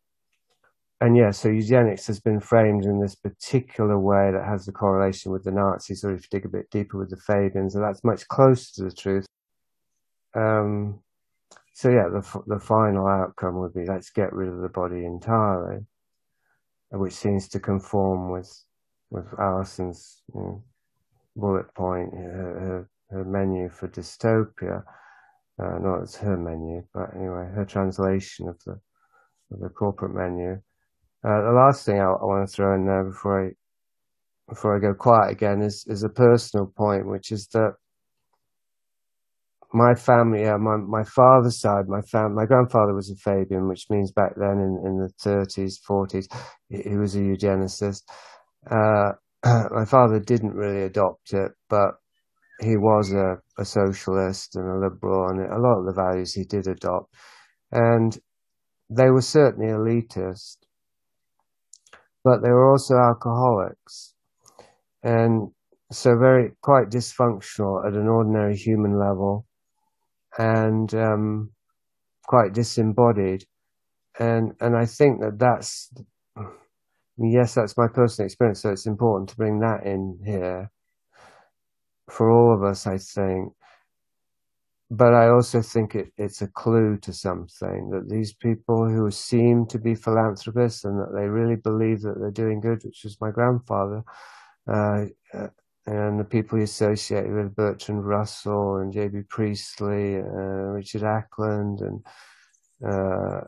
and 1.01 1.17
yeah, 1.17 1.31
so 1.31 1.49
eugenics 1.49 2.07
has 2.07 2.21
been 2.21 2.41
framed 2.41 2.85
in 2.85 3.01
this 3.01 3.15
particular 3.17 3.99
way 3.99 4.31
that 4.33 4.45
has 4.45 4.67
the 4.67 4.73
correlation 4.73 5.33
with 5.33 5.45
the 5.45 5.51
Nazis, 5.51 6.05
or 6.05 6.15
if 6.15 6.23
you 6.23 6.29
dig 6.31 6.45
a 6.45 6.49
bit 6.49 6.71
deeper 6.71 6.99
with 6.99 7.11
the 7.11 7.17
Fabians, 7.17 7.75
and 7.75 7.85
that's 7.85 8.05
much 8.05 8.29
closer 8.29 8.71
to 8.75 8.85
the 8.85 8.93
truth. 8.93 9.27
Um, 10.35 11.01
so 11.75 11.89
yeah, 11.89 12.09
the 12.09 12.43
the 12.47 12.61
final 12.61 13.07
outcome 13.07 13.59
would 13.61 13.75
be 13.75 13.87
let's 13.87 14.11
get 14.11 14.33
rid 14.33 14.49
of 14.49 14.61
the 14.61 14.69
body 14.69 15.05
entirely, 15.05 15.87
which 16.91 17.15
seems 17.15 17.49
to 17.49 17.61
conform 17.61 18.31
with 18.31 18.53
with 19.11 19.27
Alison's 19.39 20.23
you 20.35 20.41
know, 20.41 20.65
bullet 21.37 21.75
point, 21.75 22.15
her, 22.15 22.61
her, 22.61 22.89
her 23.13 23.25
menu 23.25 23.69
for 23.69 23.89
dystopia. 23.89 24.83
Uh, 25.63 25.79
not 25.79 26.03
it's 26.03 26.17
her 26.17 26.37
menu, 26.37 26.83
but 26.95 27.15
anyway, 27.15 27.47
her 27.55 27.65
translation 27.65 28.49
of 28.49 28.59
the 28.65 28.81
of 29.53 29.61
the 29.61 29.69
corporate 29.69 30.15
menu. 30.15 30.53
Uh, 31.25 31.43
the 31.43 31.53
last 31.53 31.85
thing 31.87 32.01
I, 32.01 32.05
I, 32.05 32.25
want 32.25 32.49
to 32.49 32.53
throw 32.53 32.75
in 32.75 32.87
there 32.87 33.05
before 33.05 33.47
I 33.47 33.51
before 34.49 34.77
I 34.77 34.81
go 34.81 34.95
quiet 34.95 35.33
again 35.33 35.63
is 35.63 35.85
is 35.89 36.03
a 36.03 36.09
personal 36.09 36.67
point, 36.67 37.07
which 37.07 37.31
is 37.31 37.47
that 37.49 37.75
my 39.73 39.95
family, 39.95 40.47
uh, 40.47 40.59
my 40.59 40.77
my 40.77 41.05
father's 41.05 41.61
side, 41.61 41.89
my 41.89 42.01
fam, 42.03 42.35
my 42.35 42.47
grandfather 42.47 42.95
was 42.95 43.11
a 43.11 43.17
Fabian, 43.17 43.69
which 43.69 43.87
means 43.91 44.11
back 44.13 44.33
then 44.37 44.59
in, 44.59 44.83
in 44.85 44.99
the 44.99 45.11
30s, 45.25 45.79
40s, 45.89 46.27
he, 46.69 46.91
he 46.91 46.97
was 46.97 47.15
a 47.17 47.21
eugenicist. 47.21 48.03
Uh, 48.71 49.13
my 49.71 49.85
father 49.85 50.19
didn't 50.21 50.55
really 50.55 50.83
adopt 50.83 51.33
it, 51.33 51.53
but 51.69 51.95
he 52.63 52.77
was 52.77 53.13
a, 53.13 53.39
a 53.59 53.65
socialist 53.65 54.57
and 54.57 54.69
a 54.69 54.79
liberal, 54.79 55.29
and 55.29 55.41
a 55.41 55.59
lot 55.59 55.79
of 55.81 55.87
the 55.87 55.93
values 55.93 56.35
he 56.35 56.45
did 56.45 56.67
adopt, 56.67 57.15
and 57.71 58.19
they 58.91 59.11
were 59.11 59.23
certainly 59.23 59.73
elitist 59.73 60.59
but 62.25 62.43
they 62.43 62.51
were 62.51 62.71
also 62.71 62.97
alcoholics. 62.97 64.15
And 65.03 65.51
so 65.91 66.17
very, 66.17 66.53
quite 66.63 66.89
dysfunctional 66.89 67.87
at 67.87 67.95
an 67.95 68.09
ordinary 68.09 68.57
human 68.57 68.99
level 68.99 69.47
and, 70.39 70.93
um, 70.95 71.51
quite 72.25 72.53
disembodied. 72.55 73.45
And, 74.19 74.53
and 74.61 74.77
I 74.77 74.87
think 74.87 75.21
that 75.21 75.39
that's, 75.39 75.93
yes, 77.19 77.55
that's 77.55 77.77
my 77.77 77.89
personal 77.89 78.27
experience. 78.27 78.63
So 78.63 78.71
it's 78.71 78.87
important 78.87 79.31
to 79.31 79.37
bring 79.37 79.59
that 79.61 79.85
in 79.85 80.19
here 80.25 80.71
for 82.13 82.31
all 82.31 82.55
of 82.55 82.63
us, 82.63 82.87
I 82.87 82.99
think 82.99 83.53
but 84.95 85.15
I 85.15 85.31
also 85.31 85.63
think 85.63 85.95
it, 85.95 86.13
it's 86.19 86.43
a 86.43 86.49
clue 86.49 86.99
to 86.99 87.15
something 87.15 87.89
that 87.91 88.11
these 88.11 88.35
people 88.35 88.87
who 88.87 89.11
seem 89.11 89.65
to 89.69 89.79
be 89.79 89.95
philanthropists 89.95 90.85
and 90.85 91.01
that 91.01 91.15
they 91.15 91.29
really 91.29 91.57
believe 91.57 92.03
that 92.03 92.19
they're 92.21 92.31
doing 92.31 92.61
good, 92.61 92.83
which 92.85 93.01
was 93.03 93.19
my 93.19 93.31
grandfather, 93.31 94.03
uh, 94.69 95.07
uh 95.33 95.49
and 95.87 96.21
the 96.21 96.25
people 96.25 96.59
he 96.59 96.65
associated 96.65 97.33
with 97.33 97.57
Bertrand 97.57 98.07
Russell 98.07 98.77
and 98.77 98.93
J.B. 98.93 99.23
Priestley, 99.31 100.17
uh, 100.17 100.69
Richard 100.77 101.03
Acland, 101.03 101.81
and 101.81 102.05
uh, 102.87 103.41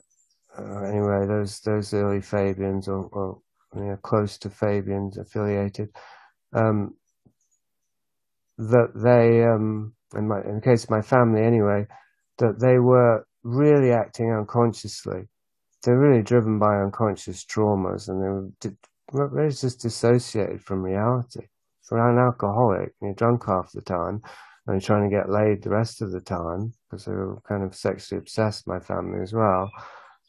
uh, 0.58 0.82
anyway, 0.84 1.26
those 1.26 1.60
those 1.60 1.92
early 1.92 2.22
Fabians 2.22 2.88
or, 2.88 3.04
or 3.12 3.38
you 3.76 3.82
know, 3.82 3.98
close 3.98 4.38
to 4.38 4.48
Fabians 4.48 5.18
affiliated, 5.18 5.90
um, 6.54 6.94
that 8.58 8.92
they 8.94 9.44
um, 9.44 9.94
in, 10.16 10.28
my, 10.28 10.40
in 10.42 10.56
the 10.56 10.60
case 10.60 10.84
of 10.84 10.90
my 10.90 11.02
family 11.02 11.42
anyway, 11.42 11.86
that 12.38 12.60
they 12.60 12.78
were 12.78 13.26
really 13.42 13.92
acting 13.92 14.32
unconsciously. 14.32 15.28
They're 15.82 15.98
really 15.98 16.22
driven 16.22 16.58
by 16.58 16.80
unconscious 16.80 17.44
traumas 17.44 18.08
and 18.08 18.22
they 18.22 18.70
were 19.12 19.28
really 19.28 19.50
just 19.50 19.80
dissociated 19.80 20.62
from 20.62 20.82
reality. 20.82 21.46
For 21.82 21.98
an 21.98 22.18
alcoholic, 22.18 22.94
you're 23.02 23.12
drunk 23.12 23.44
half 23.46 23.70
the 23.72 23.82
time 23.82 24.22
and 24.66 24.74
you're 24.74 24.80
trying 24.80 25.08
to 25.08 25.14
get 25.14 25.28
laid 25.28 25.62
the 25.62 25.70
rest 25.70 26.00
of 26.00 26.12
the 26.12 26.20
time 26.20 26.72
because 26.88 27.04
they 27.04 27.12
were 27.12 27.38
kind 27.46 27.62
of 27.62 27.74
sexually 27.74 28.18
obsessed, 28.18 28.66
my 28.66 28.80
family 28.80 29.20
as 29.20 29.34
well. 29.34 29.70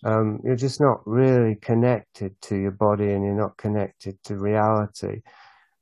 Um, 0.04 0.40
you're 0.44 0.58
just 0.58 0.82
not 0.82 1.00
really 1.08 1.56
connected 1.56 2.40
to 2.42 2.58
your 2.58 2.72
body 2.72 3.12
and 3.12 3.24
you're 3.24 3.34
not 3.34 3.58
connected 3.58 4.22
to 4.26 4.38
reality. 4.38 5.22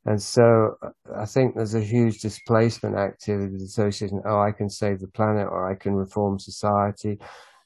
And 0.06 0.22
so 0.22 0.78
uh, 0.82 0.90
I 1.16 1.26
think 1.26 1.56
there's 1.56 1.76
a 1.76 1.82
huge 1.82 2.20
displacement 2.20 2.96
activity 2.96 3.56
association. 3.64 4.22
Oh, 4.26 4.40
I 4.40 4.52
can 4.52 4.70
save 4.70 5.00
the 5.00 5.08
planet 5.08 5.48
or 5.48 5.70
I 5.70 5.76
can 5.76 5.94
reform 5.94 6.40
society. 6.40 7.20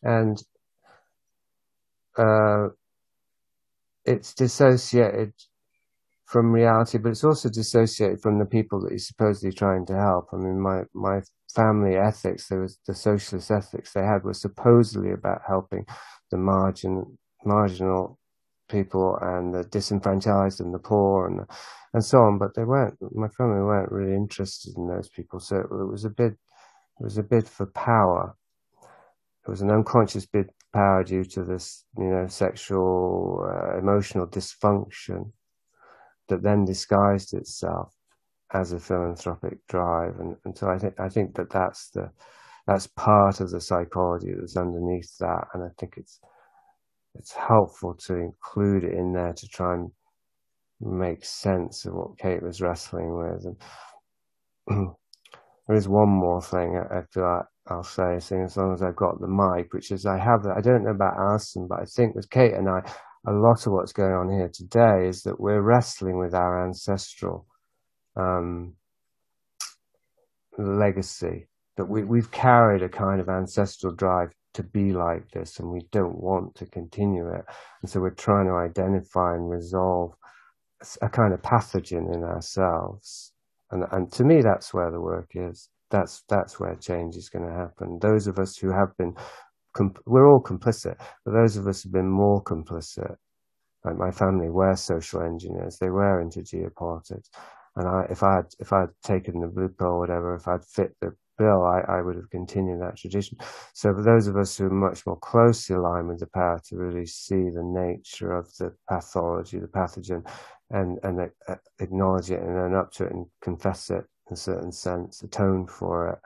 And, 0.04 0.42
uh, 2.18 2.68
it's 4.06 4.34
dissociated 4.34 5.34
from 6.26 6.52
reality, 6.52 6.98
but 6.98 7.10
it's 7.10 7.24
also 7.24 7.50
dissociated 7.50 8.22
from 8.22 8.38
the 8.38 8.46
people 8.46 8.82
that 8.82 8.92
you're 8.92 9.00
supposedly 9.00 9.52
trying 9.52 9.86
to 9.86 9.96
help. 9.96 10.30
I 10.34 10.38
mean, 10.38 10.60
my, 10.60 10.84
my 10.94 11.22
family 11.56 11.96
ethics, 11.96 12.48
there 12.48 12.62
was 12.62 12.80
the 12.86 12.94
socialist 12.94 13.50
ethics 13.50 13.94
they 13.94 14.04
had 14.04 14.24
were 14.24 14.34
supposedly 14.34 15.12
about 15.12 15.42
helping 15.48 15.86
the 16.32 16.38
margin, 16.38 17.18
marginal 17.46 18.20
people 18.70 19.18
and 19.22 19.54
the 19.54 19.64
disenfranchised 19.64 20.60
and 20.60 20.74
the 20.74 20.80
poor 20.80 21.28
and 21.28 21.46
and 21.98 22.06
so 22.06 22.19
on. 22.19 22.38
But 22.38 22.56
they 22.56 22.64
weren't. 22.64 22.95
My 23.11 23.28
family 23.28 23.61
weren't 23.61 23.91
really 23.91 24.15
interested 24.15 24.78
in 24.78 24.88
those 24.88 25.10
people. 25.10 25.40
So 25.40 25.57
it 25.57 25.91
was 25.91 26.06
a 26.06 26.10
bid. 26.10 26.34
It 26.99 27.03
was 27.03 27.18
a 27.18 27.24
bid 27.24 27.48
for 27.48 27.65
power. 27.68 28.36
It 28.82 29.49
was 29.49 29.61
an 29.61 29.72
unconscious 29.72 30.26
bid 30.26 30.48
for 30.48 30.78
power 30.78 31.03
due 31.03 31.24
to 31.24 31.44
this, 31.44 31.86
you 31.98 32.06
know, 32.06 32.28
sexual, 32.28 33.49
uh, 33.49 33.78
emotional 33.80 34.28
dysfunction 34.28 35.32
that 36.30 36.44
then 36.44 36.65
disguised 36.65 37.34
itself 37.34 37.94
as 38.53 38.74
a 38.74 38.80
philanthropic 38.80 39.65
drive. 39.68 40.19
And, 40.19 40.36
and 40.45 40.57
so 40.57 40.69
I 40.69 40.78
think 40.78 40.99
I 40.99 41.10
think 41.10 41.36
that 41.36 41.49
that's 41.49 41.90
the 41.90 42.11
that's 42.68 42.88
part 42.88 43.40
of 43.40 43.49
the 43.49 43.61
psychology 43.61 44.34
that's 44.38 44.57
underneath 44.57 45.18
that. 45.18 45.48
And 45.53 45.64
I 45.64 45.69
think 45.80 45.95
it's 45.98 46.19
it's 47.15 47.34
helpful 47.34 47.95
to 48.06 48.15
include 48.15 48.84
it 48.84 48.94
in 48.94 49.14
there 49.14 49.34
to 49.34 49.48
try 49.48 49.74
and 49.74 49.91
make 50.80 51.26
sense 51.26 51.86
of 51.86 51.94
what 51.94 52.18
Kate 52.18 52.41
was 52.41 52.62
wrestling 52.62 53.18
with. 53.18 53.45
And 54.68 54.95
there 55.68 55.78
is 55.78 55.88
one 55.88 56.10
more 56.10 56.41
thing 56.41 56.80
I, 56.91 57.02
feel 57.12 57.24
like 57.24 57.45
I'll 57.68 57.84
say, 57.84 58.20
seeing 58.20 58.44
as 58.44 58.58
long 58.58 58.74
as 58.74 58.82
I've 58.82 58.95
got 58.95 59.20
the 59.20 59.28
mic, 59.28 59.74
which 59.74 59.91
is 59.91 60.06
I 60.06 60.18
have, 60.18 60.45
I 60.45 60.62
don't 60.62 60.84
know 60.84 60.91
about 60.91 61.18
Alison, 61.18 61.68
but 61.68 61.80
I 61.80 61.86
think 61.86 62.16
with 62.16 62.30
Kate 62.30 62.54
and 62.54 62.70
I, 62.70 62.82
a 63.28 63.32
lot 63.32 63.66
of 63.66 63.74
what's 63.74 63.94
going 63.94 64.14
on 64.14 64.30
here 64.30 64.49
today 64.54 65.08
is 65.08 65.24
that 65.24 65.40
we're 65.40 65.62
wrestling 65.62 66.18
with 66.18 66.34
our 66.34 66.66
ancestral 66.66 67.45
um, 68.16 68.74
legacy, 70.58 71.48
that 71.76 71.86
we, 71.86 72.04
we've 72.04 72.32
carried 72.32 72.84
a 72.84 72.90
kind 72.90 73.20
of 73.20 73.30
ancestral 73.30 73.94
drive 73.94 74.30
to 74.54 74.64
be 74.64 74.91
like 74.91 75.30
this 75.32 75.60
and 75.60 75.70
we 75.70 75.82
don't 75.91 76.18
want 76.18 76.56
to 76.56 76.66
continue 76.66 77.28
it. 77.28 77.45
And 77.82 77.90
so 77.90 77.99
we're 77.99 78.10
trying 78.12 78.48
to 78.48 78.54
identify 78.54 79.36
and 79.36 79.49
resolve 79.49 80.14
a 81.02 81.10
kind 81.10 81.34
of 81.34 81.41
pathogen 81.41 82.14
in 82.14 82.24
ourselves. 82.24 83.34
And, 83.72 83.84
and 83.91 84.12
to 84.14 84.24
me, 84.24 84.41
that's 84.41 84.74
where 84.74 84.91
the 84.91 85.02
work 85.02 85.32
is. 85.34 85.70
That's, 85.90 86.24
that's 86.30 86.60
where 86.60 86.76
change 86.76 87.16
is 87.16 87.30
going 87.30 87.45
to 87.45 87.54
happen. 87.54 87.99
Those 88.02 88.28
of 88.28 88.40
us 88.40 88.58
who 88.58 88.72
have 88.72 88.95
been, 88.98 89.14
we're 90.06 90.30
all 90.30 90.41
complicit, 90.41 90.98
but 91.26 91.34
those 91.34 91.58
of 91.58 91.68
us 91.68 91.84
who've 91.84 91.94
been 91.94 92.10
more 92.10 92.44
complicit, 92.44 93.16
like 93.86 93.98
my 93.98 94.12
family 94.12 94.49
were 94.49 94.76
social 94.76 95.22
engineers, 95.22 95.78
they 95.78 95.90
were 95.90 96.22
into 96.22 96.40
geopolitics. 96.40 97.30
And 97.76 97.88
I, 97.88 98.06
if 98.10 98.24
I 98.24 98.38
had, 98.38 98.45
if 98.60 98.74
I'd 98.74 98.90
taken 99.04 99.40
the 99.40 99.48
blue 99.48 99.70
pill 99.70 99.88
or 99.88 99.99
whatever, 99.99 100.36
if 100.36 100.48
I'd 100.48 100.66
fit 100.66 100.95
the 100.99 101.12
bill, 101.38 101.64
I, 101.64 101.82
I 101.88 102.02
would 102.02 102.16
have 102.16 102.30
continued 102.32 102.82
that 102.82 102.98
tradition. 102.98 103.38
So 103.74 103.94
for 103.94 104.04
those 104.04 104.28
of 104.28 104.36
us 104.36 104.58
who 104.58 104.66
are 104.66 104.70
much 104.72 105.06
more 105.06 105.20
closely 105.20 105.76
aligned 105.76 106.08
with 106.08 106.20
the 106.20 106.28
power 106.34 106.60
to 106.68 106.76
really 106.76 107.06
see 107.06 107.36
the 107.36 107.64
nature 107.64 108.32
of 108.32 108.48
the 108.58 108.74
pathology, 108.90 109.60
the 109.60 109.68
pathogen, 109.68 110.28
and, 110.69 110.99
and 111.03 111.31
uh, 111.48 111.56
acknowledge 111.80 112.31
it 112.31 112.41
and 112.41 112.57
own 112.57 112.76
up 112.76 112.91
to 112.94 113.06
it 113.06 113.11
and 113.11 113.26
confess 113.41 113.89
it 113.89 114.03
in 114.30 114.34
a 114.34 114.35
certain 114.35 114.72
sense, 114.72 115.23
atone 115.23 115.68
for 115.68 116.10
it, 116.10 116.19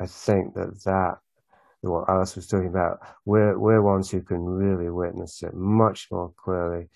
I 0.00 0.06
think 0.06 0.54
that 0.54 0.82
that, 0.84 1.18
what 1.80 2.08
Alice 2.08 2.36
was 2.36 2.48
talking 2.48 2.68
about, 2.68 2.98
we're, 3.24 3.58
we're 3.58 3.82
ones 3.82 4.10
who 4.10 4.20
can 4.20 4.44
really 4.44 4.90
witness 4.90 5.42
it 5.42 5.54
much 5.54 6.08
more 6.10 6.32
clearly, 6.36 6.88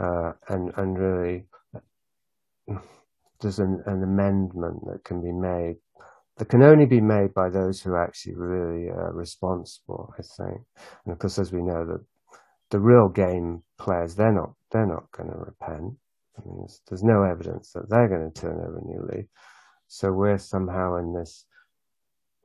uh, 0.00 0.32
and, 0.48 0.72
and 0.76 0.98
really, 0.98 1.44
there's 3.40 3.58
an, 3.58 3.82
an 3.86 4.02
amendment 4.02 4.80
that 4.86 5.04
can 5.04 5.20
be 5.20 5.32
made 5.32 5.76
that 6.36 6.48
can 6.48 6.62
only 6.62 6.86
be 6.86 7.00
made 7.00 7.32
by 7.32 7.48
those 7.48 7.80
who 7.80 7.92
are 7.92 8.04
actually 8.04 8.34
really 8.34 8.90
uh, 8.90 9.12
responsible, 9.12 10.12
I 10.18 10.22
think. 10.22 10.60
And 11.04 11.12
of 11.12 11.18
course, 11.18 11.38
as 11.38 11.52
we 11.52 11.62
know, 11.62 11.86
that 11.86 12.04
the 12.70 12.80
real 12.80 13.08
game 13.08 13.62
players, 13.78 14.16
they're 14.16 14.32
not, 14.32 14.52
they're 14.72 14.86
not 14.86 15.10
going 15.12 15.30
to 15.30 15.36
repent. 15.36 15.94
I 16.36 16.46
mean, 16.46 16.58
there's, 16.58 16.80
there's, 16.88 17.02
no 17.02 17.22
evidence 17.22 17.72
that 17.72 17.88
they're 17.88 18.08
going 18.08 18.30
to 18.30 18.40
turn 18.40 18.58
over 18.58 18.78
a 18.78 18.84
new 18.84 19.08
leaf. 19.12 19.26
So 19.86 20.12
we're 20.12 20.38
somehow 20.38 20.96
in 20.96 21.12
this, 21.12 21.46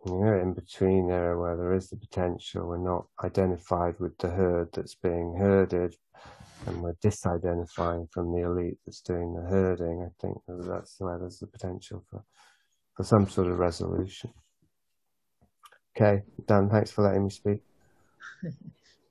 you 0.05 0.13
know, 0.13 0.39
in 0.39 0.53
between 0.53 1.09
area 1.09 1.37
where 1.37 1.57
there 1.57 1.73
is 1.73 1.89
the 1.89 1.97
potential. 1.97 2.67
We're 2.67 2.77
not 2.77 3.07
identified 3.23 3.99
with 3.99 4.17
the 4.17 4.29
herd 4.29 4.69
that's 4.73 4.95
being 4.95 5.35
herded. 5.37 5.95
and 6.67 6.83
we're 6.83 6.93
disidentifying 6.95 8.11
from 8.11 8.31
the 8.31 8.45
elite 8.45 8.77
that's 8.85 9.01
doing 9.01 9.33
the 9.33 9.49
herding, 9.49 10.03
I 10.03 10.11
think 10.21 10.37
that 10.47 10.67
that's 10.67 10.99
where 10.99 11.17
there's 11.17 11.39
the 11.39 11.47
potential 11.47 12.03
for, 12.09 12.23
for 12.95 13.03
some 13.03 13.29
sort 13.29 13.47
of 13.47 13.59
resolution. 13.59 14.31
Okay, 15.95 16.23
Dan, 16.47 16.69
thanks 16.69 16.91
for 16.91 17.03
letting 17.03 17.23
me 17.23 17.29
speak. 17.29 17.61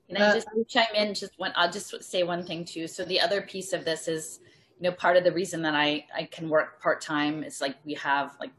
Can 0.09 0.17
I 0.17 0.33
just 0.33 0.47
chime 0.67 0.95
in? 0.95 1.13
Just 1.13 1.33
one, 1.37 1.53
I'll 1.55 1.71
just 1.71 2.03
say 2.03 2.23
one 2.23 2.43
thing 2.43 2.65
too. 2.65 2.87
So 2.87 3.05
the 3.05 3.21
other 3.21 3.41
piece 3.41 3.73
of 3.73 3.85
this 3.85 4.07
is, 4.07 4.39
you 4.79 4.89
know, 4.89 4.95
part 4.95 5.17
of 5.17 5.23
the 5.23 5.31
reason 5.31 5.61
that 5.63 5.75
I 5.75 6.05
I 6.15 6.23
can 6.25 6.49
work 6.49 6.81
part 6.81 7.01
time 7.01 7.43
is 7.43 7.61
like 7.61 7.75
we 7.85 7.93
have 7.95 8.35
like 8.39 8.51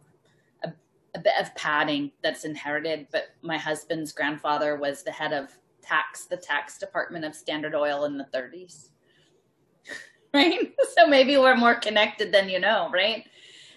a, 0.65 0.73
a 1.15 1.19
bit 1.19 1.33
of 1.41 1.55
padding 1.55 2.13
that's 2.23 2.45
inherited. 2.45 3.07
But 3.11 3.29
my 3.43 3.57
husband's 3.57 4.13
grandfather 4.13 4.77
was 4.77 5.03
the 5.03 5.13
head 5.13 5.33
of 5.33 5.51
tax, 5.83 6.27
the 6.27 6.37
tax 6.37 6.79
department 6.79 7.25
of 7.25 7.35
Standard 7.35 7.75
Oil 7.75 8.05
in 8.05 8.17
the 8.17 8.27
30s. 8.33 8.89
Right. 10.33 10.73
So 10.95 11.09
maybe 11.09 11.37
we're 11.39 11.57
more 11.57 11.75
connected 11.75 12.31
than 12.31 12.49
you 12.49 12.61
know, 12.61 12.89
right? 12.93 13.25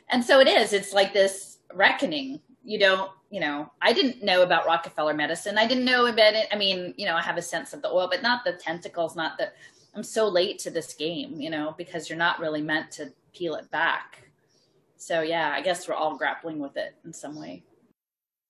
And 0.10 0.24
so 0.24 0.40
it 0.40 0.48
is. 0.48 0.72
It's 0.72 0.94
like 0.94 1.12
this 1.12 1.58
reckoning. 1.74 2.42
You 2.64 2.78
don't, 2.78 3.10
you 3.32 3.40
know, 3.40 3.72
I 3.82 3.92
didn't 3.92 4.24
know 4.24 4.44
about 4.44 4.68
Rockefeller 4.68 5.16
medicine. 5.16 5.58
I 5.58 5.66
didn't 5.66 5.86
know 5.86 6.06
about 6.06 6.36
it. 6.36 6.48
I 6.52 6.56
mean, 6.56 6.94
you 6.96 7.08
know, 7.08 7.16
I 7.16 7.24
have 7.24 7.38
a 7.38 7.42
sense 7.42 7.74
of 7.74 7.82
the 7.82 7.90
oil, 7.90 8.08
but 8.08 8.22
not 8.22 8.46
the 8.46 8.54
tentacles, 8.54 9.16
not 9.16 9.40
the, 9.40 9.52
I'm 9.96 10.04
so 10.04 10.28
late 10.28 10.60
to 10.60 10.72
this 10.72 10.94
game, 10.94 11.40
you 11.40 11.50
know, 11.50 11.76
because 11.78 12.10
you're 12.10 12.18
not 12.18 12.40
really 12.40 12.62
meant 12.62 12.92
to 12.92 13.14
peel 13.34 13.56
it 13.56 13.70
back. 13.72 14.30
So 14.98 15.22
yeah, 15.22 15.54
I 15.54 15.62
guess 15.62 15.88
we're 15.88 15.96
all 15.96 16.18
grappling 16.18 16.60
with 16.60 16.78
it 16.78 16.96
in 17.06 17.14
some 17.14 17.36
way. 17.40 17.64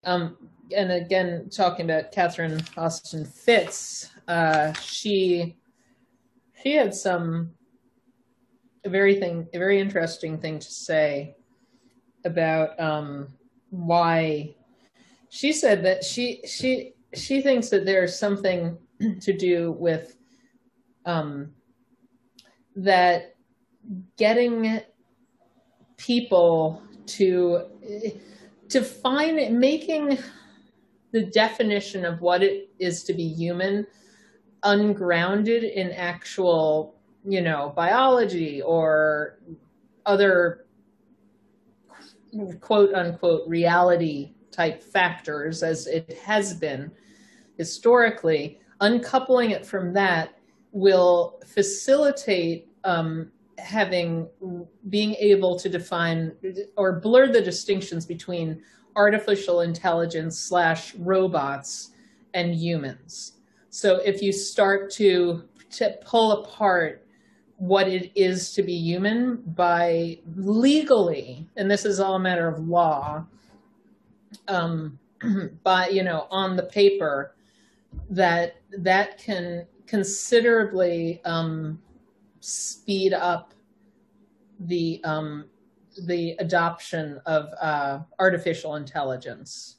Um, 0.06 0.38
and 0.76 0.92
again, 0.92 1.50
talking 1.50 1.90
about 1.90 2.12
Catherine 2.12 2.62
Austin 2.78 3.26
Fitts, 3.26 4.10
uh, 4.28 4.74
she 4.74 5.58
she 6.62 6.74
had 6.74 6.94
some 6.94 7.52
a 8.86 8.90
very 8.90 9.16
thing 9.16 9.48
a 9.54 9.58
very 9.58 9.80
interesting 9.80 10.38
thing 10.38 10.60
to 10.60 10.72
say 10.72 11.36
about 12.26 12.80
um, 12.80 13.28
why 13.70 14.56
she 15.30 15.52
said 15.52 15.84
that 15.84 16.04
she 16.04 16.42
she 16.46 16.94
she 17.14 17.42
thinks 17.42 17.70
that 17.70 17.86
there's 17.86 18.18
something 18.18 18.78
to 19.22 19.34
do 19.34 19.72
with 19.74 20.18
um, 21.06 21.52
that 22.76 23.36
getting 24.18 24.82
people 25.98 26.82
to 27.06 27.64
to 28.70 28.82
find 28.82 29.60
making 29.60 30.18
the 31.12 31.24
definition 31.26 32.06
of 32.06 32.22
what 32.22 32.42
it 32.42 32.70
is 32.80 33.04
to 33.04 33.14
be 33.14 33.28
human 33.28 33.86
ungrounded 34.64 35.64
in 35.64 35.92
actual 35.92 36.96
you 37.26 37.42
know 37.42 37.72
biology 37.76 38.62
or 38.62 39.40
other 40.06 40.66
quote 42.60 42.94
unquote 42.94 43.48
reality 43.48 44.34
type 44.52 44.82
factors 44.82 45.64
as 45.64 45.88
it 45.88 46.18
has 46.26 46.54
been 46.54 46.92
historically 47.58 48.60
uncoupling 48.82 49.52
it 49.52 49.66
from 49.66 49.94
that 49.94 50.33
will 50.74 51.40
facilitate 51.46 52.68
um, 52.84 53.32
having 53.58 54.28
being 54.90 55.14
able 55.16 55.58
to 55.58 55.70
define 55.70 56.34
or 56.76 57.00
blur 57.00 57.32
the 57.32 57.42
distinctions 57.42 58.06
between 58.06 58.62
artificial 58.96 59.62
intelligence 59.62 60.38
slash 60.38 60.94
robots 60.96 61.92
and 62.34 62.54
humans. 62.56 63.34
So 63.70 63.98
if 63.98 64.22
you 64.22 64.34
start 64.34 64.92
to 64.94 65.44
to 65.72 65.98
pull 66.04 66.44
apart 66.44 67.06
what 67.58 67.88
it 67.88 68.12
is 68.16 68.52
to 68.54 68.64
be 68.64 68.74
human 68.74 69.38
by 69.56 70.20
legally 70.36 71.48
and 71.56 71.70
this 71.70 71.86
is 71.86 72.00
all 72.00 72.16
a 72.16 72.20
matter 72.20 72.48
of 72.48 72.68
law 72.68 73.26
um 74.48 75.00
by 75.64 75.88
you 75.88 76.04
know 76.04 76.28
on 76.30 76.56
the 76.56 76.64
paper 76.64 77.36
that 78.10 78.58
that 78.78 79.18
can 79.18 79.66
considerably 79.88 81.22
um 81.26 81.80
speed 82.44 83.14
up 83.14 83.54
the 84.60 85.02
um, 85.04 85.46
the 86.06 86.32
adoption 86.40 87.22
of 87.26 87.48
uh, 87.62 88.00
artificial 88.20 88.76
intelligence. 88.76 89.78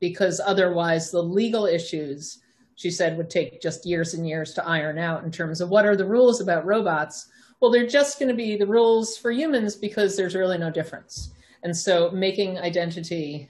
Because 0.00 0.40
otherwise 0.44 1.10
the 1.10 1.22
legal 1.22 1.66
issues 1.66 2.40
she 2.76 2.90
said 2.90 3.16
would 3.16 3.30
take 3.30 3.62
just 3.62 3.86
years 3.86 4.14
and 4.14 4.28
years 4.28 4.52
to 4.54 4.66
iron 4.66 4.98
out 4.98 5.24
in 5.24 5.30
terms 5.30 5.60
of 5.60 5.70
what 5.70 5.86
are 5.86 5.96
the 5.96 6.04
rules 6.04 6.40
about 6.40 6.66
robots. 6.66 7.28
Well 7.60 7.70
they're 7.70 7.86
just 7.86 8.18
going 8.18 8.28
to 8.28 8.34
be 8.34 8.56
the 8.56 8.66
rules 8.66 9.16
for 9.16 9.30
humans 9.30 9.76
because 9.76 10.16
there's 10.16 10.34
really 10.34 10.58
no 10.58 10.70
difference. 10.70 11.30
And 11.62 11.74
so 11.74 12.10
making 12.10 12.58
identity 12.58 13.48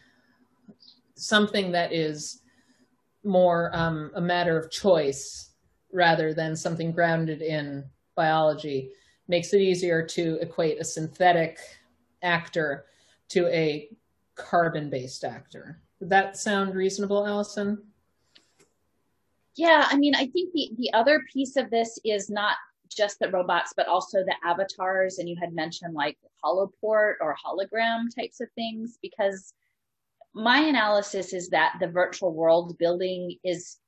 something 1.17 1.73
that 1.73 1.93
is 1.93 2.43
more 3.25 3.71
um, 3.75 4.11
a 4.15 4.21
matter 4.21 4.59
of 4.59 4.71
choice 4.71 5.54
rather 5.95 6.35
than 6.35 6.57
something 6.57 6.93
grounded 6.93 7.41
in 7.41 7.85
biology 8.17 8.91
makes 9.29 9.55
it 9.55 9.61
easier 9.61 10.05
to 10.05 10.39
equate 10.43 10.81
a 10.81 10.85
synthetic 10.85 11.59
actor 12.23 12.85
to 13.29 13.47
a 13.47 13.89
carbon 14.35 14.91
based 14.91 15.25
actor. 15.25 15.81
Would 16.01 16.11
that 16.11 16.37
sound 16.37 16.75
reasonable, 16.75 17.27
Alison? 17.27 17.81
Yeah, 19.57 19.87
I 19.89 19.97
mean, 19.97 20.17
I 20.17 20.27
think 20.27 20.53
the, 20.53 20.73
the 20.77 20.93
other 20.93 21.23
piece 21.33 21.57
of 21.57 21.71
this 21.71 21.99
is 22.05 22.29
not 22.29 22.57
just 22.91 23.21
the 23.21 23.31
robots, 23.31 23.73
but 23.77 23.87
also 23.87 24.25
the 24.25 24.35
avatars. 24.45 25.19
And 25.19 25.29
you 25.29 25.37
had 25.41 25.55
mentioned 25.55 25.95
like 25.95 26.19
holoport 26.45 27.15
or 27.21 27.37
hologram 27.45 28.15
types 28.15 28.41
of 28.41 28.49
things, 28.57 28.99
because 29.01 29.55
my 30.35 30.59
analysis 30.59 31.33
is 31.33 31.49
that 31.51 31.77
the 31.79 31.87
virtual 31.87 32.35
world 32.35 32.77
building 32.79 33.39
is 33.45 33.79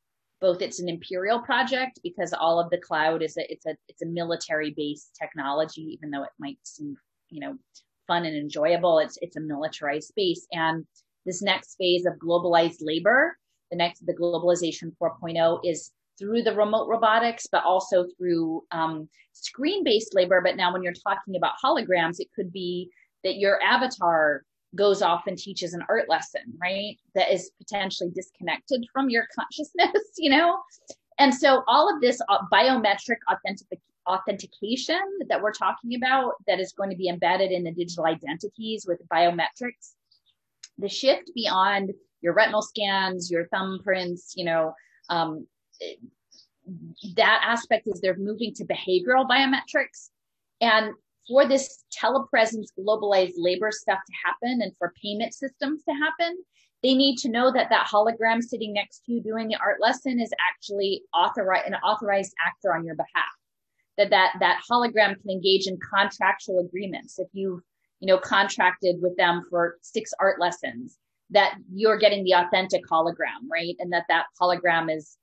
both 0.41 0.61
it's 0.61 0.81
an 0.81 0.89
imperial 0.89 1.41
project 1.41 1.99
because 2.03 2.33
all 2.33 2.61
of 2.61 2.71
the 2.71 2.79
cloud 2.79 3.23
is 3.23 3.37
a 3.37 3.53
it's 3.53 3.67
a 3.67 3.75
it's 3.89 4.03
a 4.03 4.07
military 4.07 4.75
based 4.77 5.17
technology 5.21 5.83
even 5.83 6.11
though 6.11 6.23
it 6.23 6.31
might 6.39 6.59
seem 6.63 6.97
you 7.31 7.41
know 7.41 7.57
fun 8.07 8.25
and 8.25 8.37
enjoyable 8.37 8.99
it's 8.99 9.19
it's 9.23 9.37
a 9.37 9.41
militarized 9.41 10.09
space. 10.09 10.47
And 10.53 10.85
this 11.25 11.43
next 11.43 11.77
phase 11.77 12.07
of 12.07 12.15
globalized 12.15 12.79
labor 12.81 13.37
the 13.71 13.77
next 13.77 14.07
the 14.07 14.15
globalization 14.15 14.95
4.0 15.03 15.61
is 15.65 15.91
through 16.19 16.43
the 16.43 16.55
remote 16.55 16.89
robotics 16.89 17.47
but 17.51 17.65
also 17.65 18.07
through 18.17 18.63
um, 18.71 19.09
screen 19.33 19.85
based 19.85 20.15
labor. 20.15 20.41
But 20.41 20.57
now 20.57 20.73
when 20.73 20.83
you're 20.83 20.93
talking 20.93 21.37
about 21.37 21.55
holograms 21.63 22.21
it 22.21 22.29
could 22.35 22.53
be 22.53 22.91
that 23.25 23.39
your 23.39 23.61
avatar 23.63 24.43
goes 24.77 25.03
off 25.03 25.27
and 25.27 25.39
teaches 25.39 25.75
an 25.75 25.83
art 25.89 26.09
lesson, 26.09 26.43
right? 26.61 26.97
That 27.15 27.33
is 27.33 27.51
potentially 27.59 28.11
disconnected 28.15 28.87
from 28.93 29.11
your 29.11 29.27
consciousness, 29.39 30.03
you 30.19 30.31
know? 30.31 30.59
And 31.19 31.35
so 31.35 31.63
all 31.67 31.93
of 31.93 32.01
this 32.01 32.21
uh, 32.29 32.39
biometric 32.53 33.17
authentic- 33.31 33.81
authentication 34.07 35.01
that 35.29 35.43
we're 35.43 35.53
talking 35.53 35.95
about 35.95 36.35
that 36.47 36.61
is 36.61 36.73
going 36.73 36.91
to 36.91 36.97
be 36.97 37.09
embedded 37.09 37.51
in 37.51 37.65
the 37.65 37.73
digital 37.73 38.07
identities 38.07 38.87
with 38.87 39.01
biometrics, 39.09 39.95
the 40.79 40.89
shift 40.89 41.31
beyond 41.35 41.93
your 42.21 42.35
retinal 42.35 42.63
scans, 42.63 43.31
your 43.31 43.49
thumbprints, 43.49 44.33
you 44.35 44.45
know, 44.45 44.75
um, 45.09 45.47
that 47.15 47.41
aspect 47.45 47.87
is 47.87 48.01
they're 48.01 48.17
moving 48.17 48.53
to 48.55 48.65
behavioral 48.65 49.29
biometrics. 49.29 50.11
And 50.61 50.95
for 51.29 51.47
this 51.47 51.85
telepresence 51.93 52.69
globalized 52.79 53.35
labor 53.37 53.71
stuff 53.73 53.99
to 54.07 54.13
happen 54.25 54.61
and 54.63 54.73
for 54.79 54.93
payment 55.03 55.35
systems 55.35 55.83
to 55.85 55.95
happen, 55.95 56.37
they 56.83 56.95
need 56.95 57.17
to 57.19 57.29
know 57.29 57.53
that 57.53 57.69
that 57.71 57.87
hologram 57.87 58.43
sitting 58.43 58.73
next 58.73 59.05
to 59.05 59.13
you 59.13 59.23
doing 59.23 59.49
the 59.49 59.57
art 59.57 59.81
lesson 59.81 60.21
is 60.21 60.31
actually 60.49 61.03
authorized, 61.15 61.67
an 61.67 61.75
authorized 61.75 62.33
actor 62.47 62.75
on 62.75 62.85
your 62.85 62.95
behalf. 62.95 63.09
That, 63.99 64.11
that, 64.11 64.35
that 64.41 64.61
hologram 64.71 65.21
can 65.21 65.31
engage 65.31 65.67
in 65.67 65.79
contractual 65.95 66.61
agreements. 66.61 67.19
If 67.19 67.29
you've, 67.33 67.61
you 68.01 68.07
know, 68.07 68.19
contracted 68.19 68.97
with 69.01 69.17
them 69.17 69.43
for 69.49 69.79
six 69.81 70.13
art 70.21 70.39
lessons, 70.39 70.99
that 71.31 71.57
you're 71.73 71.99
getting 71.99 72.23
the 72.25 72.33
authentic 72.33 72.83
hologram, 72.87 73.49
right? 73.51 73.75
And 73.79 73.93
that 73.93 74.05
that 74.09 74.27
hologram 74.41 74.95
is 74.95 75.17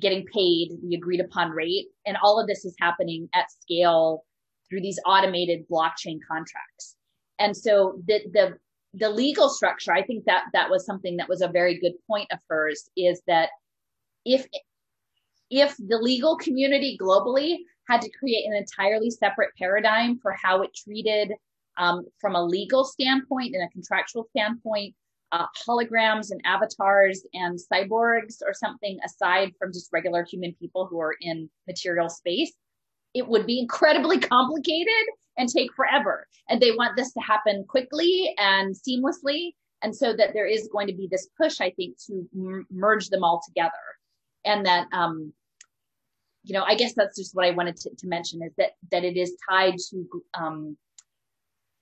getting 0.00 0.24
paid 0.26 0.70
the 0.82 0.96
agreed 0.96 1.20
upon 1.20 1.50
rate. 1.50 1.86
And 2.06 2.16
all 2.22 2.40
of 2.40 2.48
this 2.48 2.64
is 2.64 2.74
happening 2.80 3.28
at 3.34 3.52
scale 3.52 4.24
through 4.68 4.80
these 4.80 5.00
automated 5.06 5.66
blockchain 5.68 6.18
contracts. 6.26 6.96
And 7.38 7.56
so 7.56 8.00
the, 8.06 8.20
the, 8.32 8.58
the 8.94 9.10
legal 9.10 9.48
structure, 9.48 9.92
I 9.92 10.02
think 10.02 10.24
that 10.24 10.44
that 10.52 10.70
was 10.70 10.86
something 10.86 11.16
that 11.16 11.28
was 11.28 11.42
a 11.42 11.48
very 11.48 11.78
good 11.78 11.94
point 12.06 12.28
of 12.32 12.38
hers 12.48 12.88
is 12.96 13.20
that 13.26 13.50
if, 14.24 14.46
if 15.50 15.76
the 15.76 15.98
legal 15.98 16.36
community 16.36 16.96
globally 17.00 17.58
had 17.88 18.00
to 18.00 18.10
create 18.10 18.46
an 18.46 18.54
entirely 18.54 19.10
separate 19.10 19.50
paradigm 19.58 20.18
for 20.18 20.32
how 20.32 20.62
it 20.62 20.70
treated, 20.74 21.32
um, 21.76 22.06
from 22.20 22.36
a 22.36 22.44
legal 22.44 22.84
standpoint 22.84 23.54
and 23.54 23.64
a 23.64 23.72
contractual 23.72 24.26
standpoint, 24.30 24.94
uh, 25.32 25.46
holograms 25.68 26.30
and 26.30 26.40
avatars 26.44 27.26
and 27.34 27.58
cyborgs 27.58 28.36
or 28.46 28.54
something 28.54 28.98
aside 29.04 29.52
from 29.58 29.72
just 29.72 29.92
regular 29.92 30.24
human 30.24 30.54
people 30.60 30.86
who 30.86 31.00
are 31.00 31.16
in 31.20 31.50
material 31.66 32.08
space, 32.08 32.52
it 33.14 33.26
would 33.26 33.46
be 33.46 33.60
incredibly 33.60 34.18
complicated 34.34 35.04
and 35.38 35.48
take 35.48 35.72
forever. 35.74 36.26
And 36.48 36.60
they 36.60 36.72
want 36.72 36.96
this 36.96 37.12
to 37.12 37.20
happen 37.20 37.64
quickly 37.68 38.34
and 38.38 38.74
seamlessly. 38.74 39.52
And 39.82 39.94
so 39.94 40.14
that 40.16 40.32
there 40.32 40.46
is 40.46 40.68
going 40.72 40.86
to 40.86 40.94
be 40.94 41.08
this 41.10 41.28
push, 41.36 41.60
I 41.60 41.70
think, 41.70 41.96
to 42.06 42.26
m- 42.34 42.66
merge 42.70 43.08
them 43.08 43.24
all 43.24 43.40
together. 43.46 43.72
And 44.44 44.64
that, 44.66 44.86
um, 44.92 45.32
you 46.42 46.54
know, 46.54 46.64
I 46.64 46.74
guess 46.74 46.94
that's 46.94 47.18
just 47.18 47.34
what 47.34 47.46
I 47.46 47.50
wanted 47.50 47.76
to, 47.78 47.90
to 47.90 48.06
mention 48.06 48.42
is 48.42 48.52
that, 48.58 48.72
that 48.90 49.04
it 49.04 49.16
is 49.16 49.36
tied 49.48 49.76
to, 49.90 50.08
um, 50.34 50.76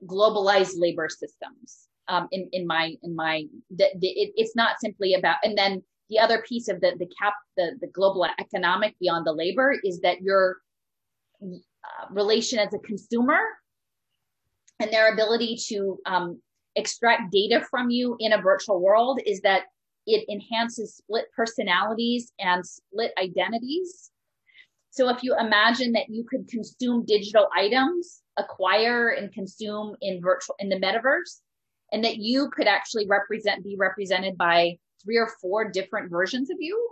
globalized 0.06 0.74
labor 0.76 1.08
systems. 1.08 1.88
Um, 2.08 2.28
in, 2.32 2.48
in 2.52 2.66
my, 2.66 2.96
in 3.04 3.14
my, 3.14 3.44
the, 3.70 3.86
the, 3.98 4.08
it, 4.08 4.32
it's 4.36 4.56
not 4.56 4.80
simply 4.80 5.14
about, 5.14 5.36
and 5.44 5.56
then 5.56 5.82
the 6.10 6.18
other 6.18 6.42
piece 6.42 6.68
of 6.68 6.80
the, 6.80 6.94
the 6.98 7.08
cap, 7.20 7.34
the, 7.56 7.78
the 7.80 7.86
global 7.86 8.26
economic 8.40 8.96
beyond 8.98 9.26
the 9.26 9.32
labor 9.32 9.76
is 9.84 10.00
that 10.00 10.20
your 10.20 10.58
uh, 11.42 12.06
relation 12.10 12.58
as 12.58 12.72
a 12.74 12.78
consumer 12.78 13.38
and 14.80 14.92
their 14.92 15.12
ability 15.12 15.58
to 15.68 15.98
um, 16.06 16.40
extract 16.76 17.32
data 17.32 17.64
from 17.70 17.90
you 17.90 18.16
in 18.18 18.32
a 18.32 18.40
virtual 18.40 18.80
world 18.80 19.20
is 19.26 19.40
that 19.42 19.64
it 20.06 20.28
enhances 20.28 20.96
split 20.96 21.26
personalities 21.34 22.32
and 22.38 22.66
split 22.66 23.12
identities. 23.18 24.10
So 24.90 25.08
if 25.08 25.22
you 25.22 25.36
imagine 25.38 25.92
that 25.92 26.08
you 26.08 26.24
could 26.28 26.48
consume 26.48 27.04
digital 27.06 27.48
items, 27.56 28.22
acquire 28.36 29.10
and 29.10 29.32
consume 29.32 29.94
in 30.00 30.20
virtual 30.20 30.56
in 30.58 30.68
the 30.68 30.76
metaverse, 30.76 31.40
and 31.92 32.04
that 32.04 32.16
you 32.16 32.50
could 32.50 32.66
actually 32.66 33.06
represent 33.06 33.64
be 33.64 33.76
represented 33.78 34.36
by 34.36 34.76
three 35.02 35.18
or 35.18 35.30
four 35.40 35.70
different 35.70 36.10
versions 36.10 36.50
of 36.50 36.56
you, 36.58 36.90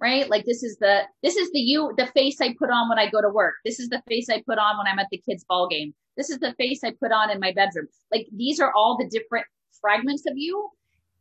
right? 0.00 0.28
Like 0.28 0.44
this 0.44 0.62
is 0.62 0.76
the 0.78 1.02
this 1.22 1.36
is 1.36 1.50
the 1.52 1.58
you 1.58 1.92
the 1.96 2.06
face 2.06 2.40
I 2.40 2.54
put 2.58 2.70
on 2.70 2.88
when 2.88 2.98
I 2.98 3.10
go 3.10 3.20
to 3.20 3.28
work. 3.28 3.54
This 3.64 3.80
is 3.80 3.88
the 3.88 4.02
face 4.08 4.28
I 4.28 4.42
put 4.46 4.58
on 4.58 4.78
when 4.78 4.86
I'm 4.86 4.98
at 4.98 5.08
the 5.10 5.22
kids' 5.28 5.44
ball 5.48 5.68
game. 5.68 5.94
This 6.16 6.30
is 6.30 6.38
the 6.38 6.54
face 6.58 6.82
I 6.84 6.92
put 6.92 7.12
on 7.12 7.30
in 7.30 7.40
my 7.40 7.52
bedroom. 7.52 7.88
Like 8.12 8.26
these 8.34 8.60
are 8.60 8.72
all 8.72 8.96
the 8.96 9.08
different 9.08 9.46
fragments 9.80 10.24
of 10.26 10.36
you. 10.36 10.70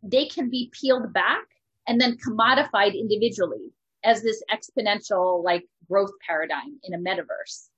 They 0.04 0.26
can 0.26 0.50
be 0.50 0.72
peeled 0.80 1.14
back 1.14 1.46
and 1.88 2.00
then 2.00 2.18
commodified 2.18 2.94
individually 2.94 3.72
as 4.04 4.22
this 4.22 4.44
exponential 4.52 5.44
like 5.44 5.66
growth 5.88 6.12
paradigm 6.26 6.80
in 6.84 6.94
a 6.94 6.98
metaverse. 6.98 7.70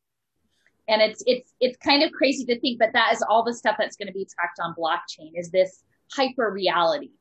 And 0.88 1.02
it's 1.02 1.24
it's 1.26 1.54
it's 1.60 1.78
kind 1.78 2.04
of 2.04 2.12
crazy 2.12 2.46
to 2.46 2.60
think, 2.60 2.80
but 2.80 2.94
that 2.94 3.14
is 3.14 3.24
all 3.30 3.44
the 3.44 3.54
stuff 3.54 3.76
that's 3.78 3.96
going 3.96 4.08
to 4.08 4.14
be 4.14 4.28
tracked 4.34 4.60
on 4.62 4.76
blockchain 4.76 5.32
is 5.36 5.52
this 5.52 5.84
hyper 6.12 6.52
reality 6.52 7.12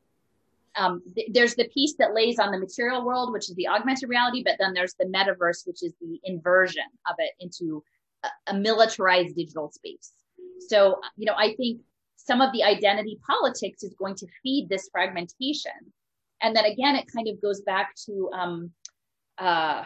um, 0.79 1.03
th- 1.15 1.29
there's 1.33 1.55
the 1.57 1.69
piece 1.69 1.95
that 1.99 2.15
lays 2.15 2.39
on 2.39 2.53
the 2.53 2.59
material 2.59 3.05
world, 3.05 3.33
which 3.33 3.51
is 3.51 3.57
the 3.57 3.69
augmented 3.69 4.09
reality, 4.09 4.43
but 4.45 4.57
then 4.59 4.73
there's 4.73 4.95
the 4.95 5.07
metaverse, 5.07 5.67
which 5.67 5.83
is 5.83 5.93
the 6.01 6.21
inversion 6.25 6.85
of 7.09 7.17
it 7.19 7.33
into 7.41 7.83
a, 8.25 8.29
a 8.53 8.55
militarized 8.55 9.37
digital 9.37 9.71
space. 9.71 10.13
So, 10.69 11.01
you 11.17 11.27
know, 11.27 11.35
I 11.37 11.55
think 11.57 11.81
some 12.17 12.41
of 12.41 12.53
the 12.53 12.63
identity 12.63 13.19
politics 13.27 13.83
is 13.83 13.95
going 13.95 14.15
to 14.17 14.27
feed 14.43 14.69
this 14.69 14.89
fragmentation. 14.93 15.73
And 16.43 16.55
then 16.55 16.65
again, 16.65 16.95
it 16.95 17.07
kind 17.13 17.29
of 17.29 17.41
goes 17.43 17.63
back 17.63 17.95
to, 18.07 18.31
um, 18.33 18.71
uh, 19.39 19.85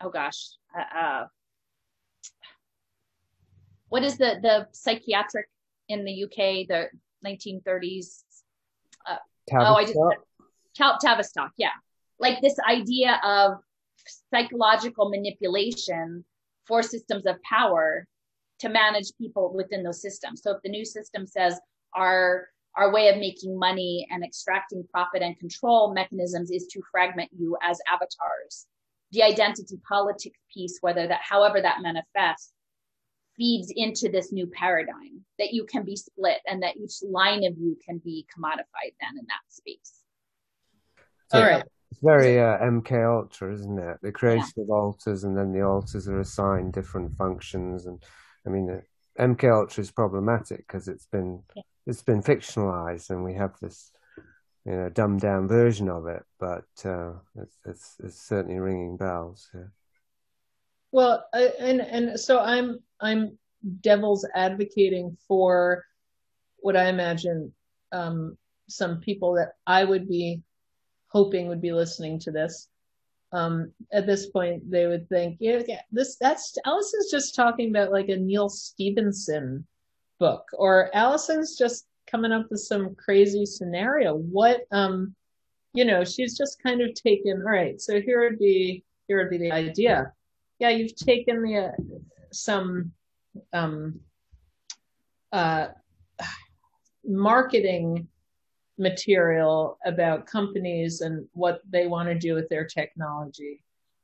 oh 0.00 0.10
gosh, 0.10 0.50
uh, 0.76 0.98
uh, 0.98 1.26
what 3.88 4.04
is 4.04 4.16
the, 4.16 4.38
the 4.40 4.68
psychiatric 4.72 5.46
in 5.88 6.04
the 6.04 6.24
UK, 6.24 6.66
the 6.68 6.88
1930s? 7.26 8.22
Oh, 9.52 9.74
I 9.74 9.84
just 9.84 9.98
Tal- 10.76 10.98
Tavistock, 11.00 11.52
yeah. 11.56 11.72
Like 12.18 12.40
this 12.40 12.56
idea 12.68 13.20
of 13.24 13.58
psychological 14.32 15.08
manipulation 15.10 16.24
for 16.66 16.82
systems 16.82 17.26
of 17.26 17.36
power 17.42 18.06
to 18.60 18.68
manage 18.68 19.12
people 19.18 19.52
within 19.54 19.82
those 19.82 20.00
systems. 20.00 20.42
So 20.42 20.52
if 20.52 20.62
the 20.62 20.70
new 20.70 20.84
system 20.84 21.26
says 21.26 21.58
our 21.94 22.48
our 22.76 22.92
way 22.92 23.08
of 23.08 23.16
making 23.16 23.58
money 23.58 24.06
and 24.10 24.22
extracting 24.22 24.84
profit 24.92 25.22
and 25.22 25.36
control 25.40 25.92
mechanisms 25.92 26.52
is 26.52 26.66
to 26.68 26.80
fragment 26.92 27.28
you 27.36 27.56
as 27.62 27.80
avatars. 27.92 28.66
The 29.10 29.24
identity 29.24 29.76
politics 29.88 30.38
piece, 30.54 30.78
whether 30.80 31.08
that 31.08 31.20
however 31.20 31.60
that 31.60 31.82
manifests, 31.82 32.52
feeds 33.40 33.72
into 33.74 34.10
this 34.10 34.32
new 34.32 34.46
paradigm 34.46 35.24
that 35.38 35.54
you 35.54 35.64
can 35.64 35.82
be 35.82 35.96
split 35.96 36.40
and 36.46 36.62
that 36.62 36.76
each 36.76 37.02
line 37.02 37.42
of 37.44 37.56
you 37.56 37.74
can 37.84 37.96
be 38.04 38.26
commodified 38.36 38.92
then 39.00 39.18
in 39.18 39.24
that 39.26 39.40
space. 39.48 40.02
All 41.32 41.40
right. 41.40 41.64
It's 41.90 42.00
very 42.02 42.38
uh, 42.38 42.58
MK 42.58 43.18
Ultra, 43.18 43.54
isn't 43.54 43.78
it? 43.78 43.96
The 44.02 44.12
creation 44.12 44.46
yeah. 44.56 44.64
of 44.64 44.70
alters, 44.70 45.24
and 45.24 45.36
then 45.36 45.52
the 45.52 45.62
alters 45.62 46.06
are 46.06 46.20
assigned 46.20 46.74
different 46.74 47.16
functions. 47.16 47.86
And 47.86 48.02
I 48.46 48.50
mean, 48.50 48.70
uh, 48.70 49.22
MK 49.22 49.50
Ultra 49.50 49.80
is 49.80 49.90
problematic 49.90 50.58
because 50.58 50.86
it's 50.86 51.06
been 51.06 51.42
yeah. 51.56 51.62
it's 51.86 52.02
been 52.02 52.22
fictionalized, 52.22 53.10
and 53.10 53.24
we 53.24 53.34
have 53.34 53.58
this 53.60 53.90
you 54.64 54.72
know 54.72 54.88
dumbed 54.88 55.20
down 55.20 55.48
version 55.48 55.88
of 55.88 56.06
it. 56.06 56.22
But 56.38 56.68
uh, 56.84 57.14
it's, 57.36 57.56
it's, 57.64 57.96
it's 58.04 58.22
certainly 58.22 58.60
ringing 58.60 58.96
bells. 58.96 59.48
Yeah. 59.52 59.70
Well, 60.92 61.24
and 61.32 61.80
and 61.80 62.18
so 62.18 62.40
I'm 62.40 62.80
I'm 63.00 63.38
devil's 63.80 64.26
advocating 64.34 65.16
for 65.28 65.84
what 66.58 66.76
I 66.76 66.88
imagine 66.88 67.52
um, 67.92 68.36
some 68.68 69.00
people 69.00 69.34
that 69.34 69.52
I 69.66 69.84
would 69.84 70.08
be 70.08 70.42
hoping 71.08 71.48
would 71.48 71.60
be 71.60 71.72
listening 71.72 72.18
to 72.20 72.30
this. 72.30 72.68
Um, 73.32 73.72
at 73.92 74.06
this 74.06 74.26
point, 74.26 74.68
they 74.68 74.86
would 74.86 75.08
think, 75.08 75.36
yeah, 75.38 75.62
this 75.92 76.16
that's 76.16 76.56
Alison's 76.66 77.10
just 77.10 77.34
talking 77.34 77.70
about 77.70 77.92
like 77.92 78.08
a 78.08 78.16
Neal 78.16 78.48
Stephenson 78.48 79.66
book, 80.18 80.48
or 80.52 80.90
Alison's 80.94 81.56
just 81.56 81.86
coming 82.10 82.32
up 82.32 82.46
with 82.50 82.60
some 82.60 82.96
crazy 82.96 83.46
scenario. 83.46 84.16
What, 84.16 84.62
um, 84.72 85.14
you 85.74 85.84
know, 85.84 86.04
she's 86.04 86.36
just 86.36 86.60
kind 86.60 86.80
of 86.80 86.94
taken. 86.94 87.38
All 87.38 87.52
right, 87.52 87.80
so 87.80 88.00
here 88.00 88.28
would 88.28 88.38
be 88.38 88.82
here 89.06 89.18
would 89.18 89.30
be 89.30 89.38
the 89.38 89.52
idea. 89.52 90.12
Yeah, 90.60 90.68
you've 90.70 90.94
taken 90.94 91.42
the 91.42 91.56
uh, 91.58 91.70
some 92.32 92.92
um, 93.52 93.98
uh, 95.32 95.68
marketing 97.04 98.06
material 98.78 99.78
about 99.84 100.26
companies 100.26 101.00
and 101.00 101.26
what 101.32 101.62
they 101.68 101.86
want 101.86 102.08
to 102.08 102.14
do 102.14 102.34
with 102.34 102.48
their 102.50 102.66
technology. 102.66 103.62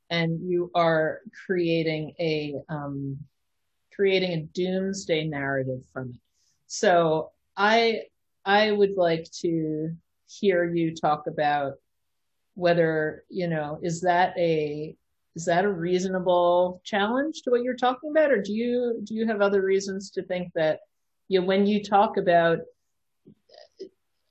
And 0.09 0.39
you 0.41 0.71
are 0.73 1.21
creating 1.45 2.13
a 2.19 2.55
um, 2.69 3.17
creating 3.95 4.31
a 4.33 4.41
doomsday 4.53 5.25
narrative 5.25 5.83
from 5.93 6.09
it. 6.09 6.19
So 6.67 7.31
i 7.57 8.01
i 8.45 8.71
would 8.71 8.95
like 8.95 9.25
to 9.31 9.91
hear 10.27 10.65
you 10.65 10.93
talk 10.95 11.27
about 11.27 11.73
whether 12.53 13.23
you 13.29 13.47
know 13.47 13.79
is 13.81 14.01
that 14.01 14.37
a 14.37 14.95
is 15.37 15.45
that 15.45 15.65
a 15.65 15.71
reasonable 15.71 16.81
challenge 16.83 17.43
to 17.43 17.51
what 17.51 17.61
you're 17.61 17.75
talking 17.75 18.09
about? 18.09 18.31
Or 18.31 18.41
do 18.41 18.51
you 18.51 18.99
do 19.03 19.13
you 19.13 19.27
have 19.27 19.39
other 19.39 19.61
reasons 19.61 20.09
to 20.11 20.23
think 20.23 20.51
that 20.55 20.79
you 21.27 21.39
know, 21.39 21.45
when 21.45 21.67
you 21.67 21.83
talk 21.83 22.17
about 22.17 22.57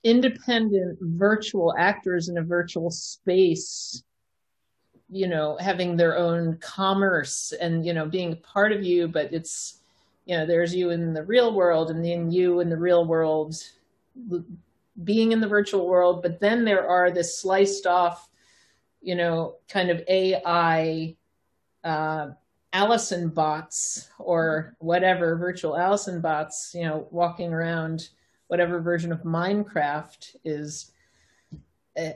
independent 0.02 0.98
virtual 1.00 1.72
actors 1.78 2.28
in 2.28 2.38
a 2.38 2.42
virtual 2.42 2.90
space 2.90 4.02
you 5.08 5.28
know 5.28 5.56
having 5.60 5.96
their 5.96 6.16
own 6.16 6.56
commerce 6.58 7.52
and 7.60 7.86
you 7.86 7.92
know 7.92 8.06
being 8.06 8.36
part 8.36 8.72
of 8.72 8.82
you 8.82 9.06
but 9.06 9.32
it's 9.32 9.80
you 10.24 10.36
know 10.36 10.44
there's 10.44 10.74
you 10.74 10.90
in 10.90 11.12
the 11.12 11.22
real 11.22 11.54
world 11.54 11.90
and 11.90 12.04
then 12.04 12.30
you 12.30 12.60
in 12.60 12.68
the 12.68 12.76
real 12.76 13.04
world 13.06 13.54
being 15.04 15.30
in 15.30 15.40
the 15.40 15.48
virtual 15.48 15.86
world 15.86 16.22
but 16.22 16.40
then 16.40 16.64
there 16.64 16.88
are 16.88 17.10
this 17.10 17.40
sliced 17.40 17.86
off 17.86 18.28
you 19.00 19.14
know, 19.14 19.56
kind 19.68 19.90
of 19.90 20.02
AI 20.08 21.16
uh, 21.84 22.28
Alison 22.72 23.28
bots 23.28 24.10
or 24.18 24.74
whatever 24.78 25.36
virtual 25.36 25.76
Alison 25.76 26.20
bots, 26.20 26.72
you 26.74 26.84
know, 26.84 27.06
walking 27.10 27.52
around 27.52 28.08
whatever 28.48 28.80
version 28.80 29.12
of 29.12 29.22
Minecraft 29.22 30.36
is 30.44 30.92
uh, 31.98 32.10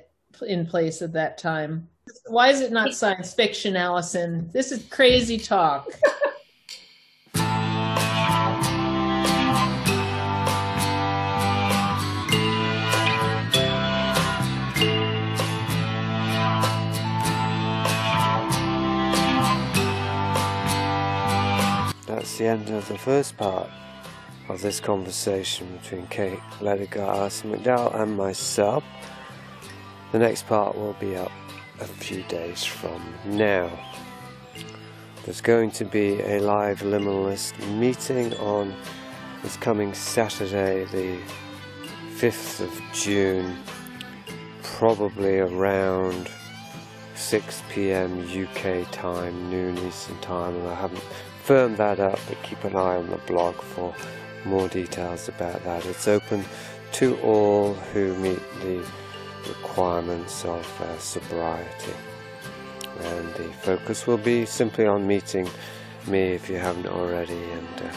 in 0.46 0.66
place 0.66 1.02
at 1.02 1.12
that 1.12 1.38
time. 1.38 1.88
Why 2.26 2.48
is 2.48 2.60
it 2.60 2.72
not 2.72 2.94
science 2.94 3.32
fiction, 3.32 3.76
Alison? 3.76 4.50
This 4.52 4.72
is 4.72 4.84
crazy 4.90 5.38
talk. 5.38 5.88
the 22.40 22.46
end 22.46 22.70
of 22.70 22.88
the 22.88 22.96
first 22.96 23.36
part 23.36 23.68
of 24.48 24.62
this 24.62 24.80
conversation 24.80 25.76
between 25.76 26.06
Kate 26.06 26.38
Ledogar, 26.60 27.06
Alison 27.18 27.54
McDowell, 27.54 27.94
and 28.00 28.16
myself. 28.16 28.82
The 30.12 30.20
next 30.20 30.46
part 30.46 30.74
will 30.74 30.94
be 30.94 31.16
up 31.16 31.30
a 31.80 31.84
few 31.84 32.22
days 32.22 32.64
from 32.64 33.02
now. 33.26 33.70
There's 35.22 35.42
going 35.42 35.70
to 35.72 35.84
be 35.84 36.22
a 36.22 36.40
live 36.40 36.80
liminalist 36.80 37.58
meeting 37.78 38.32
on 38.38 38.74
this 39.42 39.58
coming 39.58 39.92
Saturday, 39.92 40.86
the 40.86 41.18
5th 42.16 42.60
of 42.60 42.82
June, 42.94 43.58
probably 44.62 45.40
around 45.40 46.30
6 47.16 47.62
pm 47.68 48.22
UK 48.22 48.90
time, 48.90 49.50
noon 49.50 49.76
Eastern 49.86 50.18
time, 50.20 50.56
and 50.56 50.68
I 50.68 50.74
haven't 50.74 51.04
firmed 51.50 51.78
that 51.78 51.98
up, 51.98 52.16
but 52.28 52.40
keep 52.44 52.62
an 52.62 52.76
eye 52.76 52.94
on 52.94 53.10
the 53.10 53.16
blog 53.26 53.56
for 53.56 53.92
more 54.44 54.68
details 54.68 55.28
about 55.28 55.64
that. 55.64 55.84
It's 55.84 56.06
open 56.06 56.44
to 56.92 57.18
all 57.22 57.74
who 57.74 58.14
meet 58.18 58.38
the 58.60 58.86
requirements 59.48 60.44
of 60.44 60.80
uh, 60.80 60.96
sobriety. 61.00 61.96
And 63.00 63.34
the 63.34 63.52
focus 63.62 64.06
will 64.06 64.16
be 64.18 64.46
simply 64.46 64.86
on 64.86 65.08
meeting 65.08 65.50
me 66.06 66.20
if 66.20 66.48
you 66.48 66.58
haven't 66.58 66.86
already 66.86 67.42
and 67.42 67.82
uh, 67.82 67.90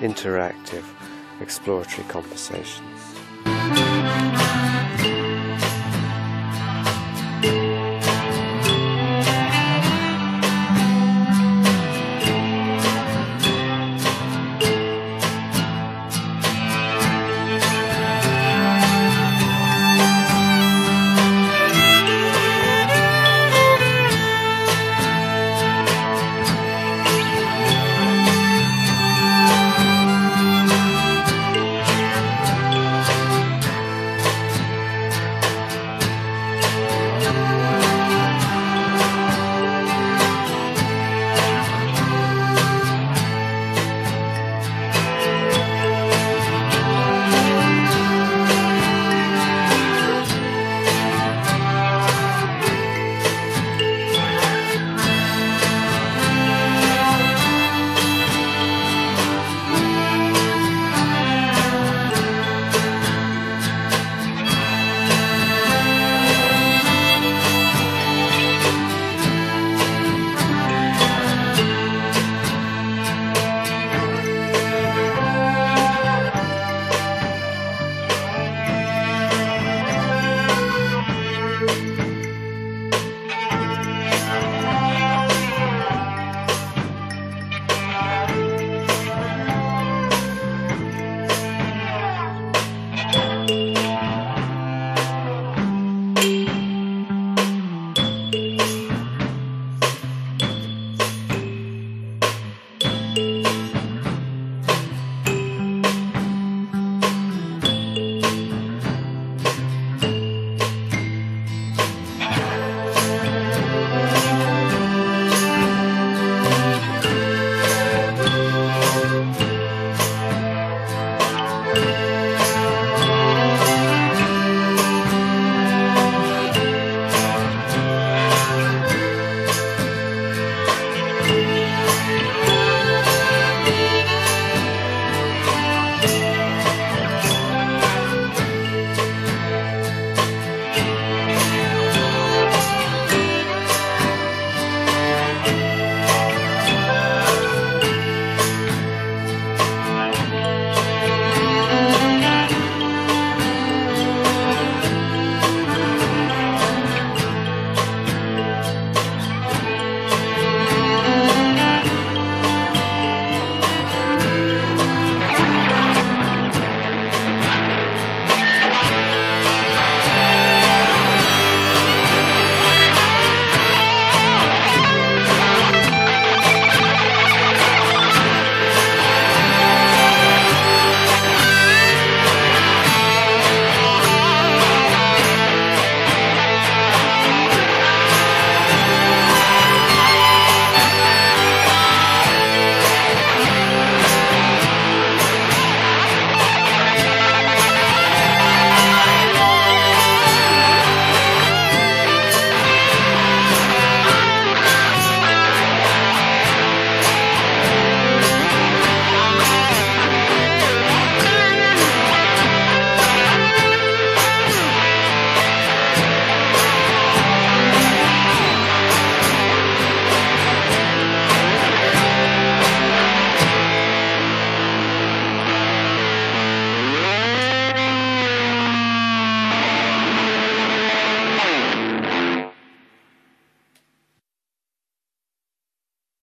interactive 0.00 0.86
exploratory 1.42 2.08
conversation. 2.08 2.86